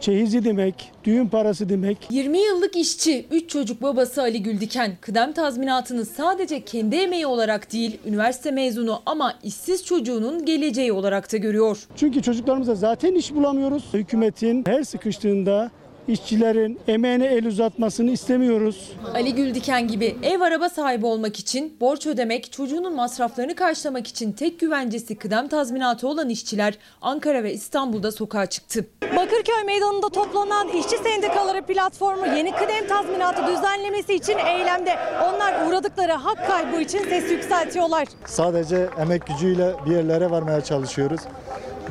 çeyizi 0.00 0.44
demek, 0.44 0.92
düğün 1.04 1.28
parası 1.28 1.68
demek. 1.68 1.98
20 2.10 2.38
yıllık 2.38 2.76
işçi, 2.76 3.26
3 3.30 3.50
çocuk 3.50 3.82
babası 3.82 4.22
Ali 4.22 4.42
Güldiken 4.42 4.96
kıdem 5.00 5.32
tazminatını 5.32 6.04
sadece 6.04 6.64
kendi 6.64 6.96
emeği 6.96 7.26
olarak 7.26 7.72
değil, 7.72 7.98
üniversite 8.06 8.50
mezunu 8.50 9.02
ama 9.06 9.34
işsiz 9.42 9.84
çocuğunun 9.84 10.44
geleceği 10.44 10.92
olarak 10.92 11.32
da 11.32 11.36
görüyor. 11.36 11.86
Çünkü 11.96 12.22
çocuklarımıza 12.22 12.74
zaten 12.74 13.14
iş 13.14 13.34
bulamıyoruz. 13.34 13.84
Hükümetin 13.94 14.64
her 14.66 14.82
sıkıştığında 14.82 15.70
işçilerin 16.08 16.80
emeğine 16.88 17.26
el 17.26 17.46
uzatmasını 17.46 18.10
istemiyoruz. 18.10 18.92
Ali 19.14 19.34
Güldiken 19.34 19.88
gibi 19.88 20.16
ev 20.22 20.40
araba 20.40 20.68
sahibi 20.68 21.06
olmak 21.06 21.38
için, 21.38 21.76
borç 21.80 22.06
ödemek, 22.06 22.52
çocuğunun 22.52 22.94
masraflarını 22.94 23.54
karşılamak 23.54 24.06
için 24.06 24.32
tek 24.32 24.60
güvencesi 24.60 25.16
kıdem 25.16 25.48
tazminatı 25.48 26.08
olan 26.08 26.28
işçiler 26.28 26.78
Ankara 27.02 27.42
ve 27.42 27.52
İstanbul'da 27.52 28.12
sokağa 28.12 28.46
çıktı. 28.46 28.86
Bakırköy 29.02 29.64
Meydanı'nda 29.66 30.08
toplanan 30.08 30.68
işçi 30.68 30.98
sendikaları 30.98 31.62
platformu 31.62 32.26
yeni 32.26 32.52
kıdem 32.52 32.88
tazminatı 32.88 33.46
düzenlemesi 33.46 34.14
için 34.14 34.38
eylemde. 34.38 34.96
Onlar 35.24 35.68
uğradıkları 35.68 36.12
hak 36.12 36.46
kaybı 36.46 36.80
için 36.80 36.98
ses 36.98 37.30
yükseltiyorlar. 37.30 38.08
Sadece 38.26 38.88
emek 39.00 39.26
gücüyle 39.26 39.74
bir 39.86 39.90
yerlere 39.90 40.30
varmaya 40.30 40.60
çalışıyoruz. 40.60 41.20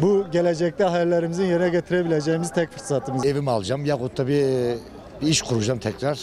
Bu 0.02 0.26
gelecekte 0.32 0.84
hayallerimizin 0.84 1.46
yere 1.46 1.70
getirebileceğimiz 1.70 2.52
tek 2.52 2.72
fırsatımız. 2.72 3.26
Evimi 3.26 3.52
alacağım 3.52 3.86
yahut 3.86 4.18
da 4.18 4.28
bir, 4.28 4.44
bir 5.22 5.28
iş 5.28 5.42
kuracağım 5.42 5.80
tekrar. 5.80 6.20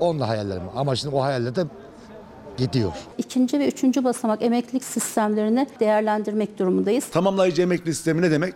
Onunla 0.00 0.28
hayallerim. 0.28 0.62
Ama 0.76 0.96
şimdi 0.96 1.16
o 1.16 1.22
hayaller 1.22 1.56
de 1.56 1.64
gidiyor. 2.56 2.92
İkinci 3.18 3.58
ve 3.58 3.68
üçüncü 3.68 4.04
basamak 4.04 4.42
emeklilik 4.42 4.84
sistemlerini 4.84 5.66
değerlendirmek 5.80 6.58
durumundayız. 6.58 7.04
Tamamlayıcı 7.10 7.62
emeklilik 7.62 7.94
sistemi 7.94 8.22
ne 8.22 8.30
demek? 8.30 8.54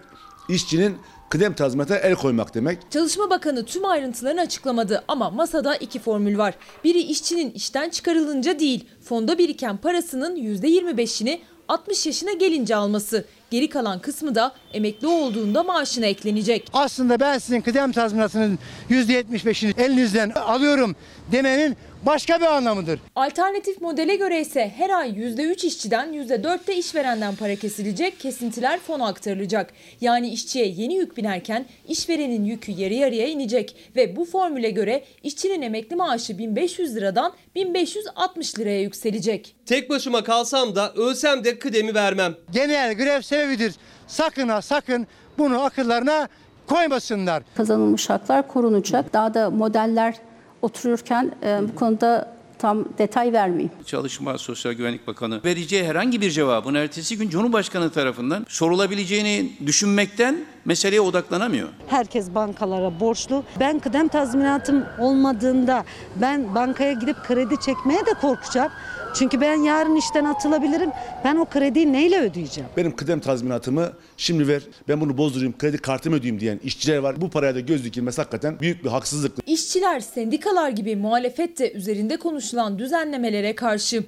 İşçinin 0.49 0.97
kıdem 1.29 1.55
tazminatına 1.55 1.97
el 1.97 2.15
koymak 2.15 2.55
demek. 2.55 2.79
Çalışma 2.91 3.31
Bakanı 3.31 3.65
tüm 3.65 3.85
ayrıntılarını 3.85 4.41
açıklamadı 4.41 5.05
ama 5.09 5.31
masada 5.31 5.77
iki 5.77 5.99
formül 5.99 6.39
var. 6.39 6.55
Biri 6.85 6.99
işçinin 6.99 7.51
işten 7.51 7.91
çıkarılınca 7.91 8.59
değil, 8.59 8.89
fonda 9.01 9.39
biriken 9.39 9.77
parasının 9.77 10.37
%25'ini 10.37 11.39
60 11.69 12.07
yaşına 12.07 12.33
gelince 12.33 12.77
alması. 12.77 13.25
Geri 13.51 13.69
kalan 13.69 13.99
kısmı 13.99 14.35
da 14.35 14.53
emekli 14.73 15.07
olduğunda 15.07 15.63
maaşına 15.63 16.07
eklenecek. 16.07 16.71
Aslında 16.73 17.21
ben 17.21 17.39
sizin 17.39 17.61
kıdem 17.61 17.93
tazminatının 17.93 18.59
%75'ini 18.91 19.81
elinizden 19.81 20.31
alıyorum 20.31 20.97
demenin 21.33 21.77
başka 22.07 22.41
bir 22.41 22.47
anlamıdır. 22.47 23.01
Alternatif 23.17 23.81
modele 23.81 24.17
göre 24.17 24.41
ise 24.41 24.73
her 24.77 24.91
ay 24.91 25.11
%3 25.11 25.67
işçiden 25.67 26.13
%4 26.13 26.67
de 26.67 26.77
işverenden 26.77 27.37
para 27.37 27.57
kesilecek, 27.57 28.21
kesintiler 28.21 28.81
fona 28.81 29.07
aktarılacak. 29.07 29.73
Yani 30.01 30.29
işçiye 30.29 30.67
yeni 30.67 30.95
yük 30.95 31.17
binerken 31.17 31.67
işverenin 31.89 32.45
yükü 32.45 32.73
yarı 32.73 32.95
yarıya 32.95 33.27
inecek 33.27 33.77
ve 33.97 34.17
bu 34.17 34.25
formüle 34.25 34.71
göre 34.71 35.05
işçinin 35.23 35.63
emekli 35.63 35.97
maaşı 35.97 36.39
1500 36.39 36.97
liradan 36.97 37.33
1560 37.55 38.59
liraya 38.59 38.81
yükselecek. 38.81 39.57
Tek 39.67 39.91
başıma 39.91 40.25
kalsam 40.25 40.77
da 40.77 40.93
ölsem 40.93 41.45
de 41.45 41.59
kıdemi 41.59 41.95
vermem. 41.95 42.35
Genel 42.51 42.95
grev 42.95 43.21
sebebidir. 43.21 43.75
Sakın 44.07 44.49
ha 44.49 44.63
sakın 44.63 45.07
bunu 45.39 45.63
akıllarına 45.65 46.29
koymasınlar. 46.67 47.43
Kazanılmış 47.55 48.11
haklar 48.11 48.49
korunacak. 48.49 49.13
Daha 49.13 49.35
da 49.35 49.51
modeller 49.51 50.15
otururken 50.63 51.33
e, 51.43 51.61
bu 51.69 51.75
konuda 51.75 52.33
tam 52.59 52.85
detay 52.99 53.33
vermeyeyim. 53.33 53.71
Çalışma 53.87 54.39
Sosyal 54.39 54.73
Güvenlik 54.73 55.07
Bakanı 55.07 55.41
vereceği 55.45 55.85
herhangi 55.85 56.21
bir 56.21 56.31
cevabın 56.31 56.75
ertesi 56.75 57.19
gün 57.19 57.29
Cumhurbaşkanı 57.29 57.91
tarafından 57.91 58.47
sorulabileceğini 58.49 59.53
düşünmekten 59.67 60.45
meseleye 60.65 61.01
odaklanamıyor. 61.01 61.69
Herkes 61.87 62.35
bankalara 62.35 63.01
borçlu. 63.01 63.45
Ben 63.61 63.79
kıdem 63.79 64.09
tazminatım 64.09 64.85
olmadığında 64.99 65.85
ben 66.17 66.55
bankaya 66.55 66.93
gidip 66.93 67.17
kredi 67.27 67.55
çekmeye 67.61 68.07
de 68.07 68.15
korkacağım. 68.21 68.73
Çünkü 69.15 69.41
ben 69.41 69.55
yarın 69.55 69.97
işten 69.97 70.25
atılabilirim. 70.25 70.91
Ben 71.25 71.37
o 71.37 71.45
krediyi 71.45 71.93
neyle 71.93 72.21
ödeyeceğim? 72.21 72.71
Benim 72.77 72.97
kıdem 72.97 73.21
tazminatımı 73.21 73.93
şimdi 74.17 74.49
ver, 74.49 74.63
ben 74.89 75.01
bunu 75.01 75.19
bozdurayım, 75.19 75.59
kredi 75.59 75.79
kartımı 75.79 76.17
ödeyeyim 76.17 76.41
diyen 76.41 76.61
işçiler 76.65 76.99
var. 76.99 77.21
Bu 77.21 77.31
paraya 77.31 77.55
da 77.55 77.61
göz 77.61 77.85
dikilmesi 77.85 78.21
hakikaten 78.21 78.61
büyük 78.61 78.85
bir 78.85 78.89
haksızlık. 78.91 79.33
İşçiler, 79.47 80.01
sendikalar 80.01 80.71
gibi 80.71 80.97
muhalefet 80.97 81.59
de 81.59 81.73
üzerinde 81.73 82.17
konuşulan 82.17 82.79
düzenlemelere 82.79 83.55
karşı. 83.55 84.05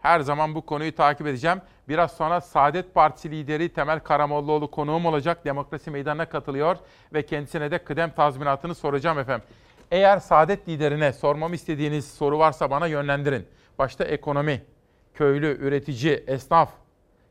Her 0.00 0.20
zaman 0.20 0.54
bu 0.54 0.60
konuyu 0.62 0.94
takip 0.94 1.26
edeceğim. 1.26 1.58
Biraz 1.88 2.12
sonra 2.12 2.40
Saadet 2.40 2.94
Partisi 2.94 3.30
lideri 3.30 3.68
Temel 3.68 4.00
Karamollaoğlu 4.00 4.70
konuğum 4.70 5.06
olacak. 5.06 5.44
Demokrasi 5.44 5.90
Meydanı'na 5.90 6.28
katılıyor 6.28 6.76
ve 7.14 7.26
kendisine 7.26 7.70
de 7.70 7.78
kıdem 7.78 8.10
tazminatını 8.10 8.74
soracağım 8.74 9.18
efendim. 9.18 9.46
Eğer 9.90 10.18
Saadet 10.18 10.68
liderine 10.68 11.12
sormamı 11.12 11.54
istediğiniz 11.54 12.04
soru 12.04 12.38
varsa 12.38 12.70
bana 12.70 12.86
yönlendirin. 12.86 13.46
Başta 13.78 14.04
ekonomi, 14.04 14.62
köylü, 15.14 15.58
üretici, 15.60 16.24
esnaf. 16.26 16.72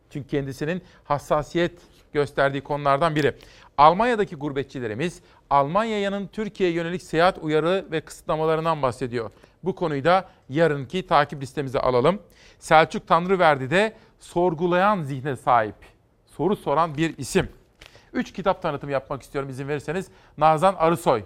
Çünkü 0.09 0.27
kendisinin 0.27 0.81
hassasiyet 1.03 1.71
gösterdiği 2.13 2.61
konulardan 2.61 3.15
biri. 3.15 3.35
Almanya'daki 3.77 4.35
gurbetçilerimiz 4.35 5.21
Almanya'nın 5.49 6.27
Türkiye'ye 6.27 6.75
yönelik 6.75 7.01
seyahat 7.03 7.37
uyarı 7.37 7.85
ve 7.91 8.01
kısıtlamalarından 8.01 8.81
bahsediyor. 8.81 9.31
Bu 9.63 9.75
konuyu 9.75 10.03
da 10.03 10.29
yarınki 10.49 11.07
takip 11.07 11.41
listemize 11.41 11.79
alalım. 11.79 12.21
Selçuk 12.59 13.07
Tanrıverdi 13.07 13.69
de 13.69 13.93
sorgulayan 14.19 15.03
zihne 15.03 15.35
sahip, 15.35 15.75
soru 16.25 16.55
soran 16.55 16.97
bir 16.97 17.17
isim. 17.17 17.49
Üç 18.13 18.33
kitap 18.33 18.61
tanıtımı 18.61 18.91
yapmak 18.93 19.21
istiyorum 19.21 19.49
izin 19.49 19.67
verirseniz. 19.67 20.07
Nazan 20.37 20.75
Arısoy, 20.77 21.23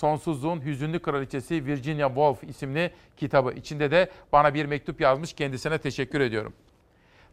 Sonsuzluğun 0.00 0.64
Hüzünlü 0.64 1.02
Kraliçesi 1.02 1.66
Virginia 1.66 2.08
Woolf 2.08 2.44
isimli 2.44 2.94
kitabı. 3.16 3.52
İçinde 3.52 3.90
de 3.90 4.10
bana 4.32 4.54
bir 4.54 4.66
mektup 4.66 5.00
yazmış 5.00 5.32
kendisine 5.32 5.78
teşekkür 5.78 6.20
ediyorum. 6.20 6.52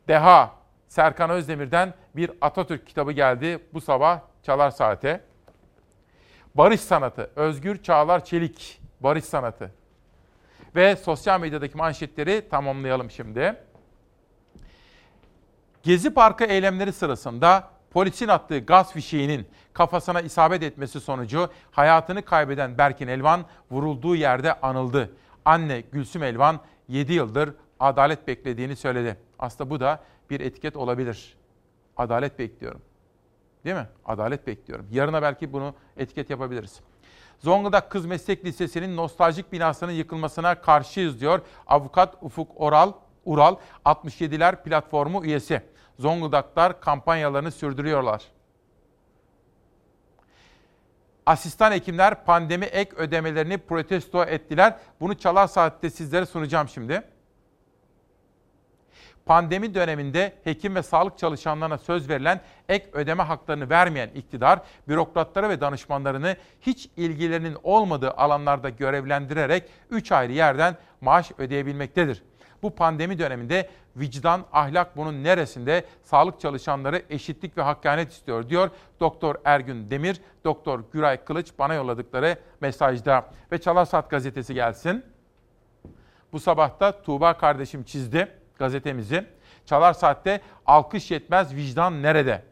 Deha, 0.08 0.52
Serkan 0.88 1.30
Özdemir'den 1.30 1.94
bir 2.16 2.32
Atatürk 2.42 2.88
kitabı 2.88 3.12
geldi 3.12 3.60
bu 3.74 3.82
sabah 3.82 4.20
Çalar 4.44 4.72
Saat'e. 4.72 5.22
Barış 6.56 6.82
Sanatı, 6.82 7.32
Özgür 7.36 7.84
Çağlar 7.84 8.26
Çelik, 8.26 8.82
Barış 9.00 9.26
Sanatı. 9.26 9.72
Ve 10.76 10.96
sosyal 10.96 11.40
medyadaki 11.40 11.78
manşetleri 11.78 12.50
tamamlayalım 12.50 13.12
şimdi. 13.12 13.56
Gezi 15.84 16.14
Parkı 16.14 16.44
eylemleri 16.44 16.94
sırasında 16.94 17.70
polisin 17.92 18.28
attığı 18.28 18.60
gaz 18.60 18.94
fişeğinin 18.94 19.48
kafasına 19.74 20.22
isabet 20.22 20.64
etmesi 20.64 21.00
sonucu 21.00 21.50
hayatını 21.72 22.22
kaybeden 22.22 22.78
Berkin 22.78 23.08
Elvan 23.08 23.46
vurulduğu 23.72 24.16
yerde 24.16 24.54
anıldı. 24.62 25.12
Anne 25.46 25.82
Gülsüm 25.82 26.24
Elvan 26.24 26.60
7 26.88 27.14
yıldır 27.14 27.54
adalet 27.80 28.28
beklediğini 28.28 28.76
söyledi. 28.76 29.18
Aslında 29.40 29.70
bu 29.70 29.80
da 29.80 30.00
bir 30.30 30.40
etiket 30.40 30.76
olabilir. 30.76 31.38
Adalet 31.98 32.40
bekliyorum. 32.40 32.82
Değil 33.66 33.76
mi? 33.76 33.88
Adalet 34.06 34.48
bekliyorum. 34.48 34.88
Yarına 34.92 35.22
belki 35.22 35.54
bunu 35.54 35.74
etiket 35.98 36.30
yapabiliriz. 36.30 36.80
Zonguldak 37.40 37.92
Kız 37.92 38.06
Meslek 38.06 38.46
Lisesi'nin 38.46 38.98
nostaljik 38.98 39.52
binasının 39.52 39.92
yıkılmasına 39.92 40.62
karşıyız 40.62 41.22
diyor 41.22 41.42
avukat 41.68 42.16
Ufuk 42.22 42.52
Oral, 42.56 42.94
Ural 43.26 43.56
67'ler 43.86 44.64
platformu 44.64 45.26
üyesi. 45.26 45.62
Zonguldaklar 46.00 46.82
kampanyalarını 46.82 47.52
sürdürüyorlar. 47.52 48.24
Asistan 51.26 51.72
hekimler 51.72 52.26
pandemi 52.26 52.66
ek 52.66 52.96
ödemelerini 52.96 53.58
protesto 53.58 54.24
ettiler. 54.24 54.78
Bunu 55.00 55.18
Çalar 55.18 55.48
Saat'te 55.48 55.90
sizlere 55.90 56.26
sunacağım 56.26 56.68
şimdi. 56.68 57.04
Pandemi 59.26 59.74
döneminde 59.76 60.34
hekim 60.44 60.76
ve 60.76 60.84
sağlık 60.84 61.18
çalışanlarına 61.18 61.78
söz 61.78 62.10
verilen 62.10 62.42
ek 62.70 62.90
ödeme 62.94 63.24
haklarını 63.24 63.70
vermeyen 63.70 64.10
iktidar, 64.10 64.60
bürokratları 64.88 65.50
ve 65.50 65.62
danışmanlarını 65.62 66.36
hiç 66.62 66.90
ilgilerinin 66.98 67.58
olmadığı 67.64 68.12
alanlarda 68.12 68.70
görevlendirerek 68.70 69.64
3 69.90 70.12
ayrı 70.12 70.32
yerden 70.32 70.76
maaş 71.02 71.32
ödeyebilmektedir. 71.38 72.24
Bu 72.64 72.76
pandemi 72.76 73.20
döneminde 73.20 73.70
vicdan, 73.96 74.46
ahlak 74.54 74.98
bunun 74.98 75.24
neresinde? 75.24 75.86
Sağlık 76.04 76.40
çalışanları 76.40 77.02
eşitlik 77.10 77.58
ve 77.58 77.62
hakkanet 77.62 78.12
istiyor 78.12 78.50
diyor 78.50 78.70
Doktor 79.00 79.36
Ergün 79.46 79.90
Demir, 79.90 80.22
Doktor 80.44 80.84
Güray 80.94 81.24
Kılıç 81.24 81.52
bana 81.60 81.74
yolladıkları 81.74 82.38
mesajda. 82.62 83.26
Ve 83.52 83.58
Çalarsat 83.58 84.10
gazetesi 84.10 84.54
gelsin. 84.54 85.06
Bu 86.34 86.40
sabah 86.40 86.80
da 86.80 87.02
Tuğba 87.02 87.38
kardeşim 87.38 87.84
çizdi 87.84 88.28
gazetemizi. 88.60 89.26
Çalar 89.66 89.94
Saat'te 89.94 90.42
alkış 90.66 91.12
yetmez 91.12 91.56
vicdan 91.56 92.04
nerede? 92.04 92.44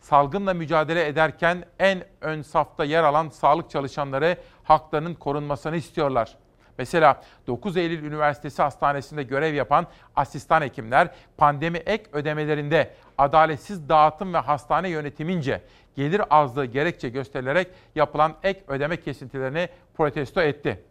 Salgınla 0.00 0.54
mücadele 0.54 1.06
ederken 1.06 1.64
en 1.78 2.04
ön 2.20 2.42
safta 2.42 2.84
yer 2.84 3.04
alan 3.04 3.28
sağlık 3.28 3.70
çalışanları 3.70 4.36
haklarının 4.62 5.14
korunmasını 5.14 5.76
istiyorlar. 5.76 6.36
Mesela 6.78 7.22
9 7.46 7.76
Eylül 7.76 8.04
Üniversitesi 8.04 8.62
Hastanesi'nde 8.62 9.22
görev 9.22 9.54
yapan 9.54 9.86
asistan 10.16 10.62
hekimler 10.62 11.08
pandemi 11.36 11.78
ek 11.78 12.04
ödemelerinde 12.12 12.94
adaletsiz 13.18 13.88
dağıtım 13.88 14.34
ve 14.34 14.38
hastane 14.38 14.88
yönetimince 14.88 15.62
gelir 15.96 16.22
azlığı 16.30 16.64
gerekçe 16.64 17.08
gösterilerek 17.08 17.68
yapılan 17.94 18.34
ek 18.42 18.60
ödeme 18.68 18.96
kesintilerini 18.96 19.68
protesto 19.94 20.40
etti. 20.40 20.84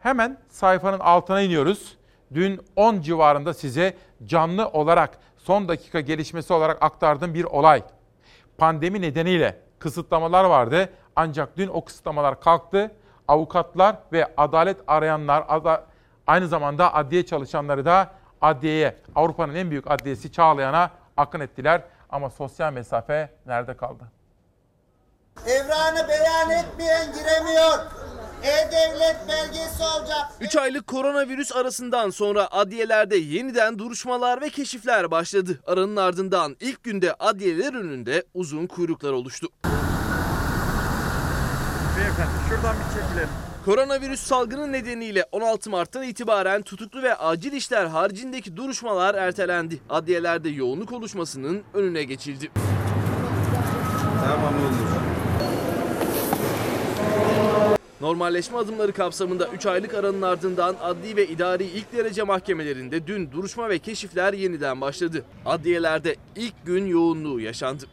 Hemen 0.00 0.38
sayfanın 0.48 1.00
altına 1.00 1.40
iniyoruz. 1.40 1.96
Dün 2.34 2.60
10 2.76 3.00
civarında 3.00 3.54
size 3.54 3.96
canlı 4.24 4.68
olarak 4.68 5.18
son 5.36 5.68
dakika 5.68 6.00
gelişmesi 6.00 6.52
olarak 6.52 6.82
aktardığım 6.82 7.34
bir 7.34 7.44
olay. 7.44 7.82
Pandemi 8.58 9.00
nedeniyle 9.00 9.58
kısıtlamalar 9.78 10.44
vardı 10.44 10.88
ancak 11.16 11.56
dün 11.56 11.68
o 11.68 11.84
kısıtlamalar 11.84 12.40
kalktı. 12.40 12.90
Avukatlar 13.32 13.96
ve 14.12 14.32
adalet 14.36 14.76
arayanlar 14.86 15.44
aynı 16.26 16.48
zamanda 16.48 16.94
adliye 16.94 17.26
çalışanları 17.26 17.84
da 17.84 18.10
adliyeye, 18.40 18.96
Avrupa'nın 19.14 19.54
en 19.54 19.70
büyük 19.70 19.90
adliyesi 19.90 20.32
Çağlayan'a 20.32 20.90
akın 21.16 21.40
ettiler. 21.40 21.82
Ama 22.10 22.30
sosyal 22.30 22.72
mesafe 22.72 23.30
nerede 23.46 23.76
kaldı? 23.76 24.04
Evranı 25.46 26.08
beyan 26.08 26.50
etmeyen 26.50 27.12
giremiyor. 27.12 27.78
E-Devlet 28.42 29.16
belgesi 29.28 29.82
olacak. 29.82 30.30
3 30.40 30.56
aylık 30.56 30.86
koronavirüs 30.86 31.52
arasından 31.56 32.10
sonra 32.10 32.48
adliyelerde 32.50 33.16
yeniden 33.16 33.78
duruşmalar 33.78 34.40
ve 34.40 34.50
keşifler 34.50 35.10
başladı. 35.10 35.60
Aranın 35.66 35.96
ardından 35.96 36.56
ilk 36.60 36.84
günde 36.84 37.14
adliyeler 37.14 37.74
önünde 37.74 38.24
uzun 38.34 38.66
kuyruklar 38.66 39.12
oluştu. 39.12 39.48
Şuradan 42.62 42.76
bir 42.80 43.00
çekilelim. 43.00 43.28
Koronavirüs 43.64 44.20
salgını 44.20 44.72
nedeniyle 44.72 45.26
16 45.32 45.70
Mart'tan 45.70 46.02
itibaren 46.02 46.62
tutuklu 46.62 47.02
ve 47.02 47.14
acil 47.14 47.52
işler 47.52 47.86
haricindeki 47.86 48.56
duruşmalar 48.56 49.14
ertelendi. 49.14 49.80
Adliyelerde 49.90 50.48
yoğunluk 50.48 50.92
oluşmasının 50.92 51.62
önüne 51.74 52.02
geçildi. 52.02 52.50
Tamam 54.26 54.54
olur. 54.54 54.72
Normalleşme 58.00 58.58
adımları 58.58 58.92
kapsamında 58.92 59.48
3 59.48 59.66
aylık 59.66 59.94
aranın 59.94 60.22
ardından 60.22 60.76
adli 60.82 61.16
ve 61.16 61.28
idari 61.28 61.64
ilk 61.64 61.92
derece 61.92 62.22
mahkemelerinde 62.22 63.06
dün 63.06 63.30
duruşma 63.30 63.68
ve 63.68 63.78
keşifler 63.78 64.32
yeniden 64.32 64.80
başladı. 64.80 65.24
Adliyelerde 65.46 66.16
ilk 66.36 66.66
gün 66.66 66.86
yoğunluğu 66.86 67.40
yaşandı. 67.40 67.84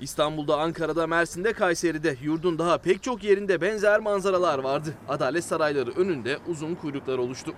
İstanbul'da, 0.00 0.58
Ankara'da, 0.58 1.06
Mersin'de, 1.06 1.52
Kayseri'de, 1.52 2.16
yurdun 2.22 2.58
daha 2.58 2.78
pek 2.78 3.02
çok 3.02 3.24
yerinde 3.24 3.60
benzer 3.60 4.00
manzaralar 4.00 4.58
vardı. 4.58 4.94
Adalet 5.08 5.44
sarayları 5.44 5.90
önünde 5.90 6.38
uzun 6.48 6.74
kuyruklar 6.74 7.18
oluştu. 7.18 7.54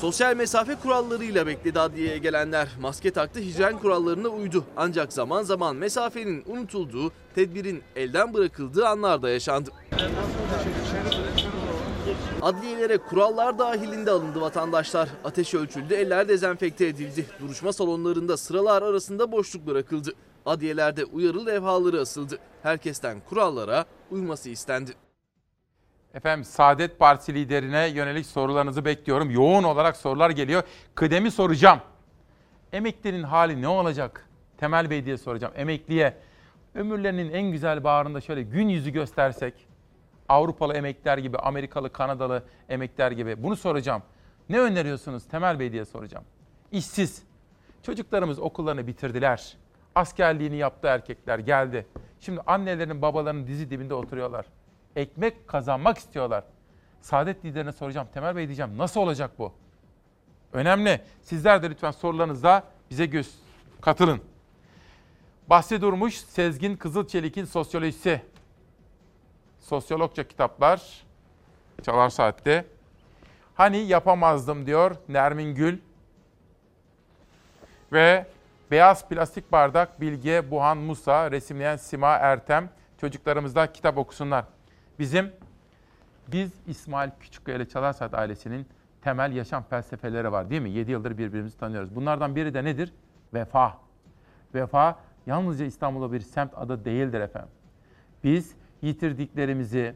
Sosyal 0.00 0.36
mesafe 0.36 0.74
kurallarıyla 0.74 1.46
bekledi 1.46 1.80
adliyeye 1.80 2.18
gelenler. 2.18 2.68
Maske 2.80 3.10
taktı, 3.10 3.40
hijyen 3.40 3.78
kurallarına 3.78 4.28
uydu. 4.28 4.64
Ancak 4.76 5.12
zaman 5.12 5.42
zaman 5.42 5.76
mesafenin 5.76 6.44
unutulduğu, 6.46 7.12
tedbirin 7.34 7.82
elden 7.96 8.34
bırakıldığı 8.34 8.88
anlar 8.88 9.22
da 9.22 9.30
yaşandı. 9.30 9.70
Adliyelere 12.42 12.98
kurallar 12.98 13.58
dahilinde 13.58 14.10
alındı 14.10 14.40
vatandaşlar. 14.40 15.08
Ateş 15.24 15.54
ölçüldü, 15.54 15.94
eller 15.94 16.28
dezenfekte 16.28 16.86
edildi. 16.86 17.26
Duruşma 17.40 17.72
salonlarında 17.72 18.36
sıralar 18.36 18.82
arasında 18.82 19.32
boşluk 19.32 19.66
bırakıldı. 19.66 20.12
Adliyelerde 20.46 21.04
uyarı 21.04 21.46
levhaları 21.46 22.00
asıldı. 22.00 22.38
Herkesten 22.62 23.20
kurallara 23.28 23.84
uyması 24.10 24.50
istendi. 24.50 24.90
Efendim 26.14 26.44
Saadet 26.44 26.98
Partisi 26.98 27.34
liderine 27.34 27.86
yönelik 27.86 28.26
sorularınızı 28.26 28.84
bekliyorum. 28.84 29.30
Yoğun 29.30 29.62
olarak 29.62 29.96
sorular 29.96 30.30
geliyor. 30.30 30.62
Kıdemi 30.94 31.30
soracağım. 31.30 31.80
Emeklinin 32.72 33.22
hali 33.22 33.62
ne 33.62 33.68
olacak? 33.68 34.28
Temel 34.58 34.90
Bey 34.90 35.04
diye 35.04 35.18
soracağım. 35.18 35.52
Emekliye 35.56 36.16
ömürlerinin 36.74 37.32
en 37.32 37.52
güzel 37.52 37.84
bağrında 37.84 38.20
şöyle 38.20 38.42
gün 38.42 38.68
yüzü 38.68 38.90
göstersek, 38.90 39.54
Avrupalı 40.30 40.74
emekler 40.74 41.18
gibi, 41.18 41.38
Amerikalı, 41.38 41.92
Kanadalı 41.92 42.42
emekler 42.68 43.12
gibi 43.12 43.42
bunu 43.42 43.56
soracağım. 43.56 44.02
Ne 44.48 44.60
öneriyorsunuz 44.60 45.28
Temel 45.28 45.58
Bey 45.58 45.72
diye 45.72 45.84
soracağım. 45.84 46.24
İşsiz. 46.72 47.22
Çocuklarımız 47.82 48.38
okullarını 48.38 48.86
bitirdiler. 48.86 49.56
Askerliğini 49.94 50.56
yaptı 50.56 50.88
erkekler 50.88 51.38
geldi. 51.38 51.86
Şimdi 52.20 52.40
annelerin 52.46 53.02
babalarının 53.02 53.46
dizi 53.46 53.70
dibinde 53.70 53.94
oturuyorlar 53.94 54.46
ekmek 54.96 55.48
kazanmak 55.48 55.98
istiyorlar. 55.98 56.44
Saadet 57.00 57.44
liderine 57.44 57.72
soracağım. 57.72 58.08
Temel 58.14 58.36
Bey 58.36 58.46
diyeceğim 58.46 58.78
nasıl 58.78 59.00
olacak 59.00 59.30
bu? 59.38 59.52
Önemli. 60.52 61.00
Sizler 61.22 61.62
de 61.62 61.70
lütfen 61.70 61.90
sorularınızda 61.90 62.64
bize 62.90 63.06
göz 63.06 63.34
katılın. 63.80 64.20
Bahsi 65.50 65.80
Durmuş, 65.80 66.16
Sezgin 66.16 66.76
Kızılçelik'in 66.76 67.44
sosyolojisi. 67.44 68.22
Sosyologça 69.70 70.28
kitaplar. 70.28 71.02
Çalar 71.82 72.08
Saat'te. 72.08 72.64
Hani 73.54 73.76
yapamazdım 73.76 74.66
diyor 74.66 74.96
Nermin 75.08 75.54
Gül. 75.54 75.78
Ve 77.92 78.26
Beyaz 78.70 79.08
Plastik 79.08 79.52
Bardak 79.52 80.00
Bilge 80.00 80.50
Buhan 80.50 80.78
Musa, 80.78 81.30
resimleyen 81.30 81.76
Sima 81.76 82.14
Ertem. 82.14 82.70
Çocuklarımız 83.00 83.54
kitap 83.74 83.98
okusunlar. 83.98 84.44
Bizim 84.98 85.32
biz 86.28 86.52
İsmail 86.66 87.10
Küçükkaya 87.20 87.56
ile 87.56 87.68
Çalarsat 87.68 88.14
ailesinin 88.14 88.66
temel 89.02 89.32
yaşam 89.32 89.62
felsefeleri 89.62 90.32
var 90.32 90.50
değil 90.50 90.62
mi? 90.62 90.70
7 90.70 90.90
yıldır 90.90 91.18
birbirimizi 91.18 91.58
tanıyoruz. 91.58 91.94
Bunlardan 91.94 92.36
biri 92.36 92.54
de 92.54 92.64
nedir? 92.64 92.92
Vefa. 93.34 93.78
Vefa 94.54 94.98
yalnızca 95.26 95.64
İstanbul'da 95.64 96.12
bir 96.12 96.20
semt 96.20 96.58
adı 96.58 96.84
değildir 96.84 97.20
efendim. 97.20 97.50
Biz 98.24 98.59
yitirdiklerimizi 98.82 99.94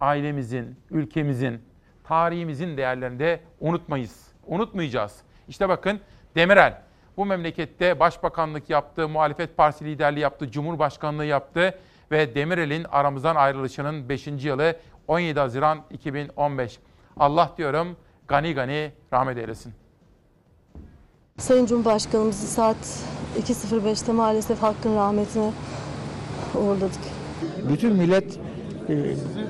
ailemizin, 0.00 0.76
ülkemizin, 0.90 1.62
tarihimizin 2.04 2.76
değerlerinde 2.76 3.40
unutmayız. 3.60 4.26
Unutmayacağız. 4.46 5.16
İşte 5.48 5.68
bakın 5.68 6.00
Demirel 6.34 6.82
bu 7.16 7.26
memlekette 7.26 8.00
başbakanlık 8.00 8.70
yaptı, 8.70 9.08
muhalefet 9.08 9.56
partisi 9.56 9.84
liderliği 9.84 10.20
yaptı, 10.20 10.50
cumhurbaşkanlığı 10.50 11.24
yaptı 11.24 11.78
ve 12.10 12.34
Demirel'in 12.34 12.84
aramızdan 12.84 13.36
ayrılışının 13.36 14.08
5. 14.08 14.26
yılı 14.26 14.76
17 15.08 15.40
Haziran 15.40 15.78
2015. 15.90 16.78
Allah 17.16 17.52
diyorum 17.58 17.96
gani 18.28 18.54
gani 18.54 18.92
rahmet 19.12 19.38
eylesin. 19.38 19.72
Sayın 21.38 21.66
Cumhurbaşkanımızı 21.66 22.46
saat 22.46 23.04
2.05'te 23.38 24.12
maalesef 24.12 24.62
hakkın 24.62 24.96
rahmetine 24.96 25.52
uğurladık. 26.54 27.13
Bütün 27.72 27.92
millet 27.92 28.38
e, 28.88 28.94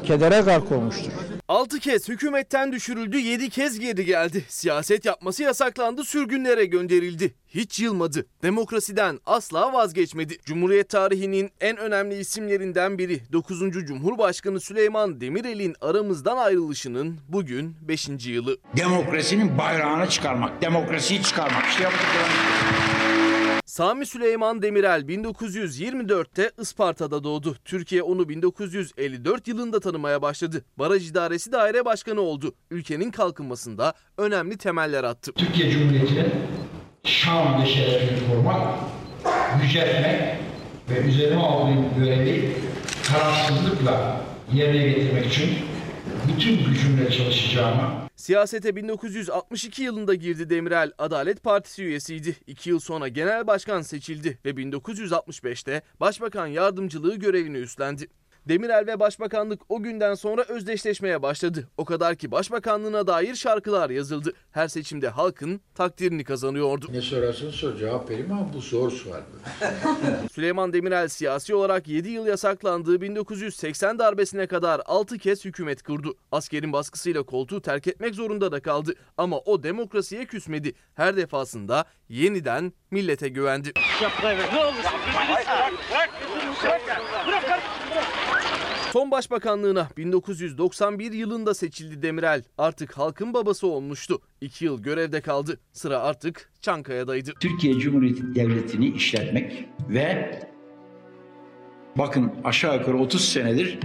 kedere 0.07 0.41
gark 0.41 0.73
olmuştur. 0.73 1.13
6 1.49 1.79
kez 1.79 2.09
hükümetten 2.09 2.73
düşürüldü, 2.73 3.19
7 3.19 3.51
kez 3.51 3.79
geri 3.79 4.05
geldi. 4.05 4.45
Siyaset 4.49 5.05
yapması 5.05 5.43
yasaklandı, 5.43 6.05
sürgünlere 6.05 6.65
gönderildi. 6.65 7.35
Hiç 7.49 7.81
yılmadı. 7.81 8.27
Demokrasiden 8.43 9.21
asla 9.27 9.73
vazgeçmedi. 9.73 10.39
Cumhuriyet 10.45 10.89
tarihinin 10.89 11.51
en 11.61 11.77
önemli 11.77 12.19
isimlerinden 12.19 12.99
biri 12.99 13.21
9. 13.33 13.87
Cumhurbaşkanı 13.87 14.61
Süleyman 14.61 15.21
Demirel'in 15.21 15.75
aramızdan 15.81 16.37
ayrılışının 16.37 17.19
bugün 17.29 17.77
5. 17.89 18.09
yılı. 18.27 18.59
Demokrasinin 18.77 19.59
bayrağını 19.59 20.09
çıkarmak, 20.09 20.63
demokrasiyi 20.63 21.23
çıkarmak. 21.23 21.67
İşte 21.67 21.83
yaptıklarımız. 21.83 22.84
Sami 23.75 24.07
Süleyman 24.07 24.63
Demirel 24.63 25.01
1924'te 25.01 26.51
Isparta'da 26.61 27.25
doğdu. 27.25 27.57
Türkiye 27.65 28.03
onu 28.03 28.29
1954 28.29 29.49
yılında 29.49 29.81
tanımaya 29.81 30.23
başladı. 30.23 30.65
Baraj 30.79 31.11
İdaresi 31.11 31.53
Daire 31.53 31.85
Başkanı 31.85 32.21
oldu. 32.21 32.55
Ülkenin 32.71 33.11
kalkınmasında 33.11 33.95
önemli 34.19 34.59
temeller 34.59 35.05
attı. 35.05 35.33
Türkiye 35.33 35.71
Cumhuriyeti'nin 35.71 36.33
şan 37.05 37.63
ve 37.63 37.67
şerefini 37.67 38.29
korumak, 38.29 38.79
yüceltmek 39.63 40.21
ve 40.91 41.09
üzerime 41.09 41.41
aldığım 41.41 41.87
görevi 41.99 42.57
tarafsızlıkla 43.05 44.21
yerine 44.53 44.89
getirmek 44.89 45.27
için 45.27 45.49
bütün 46.29 46.65
gücümle 46.65 47.11
çalışacağımı 47.11 48.04
Siyasete 48.17 48.77
1962 48.77 49.83
yılında 49.83 50.15
girdi 50.15 50.51
Demirel. 50.51 50.93
Adalet 50.99 51.43
Partisi 51.43 51.85
üyesiydi. 51.85 52.37
İki 52.47 52.71
yıl 52.71 52.81
sonra 52.81 53.09
genel 53.09 53.47
başkan 53.47 53.83
seçildi 53.83 54.39
ve 54.45 54.51
1965'te 54.51 55.83
başbakan 56.01 56.47
yardımcılığı 56.47 57.17
görevini 57.17 57.57
üstlendi. 57.57 58.09
Demirel 58.49 58.87
ve 58.87 59.01
Başbakanlık 59.01 59.61
o 59.69 59.83
günden 59.83 60.15
sonra 60.15 60.43
özdeşleşmeye 60.43 61.23
başladı. 61.23 61.69
O 61.77 61.85
kadar 61.85 62.17
ki 62.17 62.31
Başbakanlığına 62.31 63.07
dair 63.07 63.35
şarkılar 63.35 63.91
yazıldı. 63.91 64.33
Her 64.53 64.69
seçimde 64.69 65.09
halkın 65.09 65.61
takdirini 65.75 66.25
kazanıyordu. 66.25 66.87
Ne 66.93 67.01
sorarsan 67.03 67.51
sor 67.51 67.77
cevap 67.77 68.11
vereyim 68.11 68.33
ama 68.33 68.53
bu 68.55 68.61
zor 68.61 68.91
sual. 68.91 69.21
Süleyman 70.33 70.73
Demirel 70.73 71.09
siyasi 71.09 71.55
olarak 71.55 71.89
7 71.89 72.09
yıl 72.09 72.27
yasaklandığı 72.27 73.01
1980 73.01 73.99
darbesine 73.99 74.47
kadar 74.47 74.83
6 74.87 75.19
kez 75.19 75.45
hükümet 75.45 75.83
kurdu. 75.83 76.15
Askerin 76.33 76.73
baskısıyla 76.73 77.23
koltuğu 77.23 77.63
terk 77.63 77.87
etmek 77.87 78.15
zorunda 78.15 78.53
da 78.53 78.61
kaldı. 78.61 78.95
Ama 79.17 79.39
o 79.39 79.63
demokrasiye 79.63 80.25
küsmedi. 80.25 80.75
Her 80.95 81.17
defasında 81.17 81.85
yeniden 82.09 82.73
millete 82.91 83.29
güvendi. 83.29 83.73
Son 88.95 89.11
başbakanlığına 89.11 89.89
1991 89.97 91.13
yılında 91.13 91.55
seçildi 91.55 92.03
Demirel. 92.03 92.43
Artık 92.59 92.99
halkın 92.99 93.35
babası 93.35 93.67
olmuştu. 93.67 94.21
2 94.41 94.65
yıl 94.65 94.83
görevde 94.83 95.21
kaldı. 95.21 95.61
Sıra 95.73 96.01
artık 96.01 96.53
Çankaya'daydı. 96.61 97.33
Türkiye 97.41 97.75
Cumhuriyeti 97.75 98.35
Devleti'ni 98.35 98.89
işletmek 98.89 99.69
ve 99.89 100.41
bakın 101.97 102.33
aşağı 102.45 102.79
yukarı 102.79 102.99
30 102.99 103.29
senedir 103.33 103.79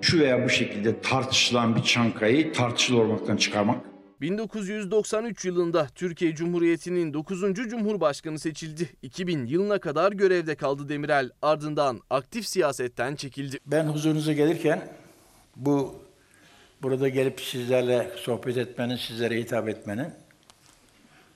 şu 0.00 0.20
veya 0.20 0.44
bu 0.44 0.48
şekilde 0.48 1.00
tartışılan 1.00 1.76
bir 1.76 1.82
Çankaya'yı 1.82 2.52
tartışılı 2.52 3.00
olmaktan 3.00 3.36
çıkarmak 3.36 3.93
1993 4.24 5.44
yılında 5.44 5.88
Türkiye 5.94 6.34
Cumhuriyeti'nin 6.34 7.14
9. 7.14 7.54
Cumhurbaşkanı 7.54 8.38
seçildi. 8.38 8.88
2000 9.02 9.46
yılına 9.46 9.78
kadar 9.78 10.12
görevde 10.12 10.54
kaldı 10.54 10.88
Demirel. 10.88 11.30
Ardından 11.42 12.00
aktif 12.10 12.46
siyasetten 12.46 13.16
çekildi. 13.16 13.58
Ben 13.66 13.84
huzurunuza 13.84 14.32
gelirken 14.32 14.88
bu 15.56 15.94
burada 16.82 17.08
gelip 17.08 17.40
sizlerle 17.40 18.10
sohbet 18.16 18.56
etmenin, 18.56 18.96
sizlere 18.96 19.40
hitap 19.40 19.68
etmenin 19.68 20.08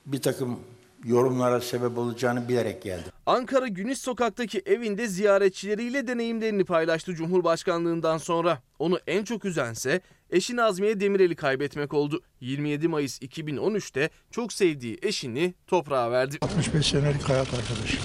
bir 0.06 0.22
takım 0.22 0.60
yorumlara 1.04 1.60
sebep 1.60 1.98
olacağını 1.98 2.48
bilerek 2.48 2.82
geldim. 2.82 3.12
Ankara 3.26 3.68
Güneş 3.68 3.98
Sokak'taki 3.98 4.62
evinde 4.66 5.06
ziyaretçileriyle 5.06 6.06
deneyimlerini 6.06 6.64
paylaştı 6.64 7.14
Cumhurbaşkanlığından 7.14 8.18
sonra. 8.18 8.62
Onu 8.78 8.98
en 9.06 9.24
çok 9.24 9.44
üzense 9.44 10.00
eşi 10.30 10.56
Nazmiye 10.56 11.00
Demirel'i 11.00 11.36
kaybetmek 11.36 11.94
oldu. 11.94 12.22
27 12.40 12.88
Mayıs 12.88 13.22
2013'te 13.22 14.10
çok 14.30 14.52
sevdiği 14.52 14.98
eşini 15.02 15.54
toprağa 15.66 16.10
verdi. 16.10 16.38
65 16.42 16.86
senelik 16.86 17.22
hayat 17.22 17.48
arkadaşım. 17.54 18.00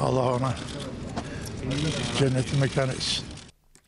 Allah 0.00 0.34
ona 0.34 0.54
cenneti 2.18 2.56
mekan 2.56 2.88
etsin. 2.88 3.35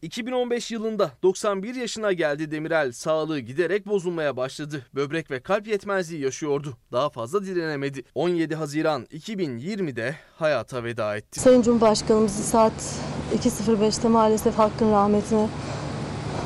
2015 0.03 0.70
yılında 0.70 1.11
91 1.23 1.75
yaşına 1.75 2.12
geldi 2.12 2.51
Demirel. 2.51 2.93
Sağlığı 2.93 3.41
giderek 3.41 3.87
bozulmaya 3.87 4.37
başladı. 4.37 4.87
Böbrek 4.95 5.31
ve 5.31 5.41
kalp 5.41 5.66
yetmezliği 5.66 6.23
yaşıyordu. 6.23 6.77
Daha 6.93 7.11
fazla 7.11 7.45
direnemedi. 7.45 8.03
17 8.15 8.55
Haziran 8.55 9.03
2020'de 9.03 10.15
hayata 10.37 10.85
veda 10.85 11.16
etti. 11.16 11.41
Sayın 11.41 11.62
Cumhurbaşkanımızı 11.62 12.43
saat 12.43 13.01
2.05'te 13.35 14.09
maalesef 14.09 14.59
hakkın 14.59 14.93
rahmetine 14.93 15.49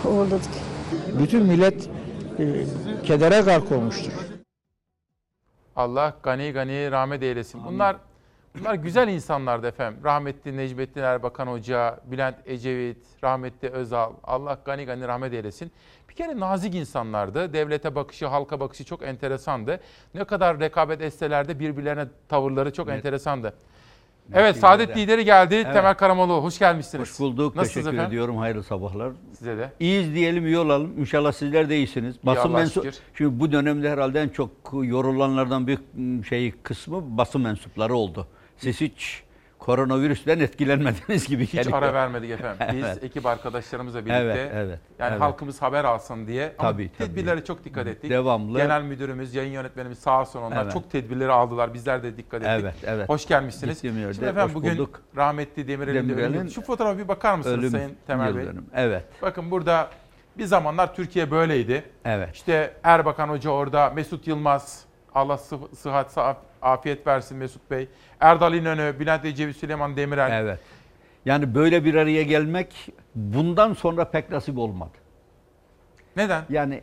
uğurladık. 0.05 0.51
Bütün 1.19 1.43
millet 1.47 1.89
e, 2.39 2.65
kedere 3.05 3.41
gark 3.41 3.73
olmuştur. 3.73 4.13
Allah 5.77 6.17
gani 6.23 6.53
gani 6.53 6.91
rahmet 6.91 7.23
eylesin. 7.23 7.65
Bunlar 7.65 7.97
bunlar 8.61 8.75
güzel 8.75 9.09
insanlardı 9.09 9.67
efendim. 9.67 10.01
Rahmetli 10.05 10.57
Necmettin 10.57 11.01
Erbakan 11.03 11.47
Hoca, 11.47 12.01
Bülent 12.05 12.37
Ecevit, 12.47 12.99
rahmetli 13.25 13.69
Özal. 13.69 14.13
Allah 14.25 14.59
gani 14.65 14.85
gani 14.85 15.09
rahmet 15.09 15.33
eylesin. 15.33 15.73
Bir 16.09 16.15
kere 16.15 16.41
nazik 16.41 16.75
insanlardı. 16.75 17.53
Devlete 17.53 17.95
bakışı, 17.95 18.27
halka 18.27 18.61
bakışı 18.61 18.85
çok 18.85 19.03
enteresandı. 19.03 19.81
Ne 20.15 20.25
kadar 20.25 20.61
rekabet 20.61 21.01
etseler 21.03 21.49
de 21.49 21.59
birbirlerine 21.61 22.07
tavırları 22.29 22.73
çok 22.73 22.89
Evet. 22.89 22.97
enteresandı. 22.99 23.55
Evet, 24.35 24.57
Saadet 24.57 24.89
liderler. 24.89 25.03
lideri 25.03 25.25
geldi. 25.25 25.55
Evet. 25.55 25.73
Temel 25.73 25.95
Karamoğlu 25.95 26.43
hoş 26.43 26.59
gelmişsiniz. 26.59 27.09
Hoş 27.11 27.21
bulduk. 27.21 27.57
Nasılsınız 27.57 27.75
Teşekkür 27.75 27.89
efendim? 27.97 28.09
ediyorum. 28.09 28.37
Hayırlı 28.37 28.63
sabahlar. 28.63 29.13
Size 29.39 29.59
de. 29.59 29.73
İyiyiz 29.81 30.15
diyelim, 30.15 30.47
iyi 30.47 30.59
olalım. 30.59 31.01
İnşallah 31.01 31.33
sizler 31.33 31.69
de 31.69 31.77
iyisiniz. 31.77 32.17
Basın 32.27 32.49
Allah'a 32.49 32.63
mensu- 32.63 32.75
şükür. 32.75 32.95
Şimdi 33.15 33.41
bu 33.41 33.53
dönemde 33.53 33.91
herhalde 33.91 34.21
en 34.21 34.29
çok 34.29 34.51
yorulanlardan 34.73 35.67
bir 35.67 35.79
şey 36.29 36.53
kısmı 36.63 37.17
basın 37.19 37.41
mensupları 37.41 37.95
oldu. 37.95 38.27
Siz 38.63 38.81
hiç 38.81 39.23
koronavirüsten 39.59 40.41
etkilenmediniz 40.41 41.27
gibi 41.29 41.43
Hiç 41.47 41.53
geliyor. 41.53 41.79
ara 41.83 41.95
vermedik 41.95 42.31
efendim. 42.31 42.67
Biz 42.77 42.85
Evet. 42.85 43.05
ekip 43.05 43.27
arkadaşlarımızla 43.27 43.99
birlikte 44.07 44.23
Evet, 44.23 44.51
evet, 44.55 44.79
yani 44.99 45.11
evet. 45.13 45.21
halkımız 45.21 45.63
haber 45.63 45.85
alsın 45.85 46.27
diye 46.27 46.53
ama 46.59 46.71
Tabii, 46.71 46.91
tabii. 46.99 47.09
tedbirlere 47.09 47.45
çok 47.45 47.65
dikkat 47.65 47.87
ettik. 47.87 48.11
Devamlı. 48.11 48.59
Genel 48.59 48.83
müdürümüz, 48.83 49.35
yayın 49.35 49.53
yönetmenimiz 49.53 49.99
sağ 49.99 50.21
olsun 50.21 50.43
onlar 50.43 50.63
Evet. 50.63 50.73
çok 50.73 50.91
tedbirleri 50.91 51.33
aldılar. 51.33 51.75
Bizler 51.75 52.03
de 52.03 52.17
dikkat 52.17 52.43
ettik. 52.43 52.53
Evet, 52.61 52.75
evet. 52.87 53.09
Hoş 53.09 53.27
gelmişsiniz. 53.27 53.85
Yerde 53.85 54.15
Şimdi 54.15 54.27
efendim 54.29 54.55
bugün 54.55 54.73
bulduk. 54.79 55.01
rahmetli 55.17 55.69
Demirel'in 55.69 55.95
de 55.95 56.09
Demirel'in 56.09 56.35
ölümü. 56.35 56.51
Şu 56.51 56.63
fotoğrafa 56.63 56.99
bir 56.99 57.09
bakar 57.09 57.35
mısınız 57.35 57.59
ölüm 57.59 57.71
Sayın 57.71 57.97
Temel 58.07 58.37
Bey? 58.37 58.45
dönümü. 58.47 58.67
Evet. 58.75 59.05
Bakın 59.23 59.51
burada 59.51 59.91
bir 60.39 60.45
zamanlar 60.45 60.95
Türkiye 60.95 61.31
böyleydi. 61.31 61.85
Evet. 62.05 62.35
İşte 62.35 62.75
Erbakan 62.83 63.29
Hoca 63.29 63.51
orada, 63.51 63.91
Mesut 63.91 64.27
Yılmaz, 64.27 64.85
Allah 65.15 65.39
sı- 65.39 65.59
sıhhat, 65.77 66.13
sa- 66.17 66.37
afiyet 66.63 67.07
versin 67.07 67.37
Mesut 67.37 67.71
Bey. 67.71 67.89
Erdal 68.21 68.55
İnönü, 68.55 69.01
Bülent 69.01 69.25
Ecevit, 69.25 69.57
Süleyman 69.57 69.97
Demirel. 69.97 70.43
Evet. 70.43 70.61
Yani 71.25 71.55
böyle 71.55 71.85
bir 71.85 71.95
araya 71.95 72.23
gelmek 72.23 72.89
bundan 73.15 73.75
sonra 73.75 74.11
pek 74.11 74.31
nasip 74.31 74.59
olmadı. 74.59 74.99
Neden? 76.17 76.45
Yani 76.51 76.83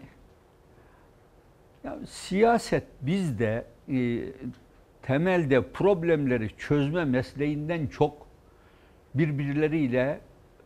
ya 1.84 1.98
siyaset 2.10 2.84
bizde 3.02 3.66
e, 3.94 4.20
temelde 5.02 5.72
problemleri 5.72 6.58
çözme 6.58 7.06
mesleğinden 7.06 7.88
çok 7.88 8.28
birbirleriyle 9.14 10.20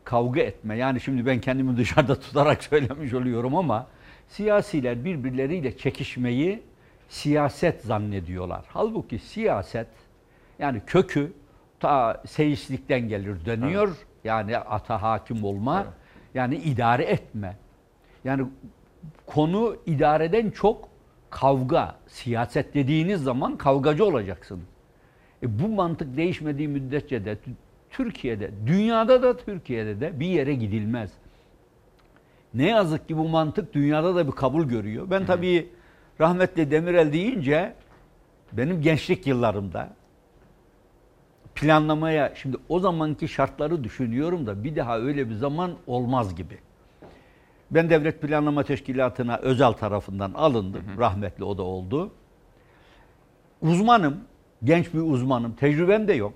kavga 0.04 0.42
etme. 0.42 0.78
Yani 0.78 1.02
şimdi 1.02 1.26
ben 1.26 1.42
kendimi 1.42 1.78
dışarıda 1.78 2.20
tutarak 2.20 2.64
söylemiş 2.70 3.14
oluyorum 3.14 3.56
ama 3.56 3.88
siyasiler 4.28 5.06
birbirleriyle 5.06 5.78
çekişmeyi 5.78 6.64
siyaset 7.14 7.82
zannediyorlar. 7.82 8.66
Halbuki 8.68 9.20
siyaset 9.20 9.88
yani 10.60 10.82
kökü 10.88 11.34
ta 11.80 12.24
seyislikten 12.28 13.08
gelir 13.08 13.46
dönüyor. 13.46 13.98
Yani 14.24 14.58
ata 14.58 15.02
hakim 15.02 15.44
olma, 15.44 15.86
yani 16.34 16.56
idare 16.56 17.04
etme. 17.04 17.58
Yani 18.24 18.46
konu 19.26 19.76
idareden 19.86 20.50
çok 20.50 20.90
kavga, 21.30 21.96
siyaset 22.08 22.74
dediğiniz 22.74 23.24
zaman 23.24 23.58
kavgacı 23.58 24.06
olacaksın. 24.06 24.62
E 25.44 25.60
bu 25.60 25.68
mantık 25.68 26.18
değişmediği 26.18 26.68
müddetçe 26.68 27.26
de 27.26 27.38
Türkiye'de, 27.90 28.52
dünyada 28.66 29.24
da 29.24 29.38
Türkiye'de 29.38 30.02
de 30.02 30.20
bir 30.20 30.28
yere 30.28 30.54
gidilmez. 30.54 31.12
Ne 32.54 32.70
yazık 32.70 33.08
ki 33.08 33.18
bu 33.18 33.30
mantık 33.30 33.74
dünyada 33.74 34.16
da 34.16 34.28
bir 34.28 34.32
kabul 34.32 34.64
görüyor. 34.64 35.10
Ben 35.10 35.26
tabii 35.26 35.70
rahmetli 36.24 36.72
Demirel 36.72 37.14
deyince 37.14 37.76
benim 38.52 38.82
gençlik 38.82 39.28
yıllarımda 39.28 39.90
planlamaya 41.56 42.36
şimdi 42.36 42.58
o 42.70 42.80
zamanki 42.80 43.28
şartları 43.28 43.84
düşünüyorum 43.84 44.48
da 44.48 44.64
bir 44.64 44.76
daha 44.76 45.00
öyle 45.00 45.30
bir 45.30 45.36
zaman 45.36 45.72
olmaz 45.88 46.36
gibi. 46.36 46.58
Ben 47.72 47.90
Devlet 47.90 48.22
Planlama 48.22 48.64
Teşkilatı'na 48.64 49.38
özel 49.38 49.74
tarafından 49.74 50.34
alındım. 50.34 50.84
Rahmetli 51.00 51.44
o 51.44 51.58
da 51.58 51.62
oldu. 51.64 52.12
Uzmanım, 53.62 54.20
genç 54.64 54.94
bir 54.94 55.00
uzmanım. 55.00 55.54
Tecrübem 55.54 56.08
de 56.08 56.14
yok. 56.14 56.34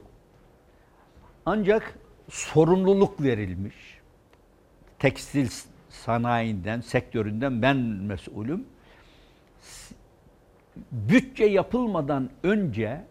Ancak 1.45 1.99
sorumluluk 2.29 3.21
verilmiş. 3.21 3.75
Tekstil 4.99 5.49
sanayinden, 5.89 6.81
sektöründen 6.81 7.61
ben 7.61 7.77
mesulüm. 7.77 8.65
Bütçe 10.91 11.45
yapılmadan 11.45 12.29
önce 12.43 13.01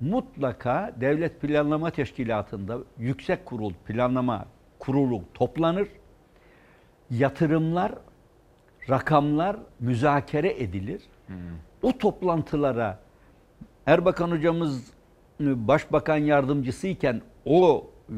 mutlaka 0.00 0.94
Devlet 1.00 1.40
Planlama 1.40 1.90
Teşkilatı'nda 1.90 2.78
Yüksek 2.98 3.46
Kurul 3.46 3.72
Planlama 3.86 4.46
Kurulu 4.78 5.22
toplanır 5.34 5.88
yatırımlar, 7.10 7.92
rakamlar 8.90 9.56
müzakere 9.80 10.62
edilir. 10.62 11.02
O 11.82 11.98
toplantılara 11.98 12.98
Erbakan 13.86 14.30
hocamız 14.30 14.92
e, 15.40 15.68
başbakan 15.68 16.16
yardımcısıyken 16.16 17.22
o 17.44 17.86
e, 18.08 18.14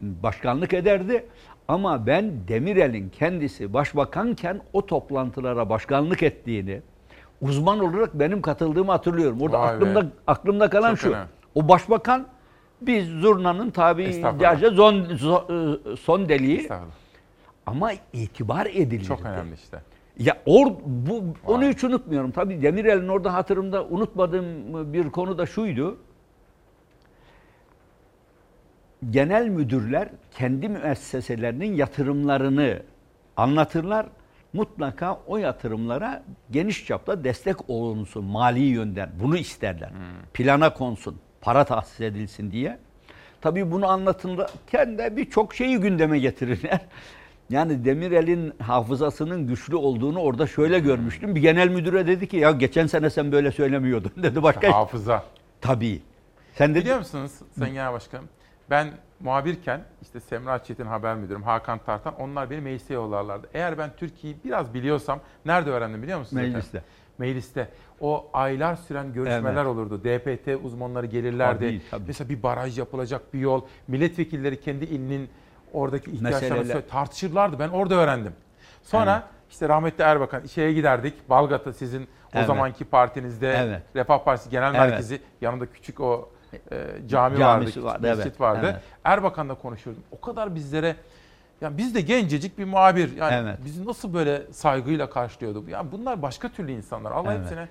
başkanlık 0.00 0.74
ederdi. 0.74 1.26
Ama 1.68 2.06
ben 2.06 2.48
Demirel'in 2.48 3.10
kendisi 3.10 3.72
başbakanken 3.72 4.60
o 4.72 4.86
toplantılara 4.86 5.68
başkanlık 5.68 6.22
ettiğini 6.22 6.82
uzman 7.44 7.78
olarak 7.78 8.14
benim 8.14 8.42
katıldığımı 8.42 8.92
hatırlıyorum. 8.92 9.40
Orada 9.40 9.60
Vay 9.60 9.68
be. 9.68 9.74
aklımda 9.74 10.06
aklımda 10.26 10.70
kalan 10.70 10.90
Çok 10.90 10.98
şu. 10.98 11.08
önemli. 11.10 11.28
O 11.54 11.68
başbakan 11.68 12.26
Biz 12.80 13.08
zurnanın 13.08 13.70
tabi 13.70 14.22
caizse 14.40 14.70
son, 14.70 15.06
son, 16.00 16.28
deliği 16.28 16.68
ama 17.66 17.92
itibar 18.12 18.66
edilir. 18.66 19.04
Çok 19.04 19.24
önemli 19.24 19.54
işte. 19.54 19.78
Ya 20.18 20.36
or, 20.46 20.66
bu 20.84 21.24
onu 21.46 21.64
hiç 21.64 21.84
unutmuyorum. 21.84 22.30
Tabii 22.30 22.62
Demirel'in 22.62 23.08
orada 23.08 23.34
hatırımda 23.34 23.84
unutmadığım 23.84 24.46
bir 24.92 25.10
konu 25.10 25.38
da 25.38 25.46
şuydu. 25.46 25.98
Genel 29.10 29.48
müdürler 29.48 30.08
kendi 30.30 30.68
müesseselerinin 30.68 31.74
yatırımlarını 31.74 32.82
anlatırlar. 33.36 34.06
Mutlaka 34.54 35.20
o 35.26 35.36
yatırımlara 35.36 36.22
geniş 36.50 36.86
çapta 36.86 37.24
destek 37.24 37.70
olunsun 37.70 38.24
mali 38.24 38.60
yönden. 38.60 39.10
Bunu 39.20 39.36
isterler. 39.36 39.90
Plana 40.34 40.74
konsun, 40.74 41.16
para 41.40 41.64
tahsis 41.64 42.00
edilsin 42.00 42.50
diye. 42.50 42.78
Tabii 43.40 43.70
bunu 43.70 43.88
anlatırken 43.88 44.98
de 44.98 45.16
birçok 45.16 45.54
şeyi 45.54 45.78
gündeme 45.78 46.18
getirirler. 46.18 46.80
Yani 47.50 47.84
Demirel'in 47.84 48.52
hafızasının 48.58 49.46
güçlü 49.46 49.76
olduğunu 49.76 50.20
orada 50.20 50.46
şöyle 50.46 50.78
görmüştüm. 50.78 51.34
Bir 51.34 51.40
genel 51.40 51.68
müdüre 51.68 52.06
dedi 52.06 52.28
ki 52.28 52.36
ya 52.36 52.50
geçen 52.50 52.86
sene 52.86 53.10
sen 53.10 53.32
böyle 53.32 53.52
söylemiyordun 53.52 54.12
dedi 54.22 54.42
başka. 54.42 54.72
Hafıza. 54.72 55.24
Tabii. 55.60 56.02
Sen 56.54 56.74
de 56.74 56.80
Biliyor 56.80 56.98
musunuz 56.98 57.32
Sayın 57.58 57.74
Genel 57.74 57.92
Başkanım? 57.92 58.28
Ben 58.70 58.88
muhabirken 59.24 59.80
işte 60.02 60.20
Semra 60.20 60.64
Çetin 60.64 60.86
haber 60.86 61.16
müdürüm, 61.16 61.42
Hakan 61.42 61.78
Tartan 61.78 62.14
onlar 62.20 62.50
beni 62.50 62.60
meclise 62.60 62.94
yollarlardı. 62.94 63.48
Eğer 63.54 63.78
ben 63.78 63.90
Türkiye'yi 63.96 64.38
biraz 64.44 64.74
biliyorsam 64.74 65.20
nerede 65.46 65.70
öğrendim 65.70 66.02
biliyor 66.02 66.18
musunuz? 66.18 66.42
efendim? 66.42 66.54
Mecliste. 66.56 66.82
Mecliste. 67.18 67.68
O 68.00 68.26
aylar 68.32 68.76
süren 68.76 69.12
görüşmeler 69.12 69.54
Evet. 69.54 69.66
olurdu. 69.66 70.00
DPT 70.04 70.64
uzmanları 70.64 71.06
gelirlerdi. 71.06 71.58
Tabii, 71.66 71.90
tabii. 71.90 72.04
Mesela 72.06 72.28
bir 72.28 72.42
baraj 72.42 72.78
yapılacak 72.78 73.34
bir 73.34 73.38
yol. 73.38 73.62
Milletvekilleri 73.88 74.60
kendi 74.60 74.84
ilinin 74.84 75.28
oradaki 75.72 76.10
ihtiyaçlarını 76.10 76.82
tartışırlardı. 76.88 77.58
Ben 77.58 77.68
orada 77.68 77.94
öğrendim. 77.94 78.32
Sonra 78.82 79.22
işte 79.50 79.68
rahmetli 79.68 80.04
Erbakan 80.04 80.46
şeye 80.46 80.72
giderdik. 80.72 81.30
Balgat'a 81.30 81.72
sizin 81.72 82.02
o 82.02 82.06
Evet. 82.34 82.46
zamanki 82.46 82.84
partinizde 82.84 83.52
Evet. 83.52 83.82
Refah 83.96 84.24
Partisi 84.24 84.50
Genel 84.50 84.74
Evet. 84.74 84.90
Merkezi 84.90 85.20
yanında 85.40 85.66
küçük 85.66 86.00
o 86.00 86.28
e, 86.72 87.08
cami 87.08 87.38
Camisi 87.38 87.84
vardı, 87.84 87.94
vardı, 87.94 88.02
mescit 88.08 88.26
evet, 88.26 88.40
vardı. 88.40 88.66
evet. 88.72 88.82
Erbakan'la 89.04 89.54
konuşuyordum. 89.54 90.02
O 90.10 90.20
kadar 90.20 90.54
bizlere 90.54 90.96
yani 91.60 91.78
biz 91.78 91.94
de 91.94 92.00
gencecik 92.00 92.58
bir 92.58 92.64
muhabir. 92.64 93.16
Yani 93.16 93.48
Evet. 93.48 93.58
bizi 93.64 93.86
nasıl 93.86 94.14
böyle 94.14 94.52
saygıyla 94.52 95.10
karşılıyordu? 95.10 95.64
Yani 95.68 95.92
bunlar 95.92 96.22
başka 96.22 96.48
türlü 96.48 96.72
insanlar. 96.72 97.12
Allah 97.12 97.32
Evet. 97.32 97.42
hepsine 97.42 97.68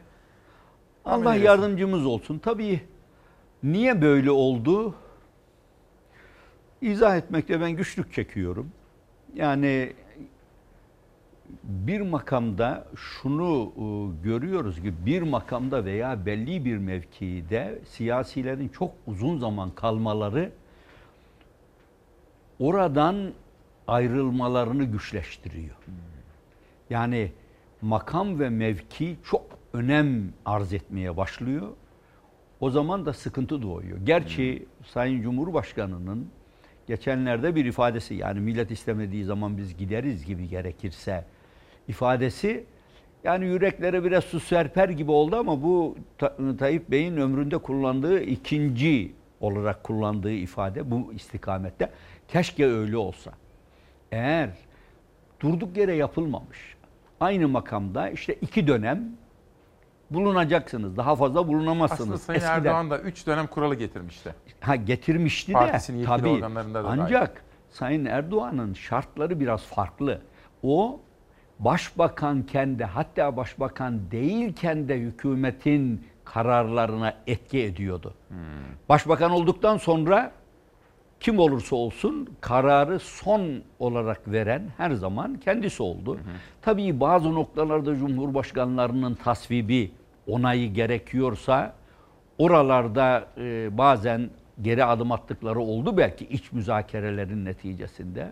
Allah 1.05 1.35
yardımcımız 1.35 2.05
olsun. 2.05 2.39
Tabii 2.39 2.83
niye 3.63 4.01
böyle 4.01 4.31
oldu? 4.31 4.95
İzah 6.81 7.17
etmekte 7.17 7.61
ben 7.61 7.71
güçlük 7.71 8.13
çekiyorum. 8.13 8.71
Yani 9.33 9.93
bir 11.63 12.01
makamda 12.01 12.87
şunu 12.95 13.71
e, 13.75 13.83
görüyoruz 14.23 14.81
ki 14.81 14.93
bir 15.05 15.21
makamda 15.21 15.85
veya 15.85 16.25
belli 16.25 16.65
bir 16.65 16.77
mevkide 16.77 17.79
siyasilerin 17.85 18.69
çok 18.69 18.91
uzun 19.07 19.37
zaman 19.37 19.69
kalmaları 19.71 20.51
oradan 22.59 23.33
ayrılmalarını 23.87 24.83
güçleştiriyor. 24.83 25.75
Yani 26.89 27.31
makam 27.81 28.39
ve 28.39 28.49
mevki 28.49 29.15
çok 29.23 29.45
önem 29.73 30.33
arz 30.45 30.73
etmeye 30.73 31.17
başlıyor. 31.17 31.67
O 32.59 32.69
zaman 32.69 33.05
da 33.05 33.13
sıkıntı 33.13 33.61
doğuyor. 33.61 33.97
Gerçi 34.03 34.65
Sayın 34.85 35.21
Cumhurbaşkanı'nın 35.21 36.27
geçenlerde 36.87 37.55
bir 37.55 37.65
ifadesi 37.65 38.15
yani 38.15 38.39
millet 38.39 38.71
istemediği 38.71 39.25
zaman 39.25 39.57
biz 39.57 39.77
gideriz 39.77 40.25
gibi 40.25 40.49
gerekirse 40.49 41.25
ifadesi 41.87 42.63
yani 43.23 43.45
yüreklere 43.45 44.03
biraz 44.03 44.23
su 44.23 44.39
serper 44.39 44.89
gibi 44.89 45.11
oldu 45.11 45.35
ama 45.35 45.63
bu 45.63 45.95
Ta- 46.17 46.35
Tayyip 46.59 46.91
Bey'in 46.91 47.17
ömründe 47.17 47.57
kullandığı 47.57 48.19
ikinci 48.21 49.11
olarak 49.39 49.83
kullandığı 49.83 50.31
ifade 50.31 50.91
bu 50.91 51.13
istikamette. 51.13 51.89
Keşke 52.27 52.65
öyle 52.67 52.97
olsa. 52.97 53.31
Eğer 54.11 54.49
durduk 55.39 55.77
yere 55.77 55.95
yapılmamış. 55.95 56.75
Aynı 57.19 57.47
makamda 57.47 58.09
işte 58.09 58.33
iki 58.33 58.67
dönem 58.67 59.03
bulunacaksınız. 60.11 60.97
Daha 60.97 61.15
fazla 61.15 61.47
bulunamazsınız. 61.47 62.01
Aslında 62.01 62.17
Sayın 62.17 62.39
Eskiden- 62.39 62.57
Erdoğan 62.57 62.89
da 62.89 62.99
3 62.99 63.27
dönem 63.27 63.47
kuralı 63.47 63.75
getirmişti. 63.75 64.35
Ha 64.59 64.75
getirmişti 64.75 65.53
Partisinin 65.53 66.01
de 66.01 66.05
tabii. 66.05 66.41
da. 66.41 66.83
Ancak 67.03 67.43
Sayın 67.69 68.05
Erdoğan'ın 68.05 68.73
şartları 68.73 69.39
biraz 69.39 69.61
farklı. 69.63 70.21
O 70.63 70.99
başbakanken 71.59 72.79
de 72.79 72.85
hatta 72.85 73.37
başbakan 73.37 74.11
değilken 74.11 74.89
de 74.89 74.97
hükümetin 74.97 76.05
kararlarına 76.25 77.13
etki 77.27 77.59
ediyordu. 77.63 78.13
Hmm. 78.27 78.37
Başbakan 78.89 79.31
olduktan 79.31 79.77
sonra 79.77 80.31
kim 81.19 81.39
olursa 81.39 81.75
olsun 81.75 82.29
kararı 82.41 82.99
son 82.99 83.61
olarak 83.79 84.31
veren 84.31 84.61
her 84.77 84.91
zaman 84.91 85.35
kendisi 85.35 85.83
oldu. 85.83 86.19
Tabii 86.61 86.99
bazı 86.99 87.33
noktalarda 87.35 87.95
cumhurbaşkanlarının 87.95 89.15
tasvibi, 89.15 89.91
onayı 90.27 90.73
gerekiyorsa 90.73 91.73
oralarda 92.37 93.27
e, 93.37 93.77
bazen 93.77 94.29
geri 94.61 94.85
adım 94.85 95.11
attıkları 95.11 95.59
oldu 95.59 95.97
belki 95.97 96.25
iç 96.25 96.51
müzakerelerin 96.51 97.45
neticesinde. 97.45 98.31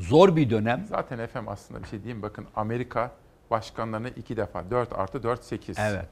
Zor 0.00 0.36
bir 0.36 0.50
dönem. 0.50 0.84
Zaten 0.88 1.18
efendim 1.18 1.48
aslında 1.48 1.82
bir 1.82 1.88
şey 1.88 2.02
diyeyim 2.02 2.22
bakın 2.22 2.46
Amerika 2.56 3.10
başkanlarını 3.50 4.08
iki 4.08 4.36
defa 4.36 4.70
4 4.70 4.92
artı 4.92 5.22
4 5.22 5.44
8. 5.44 5.76
Evet. 5.78 6.08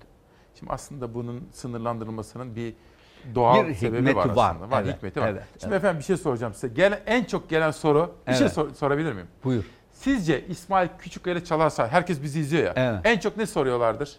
Şimdi 0.59 0.73
aslında 0.73 1.15
bunun 1.15 1.49
sınırlandırılmasının 1.53 2.57
bir 2.57 2.75
doğal 3.35 3.67
Bir 3.69 3.75
sebebi 3.75 3.97
hikmeti 3.99 4.17
var 4.17 4.35
var. 4.37 4.51
aslında. 4.55 4.71
Var, 4.71 4.83
Evet, 4.83 4.97
hikmeti 4.97 5.21
var. 5.21 5.29
evet, 5.29 5.43
Şimdi 5.61 5.75
efendim 5.75 5.99
bir 5.99 6.05
şey 6.05 6.17
soracağım 6.17 6.55
size. 6.55 6.69
Gelen, 6.69 7.01
en 7.07 7.25
çok 7.25 7.49
gelen 7.51 7.71
soru, 7.71 8.15
bir 8.29 8.33
şey 8.33 8.43
Evet. 8.43 8.53
sor- 8.53 8.75
sorabilir 8.75 9.13
miyim? 9.13 9.27
Buyur. 9.45 9.65
Sizce 9.93 10.47
İsmail 10.47 10.89
Küçükkaya 10.99 11.45
Çalarsaray, 11.45 11.91
herkes 11.91 12.23
bizi 12.23 12.41
izliyor 12.41 12.65
ya. 12.65 12.73
Evet. 12.77 13.01
En 13.05 13.19
çok 13.19 13.37
ne 13.37 13.47
soruyorlardır? 13.47 14.17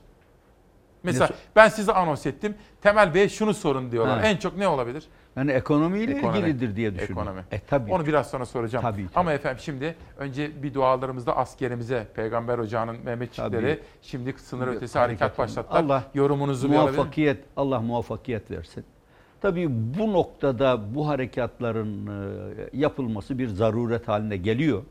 Mesela 1.03 1.29
ben 1.55 1.69
size 1.69 1.93
anons 1.93 2.25
ettim. 2.25 2.55
Temel 2.81 3.13
Bey'e 3.13 3.29
şunu 3.29 3.53
sorun 3.53 3.91
diyorlar. 3.91 4.17
Evet. 4.17 4.25
En 4.25 4.37
çok 4.37 4.57
ne 4.57 4.67
olabilir? 4.67 5.03
Yani 5.35 5.51
ekonomiyle 5.51 6.17
Ekonomi. 6.17 6.37
ilgilidir 6.37 6.75
diye 6.75 6.95
düşünüyorum. 6.95 7.27
Ekonomi. 7.27 7.45
E 7.51 7.59
tabii. 7.59 7.91
Onu 7.91 8.05
biraz 8.05 8.29
sonra 8.29 8.45
soracağım. 8.45 8.81
Tabii, 8.83 8.95
tabii. 9.07 9.09
Ama 9.15 9.33
efendim 9.33 9.59
şimdi 9.61 9.95
önce 10.17 10.63
bir 10.63 10.73
dualarımızda 10.73 11.37
askerimize, 11.37 12.07
Peygamber 12.15 12.57
Ocağı'nın 12.57 12.97
Mehmetçikleri 13.05 13.79
şimdi 14.01 14.33
sınır 14.37 14.65
Tabii, 14.65 14.75
ötesi 14.75 14.99
harekat 14.99 15.21
harekat. 15.21 15.37
başlattılar. 15.39 15.79
Allah 15.83 16.03
Yorumunuzu 16.13 16.69
muvaffakiyet 16.69 17.43
Allah 17.57 17.81
muvaffakiyet 17.81 18.51
versin. 18.51 18.85
Tabii 19.41 19.67
bu 19.69 20.13
noktada 20.13 20.95
bu 20.95 21.07
harekatların 21.07 22.07
e, 22.07 22.69
yapılması 22.73 23.39
bir 23.39 23.47
zaruret 23.47 24.07
haline 24.07 24.37
geliyor. 24.37 24.83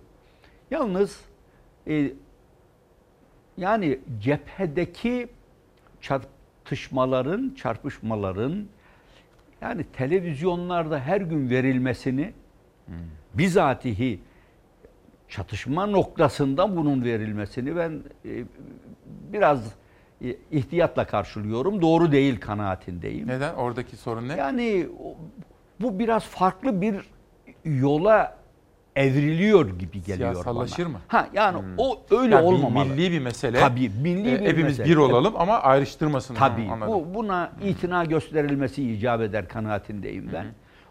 Yalnız 0.71 1.21
e, 1.87 2.11
yani 3.57 3.99
cephedeki 4.21 5.29
çatışmaların, 6.01 7.55
çarpışmaların 7.57 8.67
yani 9.61 9.85
televizyonlarda 9.85 11.01
her 11.01 11.21
gün 11.21 11.51
verilmesini 11.51 12.33
bizatihi 13.35 14.21
çatışma 15.29 15.87
noktasında 15.87 16.77
bunun 16.77 17.05
verilmesini 17.05 17.77
ben 17.77 18.03
e, 18.25 18.45
biraz 19.33 19.75
e, 20.25 20.37
ihtiyatla 20.51 21.07
karşılıyorum. 21.07 21.83
Doğru 21.83 22.13
değil 22.13 22.41
kanaatindeyim. 22.41 23.29
Neden? 23.29 23.55
Oradaki 23.55 23.97
sorun 23.97 24.29
ne? 24.29 24.37
Yani 24.37 24.87
bu 25.81 25.99
biraz 25.99 26.25
farklı 26.25 26.81
bir 26.81 26.97
yola 27.65 28.38
evriliyor 28.99 29.79
gibi 29.79 30.03
geliyor 30.03 30.33
Siyasallaşır 30.33 30.85
bana. 30.85 30.89
mı? 30.93 30.99
Ha 31.09 31.29
yani 31.35 31.59
o 31.79 32.01
öyle 32.11 32.35
Yani 32.35 32.45
olmamalı. 32.47 32.85
milli 32.85 33.13
bir 33.13 33.19
mesele. 33.21 33.61
Tabii 33.61 33.89
milli 34.03 34.29
Ee, 34.35 34.41
bir 34.41 34.47
hepimiz 34.47 34.79
mesele. 34.79 34.87
bir 34.89 34.97
olalım 34.97 35.35
ama 35.37 35.59
ayrıştırmasın. 35.59 36.35
Tabii. 36.35 36.69
Anladım. 36.71 36.93
Bu 36.95 37.15
buna 37.15 37.53
itina 37.65 38.05
gösterilmesi 38.05 38.93
icap 38.93 39.21
eder 39.21 39.49
kanaatindeyim 39.49 40.31
ben. 40.33 40.47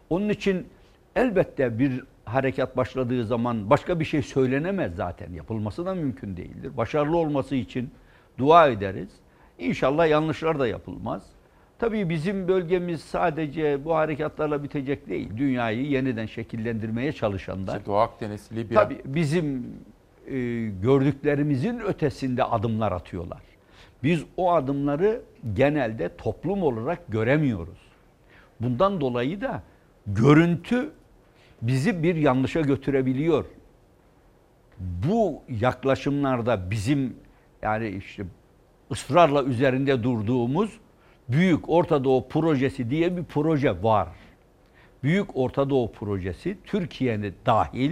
Onun 0.09 0.29
için 0.29 0.67
elbette 1.15 1.79
bir 1.79 2.03
harekat 2.25 2.77
başladığı 2.77 3.25
zaman 3.25 3.69
başka 3.69 3.99
bir 3.99 4.05
şey 4.05 4.21
söylenemez 4.21 4.95
zaten. 4.95 5.33
Yapılması 5.33 5.85
da 5.85 5.93
mümkün 5.95 6.37
değildir. 6.37 6.77
Başarılı 6.77 7.17
olması 7.17 7.55
için 7.55 7.89
dua 8.37 8.67
ederiz. 8.67 9.09
İnşallah 9.59 10.07
yanlışlar 10.09 10.59
da 10.59 10.67
yapılmaz. 10.67 11.23
Tabii 11.79 12.09
bizim 12.09 12.47
bölgemiz 12.47 13.01
sadece 13.01 13.85
bu 13.85 13.95
harekatlarla 13.95 14.63
bitecek 14.63 15.09
değil. 15.09 15.29
Dünyayı 15.37 15.85
yeniden 15.87 16.25
şekillendirmeye 16.25 17.11
çalışanlar. 17.11 17.77
İşte 17.77 17.85
Doğu 17.85 17.95
Akdeniz, 17.95 18.51
Libya. 18.51 18.83
Tabii 18.83 19.01
bizim 19.05 19.65
e, 20.27 20.35
gördüklerimizin 20.81 21.79
ötesinde 21.79 22.43
adımlar 22.43 22.91
atıyorlar. 22.91 23.41
Biz 24.03 24.23
o 24.37 24.51
adımları 24.53 25.21
genelde 25.53 26.17
toplum 26.17 26.63
olarak 26.63 27.07
göremiyoruz. 27.07 27.79
Bundan 28.59 29.01
dolayı 29.01 29.41
da 29.41 29.61
görüntü 30.07 30.91
bizi 31.61 32.03
bir 32.03 32.15
yanlışa 32.15 32.61
götürebiliyor. 32.61 33.45
Bu 34.79 35.41
yaklaşımlarda 35.49 36.71
bizim 36.71 37.15
yani 37.61 37.87
işte 37.87 38.23
ısrarla 38.91 39.43
üzerinde 39.43 40.03
durduğumuz 40.03 40.79
Büyük 41.29 41.69
Orta 41.69 42.03
Doğu 42.03 42.27
Projesi 42.27 42.89
diye 42.89 43.17
bir 43.17 43.23
proje 43.23 43.83
var. 43.83 44.07
Büyük 45.03 45.37
Orta 45.37 45.69
Doğu 45.69 45.91
Projesi 45.91 46.57
Türkiye'nin 46.65 47.33
dahil 47.45 47.91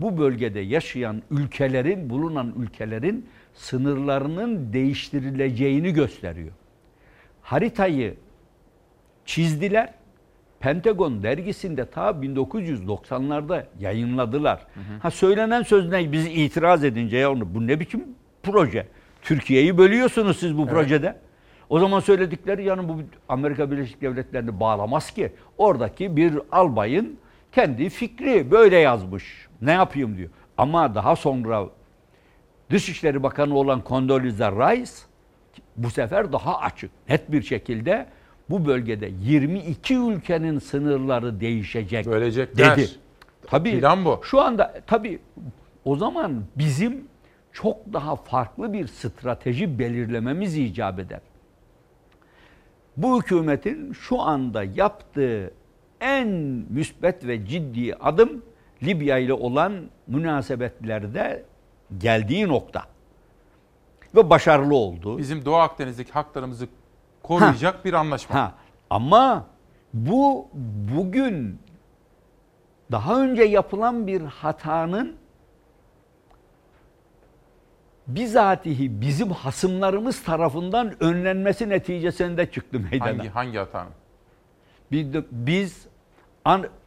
bu 0.00 0.18
bölgede 0.18 0.60
yaşayan 0.60 1.22
ülkelerin, 1.30 2.10
bulunan 2.10 2.54
ülkelerin 2.58 3.26
sınırlarının 3.54 4.72
değiştirileceğini 4.72 5.92
gösteriyor. 5.92 6.52
Haritayı 7.42 8.14
çizdiler. 9.24 9.94
Pentagon 10.60 11.22
dergisinde 11.22 11.90
ta 11.90 12.10
1990'larda 12.10 13.64
yayınladılar. 13.80 14.58
Hı 14.74 14.80
hı. 14.80 14.98
Ha 15.00 15.10
söylenen 15.10 15.62
söz 15.62 15.88
ne? 15.88 16.12
Biz 16.12 16.26
itiraz 16.26 16.84
edince 16.84 17.16
ya 17.16 17.32
onu 17.32 17.54
bu 17.54 17.66
ne 17.66 17.80
biçim 17.80 18.04
proje? 18.42 18.86
Türkiye'yi 19.22 19.78
bölüyorsunuz 19.78 20.38
siz 20.38 20.56
bu 20.56 20.62
evet. 20.62 20.70
projede. 20.70 21.16
O 21.74 21.78
zaman 21.78 22.00
söyledikleri 22.00 22.64
yani 22.64 22.88
bu 22.88 22.96
Amerika 23.28 23.70
Birleşik 23.70 24.02
Devletleri'ni 24.02 24.60
bağlamaz 24.60 25.10
ki. 25.10 25.32
Oradaki 25.58 26.16
bir 26.16 26.38
albayın 26.52 27.18
kendi 27.52 27.88
fikri 27.90 28.50
böyle 28.50 28.76
yazmış. 28.76 29.48
Ne 29.62 29.72
yapayım 29.72 30.16
diyor. 30.16 30.30
Ama 30.56 30.94
daha 30.94 31.16
sonra 31.16 31.66
Dışişleri 32.70 33.22
Bakanı 33.22 33.56
olan 33.56 33.82
Condoleezza 33.88 34.52
Rice 34.52 34.92
bu 35.76 35.90
sefer 35.90 36.32
daha 36.32 36.58
açık, 36.58 36.90
net 37.08 37.32
bir 37.32 37.42
şekilde 37.42 38.06
bu 38.50 38.66
bölgede 38.66 39.10
22 39.20 39.94
ülkenin 39.94 40.58
sınırları 40.58 41.40
değişecek 41.40 42.06
Bölecekler. 42.06 42.76
dedi. 42.76 42.88
Tabii 43.46 43.80
Plan 43.80 44.04
bu. 44.04 44.20
Şu 44.22 44.40
anda 44.40 44.74
tabii 44.86 45.18
o 45.84 45.96
zaman 45.96 46.44
bizim 46.56 47.04
çok 47.52 47.76
daha 47.92 48.16
farklı 48.16 48.72
bir 48.72 48.86
strateji 48.86 49.78
belirlememiz 49.78 50.58
icap 50.58 50.98
eder. 50.98 51.20
Bu 52.96 53.18
hükümetin 53.22 53.92
şu 53.92 54.20
anda 54.20 54.64
yaptığı 54.64 55.54
en 56.00 56.28
müsbet 56.70 57.26
ve 57.26 57.46
ciddi 57.46 57.94
adım 57.94 58.42
Libya 58.82 59.18
ile 59.18 59.32
olan 59.32 59.72
münasebetlerde 60.06 61.44
geldiği 61.98 62.48
nokta. 62.48 62.82
Ve 64.14 64.30
başarılı 64.30 64.74
oldu. 64.74 65.18
Bizim 65.18 65.44
Doğu 65.44 65.56
Akdeniz'deki 65.56 66.12
haklarımızı 66.12 66.68
koruyacak 67.22 67.74
ha. 67.74 67.84
bir 67.84 67.92
anlaşma. 67.92 68.36
Ha. 68.36 68.54
Ama 68.90 69.46
bu 69.94 70.48
bugün 70.96 71.58
daha 72.92 73.22
önce 73.22 73.42
yapılan 73.42 74.06
bir 74.06 74.20
hatanın 74.20 75.16
bizatihi 78.06 79.00
bizim 79.00 79.30
hasımlarımız 79.30 80.22
tarafından 80.22 81.02
önlenmesi 81.02 81.68
neticesinde 81.68 82.50
çıktı 82.50 82.80
meydana. 82.80 83.18
Hangi, 83.18 83.28
hangi 83.28 83.58
hatanın? 83.58 83.92
Biz 85.32 85.86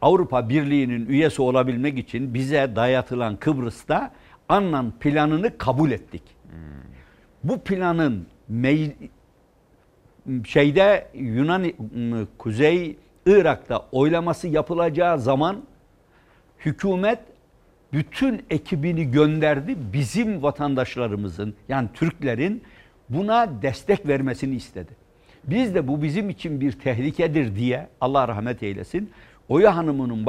Avrupa 0.00 0.48
Birliği'nin 0.48 1.06
üyesi 1.06 1.42
olabilmek 1.42 1.98
için 1.98 2.34
bize 2.34 2.76
dayatılan 2.76 3.36
Kıbrıs'ta 3.36 4.12
Annan 4.48 4.92
planını 5.00 5.58
kabul 5.58 5.90
ettik. 5.90 6.22
Hmm. 6.50 6.58
Bu 7.44 7.60
planın 7.60 8.26
şeyde 10.46 11.08
Yunan 11.14 11.72
Kuzey 12.38 12.96
Irak'ta 13.26 13.86
oylaması 13.92 14.48
yapılacağı 14.48 15.18
zaman 15.18 15.62
hükümet 16.58 17.18
bütün 17.92 18.42
ekibini 18.50 19.10
gönderdi. 19.10 19.76
Bizim 19.92 20.42
vatandaşlarımızın 20.42 21.54
yani 21.68 21.88
Türklerin 21.94 22.62
buna 23.08 23.62
destek 23.62 24.08
vermesini 24.08 24.54
istedi. 24.54 24.92
Biz 25.44 25.74
de 25.74 25.88
bu 25.88 26.02
bizim 26.02 26.30
için 26.30 26.60
bir 26.60 26.72
tehlikedir 26.72 27.56
diye 27.56 27.88
Allah 28.00 28.28
rahmet 28.28 28.62
eylesin. 28.62 29.10
Oya 29.48 29.76
Hanım'ın 29.76 30.26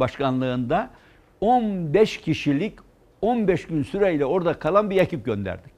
başkanlığında 0.00 0.90
15 1.40 2.20
kişilik 2.20 2.78
15 3.20 3.66
gün 3.66 3.82
süreyle 3.82 4.24
orada 4.24 4.54
kalan 4.54 4.90
bir 4.90 4.96
ekip 4.96 5.24
gönderdik. 5.24 5.72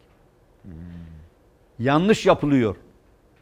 Hmm. 0.62 0.72
Yanlış 1.78 2.26
yapılıyor. 2.26 2.76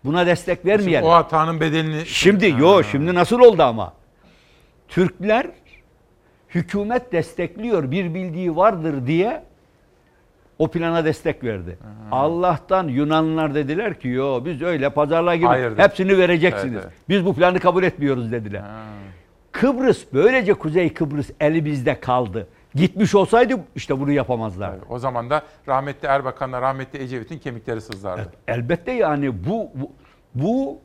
Buna 0.04 0.26
destek 0.26 0.66
vermeyelim. 0.66 1.00
Şimdi 1.00 1.06
o 1.06 1.10
hatanın 1.10 1.60
bedelini... 1.60 2.06
Şimdi 2.06 2.52
ha. 2.52 2.58
yo 2.58 2.82
şimdi 2.82 3.14
nasıl 3.14 3.40
oldu 3.40 3.62
ama? 3.62 3.92
Türkler 4.88 5.46
hükümet 6.54 7.12
destekliyor 7.12 7.90
bir 7.90 8.14
bildiği 8.14 8.56
vardır 8.56 9.06
diye 9.06 9.42
o 10.58 10.68
plana 10.68 11.04
destek 11.04 11.44
verdi. 11.44 11.78
Aha. 11.82 12.16
Allah'tan 12.16 12.88
Yunanlılar 12.88 13.54
dediler 13.54 14.00
ki 14.00 14.08
yo 14.08 14.44
biz 14.44 14.62
öyle 14.62 14.90
pazarlığa 14.90 15.36
gibi 15.36 15.46
Hayır, 15.46 15.78
hepsini 15.78 16.18
vereceksiniz. 16.18 16.74
Evet, 16.74 16.84
evet. 16.84 17.08
Biz 17.08 17.24
bu 17.24 17.34
planı 17.34 17.60
kabul 17.60 17.82
etmiyoruz 17.82 18.32
dediler. 18.32 18.60
Ha. 18.60 18.84
Kıbrıs 19.52 20.04
böylece 20.12 20.54
Kuzey 20.54 20.92
Kıbrıs 20.92 21.30
elimizde 21.40 22.00
kaldı. 22.00 22.48
Gitmiş 22.74 23.14
olsaydı 23.14 23.54
işte 23.76 24.00
bunu 24.00 24.12
yapamazlardı. 24.12 24.76
Evet, 24.78 24.90
o 24.90 24.98
zaman 24.98 25.30
da 25.30 25.42
rahmetli 25.68 26.08
Erbakan'la 26.08 26.62
rahmetli 26.62 27.02
Ecevit'in 27.02 27.38
kemikleri 27.38 27.80
sızlardı. 27.80 28.32
elbette 28.48 28.92
yani 28.92 29.44
bu, 29.44 29.70
bu 29.74 29.90
bu 30.34 30.78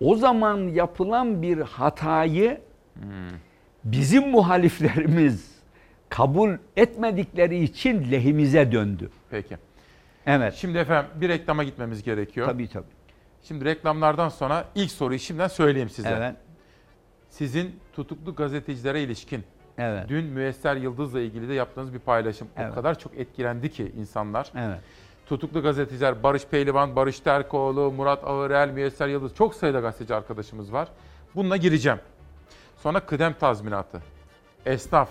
o 0.00 0.16
zaman 0.16 0.58
yapılan 0.58 1.42
bir 1.42 1.58
hatayı 1.58 2.60
hmm. 2.94 3.38
Bizim 3.92 4.30
muhaliflerimiz 4.30 5.50
kabul 6.08 6.50
etmedikleri 6.76 7.62
için 7.62 8.10
lehimize 8.10 8.72
döndü. 8.72 9.10
Peki. 9.30 9.56
Evet. 10.26 10.54
Şimdi 10.54 10.78
efendim 10.78 11.10
bir 11.20 11.28
reklama 11.28 11.64
gitmemiz 11.64 12.02
gerekiyor. 12.02 12.46
Tabii 12.46 12.68
tabii. 12.68 12.86
Şimdi 13.42 13.64
reklamlardan 13.64 14.28
sonra 14.28 14.64
ilk 14.74 14.90
soruyu 14.90 15.18
şimdiden 15.18 15.48
söyleyeyim 15.48 15.88
size. 15.88 16.14
Evet. 16.18 16.36
Sizin 17.30 17.80
tutuklu 17.92 18.34
gazetecilere 18.34 19.02
ilişkin 19.02 19.44
Evet. 19.78 20.08
Dün 20.08 20.24
Müesser 20.24 20.76
Yıldız'la 20.76 21.20
ilgili 21.20 21.48
de 21.48 21.54
yaptığınız 21.54 21.94
bir 21.94 21.98
paylaşım. 21.98 22.48
Evet. 22.56 22.72
O 22.72 22.74
kadar 22.74 22.98
çok 22.98 23.18
etkilendi 23.18 23.70
ki 23.70 23.92
insanlar. 23.96 24.52
Evet. 24.56 24.78
Tutuklu 25.26 25.62
gazeteciler 25.62 26.22
Barış 26.22 26.46
Pehlivan, 26.46 26.96
Barış 26.96 27.20
Terkoğlu, 27.20 27.92
Murat 27.92 28.24
Ağırel, 28.24 28.70
Müesser 28.70 29.08
Yıldız 29.08 29.34
çok 29.34 29.54
sayıda 29.54 29.80
gazeteci 29.80 30.14
arkadaşımız 30.14 30.72
var. 30.72 30.88
Bununla 31.34 31.56
gireceğim. 31.56 31.98
Sonra 32.76 33.00
kıdem 33.00 33.32
tazminatı. 33.32 34.02
Esnaf, 34.66 35.08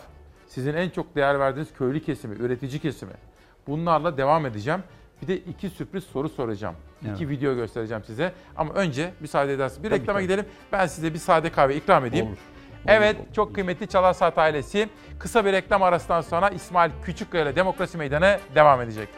sizin 0.48 0.74
en 0.74 0.90
çok 0.90 1.16
değer 1.16 1.40
verdiğiniz 1.40 1.74
köylü 1.74 2.04
kesimi, 2.04 2.36
üretici 2.36 2.80
kesimi. 2.80 3.14
Bunlarla 3.68 4.18
devam 4.18 4.46
edeceğim. 4.46 4.84
Bir 5.22 5.28
de 5.28 5.38
iki 5.38 5.70
sürpriz 5.70 6.04
soru 6.04 6.30
soracağım. 6.30 6.76
Evet. 7.06 7.16
İki 7.16 7.30
video 7.30 7.56
göstereceğim 7.56 8.04
size. 8.04 8.34
Ama 8.58 8.74
önce 8.74 9.14
müsaade 9.20 9.54
ederseniz 9.54 9.84
bir 9.84 9.90
tabii, 9.90 10.00
reklama 10.00 10.20
tabii. 10.20 10.24
gidelim. 10.24 10.46
Ben 10.72 10.88
size 10.88 11.14
bir 11.14 11.20
sade 11.20 11.52
kahve 11.52 11.76
ikram 11.76 12.06
edeyim. 12.06 12.28
Olur. 12.28 12.38
Evet, 12.88 13.18
çok 13.34 13.56
kıymetli 13.56 13.88
Çalar 13.88 14.14
Saat 14.14 14.38
ailesi. 14.38 14.90
Kısa 15.20 15.46
bir 15.46 15.54
reklam 15.54 15.84
arasından 15.84 16.22
sonra 16.22 16.50
İsmail 16.50 16.92
Küçükkaya 17.04 17.44
ile 17.44 17.56
Demokrasi 17.56 17.98
Meydanı 17.98 18.40
devam 18.56 18.82
edecek. 18.82 19.10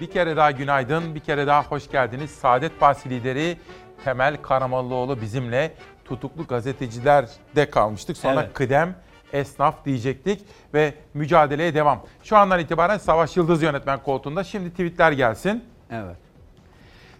Bir 0.00 0.10
kere 0.10 0.36
daha 0.36 0.50
günaydın, 0.50 1.14
bir 1.14 1.20
kere 1.20 1.46
daha 1.46 1.62
hoş 1.62 1.90
geldiniz. 1.90 2.30
Saadet 2.30 2.80
Partisi 2.80 3.10
lideri 3.10 3.56
Temel 4.04 4.36
Karamollaoğlu 4.42 5.20
bizimle 5.20 5.72
tutuklu 6.04 6.46
gazeteciler 6.46 7.28
de 7.56 7.70
kalmıştık. 7.70 8.16
Sonra 8.16 8.42
evet. 8.42 8.54
kıdem 8.54 8.94
esnaf 9.32 9.84
diyecektik 9.84 10.44
ve 10.74 10.94
mücadeleye 11.14 11.74
devam. 11.74 12.02
Şu 12.22 12.36
andan 12.36 12.60
itibaren 12.60 12.98
Savaş 12.98 13.36
Yıldız 13.36 13.62
yönetmen 13.62 14.02
koltuğunda. 14.02 14.44
Şimdi 14.44 14.70
tweetler 14.70 15.12
gelsin. 15.12 15.64
Evet. 15.90 16.16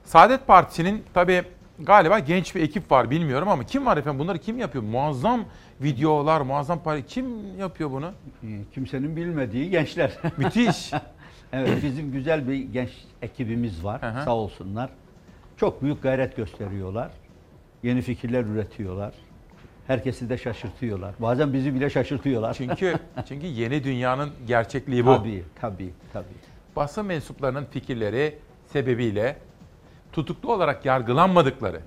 Saadet 0.05 0.47
Partisi'nin 0.47 1.05
tabii 1.15 1.43
galiba 1.79 2.19
genç 2.19 2.55
bir 2.55 2.63
ekip 2.63 2.91
var 2.93 3.11
bilmiyorum 3.11 3.49
ama 3.49 3.65
kim 3.65 3.87
var 3.87 3.97
efendim 3.97 4.19
bunları 4.19 4.39
kim 4.39 4.59
yapıyor? 4.59 4.85
Muazzam 4.85 5.45
videolar, 5.81 6.41
muazzam 6.41 6.83
para. 6.83 7.01
Kim 7.01 7.57
yapıyor 7.59 7.91
bunu? 7.91 8.13
Ee, 8.43 8.47
kimsenin 8.75 9.17
bilmediği 9.17 9.71
gençler. 9.71 10.13
Müthiş. 10.37 10.93
evet 11.53 11.83
bizim 11.83 12.13
güzel 12.13 12.49
bir 12.49 12.55
genç 12.55 12.91
ekibimiz 13.23 13.85
var 13.85 14.03
Hı-hı. 14.03 14.25
sağ 14.25 14.35
olsunlar. 14.35 14.91
Çok 15.61 15.83
büyük 15.83 16.03
gayret 16.03 16.37
gösteriyorlar. 16.37 17.11
Yeni 17.83 18.03
fikirler 18.03 18.45
üretiyorlar. 18.45 19.13
Herkesi 19.87 20.31
de 20.31 20.39
şaşırtıyorlar. 20.39 21.15
Bazen 21.19 21.53
bizi 21.53 21.75
bile 21.75 21.91
şaşırtıyorlar. 21.91 22.55
Çünkü 22.55 22.95
çünkü 23.29 23.47
yeni 23.47 23.85
dünyanın 23.85 24.31
gerçekliği 24.47 25.07
bu. 25.07 25.17
Tabii, 25.17 25.45
tabii, 25.61 25.91
tabii. 26.13 26.25
Basın 26.77 27.07
mensuplarının 27.07 27.65
fikirleri 27.65 28.39
sebebiyle 28.67 29.37
tutuklu 30.13 30.53
olarak 30.53 30.85
yargılanmadıkları, 30.85 31.81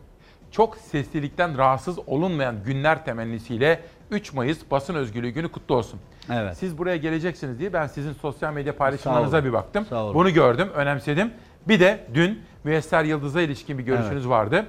çok 0.51 0.77
seslilikten 0.77 1.57
rahatsız 1.57 1.99
olunmayan 2.07 2.55
günler 2.65 3.05
temennisiyle 3.05 3.81
3 4.11 4.33
Mayıs 4.33 4.59
Basın 4.71 4.95
Özgürlüğü 4.95 5.29
Günü 5.29 5.51
kutlu 5.51 5.75
olsun. 5.75 5.99
Evet. 6.31 6.57
Siz 6.57 6.77
buraya 6.77 6.97
geleceksiniz 6.97 7.59
diye 7.59 7.73
ben 7.73 7.87
sizin 7.87 8.13
sosyal 8.13 8.53
medya 8.53 8.75
paylaşımlarınıza 8.75 9.45
bir 9.45 9.53
baktım. 9.53 9.85
Bunu 9.91 10.33
gördüm, 10.33 10.69
önemsedim. 10.75 11.31
Bir 11.67 11.79
de 11.79 12.07
dün 12.13 12.41
Müyesser 12.63 13.03
Yıldız'a 13.03 13.41
ilişkin 13.41 13.77
bir 13.77 13.83
görüşünüz 13.83 14.23
evet. 14.25 14.29
vardı. 14.29 14.65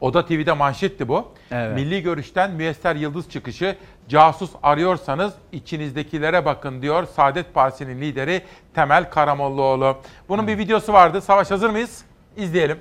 Oda 0.00 0.26
TV'de 0.26 0.52
manşetti 0.52 1.08
bu. 1.08 1.32
Evet. 1.50 1.74
Milli 1.74 2.02
Görüş'ten 2.02 2.50
Müyesser 2.50 2.96
Yıldız 2.96 3.30
çıkışı 3.30 3.76
casus 4.08 4.50
arıyorsanız 4.62 5.34
içinizdekilere 5.52 6.44
bakın 6.44 6.82
diyor 6.82 7.06
Saadet 7.06 7.54
Partisi'nin 7.54 8.00
lideri 8.00 8.42
Temel 8.74 9.10
Karamollaoğlu. 9.10 9.96
Bunun 10.28 10.46
bir 10.46 10.58
videosu 10.58 10.92
vardı. 10.92 11.20
Savaş 11.20 11.50
hazır 11.50 11.70
mıyız? 11.70 12.04
İzleyelim. 12.36 12.78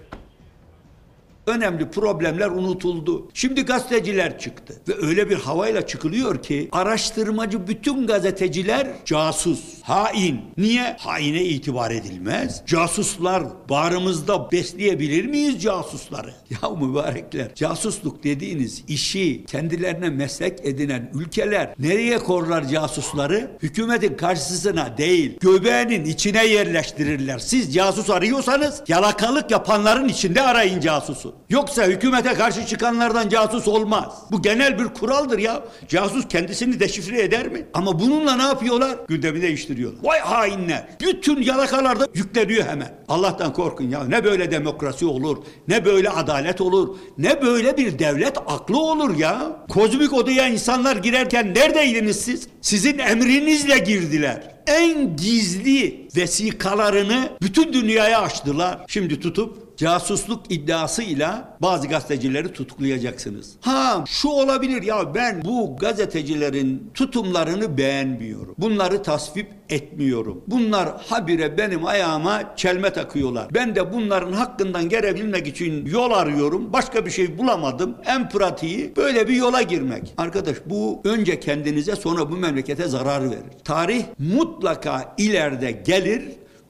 Önemli 1.48 1.90
problemler 1.90 2.50
unutuldu. 2.50 3.30
Şimdi 3.34 3.62
gazeteciler 3.62 4.40
çıktı 4.40 4.82
ve 4.88 5.08
öyle 5.08 5.30
bir 5.30 5.36
havayla 5.36 5.88
çıkılıyor 5.88 6.44
ki 6.44 6.70
araştırmacı 6.72 7.68
bütün 7.68 8.08
gazeteciler 8.08 8.88
casus, 9.06 9.60
hain. 9.82 10.42
Niye? 10.58 10.96
Haine 11.00 11.44
itibar 11.44 11.92
edilmez. 11.92 12.62
Casuslar 12.66 13.44
bağrımızda 13.70 14.52
besleyebilir 14.52 15.26
miyiz 15.26 15.62
casusları? 15.62 16.34
Ya 16.64 16.70
mübarekler 16.70 17.56
casusluk 17.56 18.24
dediğiniz 18.24 18.84
işi 18.88 19.46
kendilerine 19.46 20.10
meslek 20.10 20.60
edinen 20.64 21.12
ülkeler 21.14 21.74
nereye 21.80 22.18
korlar 22.20 22.68
casusları? 22.68 23.58
Hükümetin 23.64 24.18
karşısına 24.18 24.98
değil 24.98 25.38
göbeğinin 25.40 26.06
içine 26.06 26.46
yerleştirirler. 26.46 27.40
Siz 27.40 27.74
casus 27.74 28.10
arıyorsanız 28.10 28.84
yalakalık 28.88 29.52
yapanların 29.52 30.08
içinde 30.08 30.42
arayın 30.42 30.80
casusu. 30.80 31.35
Yoksa 31.50 31.86
hükümete 31.86 32.34
karşı 32.34 32.66
çıkanlardan 32.66 33.30
casus 33.30 33.68
olmaz. 33.68 34.14
Bu 34.32 34.42
genel 34.42 34.80
bir 34.80 34.86
kuraldır 34.86 35.40
ya. 35.40 35.64
Casus 35.88 36.28
kendisini 36.28 36.80
deşifre 36.80 37.22
eder 37.22 37.48
mi? 37.48 37.66
Ama 37.74 38.00
bununla 38.00 38.36
ne 38.36 38.44
yapıyorlar? 38.44 38.98
Gündemi 39.08 39.42
değiştiriyorlar. 39.42 40.00
Vay 40.04 40.20
hainler. 40.20 40.88
Bütün 41.02 41.42
yalakalar 41.42 42.00
da 42.00 42.08
yükleniyor 42.14 42.66
hemen. 42.68 42.94
Allah'tan 43.08 43.54
korkun 43.54 43.90
ya. 43.90 44.04
Ne 44.04 44.24
böyle 44.24 44.52
demokrasi 44.52 45.06
olur, 45.06 45.38
ne 45.68 45.86
böyle 45.86 46.10
adalet 46.10 46.62
olur, 46.62 46.98
ne 47.18 47.42
böyle 47.42 47.78
bir 47.78 48.00
devlet 48.00 48.38
aklı 48.38 48.80
olur 48.80 49.18
ya. 49.18 49.66
Kozmik 49.70 50.14
odaya 50.14 50.48
insanlar 50.48 50.96
girerken 50.96 51.54
neredeydiniz 51.54 52.20
siz? 52.20 52.48
Sizin 52.62 52.98
emrinizle 52.98 53.78
girdiler 53.78 54.56
en 54.68 55.16
gizli 55.16 56.08
vesikalarını 56.16 57.30
bütün 57.42 57.74
dünyaya 57.74 58.22
açtılar. 58.22 58.86
Şimdi 58.88 59.20
tutup 59.20 59.65
casusluk 59.78 60.52
iddiasıyla 60.52 61.58
bazı 61.62 61.88
gazetecileri 61.88 62.54
tutuklayacaksınız. 62.54 63.54
Ha 63.62 64.04
şu 64.08 64.28
olabilir 64.30 64.84
ya 64.84 65.16
ben 65.16 65.42
bu 65.46 65.78
gazetecilerin 65.78 66.92
tutumlarını 66.94 67.78
beğenmiyorum. 67.78 68.56
Bunları 68.58 69.04
tasvip 69.04 69.48
etmiyorum. 69.70 70.44
Bunlar 70.48 70.90
habire 71.10 71.58
benim 71.58 71.86
ayağıma 71.86 72.56
çelme 72.56 72.94
takıyorlar. 72.94 73.48
Ben 73.54 73.76
de 73.76 73.94
bunların 73.94 74.34
hakkından 74.34 74.90
gelebilmek 74.90 75.48
için 75.48 75.86
yol 75.86 76.12
arıyorum. 76.12 76.74
Başka 76.74 77.06
bir 77.06 77.12
şey 77.12 77.38
bulamadım. 77.38 77.96
En 78.06 78.30
pratiği 78.30 78.96
böyle 78.96 79.28
bir 79.28 79.36
yola 79.36 79.62
girmek. 79.62 80.14
Arkadaş 80.18 80.58
bu 80.66 81.02
önce 81.04 81.40
kendinize 81.40 81.96
sonra 81.96 82.32
bu 82.32 82.38
memlekete 82.38 82.88
zarar 82.88 83.24
verir. 83.24 83.44
Tarih 83.64 84.04
mutlaka 84.20 85.16
ileride 85.18 85.72
gelir 85.72 86.24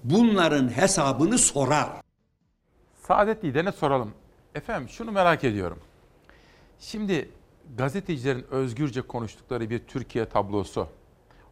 bunların 0.03 0.77
hesabını 0.77 1.37
sorar. 1.37 2.04
Saadet 3.07 3.43
liderine 3.43 3.71
soralım. 3.71 4.13
Efendim 4.55 4.89
şunu 4.89 5.11
merak 5.11 5.43
ediyorum. 5.43 5.77
Şimdi 6.79 7.29
gazetecilerin 7.77 8.45
özgürce 8.51 9.01
konuştukları 9.01 9.69
bir 9.69 9.79
Türkiye 9.79 10.25
tablosu, 10.25 10.87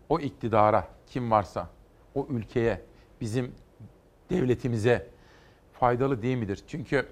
o 0.09 0.19
iktidara 0.19 0.87
kim 1.07 1.31
varsa, 1.31 1.69
o 2.15 2.27
ülkeye, 2.29 2.81
bizim 3.21 3.51
devletimize 4.29 5.07
faydalı 5.73 6.21
değil 6.21 6.37
midir? 6.37 6.63
Çünkü 6.67 7.05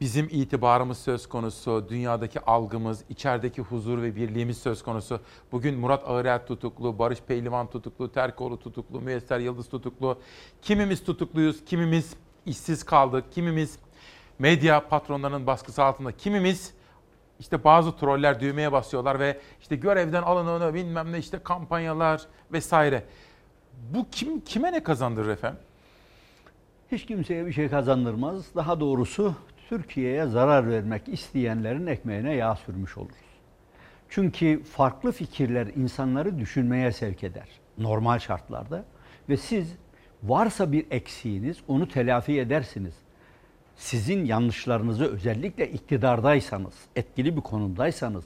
bizim 0.00 0.28
itibarımız 0.30 0.98
söz 0.98 1.28
konusu, 1.28 1.86
dünyadaki 1.88 2.40
algımız, 2.40 3.04
içerideki 3.08 3.62
huzur 3.62 4.02
ve 4.02 4.16
birliğimiz 4.16 4.58
söz 4.58 4.82
konusu. 4.82 5.20
Bugün 5.52 5.78
Murat 5.78 6.08
Ağırel 6.08 6.46
tutuklu, 6.46 6.98
Barış 6.98 7.20
Pehlivan 7.20 7.70
tutuklu, 7.70 8.12
Terkoğlu 8.12 8.58
tutuklu, 8.58 9.00
Müyesser 9.00 9.38
Yıldız 9.38 9.68
tutuklu. 9.68 10.18
Kimimiz 10.62 11.04
tutukluyuz, 11.04 11.64
kimimiz 11.64 12.16
işsiz 12.48 12.84
kaldık, 12.84 13.24
kimimiz 13.32 13.78
medya 14.38 14.88
patronlarının 14.88 15.46
baskısı 15.46 15.82
altında, 15.82 16.12
kimimiz 16.12 16.74
işte 17.40 17.64
bazı 17.64 17.96
troller 17.96 18.40
düğmeye 18.40 18.72
basıyorlar 18.72 19.20
ve 19.20 19.40
işte 19.60 19.76
görevden 19.76 20.22
alınanı 20.22 20.74
bilmem 20.74 21.12
ne 21.12 21.18
işte 21.18 21.38
kampanyalar 21.38 22.22
vesaire. 22.52 23.04
Bu 23.94 24.06
kim 24.10 24.40
kime 24.40 24.72
ne 24.72 24.82
kazandırır 24.82 25.28
efendim? 25.28 25.60
Hiç 26.92 27.06
kimseye 27.06 27.46
bir 27.46 27.52
şey 27.52 27.68
kazandırmaz. 27.68 28.54
Daha 28.56 28.80
doğrusu 28.80 29.34
Türkiye'ye 29.68 30.26
zarar 30.26 30.70
vermek 30.70 31.08
isteyenlerin 31.08 31.86
ekmeğine 31.86 32.34
yağ 32.34 32.56
sürmüş 32.56 32.98
oluruz. 32.98 33.16
Çünkü 34.08 34.62
farklı 34.62 35.12
fikirler 35.12 35.66
insanları 35.66 36.38
düşünmeye 36.38 36.92
sevk 36.92 37.24
eder 37.24 37.48
normal 37.78 38.18
şartlarda 38.18 38.84
ve 39.28 39.36
siz 39.36 39.74
varsa 40.22 40.72
bir 40.72 40.86
eksiğiniz 40.90 41.56
onu 41.68 41.88
telafi 41.88 42.40
edersiniz. 42.40 42.94
Sizin 43.76 44.24
yanlışlarınızı 44.24 45.04
özellikle 45.04 45.70
iktidardaysanız, 45.70 46.74
etkili 46.96 47.36
bir 47.36 47.40
konumdaysanız 47.40 48.24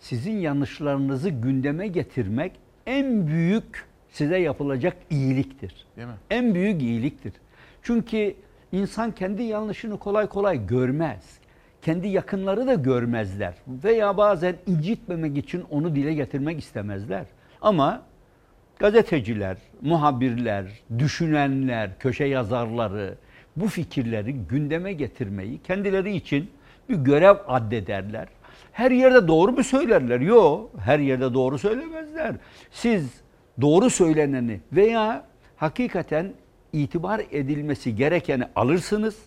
sizin 0.00 0.38
yanlışlarınızı 0.38 1.30
gündeme 1.30 1.88
getirmek 1.88 2.52
en 2.86 3.26
büyük 3.26 3.84
size 4.10 4.38
yapılacak 4.38 4.96
iyiliktir. 5.10 5.86
Değil 5.96 6.08
mi? 6.08 6.14
En 6.30 6.54
büyük 6.54 6.82
iyiliktir. 6.82 7.32
Çünkü 7.82 8.34
insan 8.72 9.12
kendi 9.12 9.42
yanlışını 9.42 9.98
kolay 9.98 10.26
kolay 10.26 10.66
görmez. 10.66 11.38
Kendi 11.82 12.08
yakınları 12.08 12.66
da 12.66 12.74
görmezler. 12.74 13.54
Veya 13.68 14.16
bazen 14.16 14.56
incitmemek 14.66 15.38
için 15.38 15.64
onu 15.70 15.94
dile 15.94 16.14
getirmek 16.14 16.58
istemezler. 16.58 17.26
Ama 17.60 18.02
gazeteciler, 18.78 19.56
muhabirler, 19.82 20.64
düşünenler, 20.98 21.98
köşe 21.98 22.24
yazarları 22.24 23.14
bu 23.56 23.68
fikirleri 23.68 24.32
gündeme 24.32 24.92
getirmeyi 24.92 25.58
kendileri 25.62 26.16
için 26.16 26.50
bir 26.88 26.94
görev 26.94 27.36
addederler. 27.46 28.28
Her 28.72 28.90
yerde 28.90 29.28
doğru 29.28 29.52
mu 29.52 29.64
söylerler? 29.64 30.20
Yok, 30.20 30.70
her 30.84 30.98
yerde 30.98 31.34
doğru 31.34 31.58
söylemezler. 31.58 32.34
Siz 32.70 33.10
doğru 33.60 33.90
söyleneni 33.90 34.60
veya 34.72 35.24
hakikaten 35.56 36.32
itibar 36.72 37.22
edilmesi 37.30 37.96
gerekeni 37.96 38.44
alırsınız. 38.56 39.18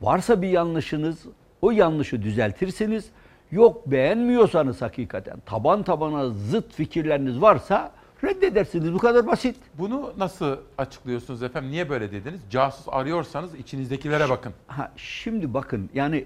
Varsa 0.00 0.42
bir 0.42 0.48
yanlışınız, 0.48 1.26
o 1.62 1.70
yanlışı 1.70 2.22
düzeltirsiniz. 2.22 3.08
Yok 3.50 3.90
beğenmiyorsanız 3.90 4.82
hakikaten 4.82 5.36
taban 5.46 5.82
tabana 5.82 6.28
zıt 6.28 6.72
fikirleriniz 6.72 7.40
varsa 7.40 7.92
reddedersiniz. 8.24 8.92
Bu 8.94 8.98
kadar 8.98 9.26
basit. 9.26 9.56
Bunu 9.78 10.12
nasıl 10.18 10.56
açıklıyorsunuz 10.78 11.42
efendim? 11.42 11.70
Niye 11.70 11.90
böyle 11.90 12.12
dediniz? 12.12 12.40
Casus 12.50 12.86
arıyorsanız 12.88 13.54
içinizdekilere 13.54 14.28
bakın. 14.28 14.52
Ha, 14.66 14.92
şimdi 14.96 15.54
bakın 15.54 15.90
yani 15.94 16.24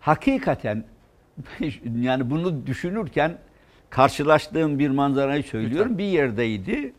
hakikaten 0.00 0.84
yani 2.00 2.30
bunu 2.30 2.66
düşünürken 2.66 3.38
karşılaştığım 3.90 4.78
bir 4.78 4.90
manzarayı 4.90 5.42
söylüyorum. 5.42 5.78
Lütfen. 5.78 5.98
Bir 5.98 6.04
yerdeydi. 6.04 6.92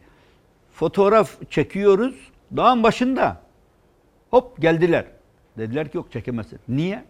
Fotoğraf 0.71 1.49
çekiyoruz. 1.49 2.15
Dağın 2.57 2.83
başında. 2.83 3.41
Hop 4.31 4.61
geldiler. 4.61 5.05
Dediler 5.57 5.91
ki 5.91 5.97
yok 5.97 6.11
çekemezsin. 6.11 6.59
Niye? 6.67 7.05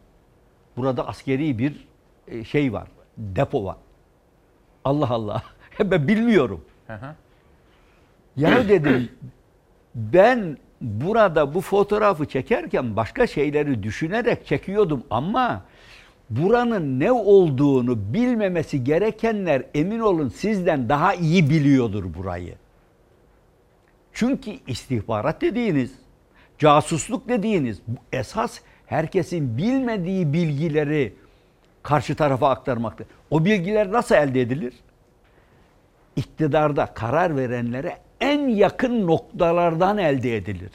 Burada 0.78 1.08
askeri 1.08 1.60
bir 1.60 1.88
e, 2.28 2.44
şey 2.44 2.74
var. 2.74 2.88
Depo 3.18 3.66
var. 3.66 3.78
Allah 4.84 5.10
Allah. 5.10 5.44
Ben 5.80 6.08
bilmiyorum. 6.08 6.66
Hı 6.88 6.94
hı. 6.94 7.16
Ya 8.38 8.70
dedim 8.70 9.10
ben 9.96 10.58
burada 10.82 11.54
bu 11.54 11.62
fotoğrafı 11.62 12.26
çekerken 12.26 12.96
başka 12.96 13.28
şeyleri 13.28 13.84
düşünerek 13.84 14.46
çekiyordum 14.46 15.04
ama 15.10 15.64
buranın 16.30 17.00
ne 17.00 17.12
olduğunu 17.12 18.14
bilmemesi 18.14 18.84
gerekenler 18.84 19.64
emin 19.74 20.00
olun 20.00 20.30
sizden 20.30 20.90
daha 20.90 21.14
iyi 21.14 21.50
biliyordur 21.50 22.14
burayı. 22.14 22.56
Çünkü 24.14 24.52
istihbarat 24.68 25.42
dediğiniz, 25.42 25.92
casusluk 26.58 27.30
dediğiniz 27.30 27.82
esas 28.12 28.60
herkesin 28.86 29.58
bilmediği 29.58 30.34
bilgileri 30.34 31.14
karşı 31.84 32.16
tarafa 32.16 32.50
aktarmaktır. 32.50 33.08
O 33.30 33.46
bilgiler 33.46 33.92
nasıl 33.92 34.16
elde 34.16 34.42
edilir? 34.42 34.74
iktidarda 36.16 36.86
karar 36.86 37.38
verenlere 37.38 37.98
en 38.22 38.48
yakın 38.48 39.08
noktalardan 39.08 39.98
elde 39.98 40.38
edilir. 40.38 40.72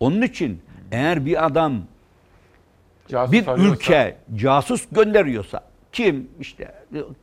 Onun 0.00 0.22
için 0.22 0.62
eğer 0.92 1.26
bir 1.26 1.46
adam 1.46 1.74
Casus 3.08 3.32
bir 3.32 3.46
arıyorsa- 3.46 3.72
ülke 3.74 4.16
casus 4.36 4.86
gönderiyorsa 4.92 5.60
kim 5.92 6.28
işte 6.40 6.74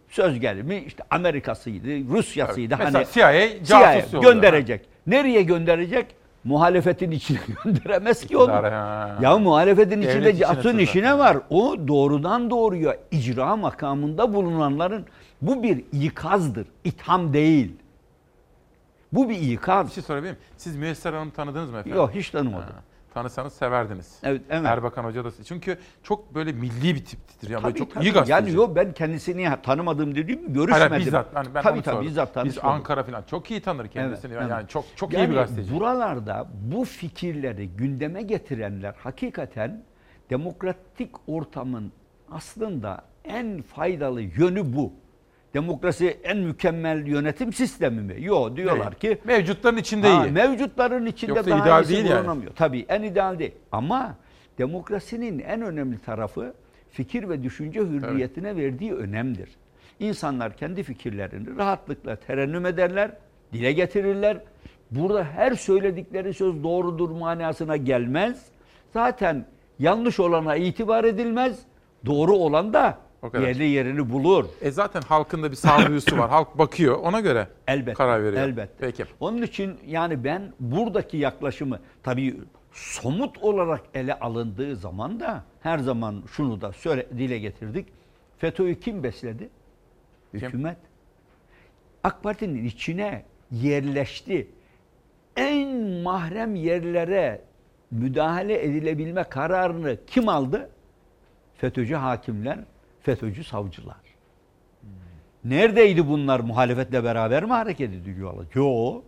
söz 0.09 0.39
gelimi 0.39 0.75
işte 0.88 1.03
Amerika'sıydı, 1.09 2.09
Rusya'sıydı 2.13 2.75
Evet. 2.81 2.93
Hani 2.93 3.05
CIA 3.13 3.63
casus 3.65 4.13
yolluyor. 4.13 4.33
gönderecek. 4.33 4.81
Nereye 5.07 5.41
gönderecek? 5.41 6.05
muhalefetin 6.43 7.11
içine 7.11 7.38
gönderemez 7.63 8.25
ki 8.27 8.38
onu. 8.38 8.51
Ya 9.21 9.38
muhalefetin 9.38 10.01
Devlet 10.01 10.35
içinde 10.35 10.55
sızar. 10.61 10.79
işine 10.79 11.17
var. 11.17 11.38
O 11.49 11.75
doğrudan 11.88 12.49
doğruya 12.49 12.97
icra 13.11 13.55
makamında 13.55 14.33
bulunanların 14.33 15.05
bu 15.41 15.63
bir 15.63 15.83
ikazdır. 15.91 16.67
itham 16.83 17.33
değil. 17.33 17.71
Bu 19.13 19.29
bir 19.29 19.51
ikaz. 19.51 19.88
Bir 19.88 19.91
şey 19.91 20.03
sorabilir 20.03 20.31
miyim? 20.31 20.38
Siz 20.57 20.75
Müyesser 20.75 21.13
Hanım'ı 21.13 21.31
tanıdınız 21.31 21.71
mı 21.71 21.77
efendim? 21.77 21.97
Yok 21.97 22.11
hiç 22.15 22.29
tanımadım. 22.29 22.73
Ha, 22.73 22.83
Tanısanız 23.13 23.53
severdiniz. 23.53 24.19
Evet, 24.23 24.41
evet. 24.49 24.65
Erbakan 24.65 25.03
Hoca 25.03 25.25
da. 25.25 25.29
Çünkü 25.47 25.77
çok 26.03 26.35
böyle 26.35 26.51
milli 26.51 26.95
bir 26.95 27.05
tiptir. 27.05 27.49
Yani 27.49 27.61
Tabii, 27.61 27.79
çok 27.79 27.93
tabii. 27.93 28.03
iyi 28.05 28.13
gazeteci. 28.13 28.31
Yani 28.31 28.51
yok 28.51 28.75
ben 28.75 28.93
kendisini 28.93 29.49
tanımadım 29.63 30.15
dediğim 30.15 30.53
görüşmedim. 30.53 30.89
hayır, 30.89 31.05
bizzat. 31.05 31.35
Yani 31.35 31.47
ben 31.55 31.61
tabii 31.63 31.81
tabii 31.81 32.05
bizzat 32.05 32.45
Biz. 32.45 32.57
Ankara 32.61 33.03
falan 33.03 33.23
çok 33.23 33.51
iyi 33.51 33.61
tanır 33.61 33.88
kendisini. 33.88 34.33
Evet, 34.33 34.41
yani 34.41 34.59
evet. 34.59 34.69
çok 34.69 34.85
çok 34.95 35.13
Yani 35.13 35.25
iyi 35.25 35.29
bir 35.29 35.35
gazeteci. 35.35 35.73
Buralarda 35.73 36.47
bu 36.53 36.85
fikirleri 36.85 37.69
gündeme 37.69 38.21
getirenler 38.21 38.95
hakikaten 39.03 39.83
demokratik 40.29 41.11
ortamın 41.27 41.91
aslında 42.31 43.01
en 43.23 43.61
faydalı 43.61 44.21
yönü 44.21 44.73
bu. 44.73 44.93
Demokrasi 45.53 46.18
en 46.23 46.38
mükemmel 46.38 47.07
yönetim 47.07 47.53
sistemi 47.53 48.02
mi? 48.02 48.23
Yok 48.23 48.57
diyorlar 48.57 48.95
ki 48.95 49.18
Mevcutların 49.23 49.78
içinde 49.78 50.07
Ha, 50.07 50.26
iyi. 50.26 50.32
Mevcutların 50.32 51.06
içinde 51.06 51.32
Yoksa 51.32 51.52
daha 51.52 51.64
ideal 51.64 51.88
değil 51.88 52.06
yani. 52.06 52.45
Tabii 52.56 52.86
en 52.90 53.03
ideal 53.03 53.40
değil. 53.40 53.52
Ama 53.72 54.15
demokrasinin 54.57 55.40
en 55.40 55.61
önemli 55.61 55.99
tarafı 55.99 56.53
fikir 56.90 57.30
ve 57.30 57.44
düşünce 57.44 57.80
hürriyetine 57.80 58.56
verdiği 58.56 58.94
önemdir. 58.94 59.49
İnsanlar 59.99 60.57
kendi 60.57 60.84
fikirlerini 60.84 61.57
rahatlıkla 61.57 62.15
terennüm 62.15 62.65
ederler, 62.65 63.11
dile 63.53 63.72
getirirler. 63.72 64.38
Burada 64.91 65.23
her 65.23 65.56
söyledikleri 65.56 66.34
söz 66.34 66.64
doğrudur 66.64 67.10
manasına 67.10 67.78
gelmez. 67.78 68.45
Zaten 68.94 69.45
yanlış 69.80 70.19
olana 70.19 70.56
itibar 70.56 71.03
edilmez. 71.03 71.60
Doğru 72.06 72.34
olan 72.34 72.73
da 72.73 72.98
O 73.22 73.30
kadar. 73.30 73.48
yerli 73.48 73.64
yerini 73.64 74.10
bulur. 74.10 74.45
E 74.61 74.72
zaten 74.72 75.02
halkın 75.02 75.43
da 75.43 75.52
bir 75.52 75.56
sağduyusu 75.56 76.18
var. 76.18 76.30
Halk 76.30 76.57
bakıyor 76.57 76.99
ona 76.99 77.19
göre 77.19 77.48
Elbette. 77.68 77.93
karar 77.93 78.23
veriyor. 78.23 78.43
Elbette. 78.43 78.73
Peki. 78.80 79.06
Onun 79.19 79.41
için 79.41 79.80
yani 79.88 80.23
ben 80.23 80.53
buradaki 80.60 81.18
yaklaşımı 81.18 81.80
tabii 82.03 82.41
somut 82.72 83.38
olarak 83.38 83.81
ele 83.93 84.19
alındığı 84.19 84.76
zaman 84.76 85.19
da 85.19 85.43
her 85.61 85.80
zaman 85.80 86.23
şunu 86.31 86.61
da 86.61 86.72
söyle, 86.72 87.07
dile 87.18 87.39
getirdik. 87.39 87.88
FETÖ'yü 88.38 88.80
kim 88.80 89.03
besledi? 89.03 89.49
Hükümet. 90.34 90.77
AK 92.03 92.23
Parti'nin 92.23 92.65
içine 92.65 93.26
yerleşti. 93.52 94.48
En 95.35 95.77
mahrem 96.03 96.56
yerlere 96.56 97.41
müdahale 97.91 98.64
edilebilme 98.64 99.23
kararını 99.23 99.98
kim 100.07 100.30
aldı? 100.30 100.69
FETÖ'cü 101.56 101.95
hakimler, 101.95 102.60
FETÖ'cü 103.02 103.44
savcılar. 103.44 103.98
Neredeydi 105.44 106.07
bunlar 106.07 106.40
muhalefetle 106.40 107.03
beraber 107.03 107.44
mi 107.44 107.52
hareket 107.52 107.94
ediyorlar? 107.94 108.45
Yok. 108.53 109.03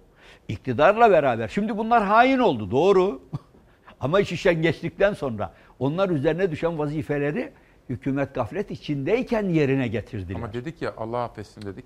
İktidarla 0.48 1.12
beraber. 1.12 1.48
Şimdi 1.48 1.78
bunlar 1.78 2.04
hain 2.04 2.40
oldu 2.40 2.72
doğru. 2.72 3.22
Ama 4.00 4.20
iş 4.20 4.32
işten 4.32 4.62
geçtikten 4.62 5.14
sonra 5.14 5.54
onlar 5.80 6.10
üzerine 6.10 6.52
düşen 6.52 6.80
vazifeleri 6.80 7.52
hükümet 7.90 8.36
gaflet 8.36 8.72
içindeyken 8.72 9.50
yerine 9.50 9.88
getirdiler. 9.88 10.36
Ama 10.36 10.54
dedik 10.54 10.82
ya 10.82 10.94
Allah 10.98 11.24
affetsin 11.24 11.62
dedik. 11.62 11.86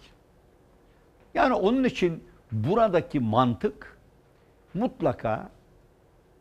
Yani 1.33 1.53
onun 1.53 1.83
için 1.83 2.23
buradaki 2.51 3.19
mantık 3.19 3.97
mutlaka 4.73 5.49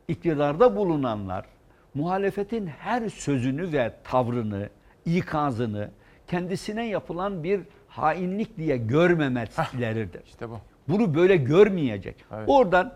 iktidarda 0.08 0.76
bulunanlar 0.76 1.46
muhalefetin 1.94 2.66
her 2.66 3.08
sözünü 3.08 3.72
ve 3.72 3.94
tavrını, 4.04 4.68
ikazını 5.06 5.90
kendisine 6.28 6.86
yapılan 6.86 7.44
bir 7.44 7.60
hainlik 7.88 8.56
diye 8.58 8.76
görmemeleridir. 8.76 10.24
İşte 10.26 10.50
bu. 10.50 10.58
Bunu 10.88 11.14
böyle 11.14 11.36
görmeyecek. 11.36 12.24
Evet. 12.32 12.44
Oradan 12.46 12.92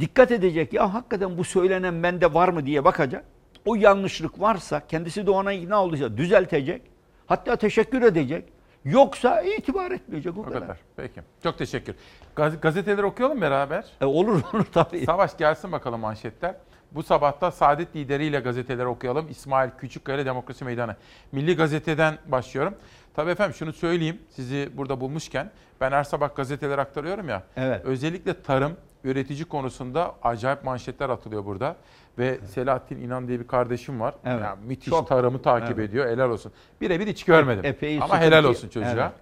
dikkat 0.00 0.30
edecek. 0.30 0.72
Ya 0.72 0.94
hakikaten 0.94 1.38
bu 1.38 1.44
söylenen 1.44 2.02
bende 2.02 2.34
var 2.34 2.48
mı 2.48 2.66
diye 2.66 2.84
bakacak. 2.84 3.24
O 3.64 3.74
yanlışlık 3.74 4.40
varsa 4.40 4.86
kendisi 4.86 5.26
de 5.26 5.30
ona 5.30 5.52
ikna 5.52 5.84
olacak. 5.84 6.16
Düzeltecek. 6.16 6.82
Hatta 7.26 7.56
teşekkür 7.56 8.02
edecek. 8.02 8.44
Yoksa 8.84 9.42
itibar 9.42 9.90
etmeyecek 9.90 10.36
o, 10.38 10.40
O 10.40 10.44
kadar. 10.44 10.60
kadar. 10.60 10.78
Peki. 10.96 11.20
Çok 11.42 11.58
teşekkür. 11.58 11.94
Gaz- 12.36 12.60
gazeteleri 12.60 13.06
okuyalım 13.06 13.40
beraber. 13.40 13.84
E, 14.00 14.04
olur 14.04 14.42
olur 14.54 14.64
tabii. 14.72 15.04
Savaş 15.04 15.36
gelsin 15.38 15.72
bakalım 15.72 16.00
manşetler. 16.00 16.54
Bu 16.96 17.02
sabahta 17.02 17.50
Saadet 17.50 17.96
lideriyle 17.96 18.40
gazeteleri 18.40 18.86
okuyalım. 18.86 19.26
İsmail 19.30 19.70
Küçükkaya 19.78 20.26
Demokrasi 20.26 20.64
Meydanı. 20.64 20.96
Milli 21.32 21.56
Gazete'den 21.56 22.18
başlıyorum. 22.26 22.74
Tabii 23.14 23.30
efendim 23.30 23.54
şunu 23.54 23.72
söyleyeyim 23.72 24.18
sizi 24.30 24.70
burada 24.76 25.00
bulmuşken. 25.00 25.50
Ben 25.80 25.92
her 25.92 26.04
sabah 26.04 26.34
gazeteler 26.36 26.78
aktarıyorum 26.78 27.28
ya. 27.28 27.42
Evet. 27.56 27.84
Özellikle 27.84 28.42
tarım, 28.42 28.72
üretici 29.04 29.44
konusunda 29.44 30.14
acayip 30.22 30.64
manşetler 30.64 31.08
atılıyor 31.10 31.44
burada. 31.44 31.76
Ve 32.18 32.38
Selahattin 32.46 33.00
İnan 33.00 33.28
diye 33.28 33.40
bir 33.40 33.46
kardeşim 33.46 34.00
var. 34.00 34.14
Evet. 34.24 34.40
Yani 34.44 34.58
müthiş 34.66 34.88
Çok. 34.90 35.08
tarımı 35.08 35.42
takip 35.42 35.78
Evet. 35.78 35.88
ediyor. 35.90 36.06
Helal 36.08 36.30
olsun. 36.30 36.52
Birebir 36.80 37.06
hiç 37.06 37.24
görmedim. 37.24 37.64
Epey 37.64 37.96
Ama 37.96 38.06
sıkıntı- 38.06 38.24
helal 38.26 38.44
olsun 38.44 38.68
çocuğa. 38.68 38.90
Evet. 38.90 39.12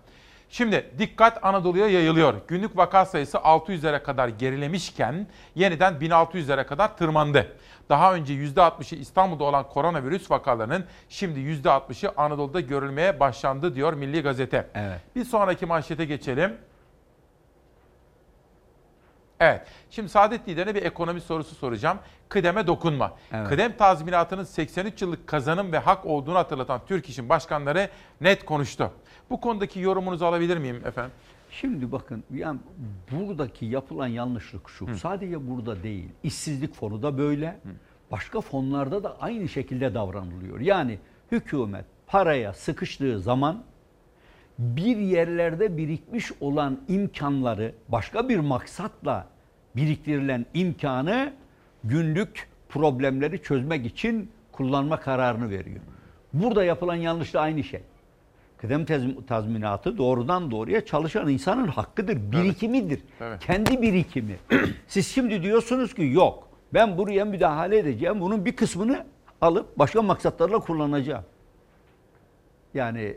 Şimdi 0.49 0.91
dikkat 0.99 1.45
Anadolu'ya 1.45 1.89
yayılıyor. 1.89 2.35
Günlük 2.49 2.77
vaka 2.77 3.07
sayısı 3.07 3.37
600'lere 3.37 4.03
kadar 4.03 4.29
gerilemişken 4.29 5.27
yeniden 5.55 5.95
1600'lere 5.95 6.67
kadar 6.67 6.97
tırmandı. 6.97 7.57
Daha 7.89 8.15
önce 8.15 8.35
%60'ı 8.35 8.99
İstanbul'da 8.99 9.45
olan 9.45 9.69
koronavirüs 9.69 10.31
vakalarının 10.31 10.85
şimdi 11.09 11.41
%60'ı 11.41 12.13
Anadolu'da 12.17 12.61
görülmeye 12.61 13.21
başlandı 13.21 13.75
diyor 13.75 13.93
Milli 13.93 14.23
Gazete. 14.23 14.71
Evet. 14.75 15.01
Bir 15.17 15.25
sonraki 15.25 15.67
manşete 15.67 16.05
geçelim. 16.05 16.57
Evet. 19.41 19.67
Şimdi 19.91 20.09
Saadet 20.09 20.49
Lider'e 20.49 20.75
bir 20.75 20.83
ekonomi 20.83 21.21
sorusu 21.21 21.55
soracağım. 21.55 21.99
Kıdeme 22.29 22.67
dokunma. 22.67 23.13
Evet. 23.33 23.49
Kıdem 23.49 23.77
tazminatının 23.77 24.45
83 24.45 25.03
yıllık 25.03 25.27
kazanım 25.27 25.73
ve 25.73 25.79
hak 25.79 26.07
olduğunu 26.07 26.39
hatırlatan 26.39 26.81
Türk 26.87 27.09
İş'in 27.09 27.29
başkanları 27.29 27.89
net 28.21 28.45
konuştu. 28.45 28.91
Bu 29.31 29.41
konudaki 29.41 29.81
yorumunuzu 29.81 30.25
alabilir 30.25 30.57
miyim 30.57 30.83
efendim? 30.87 31.13
Şimdi 31.51 31.93
bakın 31.93 32.25
yani 32.35 32.59
buradaki 33.11 33.67
yapılan 33.67 34.07
yanlışlık 34.07 34.69
şu. 34.69 34.87
Sadece 34.97 35.51
burada 35.51 35.83
değil. 35.83 36.09
İşsizlik 36.23 36.75
fonu 36.75 37.03
da 37.03 37.19
böyle. 37.19 37.61
Başka 38.11 38.41
fonlarda 38.41 39.05
da 39.05 39.21
aynı 39.21 39.49
şekilde 39.49 39.95
davranılıyor. 39.95 40.61
Yani 40.61 40.99
hükümet 41.33 41.85
paraya 42.07 42.53
sıkıştığı 42.53 43.21
zaman 43.21 43.63
bir 44.59 44.97
yerlerde 44.97 45.77
birikmiş 45.77 46.33
olan 46.41 46.81
imkanları 46.89 47.75
başka 47.89 48.29
bir 48.29 48.39
maksatla 48.39 49.27
biriktirilen 49.77 50.47
imkanı 50.55 51.33
günlük 51.85 52.49
problemleri 52.69 53.43
çözmek 53.43 53.87
için 53.87 54.31
kullanma 54.53 55.01
kararını 55.01 55.51
veriyor. 55.51 55.81
Burada 56.33 56.65
yapılan 56.65 56.95
yanlış 56.95 57.35
da 57.35 57.41
aynı 57.41 57.65
şey. 57.65 57.81
Kıdem 58.65 58.85
tazminatı 59.27 59.99
doğrudan 59.99 60.51
doğruya 60.51 60.85
çalışan 60.85 61.29
insanın 61.29 61.69
hakkıdır, 61.69 62.33
birikimidir. 62.33 63.01
Evet. 63.21 63.41
Kendi 63.41 63.83
birikimi. 63.83 64.37
Siz 64.87 65.07
şimdi 65.07 65.43
diyorsunuz 65.43 65.95
ki 65.95 66.03
yok 66.03 66.49
ben 66.75 66.99
buraya 66.99 67.25
müdahale 67.25 67.79
edeceğim. 67.79 68.21
Bunun 68.21 68.45
bir 68.45 68.57
kısmını 68.57 69.05
alıp 69.41 69.79
başka 69.79 70.03
maksatlarla 70.03 70.59
kullanacağım. 70.59 71.25
Yani 72.75 73.17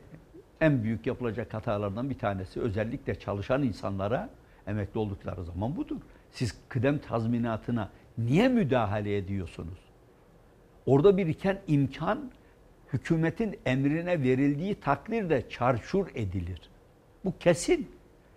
en 0.61 0.83
büyük 0.83 1.07
yapılacak 1.07 1.53
hatalardan 1.53 2.09
bir 2.09 2.17
tanesi 2.17 2.61
özellikle 2.61 3.19
çalışan 3.19 3.63
insanlara 3.63 4.29
emekli 4.67 4.99
oldukları 4.99 5.43
zaman 5.43 5.75
budur. 5.75 5.97
Siz 6.31 6.55
kıdem 6.69 6.97
tazminatına 6.97 7.89
niye 8.17 8.47
müdahale 8.47 9.17
ediyorsunuz? 9.17 9.79
Orada 10.85 11.17
biriken 11.17 11.59
imkan 11.67 12.31
hükümetin 12.93 13.59
emrine 13.65 14.23
verildiği 14.23 14.75
takdirde 14.75 15.49
çarçur 15.49 16.07
edilir. 16.15 16.61
Bu 17.25 17.33
kesin. 17.39 17.91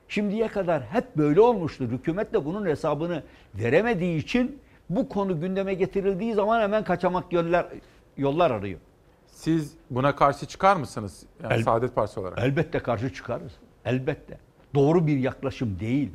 Şimdiye 0.08 0.48
kadar 0.48 0.82
hep 0.82 1.16
böyle 1.16 1.40
olmuştur. 1.40 1.90
Hükümet 1.90 2.32
de 2.32 2.44
bunun 2.44 2.66
hesabını 2.66 3.22
veremediği 3.54 4.18
için 4.18 4.58
bu 4.90 5.08
konu 5.08 5.40
gündeme 5.40 5.74
getirildiği 5.74 6.34
zaman 6.34 6.60
hemen 6.60 6.84
kaçamak 6.84 7.32
yollar, 7.32 7.66
yollar 8.16 8.50
arıyor. 8.50 8.80
Siz 9.26 9.74
buna 9.90 10.16
karşı 10.16 10.46
çıkar 10.46 10.76
mısınız? 10.76 11.22
Yani 11.42 11.52
El- 11.52 11.62
Saadet 11.62 11.94
Partisi 11.94 12.20
olarak. 12.20 12.38
Elbette 12.38 12.78
karşı 12.78 13.14
çıkarız. 13.14 13.52
Elbette. 13.84 14.38
Doğru 14.74 15.06
bir 15.06 15.18
yaklaşım 15.18 15.80
değil. 15.80 16.12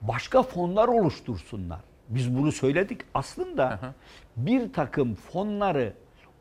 Başka 0.00 0.42
fonlar 0.42 0.88
oluştursunlar. 0.88 1.80
Biz 2.08 2.36
bunu 2.38 2.52
söyledik. 2.52 3.00
Aslında 3.14 3.78
bir 4.36 4.72
takım 4.72 5.14
fonları 5.14 5.92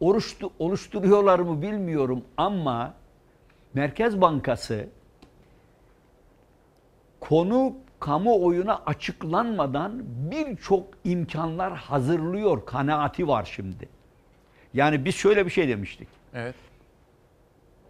oluştu, 0.02 0.52
oluşturuyorlar 0.60 1.40
mı 1.40 1.62
bilmiyorum 1.62 2.24
ama 2.38 2.94
Merkez 3.74 4.22
Bankası 4.22 4.88
konu 7.20 7.76
kamuoyuna 8.00 8.82
açıklanmadan 8.86 10.02
birçok 10.06 10.88
imkanlar 11.04 11.74
hazırlıyor 11.74 12.66
kanaati 12.66 13.28
var 13.28 13.50
şimdi. 13.56 13.90
Yani 14.74 15.06
biz 15.06 15.16
şöyle 15.16 15.46
bir 15.46 15.52
şey 15.52 15.68
demiştik. 15.68 16.08
Evet. 16.34 16.56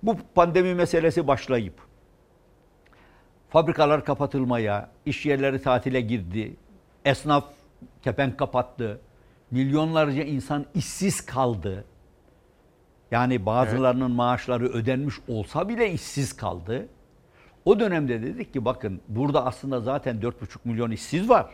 Bu 0.04 0.18
pandemi 0.36 0.76
meselesi 0.76 1.28
başlayıp 1.28 1.74
fabrikalar 3.50 4.06
kapatılmaya, 4.06 4.90
iş 5.06 5.26
yerleri 5.26 5.62
tatile 5.62 6.02
girdi, 6.02 6.56
esnaf 7.06 7.46
kepenk 8.02 8.40
kapattı, 8.40 9.02
milyonlarca 9.52 10.24
insan 10.24 10.66
işsiz 10.76 11.26
kaldı. 11.26 11.86
Yani 13.12 13.46
bazılarının 13.46 14.12
maaşları 14.12 14.66
ödenmiş 14.66 15.16
olsa 15.28 15.70
bile 15.70 15.92
işsiz 15.92 16.34
kaldı. 16.38 16.88
O 17.66 17.80
dönemde 17.80 18.22
dedik 18.22 18.54
ki 18.54 18.66
bakın 18.66 19.02
burada 19.08 19.46
aslında 19.46 19.80
zaten 19.82 20.18
4,5 20.18 20.32
milyon 20.64 20.92
işsiz 20.92 21.30
var. 21.30 21.50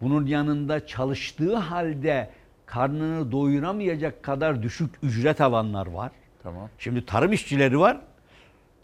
Bunun 0.00 0.26
yanında 0.26 0.86
çalıştığı 0.86 1.56
halde 1.56 2.30
karnını 2.66 3.32
doyuramayacak 3.32 4.22
kadar 4.22 4.62
düşük 4.62 4.90
ücret 5.02 5.40
alanlar 5.40 5.86
var. 5.86 6.10
Tamam. 6.42 6.68
Şimdi 6.78 7.06
tarım 7.06 7.32
işçileri 7.32 7.80
var. 7.80 8.00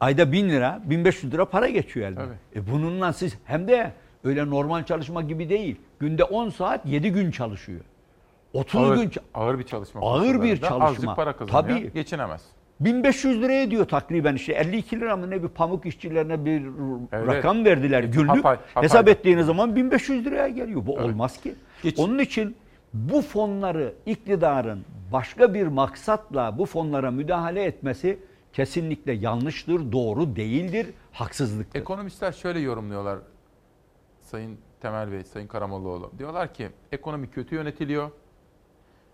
Ayda 0.00 0.32
1000 0.32 0.48
lira, 0.48 0.82
1500 0.84 1.32
lira 1.32 1.44
para 1.44 1.68
geçiyor 1.68 2.06
elden. 2.06 2.28
E 2.56 2.70
bununla 2.72 3.12
siz 3.12 3.38
hem 3.44 3.68
de 3.68 3.92
öyle 4.24 4.50
normal 4.50 4.84
çalışma 4.84 5.22
gibi 5.22 5.48
değil. 5.48 5.76
Günde 6.00 6.24
10 6.24 6.50
saat 6.50 6.86
7 6.86 7.12
gün 7.12 7.30
çalışıyor. 7.30 7.80
30 8.56 8.80
Ağır, 8.80 8.96
gün 8.96 9.10
ağır 9.34 9.58
bir 9.58 9.64
çalışma. 9.64 10.00
Ağır 10.00 10.42
bir 10.42 10.50
koşullarında 10.60 10.84
Azıcık 10.84 10.96
çalışma. 11.00 11.14
para 11.14 11.36
kazanıyor. 11.36 11.78
Tabii. 11.78 11.92
Geçinemez. 11.92 12.42
1500 12.80 13.42
liraya 13.42 13.62
ediyor 13.62 13.84
takriben 13.88 14.34
işte 14.34 14.52
52 14.52 15.00
lira 15.00 15.16
mı 15.16 15.30
ne 15.30 15.42
bir 15.42 15.48
pamuk 15.48 15.86
işçilerine 15.86 16.44
bir 16.44 16.62
Evet. 17.12 17.28
rakam 17.28 17.64
verdiler 17.64 18.04
günlük. 18.04 18.28
Hatay- 18.30 18.42
Hatay'da. 18.42 18.82
Hesap 18.82 19.08
ettiğiniz 19.08 19.46
zaman 19.46 19.76
1500 19.76 20.24
liraya 20.24 20.48
geliyor. 20.48 20.86
Bu 20.86 20.96
olmaz 20.96 21.40
ki. 21.42 21.54
Onun 21.96 22.18
için 22.18 22.56
bu 22.94 23.22
fonları 23.22 23.94
iktidarın 24.06 24.84
başka 25.12 25.54
bir 25.54 25.66
maksatla 25.66 26.58
bu 26.58 26.66
fonlara 26.66 27.10
müdahale 27.10 27.64
etmesi 27.64 28.18
kesinlikle 28.52 29.12
yanlıştır, 29.12 29.92
doğru 29.92 30.36
değildir, 30.36 30.86
haksızlıktır. 31.12 31.80
Ekonomistler 31.80 32.32
şöyle 32.32 32.58
yorumluyorlar 32.60 33.18
Sayın 34.20 34.58
Temel 34.80 35.12
Bey, 35.12 35.24
Sayın 35.24 35.46
Karamollaoğlu. 35.46 36.10
Diyorlar 36.18 36.54
ki 36.54 36.68
ekonomi 36.92 37.30
kötü 37.30 37.54
yönetiliyor 37.54 38.10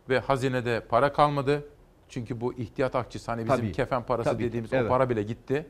ve 0.09 0.19
hazinede 0.19 0.81
para 0.89 1.13
kalmadı. 1.13 1.65
Çünkü 2.09 2.41
bu 2.41 2.55
ihtiyat 2.55 2.95
akçesi 2.95 3.27
hani 3.31 3.45
bizim 3.45 3.57
Tabii. 3.57 3.73
kefen 3.73 4.03
parası 4.03 4.31
Tabii. 4.31 4.43
dediğimiz 4.45 4.73
Evet. 4.73 4.85
o 4.87 4.89
para 4.89 5.11
bile 5.11 5.23
gitti. 5.23 5.67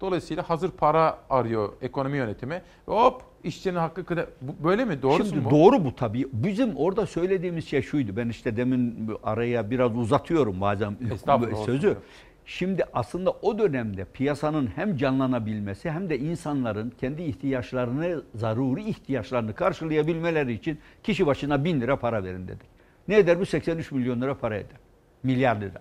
Dolayısıyla 0.00 0.50
hazır 0.50 0.70
para 0.70 1.18
arıyor 1.30 1.72
ekonomi 1.82 2.16
yönetimi. 2.16 2.62
Hop 2.86 3.22
işçinin 3.44 3.76
hakkı 3.76 4.04
kıda- 4.04 4.26
böyle 4.64 4.84
mi? 4.84 5.02
Doğrusu 5.02 5.24
Şimdi 5.24 5.40
mu? 5.40 5.50
doğru 5.50 5.84
bu 5.84 5.96
tabii. 5.96 6.26
Bizim 6.32 6.76
orada 6.76 7.06
söylediğimiz 7.06 7.68
şey 7.68 7.82
şuydu. 7.82 8.16
Ben 8.16 8.28
işte 8.28 8.56
demin 8.56 9.10
araya 9.22 9.70
biraz 9.70 9.96
uzatıyorum 9.96 10.60
bazen 10.60 10.96
sözü. 11.66 11.88
olsun. 11.88 12.02
Şimdi 12.46 12.84
aslında 12.92 13.30
o 13.30 13.58
dönemde 13.58 14.04
piyasanın 14.04 14.66
hem 14.76 14.96
canlanabilmesi 14.96 15.90
hem 15.90 16.10
de 16.10 16.18
insanların 16.18 16.90
kendi 17.00 17.22
ihtiyaçlarını, 17.22 18.22
zaruri 18.34 18.84
ihtiyaçlarını 18.88 19.54
karşılayabilmeleri 19.54 20.52
için 20.52 20.78
kişi 21.02 21.26
başına 21.26 21.64
bin 21.64 21.80
lira 21.80 21.96
para 21.98 22.24
verin 22.24 22.48
dedik. 22.48 22.75
Ne 23.08 23.16
eder 23.18 23.40
bu? 23.40 23.46
83 23.46 23.92
milyon 23.92 24.20
lira 24.22 24.38
para 24.38 24.56
eder. 24.56 24.76
Milyar 25.22 25.56
lira. 25.60 25.80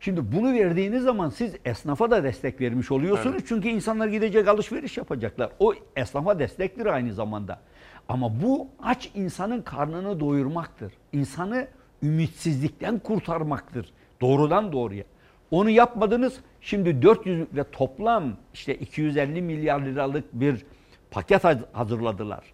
Şimdi 0.00 0.32
bunu 0.32 0.52
verdiğiniz 0.54 1.02
zaman 1.02 1.28
siz 1.30 1.54
esnafa 1.64 2.10
da 2.10 2.24
destek 2.24 2.60
vermiş 2.60 2.90
oluyorsunuz. 2.90 3.42
Çünkü 3.48 3.68
insanlar 3.68 4.08
gidecek 4.08 4.48
alışveriş 4.48 4.96
yapacaklar. 4.96 5.50
O 5.58 5.74
esnafa 5.96 6.38
destektir 6.38 6.86
aynı 6.86 7.12
zamanda. 7.14 7.60
Ama 8.08 8.42
bu 8.42 8.68
aç 8.82 9.10
insanın 9.14 9.62
karnını 9.62 10.20
doyurmaktır. 10.20 10.92
İnsanı 11.12 11.66
ümitsizlikten 12.02 12.98
kurtarmaktır. 12.98 13.92
Doğrudan 14.20 14.72
doğruya. 14.72 15.04
Onu 15.50 15.70
yapmadınız. 15.70 16.36
Şimdi 16.60 17.02
400 17.02 17.46
ve 17.56 17.64
toplam 17.64 18.36
işte 18.54 18.74
250 18.74 19.42
milyar 19.42 19.80
liralık 19.80 20.24
bir 20.32 20.64
paket 21.10 21.44
haz- 21.44 21.64
hazırladılar. 21.72 22.44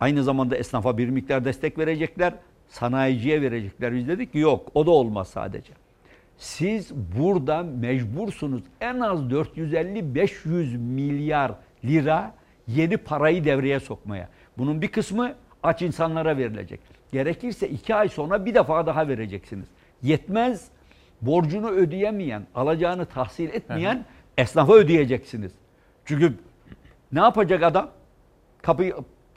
Aynı 0.00 0.22
zamanda 0.22 0.56
esnafa 0.56 0.98
bir 0.98 1.08
miktar 1.08 1.44
destek 1.44 1.78
verecekler. 1.78 2.34
Sanayiciye 2.68 3.42
verecekler. 3.42 3.94
Biz 3.94 4.08
dedik 4.08 4.32
ki 4.32 4.38
yok 4.38 4.68
o 4.74 4.86
da 4.86 4.90
olmaz 4.90 5.28
sadece. 5.28 5.72
Siz 6.38 6.94
burada 7.18 7.62
mecbursunuz 7.62 8.62
en 8.80 9.00
az 9.00 9.20
450-500 9.20 10.78
milyar 10.78 11.52
lira 11.84 12.34
yeni 12.66 12.96
parayı 12.96 13.44
devreye 13.44 13.80
sokmaya. 13.80 14.28
Bunun 14.58 14.82
bir 14.82 14.88
kısmı 14.88 15.34
aç 15.62 15.82
insanlara 15.82 16.36
verilecek. 16.36 16.80
Gerekirse 17.12 17.68
iki 17.68 17.94
ay 17.94 18.08
sonra 18.08 18.46
bir 18.46 18.54
defa 18.54 18.86
daha 18.86 19.08
vereceksiniz. 19.08 19.66
Yetmez 20.02 20.68
borcunu 21.20 21.70
ödeyemeyen, 21.70 22.46
alacağını 22.54 23.06
tahsil 23.06 23.48
etmeyen 23.48 24.04
esnafa 24.38 24.72
ödeyeceksiniz. 24.74 25.52
Çünkü 26.04 26.34
ne 27.12 27.20
yapacak 27.20 27.62
adam? 27.62 27.90
Kapıyı 28.62 28.94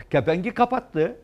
kepengi 0.10 0.54
kapattı. 0.54 1.16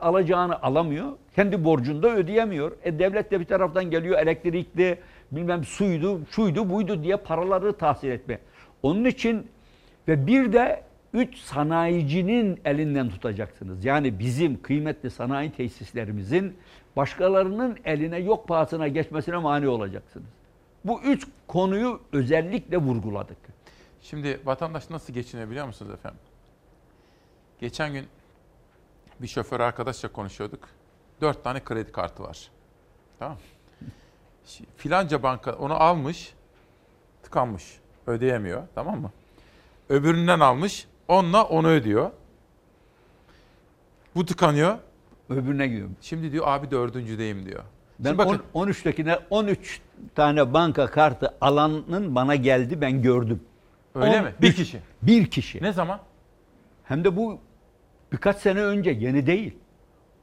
Alacağını 0.00 0.62
alamıyor. 0.62 1.12
Kendi 1.38 1.64
borcunu 1.64 2.02
da 2.02 2.08
ödeyemiyor. 2.08 2.72
E 2.84 2.98
devlet 2.98 3.30
de 3.30 3.40
bir 3.40 3.44
taraftan 3.44 3.90
geliyor 3.90 4.18
elektrikli, 4.18 4.98
bilmem 5.32 5.64
suydu, 5.64 6.20
şuydu, 6.30 6.70
buydu 6.70 7.02
diye 7.02 7.16
paraları 7.16 7.72
tahsil 7.72 8.08
etme. 8.08 8.38
Onun 8.82 9.04
için 9.04 9.46
ve 10.08 10.26
bir 10.26 10.52
de 10.52 10.82
üç 11.12 11.38
sanayicinin 11.38 12.60
elinden 12.64 13.10
tutacaksınız. 13.10 13.84
Yani 13.84 14.18
bizim 14.18 14.62
kıymetli 14.62 15.10
sanayi 15.10 15.50
tesislerimizin 15.52 16.56
başkalarının 16.96 17.78
eline 17.84 18.18
yok 18.18 18.48
pahasına 18.48 18.88
geçmesine 18.88 19.36
mani 19.36 19.68
olacaksınız. 19.68 20.28
Bu 20.84 21.02
üç 21.02 21.26
konuyu 21.46 22.00
özellikle 22.12 22.76
vurguladık. 22.76 23.38
Şimdi 24.00 24.40
vatandaş 24.44 24.90
nasıl 24.90 25.12
geçinebiliyor 25.12 25.66
musunuz 25.66 25.92
efendim? 25.92 26.20
Geçen 27.60 27.92
gün 27.92 28.06
bir 29.20 29.28
şoför 29.28 29.60
arkadaşla 29.60 30.12
konuşuyorduk. 30.12 30.77
Dört 31.20 31.44
tane 31.44 31.64
kredi 31.64 31.92
kartı 31.92 32.22
var. 32.22 32.50
Tamam 33.18 33.36
Filanca 34.76 35.22
banka 35.22 35.52
onu 35.52 35.74
almış, 35.74 36.32
tıkanmış. 37.22 37.64
Ödeyemiyor, 38.06 38.62
tamam 38.74 39.00
mı? 39.00 39.10
Öbüründen 39.88 40.40
almış, 40.40 40.86
onunla 41.08 41.44
onu 41.44 41.68
ödüyor. 41.68 42.10
Bu 44.14 44.26
tıkanıyor. 44.26 44.78
Öbürüne 45.30 45.66
gidiyor. 45.66 45.88
Şimdi 46.00 46.32
diyor 46.32 46.44
abi 46.48 46.70
dördüncüdeyim 46.70 47.46
diyor. 47.46 47.62
Ben 47.98 48.08
Şimdi 48.08 48.18
bakın, 48.18 48.42
10 48.54 48.68
13'tekine 48.68 49.18
13 49.30 49.80
tane 50.14 50.52
banka 50.52 50.86
kartı 50.86 51.34
alanın 51.40 52.14
bana 52.14 52.34
geldi 52.34 52.80
ben 52.80 53.02
gördüm. 53.02 53.40
Öyle 53.94 54.18
On- 54.18 54.24
mi? 54.24 54.34
Bir 54.40 54.52
kişi. 54.52 54.80
Bir 55.02 55.26
kişi. 55.30 55.62
Ne 55.62 55.72
zaman? 55.72 56.00
Hem 56.84 57.04
de 57.04 57.16
bu 57.16 57.38
birkaç 58.12 58.36
sene 58.36 58.62
önce 58.62 58.90
yeni 58.90 59.26
değil. 59.26 59.56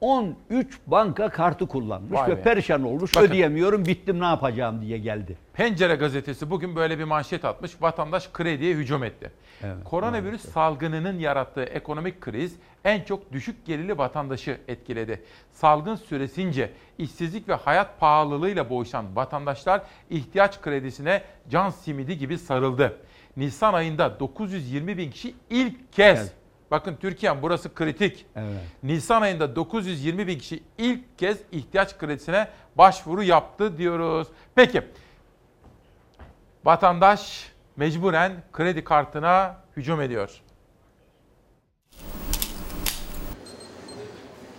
13 0.02 0.80
banka 0.88 1.30
kartı 1.30 1.68
kullanmış 1.68 2.12
Vay 2.20 2.30
ve 2.32 2.38
be. 2.38 2.42
perişan 2.42 2.84
olmuş. 2.84 3.16
Bakın. 3.16 3.28
Ödeyemiyorum 3.28 3.86
bittim 3.86 4.20
ne 4.20 4.26
yapacağım 4.26 4.82
diye 4.82 4.98
geldi. 4.98 5.38
Pencere 5.54 5.96
gazetesi 5.96 6.50
bugün 6.50 6.76
böyle 6.76 7.00
bir 7.00 7.04
manşet 7.04 7.46
atmış. 7.46 7.82
Vatandaş 7.82 8.30
krediye 8.34 8.76
hücum 8.76 9.04
etti. 9.04 9.32
Evet, 9.64 9.76
Koronavirüs 9.84 10.42
salgınının 10.42 11.20
yarattığı 11.20 11.64
ekonomik 11.64 12.22
kriz 12.22 12.56
en 12.84 13.02
çok 13.04 13.32
düşük 13.32 13.66
gelirli 13.66 13.98
vatandaşı 13.98 14.58
etkiledi. 14.68 15.24
Salgın 15.52 15.96
süresince 15.96 16.72
işsizlik 16.98 17.50
ve 17.50 17.54
hayat 17.54 18.00
pahalılığıyla 18.00 18.70
boğuşan 18.70 19.16
vatandaşlar 19.16 19.82
ihtiyaç 20.10 20.62
kredisine 20.62 21.22
can 21.50 21.70
simidi 21.70 22.18
gibi 22.18 22.38
sarıldı. 22.38 22.98
Nisan 23.38 23.74
ayında 23.74 24.20
920 24.20 24.98
bin 24.98 25.12
kişi 25.12 25.36
ilk 25.50 25.94
kez, 25.94 26.20
Evet. 26.20 26.34
Bakın 26.72 26.96
Türkiye'm 26.96 27.42
burası 27.42 27.74
kritik. 27.74 28.26
Evet. 28.36 28.62
Nisan 28.84 29.22
ayında 29.22 29.56
920 29.56 30.28
bin 30.28 30.40
kişi 30.40 30.64
ilk 30.78 31.20
kez 31.20 31.38
ihtiyaç 31.52 31.98
kredisine 31.98 32.48
başvuru 32.76 33.24
yaptı 33.24 33.78
diyoruz. 33.78 34.28
Peki 34.56 34.84
vatandaş 36.66 37.52
mecburen 37.76 38.34
kredi 38.54 38.84
kartına 38.84 39.58
hücum 39.78 40.02
ediyor. 40.02 40.42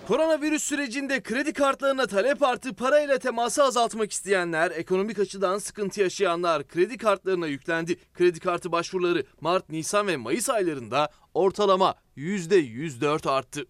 Koronavirüs 0.07 0.63
sürecinde 0.63 1.23
kredi 1.23 1.53
kartlarına 1.53 2.07
talep 2.07 2.43
arttı, 2.43 2.75
parayla 2.75 3.19
teması 3.19 3.65
azaltmak 3.65 4.13
isteyenler, 4.13 4.71
ekonomik 4.71 5.19
açıdan 5.19 5.59
sıkıntı 5.59 6.01
yaşayanlar 6.01 6.69
kredi 6.69 6.99
kartlarına 6.99 7.47
yüklendi. 7.47 7.97
Kredi 8.15 8.41
kartı 8.41 8.73
başvuruları 8.73 9.25
Mart, 9.41 9.69
Nisan 9.71 10.07
ve 10.07 10.17
Mayıs 10.17 10.51
aylarında 10.51 11.09
ortalama 11.35 11.95
%104 12.17 13.31
arttı. 13.31 13.67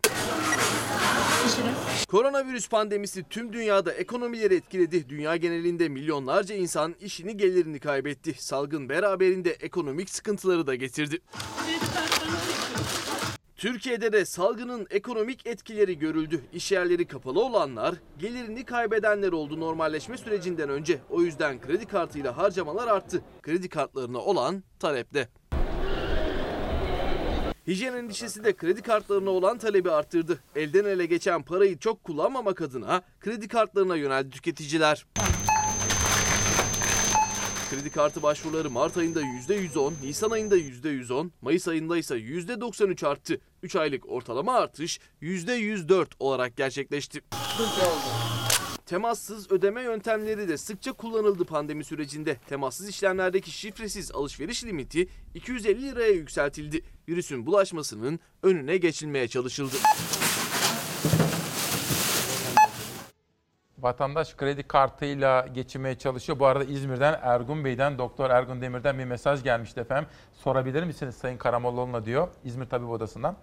Koronavirüs 2.09 2.69
pandemisi 2.69 3.25
tüm 3.31 3.53
dünyada 3.53 3.93
ekonomileri 3.93 4.55
etkiledi. 4.55 5.09
Dünya 5.09 5.37
genelinde 5.37 5.89
milyonlarca 5.89 6.55
insan 6.55 6.95
işini 7.01 7.37
gelirini 7.37 7.79
kaybetti. 7.79 8.35
Salgın 8.39 8.89
beraberinde 8.89 9.51
ekonomik 9.51 10.11
sıkıntıları 10.11 10.67
da 10.67 10.75
getirdi. 10.75 11.21
Türkiye'de 13.57 14.13
de 14.13 14.25
salgının 14.25 14.87
ekonomik 14.91 15.47
etkileri 15.47 15.99
görüldü. 15.99 16.41
İş 16.53 16.73
yerleri 16.73 17.07
kapalı 17.07 17.45
olanlar, 17.45 17.95
gelirini 18.19 18.65
kaybedenler 18.65 19.33
oldu 19.33 19.61
normalleşme 19.61 20.19
sürecinden 20.19 20.69
önce. 20.69 20.99
O 21.11 21.23
yüzden 21.23 21.61
kredi 21.61 21.87
kartıyla 21.87 22.37
harcamalar 22.37 22.89
arttı. 22.89 23.23
Kredi 23.43 23.69
kartlarına 23.69 24.19
olan 24.19 24.63
talepte. 24.79 25.29
Hijyen 27.67 27.95
endişesi 27.95 28.45
de 28.45 28.57
kredi 28.57 28.83
kartlarına 28.83 29.31
olan 29.31 29.59
talebi 29.59 29.91
arttırdı. 29.91 30.39
Elden 30.57 30.85
ele 30.85 31.07
geçen 31.07 31.43
parayı 31.43 31.79
çok 31.79 32.05
kullanmamak 32.05 32.61
adına 32.61 33.03
kredi 33.21 33.49
kartlarına 33.49 33.97
yöneldi 33.97 34.31
tüketiciler. 34.31 35.07
Kredi 37.71 37.91
kartı 37.91 38.23
başvuruları 38.23 38.71
Mart 38.71 38.97
ayında 38.97 39.23
%110, 39.23 39.93
Nisan 40.03 40.31
ayında 40.31 40.57
%110, 40.59 41.31
Mayıs 41.43 41.69
ayında 41.69 41.99
ise 41.99 42.15
%93 42.15 43.07
arttı. 43.07 43.41
3 43.63 43.77
aylık 43.77 44.09
ortalama 44.09 44.55
artış 44.55 45.01
%104 45.23 46.07
olarak 46.19 46.57
gerçekleşti. 46.57 47.21
Temassız 48.87 49.53
ödeme 49.53 49.83
yöntemleri 49.83 50.49
de 50.49 50.57
sıkça 50.57 50.93
kullanıldı 50.93 51.45
pandemi 51.45 51.85
sürecinde. 51.85 52.37
Temassız 52.49 52.89
işlemlerdeki 52.89 53.51
şifresiz 53.51 54.13
alışveriş 54.13 54.65
limiti 54.65 55.09
250 55.35 55.83
liraya 55.83 56.13
yükseltildi. 56.13 56.83
Virüsün 57.09 57.47
bulaşmasının 57.47 58.21
önüne 58.43 58.77
geçilmeye 58.77 59.29
çalışıldı. 59.29 59.77
Vatandaş 63.87 64.37
kredi 64.37 64.63
kartıyla 64.63 65.47
geçinmeye 65.47 65.99
çalışıyor. 65.99 66.39
Bu 66.39 66.47
arada 66.47 66.65
İzmir'den 66.65 67.19
Ergun 67.23 67.65
Bey'den, 67.65 67.99
Doktor 67.99 68.31
Ergun 68.31 68.61
Demir'den 68.61 68.99
bir 68.99 69.05
mesaj 69.05 69.43
gelmişti 69.43 69.81
efendim. 69.81 70.09
Sorabilir 70.33 70.83
misiniz 70.83 71.15
Sayın 71.15 71.37
Karamollaoğlu'na 71.37 72.05
diyor 72.05 72.29
İzmir 72.45 72.67
Tabip 72.67 72.89
Odası'ndan. 72.89 73.37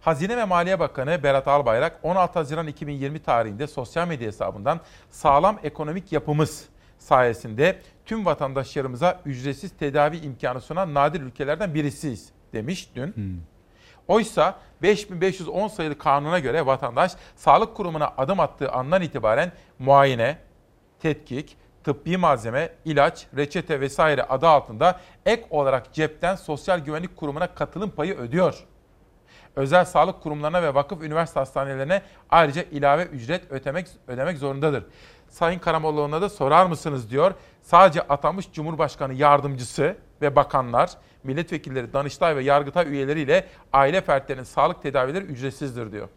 Hazine 0.00 0.36
ve 0.36 0.44
Maliye 0.44 0.78
Bakanı 0.78 1.22
Berat 1.22 1.48
Albayrak 1.48 2.00
16 2.02 2.38
Haziran 2.38 2.66
2020 2.66 3.18
tarihinde 3.18 3.66
sosyal 3.66 4.08
medya 4.08 4.26
hesabından 4.26 4.80
sağlam 5.10 5.58
ekonomik 5.62 6.12
yapımız 6.12 6.68
sayesinde 6.98 7.80
tüm 8.06 8.26
vatandaşlarımıza 8.26 9.20
ücretsiz 9.24 9.72
tedavi 9.76 10.16
imkanı 10.16 10.60
sunan 10.60 10.94
nadir 10.94 11.20
ülkelerden 11.20 11.74
birisiyiz 11.74 12.28
demiş 12.52 12.90
dün. 12.94 13.14
Oysa 14.08 14.54
5510 14.82 15.68
sayılı 15.68 15.98
kanuna 15.98 16.38
göre 16.38 16.66
vatandaş 16.66 17.12
sağlık 17.36 17.76
kurumuna 17.76 18.12
adım 18.18 18.40
attığı 18.40 18.72
andan 18.72 19.02
itibaren 19.02 19.52
muayene, 19.78 20.38
tetkik, 21.00 21.56
tıbbi 21.84 22.16
malzeme, 22.16 22.72
ilaç, 22.84 23.26
reçete 23.36 23.80
vesaire 23.80 24.22
adı 24.22 24.48
altında 24.48 25.00
ek 25.26 25.46
olarak 25.50 25.94
cepten 25.94 26.34
Sosyal 26.34 26.78
Güvenlik 26.78 27.16
Kurumu'na 27.16 27.54
katılım 27.54 27.90
payı 27.90 28.18
ödüyor. 28.18 28.64
Özel 29.56 29.84
sağlık 29.84 30.22
kurumlarına 30.22 30.62
ve 30.62 30.74
vakıf 30.74 31.02
üniversite 31.02 31.40
hastanelerine 31.40 32.02
ayrıca 32.30 32.62
ilave 32.62 33.04
ücret 33.04 33.52
ödemek, 33.52 33.86
ödemek 34.08 34.38
zorundadır. 34.38 34.84
Sayın 35.28 35.58
Karamollaoğlu'na 35.58 36.22
da 36.22 36.28
sorar 36.28 36.66
mısınız 36.66 37.10
diyor. 37.10 37.34
Sadece 37.62 38.02
atanmış 38.02 38.52
Cumhurbaşkanı 38.52 39.14
yardımcısı 39.14 39.96
ve 40.22 40.36
bakanlar, 40.36 40.90
milletvekilleri, 41.28 41.92
danıştay 41.92 42.36
ve 42.36 42.42
yargıtay 42.42 42.88
üyeleriyle 42.88 43.46
aile 43.72 44.00
fertlerinin 44.00 44.44
sağlık 44.44 44.82
tedavileri 44.82 45.24
ücretsizdir 45.24 45.92
diyor. 45.92 46.08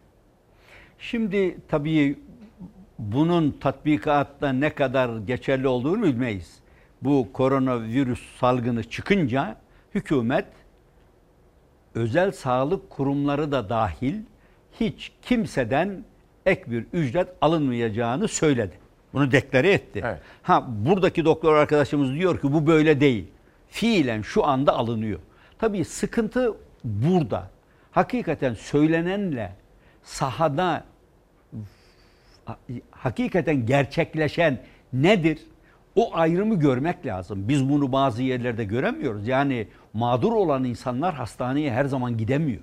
Şimdi 0.99 1.57
tabii 1.67 2.19
bunun 2.99 3.51
tatbikatta 3.51 4.53
ne 4.53 4.69
kadar 4.69 5.17
geçerli 5.17 5.67
olduğunu 5.67 6.03
bilmeyiz. 6.03 6.59
Bu 7.01 7.27
koronavirüs 7.33 8.37
salgını 8.39 8.83
çıkınca 8.83 9.55
hükümet 9.95 10.45
özel 11.95 12.31
sağlık 12.31 12.89
kurumları 12.89 13.51
da 13.51 13.69
dahil 13.69 14.15
hiç 14.79 15.11
kimseden 15.21 16.03
ek 16.45 16.71
bir 16.71 16.85
ücret 16.93 17.27
alınmayacağını 17.41 18.27
söyledi. 18.27 18.73
Bunu 19.13 19.31
deklare 19.31 19.71
etti. 19.71 20.01
Evet. 20.05 20.19
Ha 20.43 20.65
buradaki 20.67 21.25
doktor 21.25 21.55
arkadaşımız 21.55 22.13
diyor 22.13 22.41
ki 22.41 22.53
bu 22.53 22.67
böyle 22.67 23.01
değil. 23.01 23.27
Fiilen 23.71 24.21
şu 24.21 24.45
anda 24.45 24.73
alınıyor. 24.73 25.19
Tabii 25.59 25.85
sıkıntı 25.85 26.53
burada. 26.83 27.49
Hakikaten 27.91 28.53
söylenenle 28.53 29.55
sahada 30.03 30.83
hakikaten 32.91 33.65
gerçekleşen 33.65 34.59
nedir? 34.93 35.39
O 35.95 36.15
ayrımı 36.15 36.59
görmek 36.59 37.05
lazım. 37.05 37.47
Biz 37.47 37.69
bunu 37.69 37.91
bazı 37.91 38.23
yerlerde 38.23 38.63
göremiyoruz. 38.63 39.27
Yani 39.27 39.67
mağdur 39.93 40.31
olan 40.31 40.63
insanlar 40.63 41.13
hastaneye 41.13 41.71
her 41.71 41.85
zaman 41.85 42.17
gidemiyor. 42.17 42.61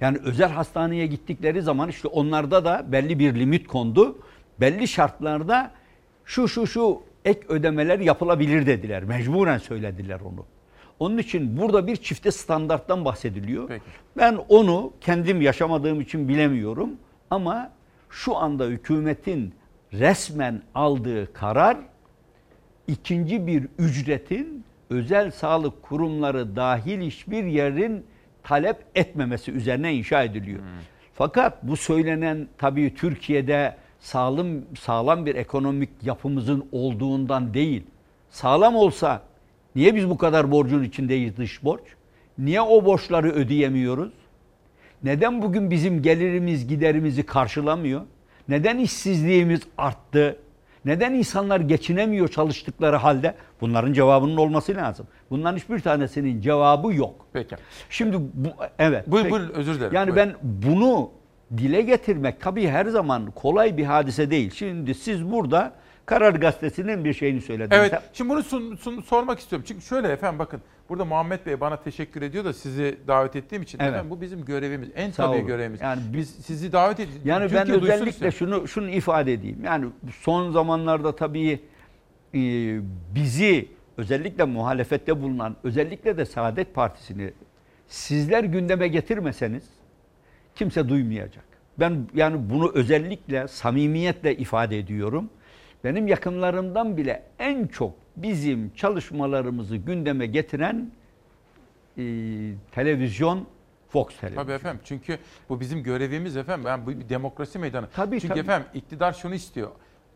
Yani 0.00 0.18
özel 0.24 0.50
hastaneye 0.50 1.06
gittikleri 1.06 1.62
zaman 1.62 1.88
işte 1.88 2.08
onlarda 2.08 2.64
da 2.64 2.92
belli 2.92 3.18
bir 3.18 3.34
limit 3.34 3.66
kondu. 3.66 4.18
Belli 4.60 4.88
şartlarda 4.88 5.70
şu 6.24 6.48
şu 6.48 6.66
şu 6.66 7.02
ek 7.24 7.40
ödemeler 7.48 7.98
yapılabilir 7.98 8.66
dediler. 8.66 9.04
Mecburen 9.04 9.58
söylediler 9.58 10.20
onu. 10.20 10.46
Onun 10.98 11.18
için 11.18 11.56
burada 11.56 11.86
bir 11.86 11.96
çifte 11.96 12.30
standarttan 12.30 13.04
bahsediliyor. 13.04 13.68
Peki. 13.68 13.84
Ben 14.16 14.38
onu 14.48 14.92
kendim 15.00 15.40
yaşamadığım 15.40 16.00
için 16.00 16.28
bilemiyorum 16.28 16.90
ama 17.30 17.72
şu 18.10 18.36
anda 18.36 18.66
hükümetin 18.66 19.54
resmen 19.92 20.62
aldığı 20.74 21.32
karar 21.32 21.76
ikinci 22.86 23.46
bir 23.46 23.68
ücretin 23.78 24.64
özel 24.90 25.30
sağlık 25.30 25.82
kurumları 25.82 26.56
dahil 26.56 27.00
hiçbir 27.00 27.44
yerin 27.44 28.06
talep 28.42 28.76
etmemesi 28.94 29.52
üzerine 29.52 29.94
inşa 29.94 30.22
ediliyor. 30.22 30.60
Fakat 31.14 31.62
bu 31.62 31.76
söylenen 31.76 32.48
tabii 32.58 32.94
Türkiye'de 32.94 33.76
sağlam 34.02 34.46
sağlam 34.80 35.26
bir 35.26 35.34
ekonomik 35.34 35.90
yapımızın 36.02 36.68
olduğundan 36.72 37.54
değil. 37.54 37.82
Sağlam 38.30 38.76
olsa 38.76 39.22
niye 39.74 39.94
biz 39.94 40.10
bu 40.10 40.18
kadar 40.18 40.50
borcun 40.50 40.82
içindeyiz 40.82 41.36
dış 41.36 41.64
borç? 41.64 41.82
Niye 42.38 42.60
o 42.60 42.84
borçları 42.84 43.32
ödeyemiyoruz? 43.32 44.12
Neden 45.02 45.42
bugün 45.42 45.70
bizim 45.70 46.02
gelirimiz 46.02 46.68
giderimizi 46.68 47.26
karşılamıyor? 47.26 48.02
Neden 48.48 48.78
işsizliğimiz 48.78 49.60
arttı? 49.78 50.36
Neden 50.84 51.14
insanlar 51.14 51.60
geçinemiyor 51.60 52.28
çalıştıkları 52.28 52.96
halde? 52.96 53.34
Bunların 53.60 53.92
cevabının 53.92 54.36
olması 54.36 54.74
lazım. 54.74 55.06
Bunların 55.30 55.56
hiçbir 55.56 55.80
tanesinin 55.80 56.40
cevabı 56.40 56.94
yok. 56.94 57.26
Peki. 57.32 57.56
Şimdi 57.90 58.16
bu 58.34 58.48
evet. 58.78 59.06
Buyur, 59.06 59.24
peki. 59.24 59.32
buyur, 59.34 59.50
özür 59.50 59.74
dilerim. 59.74 59.94
Yani 59.94 60.06
Buyur. 60.06 60.16
ben 60.16 60.34
bunu 60.42 61.10
dile 61.58 61.82
getirmek 61.82 62.40
tabii 62.40 62.68
her 62.68 62.86
zaman 62.86 63.30
kolay 63.30 63.76
bir 63.76 63.84
hadise 63.84 64.30
değil. 64.30 64.50
Şimdi 64.50 64.94
siz 64.94 65.30
burada 65.30 65.72
Karar 66.06 66.34
Gazetesi'nin 66.34 67.04
bir 67.04 67.12
şeyini 67.14 67.40
söylediniz. 67.40 67.78
Evet. 67.80 67.94
Şimdi 68.12 68.30
bunu 68.30 68.40
sun- 68.40 68.76
sun- 68.76 69.02
sormak 69.02 69.38
istiyorum. 69.38 69.64
Çünkü 69.68 69.82
şöyle 69.82 70.08
efendim 70.08 70.38
bakın 70.38 70.60
burada 70.88 71.04
Muhammed 71.04 71.46
Bey 71.46 71.60
bana 71.60 71.76
teşekkür 71.76 72.22
ediyor 72.22 72.44
da 72.44 72.52
sizi 72.52 72.98
davet 73.08 73.36
ettiğim 73.36 73.62
için. 73.62 73.78
Evet. 73.78 73.88
Efendim 73.90 74.10
bu 74.10 74.20
bizim 74.20 74.44
görevimiz. 74.44 74.88
En 74.94 75.10
Sağ 75.10 75.26
tabii 75.26 75.36
olun. 75.36 75.46
görevimiz. 75.46 75.80
Yani 75.80 76.00
biz 76.12 76.30
sizi 76.30 76.72
davet 76.72 77.00
ediyoruz. 77.00 77.22
Yani 77.24 77.48
Türkiye 77.48 77.64
ben 77.76 77.82
özellikle 77.82 78.30
şunu 78.30 78.68
şunu 78.68 78.90
ifade 78.90 79.32
edeyim. 79.32 79.58
Yani 79.64 79.86
son 80.20 80.52
zamanlarda 80.52 81.16
tabii 81.16 81.60
e, 82.34 82.40
bizi 83.14 83.68
özellikle 83.96 84.44
muhalefette 84.44 85.20
bulunan, 85.22 85.56
özellikle 85.64 86.16
de 86.16 86.24
Saadet 86.24 86.74
Partisi'ni 86.74 87.32
sizler 87.88 88.44
gündeme 88.44 88.88
getirmeseniz 88.88 89.64
kimse 90.54 90.88
duymayacak. 90.88 91.44
Ben 91.78 92.06
yani 92.14 92.50
bunu 92.50 92.72
özellikle 92.74 93.48
samimiyetle 93.48 94.36
ifade 94.36 94.78
ediyorum. 94.78 95.30
Benim 95.84 96.08
yakınlarımdan 96.08 96.96
bile 96.96 97.22
en 97.38 97.66
çok 97.66 97.94
bizim 98.16 98.74
çalışmalarımızı 98.74 99.76
gündeme 99.76 100.26
getiren 100.26 100.90
e, 101.98 102.02
televizyon 102.72 103.46
Fox 103.88 104.06
televizyon. 104.20 104.44
Tabii 104.44 104.52
efendim 104.52 104.80
çünkü 104.84 105.18
bu 105.48 105.60
bizim 105.60 105.82
görevimiz 105.82 106.36
efendim. 106.36 106.64
Ben 106.64 106.86
bu 106.86 106.90
bir 106.90 107.08
demokrasi 107.08 107.58
meydanı. 107.58 107.88
Tabii, 107.94 108.20
çünkü 108.20 108.28
tabii. 108.28 108.40
efendim 108.40 108.68
iktidar 108.74 109.12
şunu 109.12 109.34
istiyor. 109.34 109.70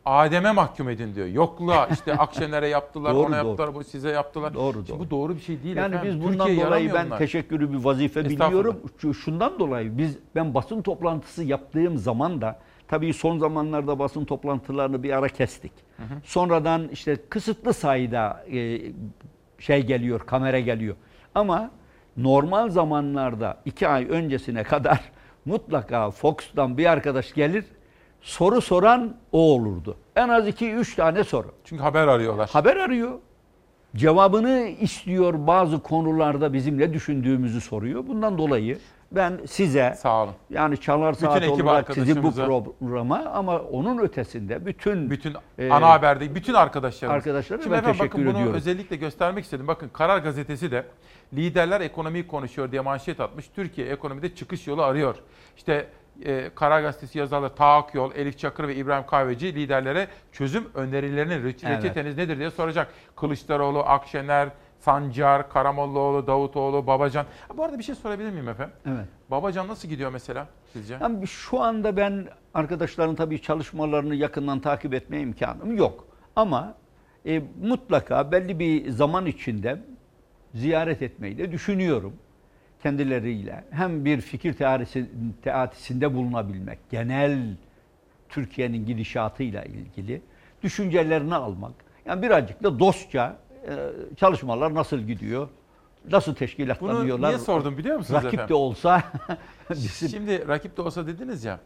Adem'e 0.06 0.52
mahkum 0.52 0.88
edin 0.88 1.14
diyor. 1.14 1.26
Yokluğa 1.26 1.86
işte 1.86 2.14
Akşener'e 2.18 2.68
yaptılar, 2.68 3.14
Doğru, 3.14 3.26
ona 3.26 3.38
doğru. 3.40 3.48
yaptılar, 3.48 3.74
bu 3.74 3.84
size 3.84 4.10
yaptılar. 4.10 4.54
Doğru, 4.54 4.72
Şimdi 4.72 4.88
doğru. 4.88 4.98
bu 4.98 5.10
doğru 5.10 5.34
bir 5.36 5.40
şey 5.40 5.62
değil 5.62 5.76
Yani 5.76 5.94
efendim. 5.94 6.14
biz 6.14 6.24
bundan 6.24 6.38
Türkiye'ye 6.46 6.66
dolayı 6.66 6.94
ben 6.94 7.06
bunlar. 7.06 7.18
teşekkürü 7.18 7.72
bir 7.72 7.84
vazife 7.84 8.24
biliyorum. 8.24 8.80
Şu- 8.98 9.14
Şundan 9.14 9.58
dolayı 9.58 9.98
biz 9.98 10.18
ben 10.34 10.54
basın 10.54 10.82
toplantısı 10.82 11.44
yaptığım 11.44 11.98
zaman 11.98 12.40
da 12.40 12.58
tabii 12.88 13.12
son 13.14 13.38
zamanlarda 13.38 13.98
basın 13.98 14.24
toplantılarını 14.24 15.02
bir 15.02 15.10
ara 15.18 15.28
kestik. 15.28 15.72
Sonradan 16.24 16.88
işte 16.88 17.16
kısıtlı 17.30 17.74
sayıda 17.74 18.44
e, 18.52 18.80
şey 19.58 19.82
geliyor, 19.86 20.20
kamera 20.20 20.60
geliyor. 20.60 20.96
Ama 21.34 21.70
normal 22.16 22.68
zamanlarda 22.70 23.56
iki 23.64 23.88
ay 23.88 24.06
öncesine 24.10 24.62
kadar 24.62 25.00
mutlaka 25.44 26.10
Fox'tan 26.10 26.78
bir 26.78 26.86
arkadaş 26.86 27.32
gelir, 27.34 27.64
soru 28.26 28.60
soran 28.60 29.16
o 29.32 29.54
olurdu. 29.54 29.96
En 30.16 30.28
az 30.28 30.48
iki 30.48 30.72
üç 30.72 30.94
tane 30.94 31.24
soru. 31.24 31.52
Çünkü 31.64 31.82
haber 31.82 32.08
arıyorlar. 32.08 32.50
Haber 32.52 32.76
arıyor. 32.76 33.18
Cevabını 33.96 34.60
istiyor 34.80 35.34
bazı 35.46 35.82
konularda 35.82 36.52
bizim 36.52 36.78
ne 36.78 36.92
düşündüğümüzü 36.92 37.60
soruyor. 37.60 38.06
Bundan 38.06 38.38
dolayı 38.38 38.78
Ben 39.12 39.40
size 39.46 39.94
Sağ 39.98 40.22
olun. 40.22 40.32
yani 40.50 40.80
çalar 40.80 41.14
Bütün 41.14 41.26
saat 41.26 41.42
ekip 41.42 41.64
olarak 41.64 41.94
sizi 41.94 42.22
bu 42.22 42.32
programa 42.32 43.18
ama 43.18 43.58
onun 43.58 43.98
ötesinde 43.98 44.66
bütün 44.66 45.10
bütün 45.10 45.34
e, 45.58 45.70
ana 45.70 45.88
haberde 45.88 46.34
bütün 46.34 46.54
arkadaşlarımız. 46.54 47.16
arkadaşlara 47.16 47.62
Şimdi 47.62 47.72
ben 47.72 47.78
efendim 47.78 47.98
bakın 47.98 48.08
teşekkür 48.08 48.26
bunu 48.26 48.36
ediyorum. 48.38 48.54
özellikle 48.54 48.96
göstermek 48.96 49.44
istedim. 49.44 49.68
Bakın 49.68 49.88
Karar 49.92 50.18
Gazetesi 50.18 50.70
de 50.70 50.84
liderler 51.34 51.80
ekonomiyi 51.80 52.26
konuşuyor 52.26 52.72
diye 52.72 52.80
manşet 52.80 53.20
atmış. 53.20 53.48
Türkiye 53.54 53.86
ekonomide 53.88 54.34
çıkış 54.34 54.66
yolu 54.66 54.82
arıyor. 54.82 55.16
İşte 55.56 55.88
e, 56.24 56.50
Karar 56.54 56.80
Gazetesi 56.80 57.18
yazarları 57.18 57.54
Taak 57.54 57.94
Yol, 57.94 58.14
Elif 58.14 58.38
Çakır 58.38 58.68
ve 58.68 58.74
İbrahim 58.74 59.06
Kahveci 59.06 59.54
liderlere 59.54 60.08
çözüm 60.32 60.64
önerilerini 60.74 61.42
reçeteniz 61.42 62.16
nedir 62.16 62.38
diye 62.38 62.50
soracak. 62.50 62.88
Kılıçdaroğlu, 63.16 63.78
Akşener, 63.78 64.48
Sancar, 64.78 65.50
Karamollaoğlu, 65.50 66.26
Davutoğlu, 66.26 66.86
Babacan. 66.86 67.26
Bu 67.56 67.64
arada 67.64 67.78
bir 67.78 67.84
şey 67.84 67.94
sorabilir 67.94 68.30
miyim 68.30 68.48
efendim? 68.48 68.74
Evet. 68.86 69.06
Babacan 69.30 69.68
nasıl 69.68 69.88
gidiyor 69.88 70.10
mesela 70.12 70.46
sizce? 70.72 70.98
Yani 71.00 71.26
şu 71.26 71.60
anda 71.60 71.96
ben 71.96 72.28
arkadaşların 72.54 73.14
tabii 73.14 73.42
çalışmalarını 73.42 74.14
yakından 74.14 74.60
takip 74.60 74.94
etme 74.94 75.20
imkanım 75.20 75.76
yok. 75.76 76.06
Ama 76.36 76.74
e, 77.26 77.42
mutlaka 77.62 78.32
belli 78.32 78.58
bir 78.58 78.90
zaman 78.90 79.26
içinde 79.26 79.82
ziyaret 80.54 81.02
etmeyi 81.02 81.38
de 81.38 81.52
düşünüyorum 81.52 82.12
kendileriyle. 82.86 83.64
Hem 83.70 84.04
bir 84.04 84.20
fikir 84.20 84.52
teorisi, 84.52 85.10
teatisinde 85.42 86.14
bulunabilmek, 86.14 86.78
genel 86.90 87.56
Türkiye'nin 88.28 88.86
gidişatıyla 88.86 89.62
ilgili 89.64 90.22
düşüncelerini 90.62 91.34
almak. 91.34 91.72
Yani 92.04 92.22
birazcık 92.22 92.62
da 92.62 92.78
dostça 92.78 93.36
e, 93.68 93.72
çalışmalar 94.16 94.74
nasıl 94.74 94.98
gidiyor, 94.98 95.48
nasıl 96.10 96.34
teşkilatlanıyorlar. 96.34 97.28
niye 97.28 97.38
sordum 97.38 97.78
biliyor 97.78 97.96
musunuz 97.96 98.18
Rakip 98.18 98.34
efendim? 98.34 98.48
de 98.48 98.54
olsa 98.54 99.02
bizim 99.70 100.08
Şimdi 100.08 100.48
rakip 100.48 100.76
de 100.76 100.82
olsa 100.82 101.06
dediniz 101.06 101.44
ya. 101.44 101.60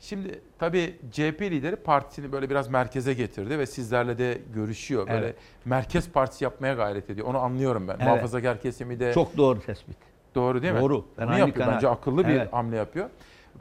Şimdi 0.00 0.40
tabii 0.58 0.96
CHP 1.12 1.42
lideri 1.42 1.76
partisini 1.76 2.32
böyle 2.32 2.50
biraz 2.50 2.68
merkeze 2.68 3.14
getirdi 3.14 3.58
ve 3.58 3.66
sizlerle 3.66 4.18
de 4.18 4.38
görüşüyor. 4.54 5.08
Böyle 5.08 5.26
Evet. 5.26 5.36
merkez 5.64 6.10
partisi 6.10 6.44
yapmaya 6.44 6.74
gayret 6.74 7.10
ediyor. 7.10 7.26
Onu 7.26 7.38
anlıyorum 7.38 7.88
ben. 7.88 7.94
Evet. 7.94 8.04
Muhafazakar 8.04 8.60
kesimi 8.60 9.00
de 9.00 9.12
çok 9.12 9.36
doğru 9.36 9.60
tespit. 9.60 10.15
Doğru 10.36 10.62
değil 10.62 10.72
mi? 10.74 10.80
Doğru. 10.80 11.04
Ben 11.18 11.26
aynı 11.26 11.38
yapıyor. 11.38 11.66
kanaat- 11.66 11.74
Bence 11.76 11.88
akıllı 11.88 12.24
bir 12.28 12.32
Evet. 12.34 12.52
hamle 12.52 12.76
yapıyor. 12.76 13.10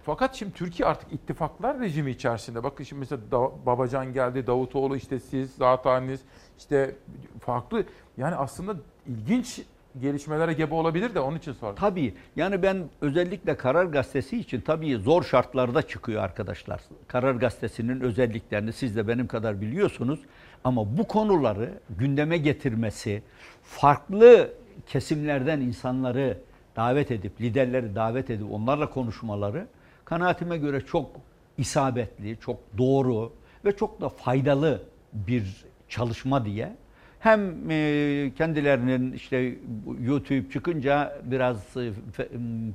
Fakat 0.04 0.36
şimdi 0.36 0.54
Türkiye 0.54 0.90
artık 0.90 1.14
ittifaklar 1.14 1.80
rejimi 1.80 2.12
içerisinde. 2.12 2.64
Bakın 2.64 2.84
şimdi 2.84 3.00
mesela 3.00 3.22
Da- 3.32 3.66
Babacan 3.66 4.14
geldi, 4.14 4.48
Davutoğlu 4.48 4.96
işte 4.96 5.20
siz, 5.20 5.52
zateniniz 5.56 6.20
işte 6.58 6.96
farklı. 7.40 7.84
Yani 8.18 8.36
aslında 8.36 8.76
ilginç 9.08 9.62
gelişmelere 10.02 10.54
gebe 10.54 10.76
olabilir 10.76 11.16
de 11.16 11.20
onun 11.20 11.38
için 11.38 11.54
sordum. 11.54 11.76
Tabii. 11.80 12.14
Yani 12.36 12.64
ben 12.64 12.78
özellikle 13.02 13.58
Karar 13.58 13.86
Gazetesi 13.86 14.38
için 14.40 14.62
tabii 14.62 14.96
zor 14.98 15.24
şartlarda 15.24 15.82
çıkıyor 15.82 16.24
arkadaşlar. 16.24 16.82
Karar 17.08 17.36
Gazetesi'nin 17.36 18.02
özelliklerini 18.02 18.74
siz 18.74 18.96
de 18.96 19.08
benim 19.08 19.28
kadar 19.28 19.62
biliyorsunuz. 19.62 20.20
Ama 20.64 20.98
bu 20.98 21.08
konuları 21.08 21.70
gündeme 21.90 22.38
getirmesi, 22.38 23.24
farklı 23.64 24.54
kesimlerden 24.88 25.62
insanları 25.62 26.38
davet 26.76 27.12
edip, 27.12 27.42
liderleri 27.42 27.96
davet 27.96 28.30
edip 28.30 28.52
onlarla 28.52 28.90
konuşmaları 28.90 29.68
kanaatime 30.06 30.58
göre 30.58 30.82
çok 30.82 31.12
isabetli, 31.58 32.38
çok 32.40 32.60
doğru 32.78 33.34
ve 33.66 33.76
çok 33.76 34.02
da 34.02 34.10
faydalı 34.10 34.84
bir 35.14 35.66
çalışma 35.90 36.46
diye. 36.46 36.76
Hem 37.20 37.72
e, 37.72 38.32
kendilerinin 38.38 39.14
işte 39.14 39.56
YouTube 40.02 40.50
çıkınca 40.52 41.22
biraz 41.24 41.78
e, 41.78 41.92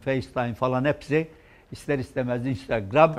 FaceTime 0.04 0.54
falan 0.54 0.84
hepsi 0.84 1.28
ister 1.72 1.98
istemez 1.98 2.46
Instagram 2.46 3.16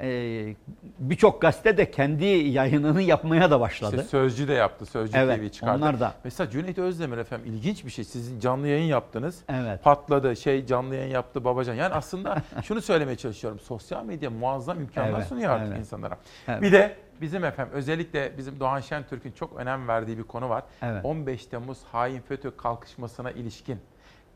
e, 0.00 0.54
birçok 0.98 1.42
gazete 1.42 1.76
de 1.76 1.90
kendi 1.90 2.24
yayınını 2.24 3.02
yapmaya 3.02 3.50
da 3.50 3.60
başladı. 3.60 3.96
İşte 3.96 4.08
Sözcü 4.08 4.48
de 4.48 4.52
yaptı. 4.52 4.86
Sözcü 4.86 5.18
Evet, 5.18 5.40
TV 5.40 5.48
çıkardı. 5.48 5.76
onlar 5.78 6.00
da. 6.00 6.14
Mesela 6.24 6.50
Cüneyt 6.50 6.78
Özdemir 6.78 7.18
efendim 7.18 7.52
ilginç 7.54 7.84
bir 7.84 7.90
şey. 7.90 8.04
Sizin 8.04 8.40
canlı 8.40 8.68
yayın 8.68 8.84
yaptınız. 8.86 9.38
Evet. 9.48 9.82
Patladı. 9.84 10.36
Şey 10.36 10.66
canlı 10.66 10.94
yayın 10.94 11.10
yaptı 11.10 11.44
Babacan. 11.44 11.74
Yani 11.74 11.94
aslında 11.94 12.42
şunu 12.62 12.82
söylemeye 12.82 13.16
çalışıyorum. 13.16 13.60
Sosyal 13.60 14.04
medya 14.04 14.30
muazzam 14.30 14.80
imkanlar 14.80 15.18
Evet, 15.18 15.28
sunuyor 15.28 15.50
artık 15.50 15.68
evet. 15.68 15.78
insanlara. 15.78 16.16
Evet. 16.48 16.62
Bir 16.62 16.72
de 16.72 16.96
bizim 17.20 17.44
efendim 17.44 17.74
özellikle 17.74 18.38
bizim 18.38 18.60
Doğan 18.60 18.80
Şentürk'ün 18.80 19.32
çok 19.32 19.56
önem 19.56 19.88
verdiği 19.88 20.18
bir 20.18 20.22
konu 20.22 20.48
var. 20.48 20.64
Evet. 20.82 21.04
15 21.04 21.46
Temmuz 21.46 21.78
hain 21.92 22.20
FETÖ 22.20 22.56
kalkışmasına 22.56 23.30
ilişkin 23.30 23.78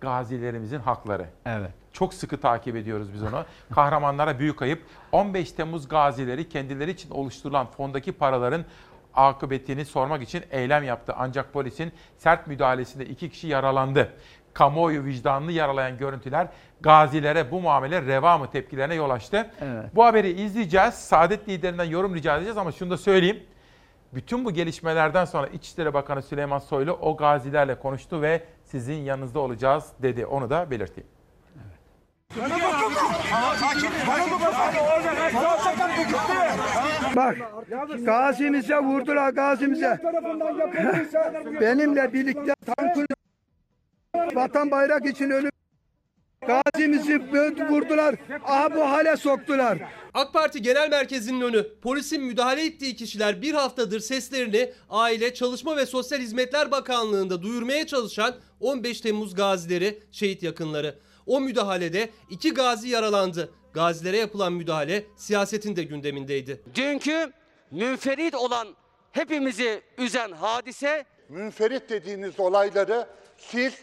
gazilerimizin 0.01 0.79
hakları. 0.79 1.27
Evet. 1.47 1.71
Çok 1.93 2.15
sıkı 2.15 2.41
takip 2.41 2.77
ediyoruz 2.77 3.13
biz 3.15 3.23
onu. 3.23 3.45
Kahramanlara 3.75 4.39
büyük 4.39 4.63
ayıp. 4.63 4.83
15 5.13 5.53
Temmuz 5.53 5.89
gazileri 5.89 6.49
kendileri 6.49 6.91
için 6.91 7.11
oluşturulan 7.11 7.67
fondaki 7.67 8.13
paraların 8.13 8.65
akıbetini 9.15 9.85
sormak 9.85 10.23
için 10.23 10.43
eylem 10.51 10.85
yaptı. 10.85 11.15
Ancak 11.17 11.53
polisin 11.53 11.93
sert 12.19 12.47
müdahalesinde 12.47 13.07
iki 13.07 13.31
kişi 13.31 13.49
yaralandı. 13.49 14.13
Kamuoyu 14.55 15.05
vicdanını 15.05 15.53
yaralayan 15.53 15.99
görüntüler 15.99 16.49
gazilere 16.81 17.51
bu 17.51 17.61
muamele 17.61 18.03
reva 18.03 18.39
mı 18.39 18.51
tepkilerine 18.51 18.95
yol 18.95 19.11
açtı. 19.11 19.51
Evet. 19.61 19.85
Bu 19.95 20.05
haberi 20.05 20.31
izleyeceğiz. 20.31 20.95
Saadet 20.95 21.49
liderinden 21.49 21.85
yorum 21.85 22.15
rica 22.15 22.37
edeceğiz 22.37 22.59
ama 22.59 22.73
şunu 22.73 22.91
da 22.91 22.97
söyleyeyim. 22.97 23.43
Bütün 24.15 24.45
bu 24.45 24.51
gelişmelerden 24.51 25.25
sonra 25.25 25.47
İçişleri 25.47 25.95
Bakanı 25.95 26.23
Süleyman 26.23 26.59
Soylu 26.59 26.93
o 26.93 27.17
gazilerle 27.17 27.79
konuştu 27.79 28.23
ve 28.23 28.45
sizin 28.67 28.95
yanınızda 28.95 29.41
olacağız 29.41 29.85
dedi. 30.03 30.27
Onu 30.27 30.51
da 30.51 30.71
belirteyim. 30.71 31.09
Bak 37.17 37.37
gazimize 38.05 38.77
vurdular 38.77 39.31
gazimize. 39.31 40.01
Benimle 41.61 42.13
birlikte 42.13 42.55
tankı 42.77 43.07
vatan 44.35 44.71
bayrak 44.71 45.07
için 45.07 45.31
ölüp 45.31 45.56
gazimizi 46.47 47.19
vurdular. 47.71 48.15
Aha 48.45 48.75
bu 48.75 48.81
hale 48.81 49.17
soktular. 49.17 49.79
AK 50.15 50.33
Parti 50.33 50.63
Genel 50.63 50.91
Merkezi'nin 50.91 51.41
önü 51.41 51.67
polisin 51.83 52.23
müdahale 52.23 52.67
ettiği 52.67 52.97
kişiler 52.97 53.43
bir 53.43 53.55
haftadır 53.55 54.01
seslerini 54.01 54.73
Aile, 54.91 55.35
Çalışma 55.35 55.77
ve 55.77 55.87
Sosyal 55.87 56.19
Hizmetler 56.19 56.71
Bakanlığı'nda 56.71 57.43
duyurmaya 57.43 57.87
çalışan 57.87 58.35
15 58.61 59.01
Temmuz 59.01 59.35
gazileri, 59.35 60.03
şehit 60.13 60.43
yakınları. 60.43 60.99
O 61.27 61.41
müdahalede 61.41 62.11
iki 62.31 62.55
gazi 62.55 62.89
yaralandı. 62.89 63.51
Gazilere 63.73 64.17
yapılan 64.17 64.53
müdahale 64.53 65.05
siyasetin 65.17 65.77
de 65.77 65.83
gündemindeydi. 65.83 66.63
Dünkü 66.75 67.33
münferit 67.71 68.35
olan 68.35 68.69
hepimizi 69.13 69.83
üzen 69.99 70.33
hadise 70.33 71.05
münferit 71.29 71.91
dediğiniz 71.91 72.41
olayları 72.41 73.07
siz 73.39 73.75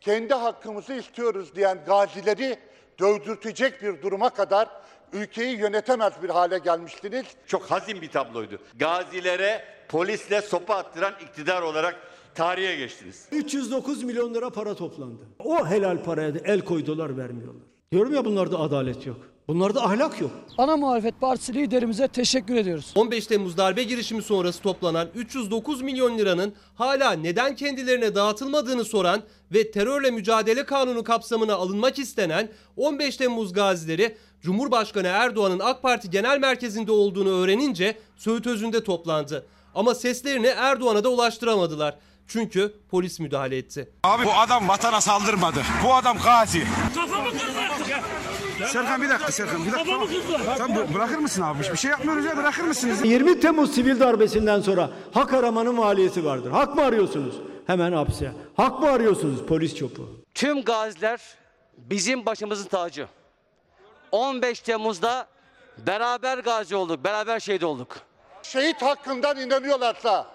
kendi 0.00 0.34
hakkımızı 0.34 0.94
istiyoruz 0.94 1.54
diyen 1.54 1.78
gazileri 1.86 2.58
dövdürtecek 3.00 3.82
bir 3.82 4.02
duruma 4.02 4.30
kadar 4.30 4.68
ülkeyi 5.12 5.58
yönetemez 5.58 6.12
bir 6.22 6.28
hale 6.28 6.58
gelmiştiniz. 6.58 7.26
Çok 7.46 7.62
hazin 7.70 8.00
bir 8.02 8.10
tabloydu. 8.10 8.58
Gazilere 8.78 9.64
polisle 9.88 10.42
sopa 10.42 10.74
attıran 10.74 11.14
iktidar 11.22 11.62
olarak 11.62 11.96
tarihe 12.34 12.76
geçtiniz. 12.76 13.28
309 13.32 14.02
milyon 14.02 14.34
lira 14.34 14.50
para 14.50 14.74
toplandı. 14.74 15.22
O 15.38 15.66
helal 15.66 16.02
paraya 16.02 16.34
da 16.34 16.38
el 16.44 16.60
koydular 16.60 17.16
vermiyorlar. 17.16 17.62
Diyorum 17.92 18.14
ya 18.14 18.24
bunlarda 18.24 18.58
adalet 18.58 19.06
yok. 19.06 19.16
Bunlarda 19.48 19.84
ahlak 19.84 20.20
yok. 20.20 20.30
Ana 20.58 20.76
muhalefet 20.76 21.20
partisi 21.20 21.54
liderimize 21.54 22.08
teşekkür 22.08 22.56
ediyoruz. 22.56 22.92
15 22.94 23.26
Temmuz 23.26 23.56
darbe 23.56 23.82
girişimi 23.82 24.22
sonrası 24.22 24.62
toplanan 24.62 25.08
309 25.14 25.82
milyon 25.82 26.18
liranın 26.18 26.54
hala 26.74 27.12
neden 27.12 27.56
kendilerine 27.56 28.14
dağıtılmadığını 28.14 28.84
soran 28.84 29.22
ve 29.52 29.70
terörle 29.70 30.10
mücadele 30.10 30.64
kanunu 30.64 31.04
kapsamına 31.04 31.54
alınmak 31.54 31.98
istenen 31.98 32.48
15 32.76 33.16
Temmuz 33.16 33.52
gazileri 33.52 34.16
Cumhurbaşkanı 34.42 35.06
Erdoğan'ın 35.06 35.58
AK 35.58 35.82
Parti 35.82 36.10
Genel 36.10 36.38
Merkezi'nde 36.38 36.92
olduğunu 36.92 37.28
öğrenince 37.28 37.98
Söğüt 38.16 38.46
Özü'nde 38.46 38.84
toplandı. 38.84 39.46
Ama 39.74 39.94
seslerini 39.94 40.46
Erdoğan'a 40.46 41.04
da 41.04 41.08
ulaştıramadılar. 41.08 41.96
Çünkü 42.28 42.74
polis 42.90 43.20
müdahale 43.20 43.56
etti. 43.56 43.90
Abi 44.04 44.24
bu 44.24 44.32
adam 44.32 44.68
vatana 44.68 45.00
saldırmadı. 45.00 45.62
Bu 45.84 45.94
adam 45.94 46.18
gazi. 46.24 46.62
Serkan 48.64 49.02
bir 49.02 49.08
dakika 49.10 49.32
Serkan 49.32 49.66
bir 49.66 49.72
dakika. 49.72 49.84
Tamam. 49.90 50.08
Tamam, 50.58 50.76
bı- 50.76 50.94
bırakır 50.94 51.18
mısın 51.18 51.42
abi? 51.42 51.58
Bir 51.72 51.76
şey 51.76 51.90
yapmıyoruz 51.90 52.24
ya 52.24 52.36
bırakır 52.36 52.62
mısınız? 52.62 53.04
20 53.04 53.40
Temmuz 53.40 53.74
sivil 53.74 54.00
darbesinden 54.00 54.60
sonra 54.60 54.90
hak 55.14 55.32
aramanın 55.34 55.74
maliyeti 55.74 56.24
vardır. 56.24 56.50
Hak 56.50 56.74
mı 56.76 56.82
arıyorsunuz? 56.84 57.34
Hemen 57.66 57.92
hapse. 57.92 58.32
Hak 58.56 58.80
mı 58.80 58.90
arıyorsunuz? 58.90 59.46
Polis 59.46 59.74
çopu. 59.76 60.08
tüm 60.34 60.62
gaziler 60.62 61.20
bizim 61.76 62.26
başımızın 62.26 62.68
tacı. 62.68 63.08
15 64.12 64.60
Temmuz'da 64.60 65.26
beraber 65.78 66.38
gazi 66.38 66.76
olduk, 66.76 67.04
beraber 67.04 67.40
şehit 67.40 67.64
olduk. 67.64 67.96
Şehit 68.42 68.82
hakkından 68.82 69.36
inanıyorlarsa, 69.40 70.26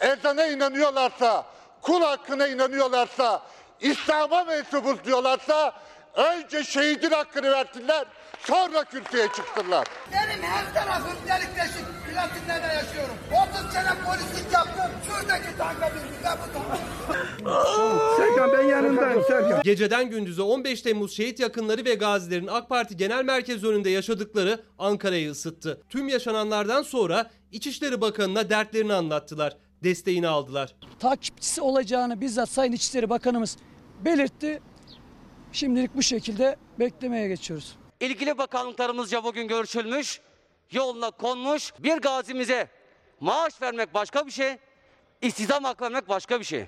ezana 0.00 0.46
inanıyorlarsa, 0.46 1.46
kul 1.82 2.02
hakkına 2.02 2.48
inanıyorlarsa, 2.48 3.42
İslam'a 3.80 4.44
mensubuz 4.44 5.04
diyorlarsa 5.04 5.72
Önce 6.14 6.64
şehidin 6.64 7.10
hakkını 7.10 7.50
verdiler, 7.50 8.04
sonra 8.46 8.84
kürsüye 8.84 9.26
çıktılar. 9.28 9.86
Benim 10.12 10.42
her 10.42 10.74
tarafım 10.74 11.16
delik 11.28 11.56
deşik. 11.56 11.84
Platinler'de 12.06 12.74
yaşıyorum. 12.74 13.14
30 13.62 13.72
sene 13.72 13.88
polislik 14.06 14.52
yaptım. 14.52 14.90
Şuradaki 15.06 15.56
tanka 15.58 15.90
bindim 15.94 16.24
ve 16.24 16.28
bu 16.42 16.52
tanka. 16.52 18.16
Serkan 18.16 18.52
ben 18.52 18.62
yanındayım 18.62 19.22
Serkan. 19.28 19.62
Geceden 19.62 20.10
gündüze 20.10 20.42
15 20.42 20.82
Temmuz 20.82 21.16
şehit 21.16 21.40
yakınları 21.40 21.84
ve 21.84 21.94
gazilerin 21.94 22.46
AK 22.46 22.68
Parti 22.68 22.96
Genel 22.96 23.24
Merkezi 23.24 23.66
önünde 23.66 23.90
yaşadıkları 23.90 24.60
Ankara'yı 24.78 25.30
ısıttı. 25.30 25.82
Tüm 25.88 26.08
yaşananlardan 26.08 26.82
sonra 26.82 27.30
İçişleri 27.52 28.00
Bakanı'na 28.00 28.50
dertlerini 28.50 28.94
anlattılar. 28.94 29.56
Desteğini 29.84 30.28
aldılar. 30.28 30.74
Takipçisi 30.98 31.60
olacağını 31.60 32.20
bizzat 32.20 32.48
Sayın 32.48 32.72
İçişleri 32.72 33.10
Bakanımız 33.10 33.56
belirtti. 34.04 34.60
Şimdilik 35.54 35.94
bu 35.94 36.02
şekilde 36.02 36.56
beklemeye 36.78 37.28
geçiyoruz. 37.28 37.76
İlgili 38.00 38.38
bakanlıklarımızca 38.38 39.24
bugün 39.24 39.48
görüşülmüş, 39.48 40.20
yoluna 40.70 41.10
konmuş. 41.10 41.72
Bir 41.78 41.96
gazimize 41.96 42.68
maaş 43.20 43.62
vermek 43.62 43.94
başka 43.94 44.26
bir 44.26 44.30
şey, 44.30 44.56
istihdam 45.22 45.64
hakkı 45.64 45.84
vermek 45.84 46.08
başka 46.08 46.40
bir 46.40 46.44
şey. 46.44 46.66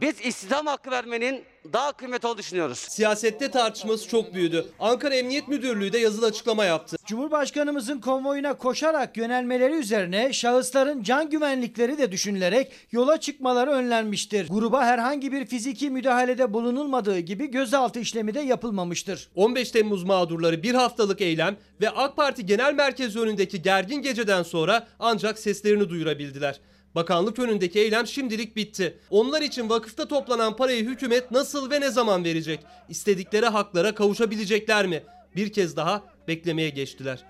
Biz 0.00 0.20
istihdam 0.20 0.66
hakkı 0.66 0.90
vermenin 0.90 1.44
daha 1.72 1.92
kıymetli 1.92 2.28
olduğunu 2.28 2.38
düşünüyoruz. 2.38 2.78
Siyasette 2.78 3.50
tartışması 3.50 4.08
çok 4.08 4.34
büyüdü. 4.34 4.66
Ankara 4.80 5.14
Emniyet 5.14 5.48
Müdürlüğü 5.48 5.92
de 5.92 5.98
yazılı 5.98 6.26
açıklama 6.26 6.64
yaptı. 6.64 6.96
Cumhurbaşkanımızın 7.06 8.00
konvoyuna 8.00 8.54
koşarak 8.54 9.16
yönelmeleri 9.16 9.74
üzerine 9.74 10.32
şahısların 10.32 11.02
can 11.02 11.30
güvenlikleri 11.30 11.98
de 11.98 12.12
düşünülerek 12.12 12.72
yola 12.92 13.20
çıkmaları 13.20 13.70
önlenmiştir. 13.70 14.48
Gruba 14.48 14.84
herhangi 14.84 15.32
bir 15.32 15.46
fiziki 15.46 15.90
müdahalede 15.90 16.52
bulunulmadığı 16.52 17.18
gibi 17.18 17.50
gözaltı 17.50 18.00
işlemi 18.00 18.34
de 18.34 18.40
yapılmamıştır. 18.40 19.28
15 19.34 19.70
Temmuz 19.70 20.04
mağdurları 20.04 20.62
bir 20.62 20.74
haftalık 20.74 21.20
eylem 21.20 21.56
ve 21.80 21.90
AK 21.90 22.16
Parti 22.16 22.46
Genel 22.46 22.74
Merkezi 22.74 23.20
önündeki 23.20 23.62
gergin 23.62 24.02
geceden 24.02 24.42
sonra 24.42 24.86
ancak 24.98 25.38
seslerini 25.38 25.90
duyurabildiler. 25.90 26.60
Bakanlık 26.96 27.38
önündeki 27.38 27.80
eylem 27.80 28.06
şimdilik 28.06 28.56
bitti. 28.56 28.98
Onlar 29.10 29.42
için 29.42 29.70
vakıfta 29.70 30.08
toplanan 30.08 30.56
parayı 30.56 30.88
hükümet 30.88 31.30
nasıl 31.30 31.70
ve 31.70 31.80
ne 31.80 31.90
zaman 31.90 32.24
verecek? 32.24 32.60
İstedikleri 32.88 33.46
haklara 33.46 33.94
kavuşabilecekler 33.94 34.86
mi? 34.86 35.02
Bir 35.36 35.52
kez 35.52 35.76
daha 35.76 36.02
beklemeye 36.28 36.70
geçtiler. 36.70 37.24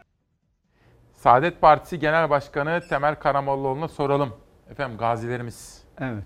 Saadet 1.15 1.61
Partisi 1.61 1.99
Genel 1.99 2.31
Başkanı 2.31 2.83
Temel 2.89 3.15
Karamollaoğlu'na 3.15 3.89
soralım. 3.89 4.33
Efendim 4.71 4.99
gazilerimiz. 4.99 5.83
Evet. 6.01 6.25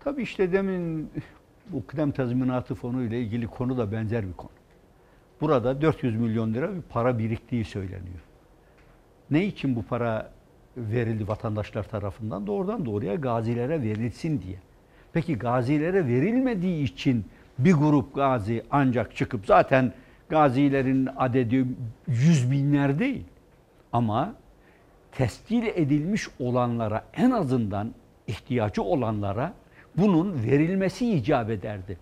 Tabii 0.00 0.22
işte 0.22 0.52
demin 0.52 1.10
bu 1.70 1.86
kıdem 1.86 2.10
tazminatı 2.10 2.74
fonu 2.74 3.02
ile 3.02 3.20
ilgili 3.20 3.46
konu 3.46 3.78
da 3.78 3.92
benzer 3.92 4.28
bir 4.28 4.32
konu. 4.32 4.50
Burada 5.40 5.82
400 5.82 6.16
milyon 6.16 6.54
lira 6.54 6.74
bir 6.74 6.82
para 6.82 7.18
biriktiği 7.18 7.64
söyleniyor. 7.64 8.20
Ne 9.30 9.44
için 9.44 9.76
bu 9.76 9.82
para 9.82 10.35
verildi 10.76 11.28
vatandaşlar 11.28 11.82
tarafından? 11.82 12.46
Doğrudan 12.46 12.86
doğruya 12.86 13.14
gazilere 13.14 13.82
verilsin 13.82 14.42
diye. 14.42 14.56
Peki 15.12 15.38
gazilere 15.38 16.06
verilmediği 16.06 16.84
için 16.84 17.24
bir 17.58 17.72
grup 17.72 18.14
gazi 18.14 18.62
ancak 18.70 19.16
çıkıp 19.16 19.46
zaten 19.46 19.92
gazilerin 20.28 21.08
adedi 21.16 21.66
yüz 22.06 22.50
binler 22.50 22.98
değil. 22.98 23.24
Ama 23.92 24.34
tescil 25.12 25.66
edilmiş 25.66 26.28
olanlara 26.38 27.04
en 27.14 27.30
azından 27.30 27.94
ihtiyacı 28.26 28.82
olanlara 28.82 29.52
bunun 29.96 30.42
verilmesi 30.42 31.10
icap 31.10 31.50
ederdi. 31.50 31.98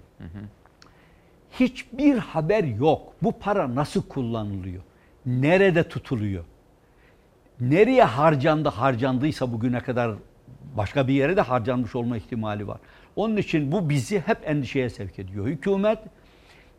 Hiçbir 1.50 2.18
haber 2.18 2.64
yok. 2.64 3.12
Bu 3.22 3.32
para 3.32 3.74
nasıl 3.74 4.02
kullanılıyor? 4.02 4.82
Nerede 5.26 5.88
tutuluyor? 5.88 6.44
Nereye 7.60 8.04
harcandı 8.04 8.68
harcandıysa 8.68 9.52
bugüne 9.52 9.80
kadar 9.80 10.12
başka 10.76 11.08
bir 11.08 11.12
yere 11.14 11.36
de 11.36 11.40
harcanmış 11.40 11.94
olma 11.96 12.16
ihtimali 12.16 12.68
var. 12.68 12.78
Onun 13.16 13.36
için 13.36 13.72
bu 13.72 13.90
bizi 13.90 14.20
hep 14.20 14.38
endişeye 14.44 14.90
sevk 14.90 15.18
ediyor. 15.18 15.46
Hükümet 15.46 15.98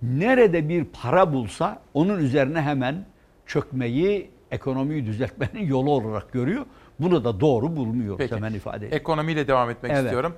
nerede 0.01 0.69
bir 0.69 0.85
para 0.85 1.33
bulsa 1.33 1.81
onun 1.93 2.19
üzerine 2.19 2.61
hemen 2.61 3.05
çökmeyi, 3.45 4.29
ekonomiyi 4.51 5.05
düzeltmenin 5.05 5.65
yolu 5.67 5.91
olarak 5.91 6.31
görüyor. 6.31 6.65
Bunu 6.99 7.23
da 7.23 7.39
doğru 7.39 7.75
bulmuyor 7.75 8.17
Peki. 8.17 8.35
hemen 8.35 8.53
ifade 8.53 8.85
ediyor. 8.87 9.01
Ekonomiyle 9.01 9.47
devam 9.47 9.69
etmek 9.69 9.91
Evet. 9.91 10.03
istiyorum. 10.03 10.35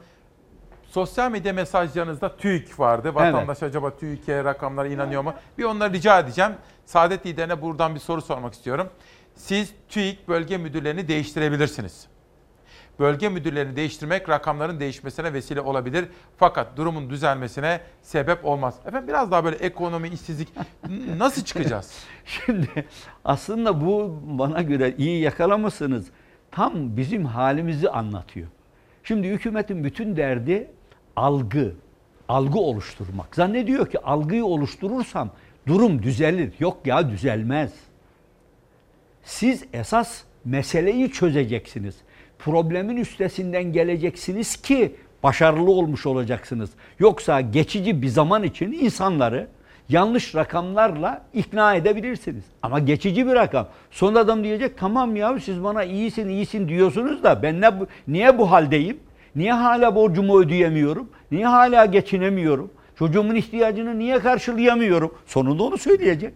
Sosyal 0.84 1.32
medya 1.32 1.54
mesajlarınızda 1.54 2.38
TÜİK 2.38 2.80
vardı. 2.80 3.16
Vatandaş 3.16 3.64
acaba 3.64 3.98
TÜİK'e 3.98 4.44
rakamlara 4.44 4.88
inanıyor 4.88 5.22
mu? 5.24 5.34
Bir 5.58 5.64
onları 5.64 5.94
rica 5.94 6.20
edeceğim. 6.20 6.52
Saadet 6.86 7.26
liderine 7.26 7.62
buradan 7.62 7.96
bir 7.96 8.00
soru 8.00 8.22
sormak 8.22 8.54
istiyorum. 8.54 8.88
Siz 9.38 9.74
TÜİK 9.90 10.28
bölge 10.28 10.58
müdürlerini 10.58 11.08
değiştirebilirsiniz. 11.08 12.08
Bölge 13.00 13.30
müdürlerini 13.30 13.76
değiştirmek 13.76 14.30
rakamların 14.30 14.80
değişmesine 14.80 15.34
vesile 15.34 15.62
olabilir. 15.62 16.06
Fakat 16.38 16.78
durumun 16.78 17.10
düzelmesine 17.10 17.82
sebep 18.02 18.46
olmaz. 18.46 18.76
Efendim 18.86 19.08
biraz 19.08 19.32
daha 19.32 19.44
böyle 19.46 19.56
ekonomi, 19.56 20.10
işsizlik 20.10 20.48
nasıl 21.18 21.44
çıkacağız? 21.44 21.94
Şimdi 22.26 22.86
aslında 23.26 23.86
bu 23.86 24.20
bana 24.26 24.62
göre 24.62 24.96
iyi 24.98 25.22
yakalamışsınız. 25.22 26.08
Tam 26.52 26.98
bizim 26.98 27.26
halimizi 27.26 27.90
anlatıyor. 27.90 28.48
Şimdi 29.04 29.28
hükümetin 29.28 29.84
bütün 29.84 30.18
derdi 30.18 30.72
algı, 31.16 31.74
algı 32.30 32.60
oluşturmak. 32.60 33.36
Zannediyor 33.36 33.90
ki 33.90 34.00
algıyı 34.00 34.46
oluşturursam 34.46 35.30
durum 35.68 36.04
düzelir. 36.04 36.54
Yok 36.60 36.78
ya 36.86 37.10
düzelmez. 37.10 37.74
Siz 39.28 39.64
esas 39.74 40.22
meseleyi 40.46 41.12
çözeceksiniz. 41.12 41.96
Problemin 42.40 42.98
üstesinden 42.98 43.64
geleceksiniz 43.64 44.56
ki 44.56 44.96
başarılı 45.24 45.72
olmuş 45.72 46.06
olacaksınız. 46.06 46.70
Yoksa 47.00 47.42
geçici 47.42 48.02
bir 48.02 48.08
zaman 48.08 48.44
için 48.44 48.72
insanları 48.72 49.48
yanlış 49.90 50.36
rakamlarla 50.36 51.22
ikna 51.34 51.76
edebilirsiniz. 51.76 52.44
Ama 52.62 52.80
geçici 52.80 53.28
bir 53.28 53.34
rakam. 53.34 53.68
Sonra 53.92 54.20
adam 54.20 54.44
diyecek 54.44 54.78
tamam 54.78 55.16
ya 55.16 55.40
siz 55.40 55.64
bana 55.64 55.84
iyisin 55.84 56.30
iyisin 56.30 56.68
diyorsunuz 56.68 57.24
da 57.24 57.44
ben 57.44 57.62
ne, 57.62 57.72
niye 58.08 58.38
bu 58.38 58.52
haldeyim? 58.52 59.00
Niye 59.36 59.54
hala 59.54 59.96
borcumu 59.96 60.40
ödeyemiyorum? 60.40 61.10
Niye 61.32 61.46
hala 61.46 61.86
geçinemiyorum? 61.86 62.72
Çocuğumun 62.96 63.36
ihtiyacını 63.36 64.00
niye 64.00 64.20
karşılayamıyorum? 64.20 65.14
Sonunda 65.26 65.64
onu 65.64 65.78
söyleyecek. 65.78 66.34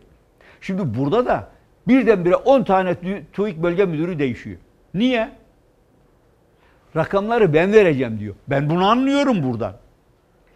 Şimdi 0.61 0.97
burada 0.99 1.25
da 1.25 1.50
birdenbire 1.87 2.35
10 2.35 2.63
tane 2.63 2.91
tü- 2.91 3.21
TÜİK 3.33 3.63
bölge 3.63 3.85
müdürü 3.85 4.19
değişiyor. 4.19 4.57
Niye? 4.93 5.29
Rakamları 6.95 7.53
ben 7.53 7.73
vereceğim 7.73 8.19
diyor. 8.19 8.35
Ben 8.47 8.69
bunu 8.69 8.87
anlıyorum 8.89 9.43
buradan. 9.43 9.75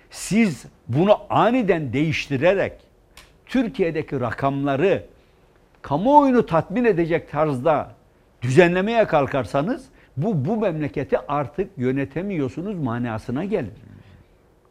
Siz 0.09 0.65
bunu 0.87 1.17
aniden 1.29 1.93
değiştirerek 1.93 2.73
Türkiye'deki 3.45 4.19
rakamları 4.19 5.05
kamuoyunu 5.81 6.45
tatmin 6.45 6.85
edecek 6.85 7.31
tarzda 7.31 7.91
düzenlemeye 8.41 9.05
kalkarsanız 9.07 9.85
bu 10.17 10.45
bu 10.45 10.57
memleketi 10.57 11.17
artık 11.27 11.77
yönetemiyorsunuz 11.77 12.75
manasına 12.75 13.45
gelir. 13.45 13.73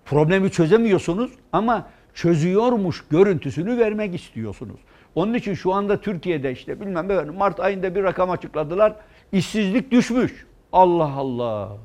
Problemi 0.05 0.51
çözemiyorsunuz 0.51 1.33
ama 1.53 1.87
çözüyormuş 2.15 3.05
görüntüsünü 3.11 3.79
vermek 3.79 4.15
istiyorsunuz. 4.15 4.81
Onun 5.15 5.35
için 5.35 5.55
şu 5.55 5.73
anda 5.73 6.01
Türkiye'de 6.01 6.53
işte 6.53 6.81
bilmem 6.81 7.09
ben 7.09 7.35
Mart 7.35 7.61
ayında 7.61 7.95
bir 7.95 8.03
rakam 8.03 8.31
açıkladılar. 8.31 8.97
İşsizlik 9.33 9.91
düşmüş. 9.91 10.47
Allah 10.73 11.13
Allah. 11.13 11.77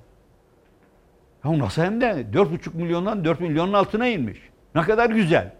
Ya 1.46 1.60
nasıl 1.60 1.82
hem 1.82 2.02
de 2.02 2.06
4,5 2.34 2.76
milyondan 2.78 3.26
4 3.26 3.40
milyonun 3.40 3.74
altına 3.74 4.08
inmiş. 4.08 4.40
Ne 4.76 4.82
kadar 4.82 5.10
güzel. 5.10 5.54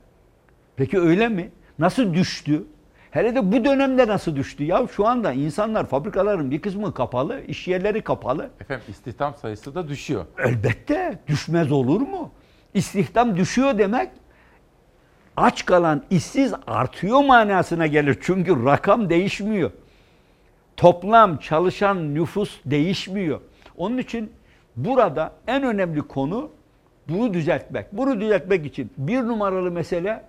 Peki 0.76 1.00
öyle 1.00 1.28
mi? 1.30 1.50
Nasıl 1.80 2.14
düştü? 2.14 2.64
Hele 3.12 3.36
de 3.36 3.52
bu 3.52 3.66
dönemde 3.66 4.08
nasıl 4.08 4.36
düştü? 4.36 4.64
Ya 4.64 4.88
şu 4.96 5.08
anda 5.08 5.32
insanlar 5.32 5.86
fabrikaların 5.86 6.52
bir 6.52 6.62
kısmı 6.62 6.94
kapalı, 6.94 7.42
iş 7.48 7.68
yerleri 7.68 8.02
kapalı. 8.02 8.50
Efendim 8.62 8.86
istihdam 8.90 9.36
sayısı 9.36 9.76
da 9.76 9.88
düşüyor. 9.88 10.26
Elbette 10.38 11.20
düşmez 11.28 11.72
olur 11.72 12.02
mu? 12.02 12.32
İstihdam 12.74 13.38
düşüyor 13.38 13.78
demek 13.78 14.10
aç 15.40 15.66
kalan 15.66 16.04
işsiz 16.10 16.54
artıyor 16.68 17.24
manasına 17.24 17.88
gelir. 17.88 18.18
Çünkü 18.22 18.66
rakam 18.66 19.10
değişmiyor. 19.10 19.72
Toplam 20.78 21.38
çalışan 21.38 22.16
nüfus 22.16 22.60
değişmiyor. 22.66 23.42
Onun 23.78 23.98
için 23.98 24.32
burada 24.76 25.34
en 25.48 25.64
önemli 25.64 26.02
konu 26.02 26.52
bunu 27.10 27.34
düzeltmek. 27.34 27.86
Bunu 27.92 28.22
düzeltmek 28.22 28.66
için 28.66 28.92
bir 28.98 29.20
numaralı 29.20 29.72
mesele 29.72 30.24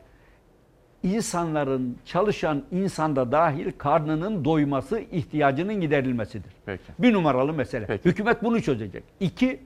insanların, 1.03 1.99
çalışan 2.05 2.63
insanda 2.71 3.33
dahil 3.33 3.73
karnının 3.79 4.45
doyması, 4.45 5.01
ihtiyacının 5.01 5.81
giderilmesidir. 5.81 6.53
Peki. 6.67 6.83
Bir 6.99 7.13
numaralı 7.13 7.53
mesele. 7.53 7.99
Hükümet 8.05 8.43
bunu 8.43 8.63
çözecek. 8.63 9.05
İki, 9.21 9.61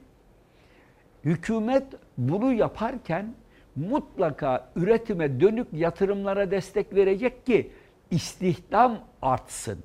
hükümet 1.24 1.86
bunu 2.18 2.52
yaparken 2.52 3.34
mutlaka 3.76 4.70
üretime 4.76 5.40
dönük 5.40 5.66
yatırımlara 5.72 6.50
destek 6.50 6.94
verecek 6.94 7.46
ki 7.46 7.70
istihdam 8.10 8.98
artsın. 9.22 9.78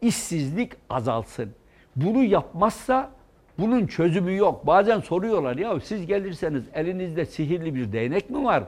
işsizlik 0.00 0.72
azalsın. 0.90 1.50
Bunu 1.96 2.24
yapmazsa 2.24 3.10
bunun 3.58 3.86
çözümü 3.86 4.36
yok. 4.36 4.66
Bazen 4.66 5.00
soruyorlar 5.00 5.56
ya 5.56 5.80
siz 5.80 6.06
gelirseniz 6.06 6.64
elinizde 6.74 7.26
sihirli 7.26 7.74
bir 7.74 7.92
değnek 7.92 8.30
mi 8.30 8.44
var? 8.44 8.64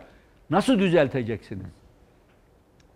Nasıl 0.50 0.78
düzelteceksiniz? 0.78 1.66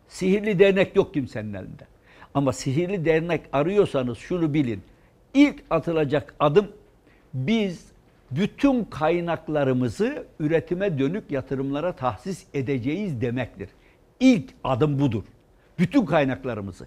Sihirli 0.09 0.59
değnek 0.59 0.97
yok 0.97 1.15
kimsenin 1.15 1.55
elinde. 1.55 1.87
Ama 2.35 2.53
sihirli 2.53 3.05
değnek 3.05 3.41
arıyorsanız 3.53 4.19
şunu 4.19 4.55
bilin. 4.55 4.83
İlk 5.35 5.65
atılacak 5.71 6.35
adım 6.41 6.69
biz 7.35 7.88
bütün 8.31 8.85
kaynaklarımızı 8.85 10.27
üretime 10.41 10.99
dönük 10.99 11.31
yatırımlara 11.31 11.93
tahsis 11.93 12.45
edeceğiz 12.55 13.21
demektir. 13.21 13.69
İlk 14.21 14.51
adım 14.65 15.01
budur. 15.01 15.25
Bütün 15.79 16.07
kaynaklarımızı. 16.07 16.87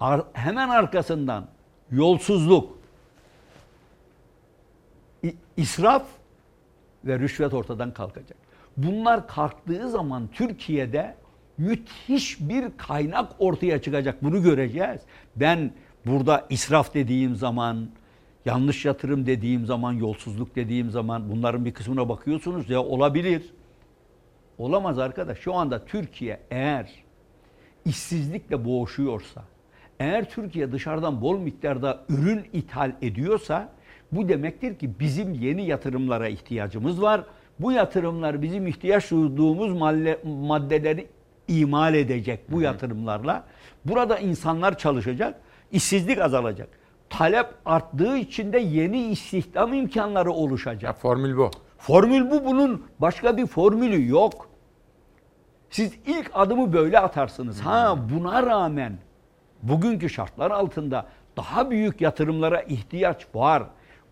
Ar- 0.00 0.24
hemen 0.32 0.68
arkasından 0.68 1.48
yolsuzluk, 1.90 2.78
israf 5.56 6.06
ve 7.04 7.18
rüşvet 7.18 7.54
ortadan 7.54 7.92
kalkacak. 7.94 8.38
Bunlar 8.76 9.28
kalktığı 9.28 9.90
zaman 9.90 10.28
Türkiye'de 10.32 11.14
müthiş 11.58 12.40
bir 12.40 12.64
kaynak 12.76 13.32
ortaya 13.38 13.82
çıkacak. 13.82 14.22
Bunu 14.22 14.42
göreceğiz. 14.42 15.00
Ben 15.36 15.70
burada 16.06 16.46
israf 16.50 16.94
dediğim 16.94 17.36
zaman, 17.36 17.88
yanlış 18.44 18.84
yatırım 18.84 19.26
dediğim 19.26 19.66
zaman, 19.66 19.92
yolsuzluk 19.92 20.56
dediğim 20.56 20.90
zaman 20.90 21.30
bunların 21.30 21.64
bir 21.64 21.74
kısmına 21.74 22.08
bakıyorsunuz 22.08 22.70
ya 22.70 22.82
olabilir. 22.82 23.42
Olamaz 24.58 24.98
arkadaş. 24.98 25.38
Şu 25.38 25.54
anda 25.54 25.84
Türkiye 25.84 26.40
eğer 26.50 26.90
işsizlikle 27.84 28.64
boğuşuyorsa, 28.64 29.42
eğer 30.00 30.30
Türkiye 30.30 30.72
dışarıdan 30.72 31.22
bol 31.22 31.38
miktarda 31.38 32.04
ürün 32.08 32.44
ithal 32.52 32.92
ediyorsa 33.02 33.68
bu 34.12 34.28
demektir 34.28 34.78
ki 34.78 34.90
bizim 35.00 35.34
yeni 35.34 35.66
yatırımlara 35.66 36.28
ihtiyacımız 36.28 37.02
var. 37.02 37.24
Bu 37.60 37.72
yatırımlar 37.72 38.42
bizim 38.42 38.66
ihtiyaç 38.66 39.10
duyduğumuz 39.10 39.72
maddeleri 40.24 41.06
imal 41.48 41.94
edecek 41.94 42.40
bu 42.50 42.62
yatırımlarla. 42.62 43.44
Burada 43.84 44.18
insanlar 44.18 44.78
çalışacak, 44.78 45.40
işsizlik 45.72 46.18
azalacak. 46.18 46.81
Talep 47.12 47.46
arttığı 47.64 48.16
için 48.16 48.52
de 48.52 48.58
yeni 48.58 49.02
istihdam 49.02 49.72
imkanları 49.72 50.32
oluşacak. 50.32 51.00
formül 51.00 51.36
bu. 51.36 51.50
Formül 51.78 52.30
bu 52.30 52.44
bunun 52.44 52.86
başka 52.98 53.36
bir 53.36 53.46
formülü 53.46 54.08
yok. 54.08 54.48
Siz 55.70 55.94
ilk 56.06 56.30
adımı 56.34 56.72
böyle 56.72 57.00
atarsınız. 57.00 57.60
Ha 57.60 57.98
buna 58.10 58.46
rağmen 58.46 58.98
bugünkü 59.62 60.10
şartlar 60.10 60.50
altında 60.50 61.06
daha 61.36 61.70
büyük 61.70 62.00
yatırımlara 62.00 62.60
ihtiyaç 62.60 63.26
var. 63.34 63.62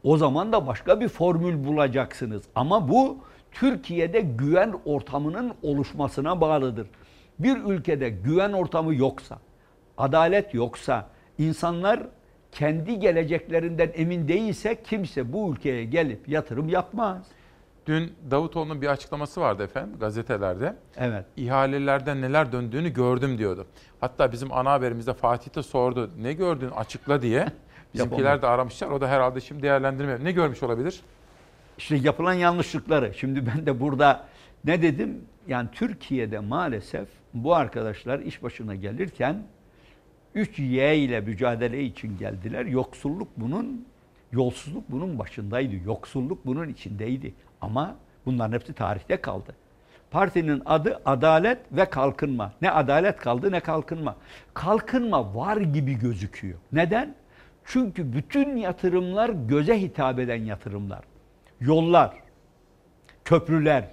O 0.05 0.17
zaman 0.17 0.53
da 0.53 0.67
başka 0.67 1.01
bir 1.01 1.09
formül 1.09 1.65
bulacaksınız. 1.65 2.43
Ama 2.55 2.89
bu 2.89 3.19
Türkiye'de 3.53 4.21
güven 4.21 4.75
ortamının 4.85 5.55
oluşmasına 5.63 6.41
bağlıdır. 6.41 6.87
Bir 7.39 7.57
ülkede 7.57 8.11
güven 8.11 8.53
ortamı 8.53 8.95
yoksa, 8.95 9.39
adalet 9.99 10.55
yoksa, 10.55 11.07
insanlar 11.39 12.01
kendi 12.53 12.99
geleceklerinden 12.99 13.91
emin 13.95 14.29
değilse 14.29 14.83
kimse 14.83 15.33
bu 15.33 15.53
ülkeye 15.53 15.85
gelip 15.85 16.29
yatırım 16.29 16.69
yapmaz. 16.69 17.27
Dün 17.87 18.13
Davutoğlu'nun 18.31 18.83
bir 18.83 18.87
açıklaması 18.87 19.41
vardı 19.41 19.63
efendim 19.63 19.97
gazetelerde. 20.01 20.77
Evet. 20.97 21.25
İhalelerden 21.37 22.23
neler 22.23 22.53
döndüğünü 22.53 22.89
gördüm 22.93 23.39
diyordu. 23.39 23.67
Hatta 24.01 24.33
bizim 24.33 24.53
ana 24.53 24.73
haberimizde 24.73 25.15
Fatih 25.15 25.55
de 25.57 25.63
sordu. 25.63 26.11
Ne 26.19 26.33
gördün 26.33 26.71
açıkla 26.71 27.23
diye. 27.23 27.47
Bizimkiler 27.95 28.43
de 28.43 28.47
aramışlar. 28.47 28.89
O 28.89 29.01
da 29.01 29.09
herhalde 29.09 29.41
şimdi 29.41 29.63
değerlendirme. 29.63 30.25
Ne 30.25 30.33
görmüş 30.33 30.63
olabilir? 30.63 31.01
İşte 31.79 31.97
yapılan 31.97 32.33
yanlışlıkları. 32.33 33.15
Şimdi 33.15 33.47
ben 33.47 33.67
de 33.67 33.81
burada 33.81 34.25
ne 34.65 34.83
dedim? 34.83 35.25
Yani 35.49 35.69
Türkiye'de 35.73 36.39
maalesef 36.39 37.09
bu 37.35 37.55
arkadaşlar 37.55 38.19
iş 38.19 38.43
başına 38.43 38.75
gelirken 38.75 39.43
3Y 40.35 40.97
ile 40.97 41.21
mücadele 41.21 41.85
için 41.85 42.19
geldiler. 42.19 42.67
Yoksulluk 42.67 43.29
bunun, 43.37 43.87
yolsuzluk 44.33 44.85
bunun 44.91 45.19
başındaydı. 45.19 45.75
Yoksulluk 45.87 46.47
bunun 46.47 46.69
içindeydi. 46.69 47.35
Ama 47.61 47.97
bunların 48.27 48.53
hepsi 48.53 48.73
tarihte 48.73 49.17
kaldı. 49.17 49.57
Partinin 50.11 50.63
adı 50.67 51.01
Adalet 51.05 51.59
ve 51.73 51.91
Kalkınma. 51.91 52.53
Ne 52.63 52.71
adalet 52.71 53.17
kaldı 53.17 53.53
ne 53.53 53.61
kalkınma. 53.61 54.17
Kalkınma 54.55 55.35
var 55.35 55.57
gibi 55.57 55.99
gözüküyor. 55.99 56.59
Neden? 56.73 57.15
Çünkü 57.65 58.13
bütün 58.13 58.57
yatırımlar 58.57 59.29
göze 59.29 59.81
hitap 59.81 60.19
eden 60.19 60.45
yatırımlar. 60.45 61.01
Yollar, 61.61 62.15
köprüler, 63.25 63.85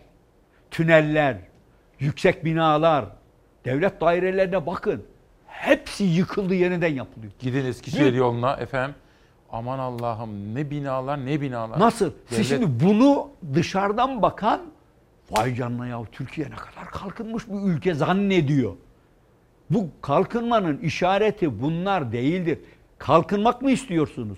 tüneller, 0.72 1.38
yüksek 2.00 2.46
binalar, 2.46 3.06
devlet 3.66 4.02
dairelerine 4.02 4.66
bakın. 4.66 5.06
Hepsi 5.62 6.04
yıkıldı 6.04 6.56
yeniden 6.56 6.94
yapılıyor. 6.94 7.32
Gidin 7.40 7.66
Eskişehir 7.66 8.06
Bir- 8.06 8.18
yoluna 8.18 8.54
efendim. 8.54 8.96
Aman 9.52 9.80
Allah'ım 9.80 10.56
ne 10.56 10.70
binalar 10.72 11.26
ne 11.26 11.42
binalar. 11.42 11.80
Nasıl? 11.80 12.12
Siz 12.30 12.38
Devlet- 12.38 12.48
şimdi 12.48 12.86
bunu 12.86 13.30
dışarıdan 13.54 14.22
bakan 14.22 14.62
vay 15.32 15.56
canına 15.56 15.88
ya 15.88 16.02
Türkiye 16.12 16.48
ne 16.50 16.56
kadar 16.56 16.92
kalkınmış 16.92 17.48
bir 17.48 17.74
ülke 17.74 17.94
zannediyor. 17.94 18.74
Bu 19.70 19.88
kalkınmanın 20.02 20.78
işareti 20.78 21.62
bunlar 21.62 22.12
değildir. 22.12 22.60
Kalkınmak 22.98 23.62
mı 23.62 23.72
istiyorsunuz? 23.72 24.38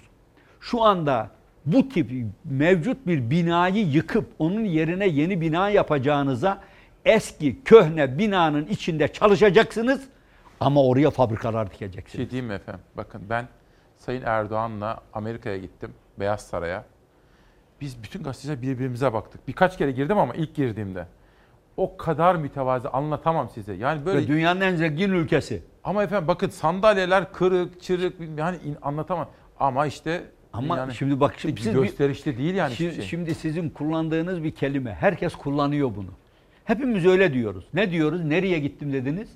Şu 0.61 0.83
anda 0.83 1.29
bu 1.65 1.89
tip 1.89 2.11
mevcut 2.45 3.07
bir 3.07 3.29
binayı 3.31 3.87
yıkıp 3.87 4.25
onun 4.39 4.63
yerine 4.65 5.07
yeni 5.07 5.41
bina 5.41 5.69
yapacağınıza 5.69 6.61
eski 7.05 7.63
köhne 7.63 8.17
binanın 8.17 8.65
içinde 8.67 9.07
çalışacaksınız 9.07 10.01
ama 10.59 10.83
oraya 10.83 11.09
fabrikalar 11.09 11.71
dikeceksiniz. 11.71 12.11
şey 12.11 12.29
diyeyim 12.29 12.47
mi 12.47 12.53
efendim? 12.53 12.81
Bakın 12.97 13.21
ben 13.29 13.47
Sayın 13.97 14.21
Erdoğan'la 14.25 14.99
Amerika'ya 15.13 15.57
gittim. 15.57 15.93
Beyaz 16.19 16.41
Saray'a. 16.41 16.85
Biz 17.81 18.03
bütün 18.03 18.23
gazeteciler 18.23 18.61
birbirimize 18.61 19.13
baktık. 19.13 19.47
Birkaç 19.47 19.77
kere 19.77 19.91
girdim 19.91 20.17
ama 20.17 20.33
ilk 20.33 20.55
girdiğimde. 20.55 21.05
O 21.77 21.97
kadar 21.97 22.35
mütevazı 22.35 22.89
anlatamam 22.89 23.49
size. 23.49 23.73
Yani 23.73 24.05
böyle 24.05 24.19
Ve 24.19 24.27
dünyanın 24.27 24.61
en 24.61 24.75
zengin 24.75 25.11
ülkesi. 25.11 25.63
Ama 25.83 26.03
efendim 26.03 26.27
bakın 26.27 26.49
sandalyeler 26.49 27.33
kırık, 27.33 27.81
çırık 27.81 28.15
yani 28.37 28.57
anlatamam. 28.81 29.29
Ama 29.59 29.85
işte 29.85 30.23
Ama 30.53 30.77
yani 30.77 30.95
şimdi 30.95 31.19
bak 31.19 31.35
şimdi 31.37 31.55
bir 31.55 31.61
siz 31.61 31.73
gösterişli 31.73 32.37
değil 32.37 32.55
yani 32.55 32.75
şimdi, 32.75 32.95
şey. 32.95 33.05
şimdi 33.05 33.35
sizin 33.35 33.69
kullandığınız 33.69 34.43
bir 34.43 34.51
kelime. 34.51 34.93
Herkes 34.93 35.35
kullanıyor 35.35 35.91
bunu. 35.95 36.09
Hepimiz 36.65 37.05
öyle 37.05 37.33
diyoruz. 37.33 37.67
Ne 37.73 37.91
diyoruz? 37.91 38.23
Nereye 38.23 38.59
gittim 38.59 38.93
dediniz? 38.93 39.29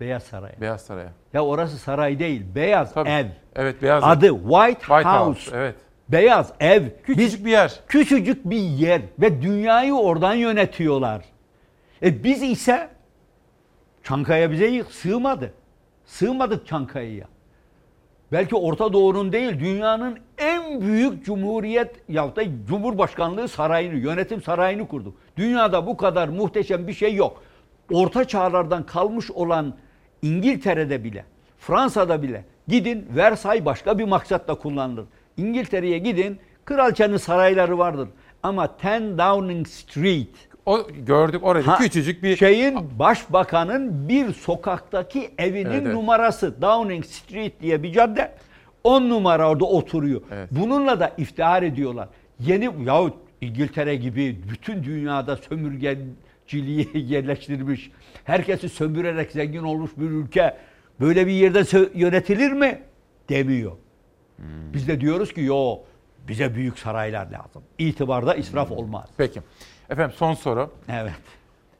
Beyaz 0.00 0.22
Saray'a. 0.22 0.60
Beyaz 0.60 0.80
Saray'a. 0.80 1.12
Ya 1.32 1.44
orası 1.44 1.78
saray 1.78 2.18
değil. 2.18 2.42
Beyaz 2.54 2.96
ev. 2.96 3.26
Evet 3.56 3.82
beyaz 3.82 4.02
ev. 4.02 4.08
Adı 4.08 4.28
White, 4.28 4.80
White 4.80 5.08
House. 5.08 5.26
House, 5.26 5.56
evet. 5.56 5.74
Beyaz 6.08 6.52
ev. 6.60 6.82
Küçücük 7.04 7.44
bir 7.44 7.50
yer. 7.50 7.80
Küçücük 7.88 8.50
bir 8.50 8.60
yer 8.60 9.02
ve 9.18 9.42
dünyayı 9.42 9.94
oradan 9.94 10.34
yönetiyorlar. 10.34 11.24
E 12.02 12.24
biz 12.24 12.42
ise 12.42 12.88
Çankaya 14.02 14.50
bize 14.50 14.84
sığmadı. 14.90 15.52
Sığmadık 16.04 16.66
Çankaya'ya. 16.66 17.26
Belki 18.32 18.56
Orta 18.56 18.92
Doğu'nun 18.92 19.32
değil, 19.32 19.60
dünyanın 19.60 20.18
en 20.38 20.80
büyük 20.80 21.24
cumhuriyet 21.24 21.96
ya 22.08 22.36
da 22.36 22.42
cumhurbaşkanlığı 22.68 23.48
sarayını, 23.48 23.94
yönetim 23.94 24.42
sarayını 24.42 24.88
kurduk. 24.88 25.14
Dünyada 25.36 25.86
bu 25.86 25.96
kadar 25.96 26.28
muhteşem 26.28 26.86
bir 26.86 26.92
şey 26.92 27.14
yok. 27.14 27.42
Orta 27.92 28.24
çağlardan 28.24 28.86
kalmış 28.86 29.30
olan 29.30 29.74
İngiltere'de 30.22 31.04
bile, 31.04 31.24
Fransa'da 31.58 32.22
bile 32.22 32.44
gidin 32.68 33.06
Versay 33.16 33.64
başka 33.64 33.98
bir 33.98 34.04
maksatla 34.04 34.54
kullanılır. 34.54 35.04
İngiltere'ye 35.36 35.98
gidin 35.98 36.38
kraliçenin 36.64 37.16
sarayları 37.16 37.78
vardır. 37.78 38.08
Ama 38.42 38.64
10 38.84 39.18
Downing 39.18 39.68
Street 39.68 40.28
O 40.66 40.86
gördük 41.06 41.44
orada 41.44 41.66
Ha, 41.72 41.78
küçücük 41.78 42.22
bir 42.22 42.36
şeyin 42.36 42.98
başbakanın 42.98 44.08
bir 44.08 44.32
sokaktaki 44.32 45.30
evinin 45.38 45.70
Evet, 45.70 45.82
evet. 45.82 45.94
numarası 45.94 46.62
Downing 46.62 47.04
Street 47.04 47.60
diye 47.60 47.82
bir 47.82 47.92
cadde. 47.92 48.32
10 48.84 49.02
numara 49.10 49.50
orada 49.50 49.64
oturuyor. 49.64 50.20
Bununla 50.50 51.00
da 51.00 51.12
iftihar 51.18 51.62
ediyorlar. 51.62 52.08
Yeni 52.40 52.70
yahut 52.86 53.14
İngiltere 53.40 53.96
gibi 53.96 54.40
bütün 54.52 54.84
dünyada 54.84 55.36
sömürgeciliği 56.46 56.88
yerleştirmiş, 57.12 57.90
herkesi 58.24 58.68
sömürerek 58.68 59.30
zengin 59.30 59.62
olmuş 59.62 59.90
bir 59.96 60.10
ülke 60.10 60.56
böyle 61.00 61.26
bir 61.26 61.32
yerde 61.32 61.90
yönetilir 61.94 62.52
mi? 62.52 62.82
Demiyor. 63.28 63.72
Hmm. 64.36 64.72
Biz 64.72 64.88
de 64.88 65.00
diyoruz 65.00 65.32
ki 65.32 65.40
yo 65.40 65.78
Bize 66.28 66.54
büyük 66.54 66.78
saraylar 66.78 67.26
lazım. 67.30 67.62
İtibarda 67.78 68.34
israf 68.34 68.70
olmaz. 68.70 69.08
Peki. 69.16 69.42
Efendim 69.90 70.16
son 70.18 70.34
soru. 70.34 70.70
Evet. 70.88 71.12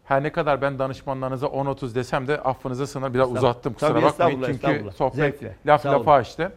Her 0.04 0.22
ne 0.22 0.32
kadar 0.32 0.62
ben 0.62 0.78
danışmanlarınıza 0.78 1.46
10-30 1.46 1.94
desem 1.94 2.28
de 2.28 2.40
affınıza 2.40 2.86
sınır 2.86 3.14
biraz 3.14 3.32
uzattım 3.32 3.72
kusura 3.72 3.92
Tabii, 3.92 4.02
bakmayın. 4.02 4.58
Çünkü 4.62 4.90
sohbet 4.96 5.16
Zevkle. 5.16 5.56
laf 5.66 5.86
lafa 5.86 6.12
açtı. 6.12 6.52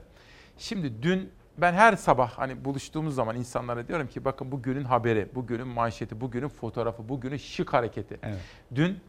Şimdi 0.58 1.04
dün 1.04 1.32
ben 1.62 1.74
her 1.74 1.96
sabah 1.96 2.30
hani 2.32 2.66
buluştuğumuz 2.66 3.16
zaman 3.16 3.36
insanlara 3.36 3.88
diyorum 3.88 4.08
ki 4.08 4.26
bakın 4.26 4.52
bu 4.52 4.62
günün 4.62 4.84
haberi, 4.84 5.30
bu 5.36 5.48
günün 5.48 5.68
manşeti, 5.68 6.22
bu 6.22 6.32
günün 6.32 6.48
fotoğrafı, 6.48 7.10
bu 7.10 7.22
günün 7.22 7.38
şık 7.38 7.74
hareketi. 7.74 8.20
Evet. 8.24 8.40
Dün 8.76 9.00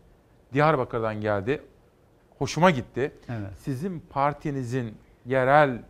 Diyarbakır'dan 0.52 1.20
geldi. 1.20 1.62
Hoşuma 2.38 2.70
gitti. 2.70 3.12
Evet. 3.28 3.58
Sizin 3.58 4.02
partinizin 4.10 4.94
yerel 5.26 5.82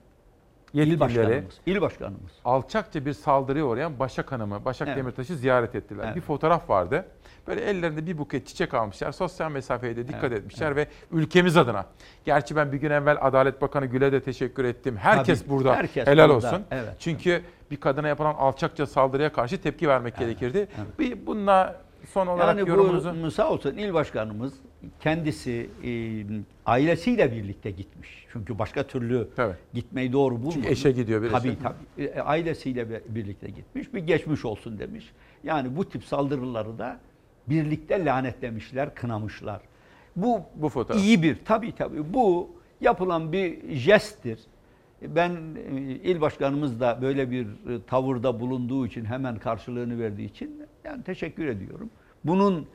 yetkilileri 0.72 1.00
başkanımız, 1.00 1.60
il 1.66 1.80
başkanımız. 1.80 2.32
alçakça 2.44 3.06
bir 3.06 3.12
saldırıya 3.12 3.64
uğrayan 3.64 3.98
Başak 3.98 4.32
Hanım'ı, 4.32 4.64
Başak 4.64 4.88
Evet. 4.88 4.98
Demirtaş'ı 4.98 5.36
ziyaret 5.36 5.74
ettiler. 5.74 6.04
Evet. 6.06 6.16
Bir 6.16 6.20
fotoğraf 6.20 6.70
vardı. 6.70 7.06
Böyle 7.46 7.60
ellerinde 7.60 8.06
bir 8.06 8.18
buket 8.18 8.46
çiçek 8.46 8.74
almışlar. 8.74 9.12
Sosyal 9.12 9.50
mesafeye 9.50 9.96
de 9.96 10.08
dikkat 10.08 10.24
Evet, 10.24 10.38
etmişler 10.38 10.76
ve 10.76 10.86
ülkemiz 11.12 11.56
adına. 11.56 11.86
Gerçi 12.24 12.56
ben 12.56 12.72
bir 12.72 12.78
gün 12.78 12.90
evvel 12.90 13.18
Adalet 13.20 13.62
Bakanı 13.62 13.86
Gül'e 13.86 14.12
de 14.12 14.20
teşekkür 14.22 14.64
ettim. 14.64 14.96
Herkes 14.96 15.40
Tabii, 15.40 15.50
burada 15.50 15.76
herkes 15.76 16.06
helal 16.06 16.28
burada, 16.30 16.46
olsun. 16.48 16.62
evet. 16.70 16.94
Çünkü 16.98 17.42
bir 17.70 17.76
kadına 17.76 18.08
yapılan 18.08 18.34
alçakça 18.34 18.86
saldırıya 18.86 19.32
karşı 19.32 19.62
tepki 19.62 19.88
vermek 19.88 20.18
gerekirdi. 20.18 20.68
Bir 20.98 21.26
bununla 21.26 21.80
son 22.12 22.26
olarak 22.26 22.58
Yani 22.58 22.68
yorumunuzu 22.68 23.14
bu 23.22 23.30
sağ 23.30 23.50
olsun 23.50 23.76
il 23.76 23.94
başkanımız 23.94 24.52
kendisi 25.00 25.70
e, 25.84 25.90
ailesiyle 26.66 27.32
birlikte 27.32 27.70
gitmiş. 27.70 28.26
Çünkü 28.32 28.58
başka 28.58 28.82
türlü 28.82 29.28
gitmeyi 29.74 30.12
doğru 30.12 30.34
bulmadı. 30.36 30.54
Çünkü 30.54 30.68
eşe 30.68 30.90
gidiyor 30.92 31.22
birisi. 31.22 31.36
Tabii 31.36 31.56
tabii. 31.62 32.04
E, 32.04 32.20
ailesiyle 32.20 33.02
birlikte 33.08 33.48
gitmiş. 33.48 33.94
Bir 33.94 33.98
geçmiş 34.00 34.44
olsun 34.44 34.78
demiş. 34.78 35.12
Yani 35.44 35.76
bu 35.76 35.88
tip 35.88 36.04
saldırıları 36.04 36.78
da 36.78 37.00
birlikte 37.48 38.04
lanetlemişler, 38.04 38.94
kınamışlar. 38.94 39.60
Bu, 40.16 40.42
bu 40.54 40.68
fotoğraf. 40.68 41.02
iyi 41.02 41.22
bir, 41.22 41.36
tabii 41.44 41.74
tabii. 41.74 42.14
Bu 42.14 42.50
yapılan 42.80 43.32
bir 43.32 43.74
jesttir. 43.74 44.40
Ben 45.02 45.30
e, 45.56 45.80
il 45.80 46.20
başkanımız 46.20 46.80
da 46.80 46.98
böyle 47.02 47.30
bir 47.30 47.46
e, 47.46 47.82
tavırda 47.86 48.40
bulunduğu 48.40 48.86
için 48.86 49.04
hemen 49.04 49.38
karşılığını 49.38 49.98
verdiği 49.98 50.24
için 50.24 50.62
yani 50.84 51.02
teşekkür 51.02 51.46
ediyorum. 51.46 51.90
Bunun 52.24 52.66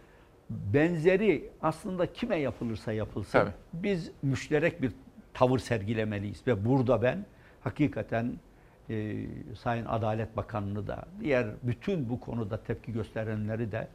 benzeri 0.50 1.50
aslında 1.62 2.14
kime 2.14 2.36
yapılırsa 2.36 2.94
yapılsın 2.94 3.40
Tabii. 3.40 3.52
biz 3.74 4.12
müşterek 4.22 4.82
bir 4.82 4.92
tavır 5.34 5.60
sergilemeliyiz 5.60 6.48
ve 6.48 6.66
burada 6.66 7.02
ben 7.02 7.26
hakikaten 7.62 8.34
e, 8.90 9.26
Sayın 9.56 9.86
Adalet 9.86 10.38
Bakanı'nı 10.38 10.88
da 10.88 11.06
diğer 11.20 11.48
bütün 11.64 12.10
bu 12.10 12.20
konuda 12.20 12.64
tepki 12.64 12.94
gösterenleri 12.94 13.72
de 13.72 13.88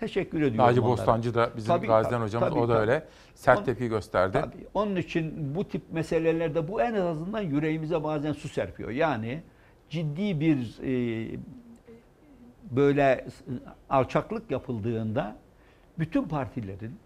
teşekkür 0.00 0.38
ediyorum. 0.38 0.56
Naci 0.56 0.80
onlara. 0.80 0.92
Bostancı 0.92 1.34
da 1.34 1.50
bizim 1.56 1.74
Tabii, 1.74 1.86
Gazi'den 1.86 2.10
tabii, 2.10 2.24
hocamız 2.24 2.48
tabii, 2.48 2.58
o 2.58 2.68
da 2.68 2.72
tabii. 2.72 2.80
öyle 2.80 3.06
sert 3.34 3.58
On- 3.58 3.64
tepki 3.64 3.88
gösterdi. 3.88 4.38
Tabii. 4.40 4.66
Onun 4.74 4.96
için 4.96 5.54
bu 5.54 5.68
tip 5.68 5.82
meselelerde 5.92 6.68
bu 6.68 6.82
en 6.82 6.94
azından 6.94 7.40
yüreğimize 7.40 8.04
bazen 8.04 8.32
su 8.32 8.48
serpiyor. 8.48 8.90
Yani 8.90 9.42
ciddi 9.90 10.40
bir 10.40 10.78
e, 10.82 11.38
böyle 12.70 13.26
alçaklık 13.90 14.50
yapıldığında 14.50 15.36
bütün 15.98 16.22
partilerin 16.22 16.96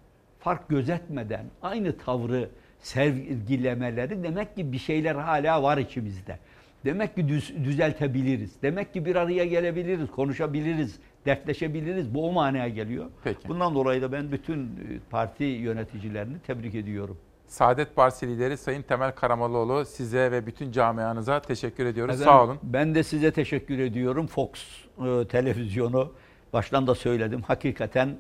fark 0.40 0.68
gözetmeden 0.68 1.44
aynı 1.62 1.98
tavrı 1.98 2.48
sergilemeleri 2.80 4.22
demek 4.22 4.56
ki 4.56 4.72
bir 4.72 4.78
şeyler 4.78 5.14
hala 5.14 5.62
var 5.62 5.78
içimizde. 5.78 6.38
Demek 6.84 7.14
ki 7.14 7.28
düz, 7.28 7.54
düzeltebiliriz. 7.64 8.62
Demek 8.62 8.92
ki 8.92 9.04
bir 9.04 9.16
araya 9.16 9.44
gelebiliriz, 9.44 10.10
konuşabiliriz, 10.10 10.98
dertleşebiliriz. 11.26 12.14
Bu 12.14 12.28
o 12.28 12.32
manaya 12.32 12.68
geliyor. 12.68 13.06
Peki. 13.24 13.48
Bundan 13.48 13.74
dolayı 13.74 14.02
da 14.02 14.12
ben 14.12 14.32
bütün 14.32 14.60
e, 14.66 14.68
parti 15.10 15.44
yöneticilerini 15.44 16.38
tebrik 16.38 16.74
ediyorum. 16.74 17.18
Saadet 17.46 17.96
Partisi 17.96 18.28
lideri 18.28 18.56
Sayın 18.56 18.82
Temel 18.82 19.12
Karamollaoğlu 19.12 19.84
size 19.84 20.32
ve 20.32 20.46
bütün 20.46 20.72
camianıza 20.72 21.40
teşekkür 21.40 21.86
ediyoruz. 21.86 22.14
Efendim, 22.14 22.32
Sağ 22.32 22.44
olun. 22.44 22.58
Ben 22.62 22.94
de 22.94 23.02
size 23.02 23.32
teşekkür 23.32 23.78
ediyorum. 23.78 24.26
Fox 24.26 24.50
e, 24.50 25.28
televizyonu 25.28 26.12
baştan 26.52 26.86
da 26.86 26.94
söyledim. 26.94 27.42
Hakikaten 27.42 28.16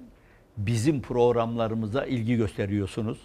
bizim 0.56 1.02
programlarımıza 1.02 2.04
ilgi 2.04 2.36
gösteriyorsunuz. 2.36 3.18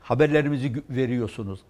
Haberlerimizi 0.00 0.82
veriyorsunuz. 0.90 1.60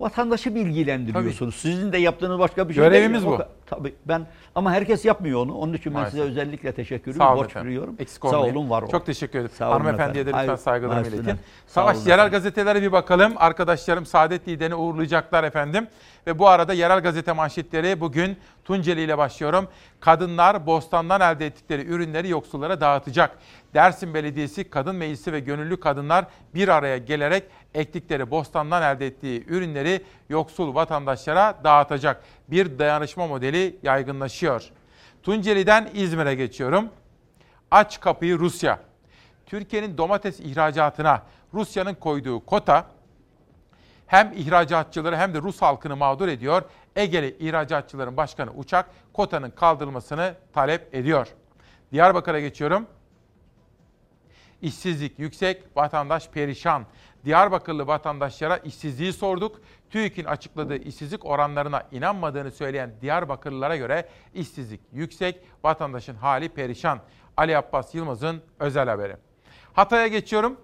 Vatandaşı 0.00 0.54
bilgilendiriyorsunuz. 0.54 1.54
Sizin 1.54 1.92
de 1.92 1.98
yaptığınız 1.98 2.38
başka 2.38 2.68
bir 2.68 2.74
şey 2.74 2.84
Görevimiz 2.84 3.22
değil. 3.22 3.34
O 3.34 3.38
bu. 3.38 3.44
Tabii 3.66 3.94
ben 4.06 4.26
ama 4.54 4.72
herkes 4.72 5.04
yapmıyor 5.04 5.40
onu. 5.40 5.54
Onun 5.54 5.72
için 5.72 5.94
ben 5.94 6.00
Maalesef. 6.00 6.20
size 6.20 6.30
özellikle 6.30 6.72
teşekkür 6.72 7.12
Sağ 7.12 7.32
ediyorum. 7.32 7.38
olun 7.68 7.88
Borç. 7.88 8.00
Eksik 8.00 8.22
Sağ 8.22 8.40
olun, 8.40 8.70
var 8.70 8.82
olun. 8.82 8.90
Çok 8.90 9.06
teşekkür 9.06 9.38
ederim. 9.38 9.54
Sağ 9.58 9.68
olun 9.68 9.72
Hanımefendiye 9.72 10.26
de 10.26 10.30
lütfen 10.30 10.46
Hayır, 10.46 10.58
saygılarımı 10.58 11.06
iletin. 11.06 11.24
Sağ 11.24 11.36
Savaş 11.66 12.06
yerel 12.06 12.30
gazetelere 12.30 12.82
bir 12.82 12.92
bakalım. 12.92 13.32
Arkadaşlarım 13.36 14.06
Saadet 14.06 14.48
Lider'i 14.48 14.74
uğurlayacaklar 14.74 15.44
efendim. 15.44 15.86
Ve 16.26 16.38
bu 16.38 16.48
arada 16.48 16.72
yerel 16.72 17.00
gazete 17.00 17.32
manşetleri 17.32 18.00
bugün 18.00 18.36
Tunceli 18.64 19.00
ile 19.00 19.18
başlıyorum. 19.18 19.68
Kadınlar 20.00 20.66
bostandan 20.66 21.20
elde 21.20 21.46
ettikleri 21.46 21.86
ürünleri 21.86 22.28
yoksullara 22.28 22.80
dağıtacak. 22.80 23.38
Dersim 23.74 24.14
Belediyesi 24.14 24.70
Kadın 24.70 24.96
Meclisi 24.96 25.32
ve 25.32 25.40
gönüllü 25.40 25.80
kadınlar 25.80 26.26
bir 26.54 26.68
araya 26.68 26.98
gelerek 26.98 27.44
ektikleri 27.74 28.30
bostandan 28.30 28.82
elde 28.82 29.06
ettiği 29.06 29.44
ürünleri 29.46 30.04
yoksul 30.28 30.74
vatandaşlara 30.74 31.60
dağıtacak. 31.64 32.24
Bir 32.48 32.78
dayanışma 32.78 33.26
modeli 33.26 33.76
yaygınlaşıyor. 33.82 34.70
Tunceli'den 35.22 35.90
İzmir'e 35.94 36.34
geçiyorum. 36.34 36.88
Aç 37.70 38.00
kapıyı 38.00 38.38
Rusya. 38.38 38.78
Türkiye'nin 39.46 39.98
domates 39.98 40.40
ihracatına 40.40 41.22
Rusya'nın 41.54 41.94
koyduğu 41.94 42.44
kota 42.46 42.86
hem 44.06 44.32
ihracatçıları 44.36 45.16
hem 45.16 45.34
de 45.34 45.38
Rus 45.38 45.62
halkını 45.62 45.96
mağdur 45.96 46.28
ediyor. 46.28 46.62
Egeli 46.96 47.36
ihracatçıların 47.38 48.16
başkanı 48.16 48.50
Uçak 48.50 48.90
kotanın 49.12 49.50
kaldırılmasını 49.50 50.34
talep 50.52 50.94
ediyor. 50.94 51.28
Diyarbakır'a 51.92 52.40
geçiyorum. 52.40 52.86
İşsizlik 54.62 55.18
yüksek, 55.18 55.62
vatandaş 55.76 56.28
perişan. 56.28 56.86
Diyarbakırlı 57.24 57.86
vatandaşlara 57.86 58.56
işsizliği 58.56 59.12
sorduk. 59.12 59.60
TÜİK'in 59.90 60.24
açıkladığı 60.24 60.76
işsizlik 60.76 61.24
oranlarına 61.24 61.82
inanmadığını 61.92 62.50
söyleyen 62.50 62.92
Diyarbakırlılara 63.00 63.76
göre 63.76 64.08
işsizlik 64.34 64.80
yüksek, 64.92 65.40
vatandaşın 65.64 66.14
hali 66.14 66.48
perişan. 66.48 67.00
Ali 67.36 67.56
Abbas 67.56 67.94
Yılmaz'ın 67.94 68.42
özel 68.58 68.88
haberi. 68.88 69.16
Hatay'a 69.72 70.06
geçiyorum. 70.06 70.60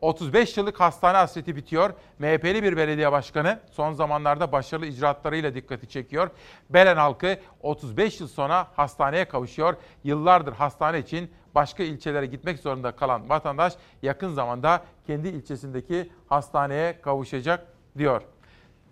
35 0.00 0.56
yıllık 0.56 0.80
hastane 0.80 1.16
hasreti 1.16 1.56
bitiyor. 1.56 1.90
MHP'li 2.18 2.62
bir 2.62 2.76
belediye 2.76 3.12
başkanı 3.12 3.60
son 3.70 3.92
zamanlarda 3.92 4.52
başarılı 4.52 4.86
icraatlarıyla 4.86 5.54
dikkati 5.54 5.88
çekiyor. 5.88 6.30
Belen 6.70 6.96
halkı 6.96 7.38
35 7.62 8.20
yıl 8.20 8.28
sonra 8.28 8.66
hastaneye 8.76 9.24
kavuşuyor. 9.24 9.76
Yıllardır 10.04 10.52
hastane 10.52 10.98
için 10.98 11.30
başka 11.54 11.82
ilçelere 11.82 12.26
gitmek 12.26 12.58
zorunda 12.58 12.92
kalan 12.92 13.28
vatandaş 13.28 13.72
yakın 14.02 14.32
zamanda 14.32 14.84
kendi 15.06 15.28
ilçesindeki 15.28 16.12
hastaneye 16.28 17.00
kavuşacak 17.00 17.66
diyor. 17.98 18.22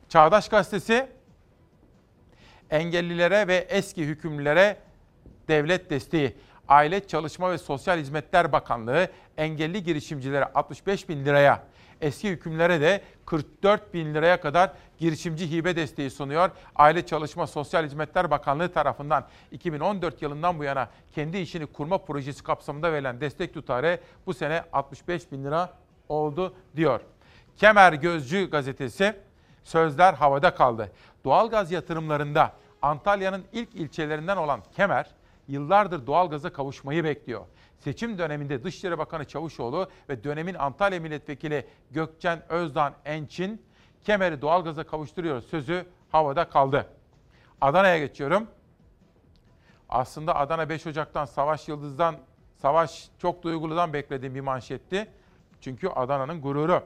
Çağdaş 0.08 0.48
Gazetesi 0.48 1.06
engellilere 2.70 3.48
ve 3.48 3.66
eski 3.68 4.04
hükümlülere 4.04 4.76
devlet 5.48 5.90
desteği. 5.90 6.36
Aile 6.68 7.06
Çalışma 7.06 7.50
ve 7.50 7.58
Sosyal 7.58 7.98
Hizmetler 7.98 8.52
Bakanlığı 8.52 9.08
engelli 9.36 9.82
girişimcilere 9.82 10.44
65 10.44 11.08
bin 11.08 11.24
liraya, 11.24 11.62
eski 12.00 12.30
hükümlere 12.30 12.80
de 12.80 13.00
44 13.26 13.94
bin 13.94 14.14
liraya 14.14 14.40
kadar 14.40 14.72
girişimci 14.98 15.50
hibe 15.50 15.76
desteği 15.76 16.10
sunuyor. 16.10 16.50
Aile 16.76 17.06
Çalışma 17.06 17.46
Sosyal 17.46 17.84
Hizmetler 17.84 18.30
Bakanlığı 18.30 18.72
tarafından 18.72 19.26
2014 19.52 20.22
yılından 20.22 20.58
bu 20.58 20.64
yana 20.64 20.88
kendi 21.14 21.38
işini 21.38 21.66
kurma 21.66 21.98
projesi 21.98 22.42
kapsamında 22.42 22.92
verilen 22.92 23.20
destek 23.20 23.54
tutarı 23.54 24.00
bu 24.26 24.34
sene 24.34 24.62
65 24.72 25.32
bin 25.32 25.44
lira 25.44 25.72
oldu 26.08 26.54
diyor. 26.76 27.00
Kemer 27.56 27.92
Gözcü 27.92 28.50
gazetesi 28.50 29.14
sözler 29.64 30.14
havada 30.14 30.54
kaldı. 30.54 30.92
Doğalgaz 31.24 31.72
yatırımlarında 31.72 32.52
Antalya'nın 32.82 33.44
ilk 33.52 33.74
ilçelerinden 33.74 34.36
olan 34.36 34.60
Kemer 34.76 35.06
yıllardır 35.48 36.06
doğalgaza 36.06 36.52
kavuşmayı 36.52 37.04
bekliyor. 37.04 37.46
Seçim 37.78 38.18
döneminde 38.18 38.64
Dışişleri 38.64 38.98
Bakanı 38.98 39.24
Çavuşoğlu 39.24 39.90
ve 40.08 40.24
dönemin 40.24 40.54
Antalya 40.54 41.00
Milletvekili 41.00 41.66
Gökçen 41.90 42.42
Özdan 42.48 42.94
Ençin 43.04 43.62
Kemer'i 44.04 44.42
doğalgaza 44.42 44.84
kavuşturuyor 44.84 45.40
sözü 45.40 45.86
havada 46.12 46.48
kaldı. 46.48 46.86
Adana'ya 47.60 47.98
geçiyorum. 47.98 48.46
Aslında 49.88 50.36
Adana 50.36 50.68
5 50.68 50.86
Ocak'tan 50.86 51.24
Savaş 51.24 51.68
Yıldız'dan, 51.68 52.16
Savaş 52.56 53.08
çok 53.18 53.42
duyguludan 53.42 53.92
beklediğim 53.92 54.34
bir 54.34 54.40
manşetti. 54.40 55.06
Çünkü 55.60 55.88
Adana'nın 55.88 56.40
gururu. 56.40 56.82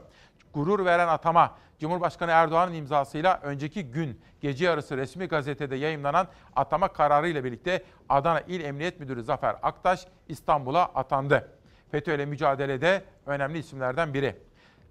Gurur 0.53 0.85
veren 0.85 1.07
atama. 1.07 1.55
Cumhurbaşkanı 1.79 2.31
Erdoğan'ın 2.31 2.73
imzasıyla 2.73 3.39
önceki 3.43 3.91
gün 3.91 4.21
gece 4.41 4.65
yarısı 4.65 4.97
resmi 4.97 5.25
gazetede 5.25 5.75
yayımlanan 5.75 6.27
atama 6.55 6.87
kararı 6.87 7.27
ile 7.27 7.43
birlikte 7.43 7.83
Adana 8.09 8.41
İl 8.41 8.63
Emniyet 8.63 8.99
Müdürü 8.99 9.23
Zafer 9.23 9.55
Aktaş 9.63 10.07
İstanbul'a 10.27 10.85
atandı. 10.85 11.57
FETÖ 11.91 12.15
ile 12.15 12.25
mücadelede 12.25 13.03
önemli 13.25 13.59
isimlerden 13.59 14.13
biri. 14.13 14.35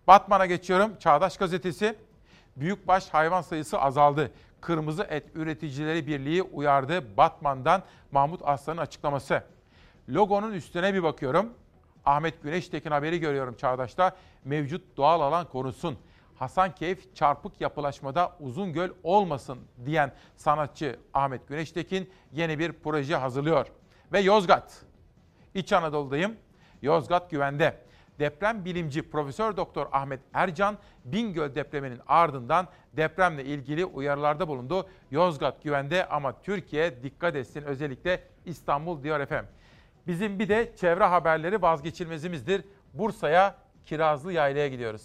Batman'a 0.07 0.47
geçiyorum. 0.47 0.97
Çağdaş 0.99 1.37
Gazetesi. 1.37 1.97
Büyükbaş 2.57 3.09
hayvan 3.09 3.43
sayısı 3.43 3.81
azaldı. 3.81 4.31
Kırmızı 4.61 5.03
Et 5.03 5.25
Üreticileri 5.35 6.07
Birliği 6.07 6.43
uyardı. 6.43 7.17
Batman'dan 7.17 7.83
Mahmut 8.13 8.41
Aslan'ın 8.45 8.81
açıklaması. 8.81 9.43
Logonun 10.09 10.53
üstüne 10.53 10.95
bir 10.95 11.03
bakıyorum. 11.03 11.55
Ahmet 12.11 12.43
Güneştekin 12.43 12.91
haberi 12.91 13.21
görüyorum 13.21 13.55
Çağdaş'ta. 13.57 14.17
Mevcut 14.45 14.97
doğal 14.97 15.21
alan 15.21 15.49
korusun. 15.49 15.99
Hasankeyf 16.37 17.15
çarpık 17.15 17.61
yapılaşmada 17.61 18.37
uzun 18.41 18.73
göl 18.73 18.91
olmasın 19.03 19.59
diyen 19.85 20.13
sanatçı 20.37 20.97
Ahmet 21.15 21.49
Güneştekin 21.49 22.11
yeni 22.33 22.59
bir 22.59 22.73
proje 22.73 23.17
hazırlıyor. 23.17 23.67
Ve 24.13 24.21
Yozgat. 24.21 24.83
İç 25.55 25.73
Anadolu'dayım. 25.73 26.37
Yozgat 26.83 27.31
güvende. 27.31 27.77
Deprem 28.19 28.65
bilimci 28.65 29.11
Profesör 29.11 29.57
Doktor 29.57 29.87
Ahmet 29.93 30.21
Ercan 30.33 30.79
Bingöl 31.05 31.55
depreminin 31.55 32.01
ardından 32.07 32.69
depremle 32.93 33.45
ilgili 33.45 33.85
uyarılarda 33.85 34.49
bulundu. 34.49 34.89
Yozgat 35.11 35.63
güvende 35.63 36.09
ama 36.09 36.43
Türkiye 36.43 37.03
dikkat 37.03 37.37
etsin 37.37 37.63
özellikle 37.63 38.25
İstanbul 38.45 39.03
diyor 39.03 39.21
efendim. 39.21 39.51
Bizim 40.11 40.39
bir 40.39 40.49
de 40.49 40.73
çevre 40.81 41.05
haberleri 41.05 41.63
vazgeçilmezimizdir. 41.63 42.65
Bursa'ya 42.95 43.57
Kirazlı 43.87 44.33
Yayla'ya 44.33 44.69
gidiyoruz. 44.69 45.03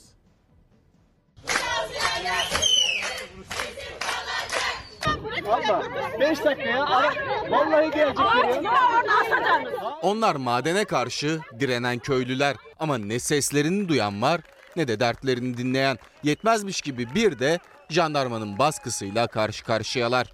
Abla 5.47 5.83
5 6.19 6.43
dakikaya 6.45 6.85
ara. 6.85 7.13
Vallahi 7.49 7.91
gelecekler 7.91 8.63
ya. 8.63 8.73
Onlar 10.01 10.35
madene 10.35 10.85
karşı 10.85 11.39
direnen 11.59 11.99
köylüler 11.99 12.55
ama 12.79 12.97
ne 12.97 13.19
seslerini 13.19 13.89
duyan 13.89 14.21
var 14.21 14.41
ne 14.75 14.87
de 14.87 14.99
dertlerini 14.99 15.57
dinleyen. 15.57 15.97
Yetmezmiş 16.23 16.81
gibi 16.81 17.15
bir 17.15 17.39
de 17.39 17.59
jandarmanın 17.89 18.59
baskısıyla 18.59 19.27
karşı 19.27 19.65
karşıyalar. 19.65 20.33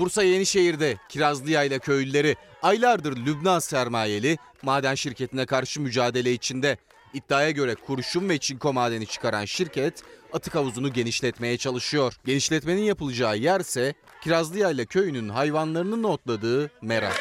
Bursa 0.00 0.22
Yenişehir'de 0.22 0.96
Kirazlıyayla 1.08 1.78
köylüleri 1.78 2.36
aylardır 2.62 3.16
Lübnan 3.16 3.58
sermayeli 3.58 4.38
maden 4.62 4.94
şirketine 4.94 5.46
karşı 5.46 5.80
mücadele 5.80 6.32
içinde. 6.32 6.76
İddiaya 7.14 7.50
göre 7.50 7.74
kurşun 7.74 8.28
ve 8.28 8.38
çinko 8.38 8.72
madeni 8.72 9.06
çıkaran 9.06 9.44
şirket 9.44 10.02
atık 10.32 10.54
havuzunu 10.54 10.92
genişletmeye 10.92 11.56
çalışıyor. 11.56 12.14
Genişletmenin 12.24 12.82
yapılacağı 12.82 13.36
yerse 13.36 13.94
Kirazlıyayla 14.22 14.84
köyünün 14.84 15.28
hayvanlarının 15.28 16.02
otladığı 16.02 16.70
mera. 16.82 17.12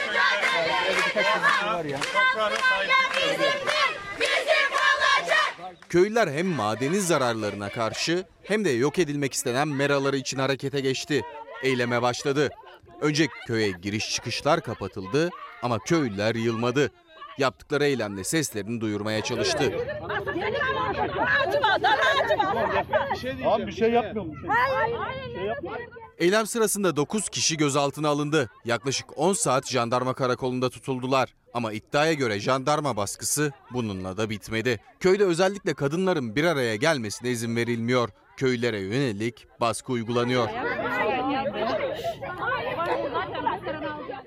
Köylüler 5.89 6.27
hem 6.27 6.47
madenin 6.47 6.99
zararlarına 6.99 7.69
karşı 7.69 8.25
hem 8.43 8.65
de 8.65 8.69
yok 8.69 8.99
edilmek 8.99 9.33
istenen 9.33 9.67
meraları 9.67 10.17
için 10.17 10.39
harekete 10.39 10.79
geçti. 10.79 11.21
Eyleme 11.63 12.01
başladı. 12.01 12.49
Önce 13.01 13.27
köye 13.47 13.71
giriş 13.71 14.11
çıkışlar 14.13 14.61
kapatıldı 14.61 15.29
ama 15.63 15.79
köylüler 15.79 16.35
yılmadı. 16.35 16.91
Yaptıkları 17.37 17.85
eylemle 17.85 18.23
seslerini 18.23 18.81
duyurmaya 18.81 19.21
çalıştı. 19.23 19.73
Abi 23.45 23.67
bir 23.67 23.71
şey 23.71 23.91
yapmıyorum. 23.91 24.33
Bir 24.43 24.49
şey. 25.39 25.87
Eylem 26.17 26.47
sırasında 26.47 26.95
9 26.95 27.29
kişi 27.29 27.57
gözaltına 27.57 28.09
alındı. 28.09 28.49
Yaklaşık 28.65 29.17
10 29.17 29.33
saat 29.33 29.67
jandarma 29.67 30.13
karakolunda 30.13 30.69
tutuldular. 30.69 31.33
Ama 31.53 31.73
iddiaya 31.73 32.13
göre 32.13 32.39
jandarma 32.39 32.97
baskısı 32.97 33.51
bununla 33.73 34.17
da 34.17 34.29
bitmedi. 34.29 34.79
Köyde 34.99 35.23
özellikle 35.25 35.73
kadınların 35.73 36.35
bir 36.35 36.43
araya 36.43 36.75
gelmesine 36.75 37.29
izin 37.29 37.55
verilmiyor. 37.55 38.09
Köylere 38.37 38.79
yönelik 38.79 39.47
baskı 39.61 39.91
uygulanıyor. 39.91 40.49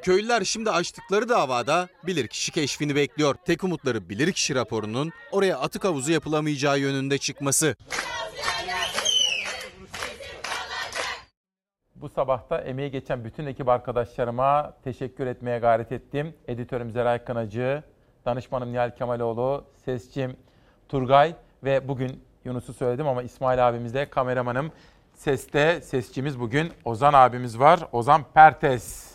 Köylüler 0.03 0.45
şimdi 0.45 0.71
açtıkları 0.71 1.29
davada 1.29 1.89
bilirkişi 2.07 2.53
keşfini 2.53 2.97
bekliyor. 2.97 3.35
Tek 3.45 3.65
umutları 3.65 4.09
bilirkişi 4.09 4.55
raporunun 4.55 5.11
oraya 5.33 5.59
atık 5.59 5.85
havuzu 5.85 6.13
yapılamayacağı 6.13 6.79
yönünde 6.79 7.19
çıkması. 7.19 7.77
Bu 11.97 12.09
sabahta 12.09 12.59
emeği 12.59 12.91
geçen 12.91 13.25
bütün 13.25 13.47
ekip 13.47 13.69
arkadaşlarıma 13.69 14.77
teşekkür 14.85 15.27
etmeye 15.27 15.59
gayret 15.59 15.93
ettim. 15.93 16.35
Editörüm 16.49 16.91
Zeray 16.91 17.25
Kınacı, 17.25 17.83
danışmanım 18.25 18.73
Nihal 18.73 18.91
Kemaloğlu, 18.97 19.65
sesçim 19.85 20.37
Turgay 20.89 21.35
ve 21.65 21.89
bugün 21.89 22.23
Yunus'u 22.45 22.75
söyledim 22.75 23.07
ama 23.07 23.23
İsmail 23.23 23.69
abimizle 23.69 24.11
kameramanım. 24.11 24.73
Seste 25.15 25.81
sesçimiz 25.81 26.41
bugün 26.41 26.73
Ozan 26.85 27.13
abimiz 27.13 27.59
var. 27.59 27.81
Ozan 27.93 28.25
Pertes. 28.35 29.13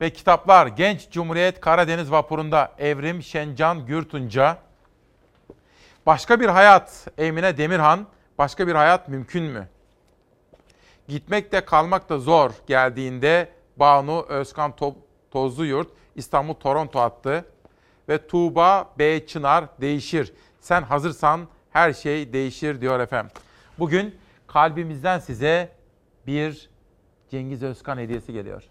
Ve 0.00 0.10
kitaplar 0.10 0.66
Genç 0.66 1.10
Cumhuriyet 1.10 1.60
Karadeniz 1.60 2.10
Vapuru'nda 2.10 2.72
Evrim 2.78 3.22
Şencan 3.22 3.86
Gürtunca. 3.86 4.58
Başka 6.06 6.40
bir 6.40 6.48
hayat 6.48 7.08
Emine 7.18 7.58
Demirhan. 7.58 8.06
Başka 8.38 8.66
bir 8.66 8.74
hayat 8.74 9.08
mümkün 9.08 9.44
mü? 9.44 9.68
Gitmek 11.08 11.52
de 11.52 11.64
kalmak 11.64 12.08
da 12.08 12.18
zor 12.18 12.50
geldiğinde 12.66 13.48
Banu 13.76 14.26
Özkan 14.28 14.70
To- 14.70 14.94
Tozluyurt 15.30 15.88
İstanbul 16.14 16.54
Toronto 16.54 17.00
attı. 17.00 17.44
Ve 18.08 18.26
Tuğba 18.26 18.90
B. 18.98 19.26
Çınar 19.26 19.64
değişir. 19.80 20.32
Sen 20.60 20.82
hazırsan 20.82 21.48
her 21.70 21.92
şey 21.92 22.32
değişir 22.32 22.80
diyor 22.80 23.00
efendim. 23.00 23.30
Bugün 23.78 24.14
kalbimizden 24.54 25.18
size 25.18 25.72
bir 26.26 26.70
Cengiz 27.30 27.62
Özkan 27.62 27.98
hediyesi 27.98 28.32
geliyor. 28.32 28.62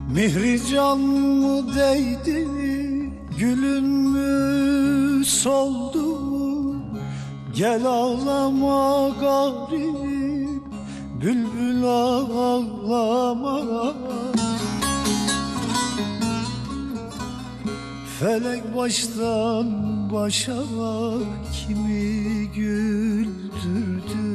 Mihri 0.00 0.66
can 0.66 0.98
mı 0.98 1.74
değdi, 1.74 2.48
gülün 3.38 3.84
mü 3.84 5.24
soldu? 5.24 6.20
Gel 7.54 7.84
ağlama 7.86 9.08
garip, 9.08 10.62
bülbül 11.22 11.84
ağlama. 11.84 13.56
Felek 18.20 18.76
baştan 18.76 19.66
başa 20.12 20.62
kimi 21.52 22.48
güldürdü? 22.54 24.26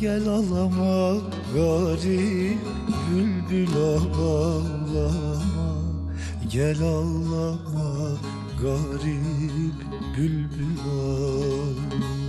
Gel 0.00 0.28
ağlama 0.28 1.20
garip 1.54 2.58
bülbül 3.10 3.76
ağlama 3.76 5.10
Gel 6.52 6.82
ağlama 6.82 8.16
garip 8.62 9.78
bülbül 10.16 10.78
ağlama 10.86 12.21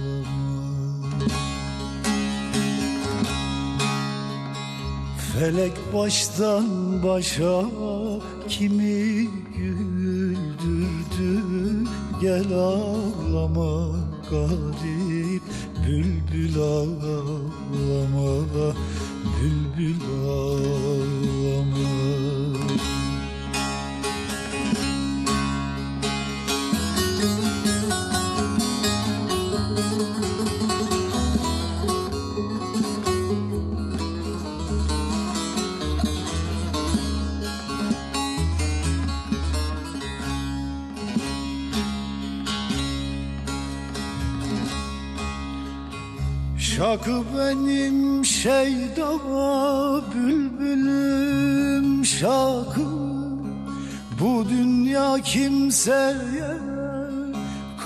Felek 5.40 5.74
baştan 5.94 6.68
başa 7.04 7.62
kimi 8.50 9.28
güldürdü? 9.58 11.34
Gel 12.22 12.54
ağlama 12.54 13.96
garip 14.30 15.42
bülbül 15.88 16.58
ağlama 16.58 18.44
Bülbül 19.42 20.02
ağlama 20.28 22.03
Şakı 46.78 47.24
benim 47.38 48.26
şeyda 48.26 49.10
bülbülüm 50.16 52.06
şakı. 52.06 52.86
Bu 54.20 54.50
dünya 54.50 55.18
kimseye 55.24 56.58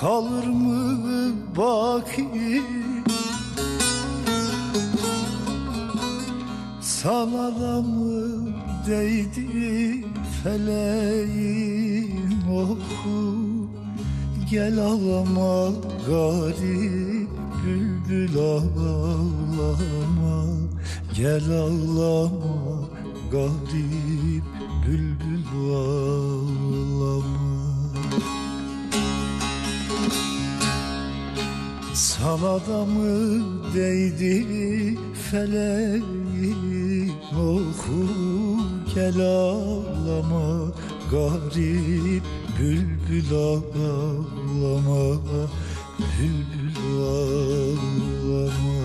kalır 0.00 0.46
mı 0.46 1.32
baki? 1.56 2.62
Sana 6.80 7.60
da 7.60 7.80
mı 7.80 8.48
değdi 8.86 10.04
feleğin 10.44 12.40
oku? 12.52 13.36
Gel 14.50 14.78
ağlama 14.78 15.72
garip 16.06 17.28
bülbül 17.64 17.97
ağlama 18.38 19.98
Gel 21.14 21.50
ağlama 21.50 22.88
garip 23.32 24.44
bülbül 24.86 25.44
ağlama. 25.74 26.08
Sana 31.94 32.66
da 32.66 32.84
mı 32.84 33.42
değdi 33.74 34.98
feleğin 35.30 37.12
oku 37.36 38.06
Gel 38.94 39.20
ağlama 39.20 40.46
garip 41.10 42.24
bülbül 42.58 43.30
ağlama. 43.32 45.02
Bülbül 45.98 46.67
ağlama 46.96 48.78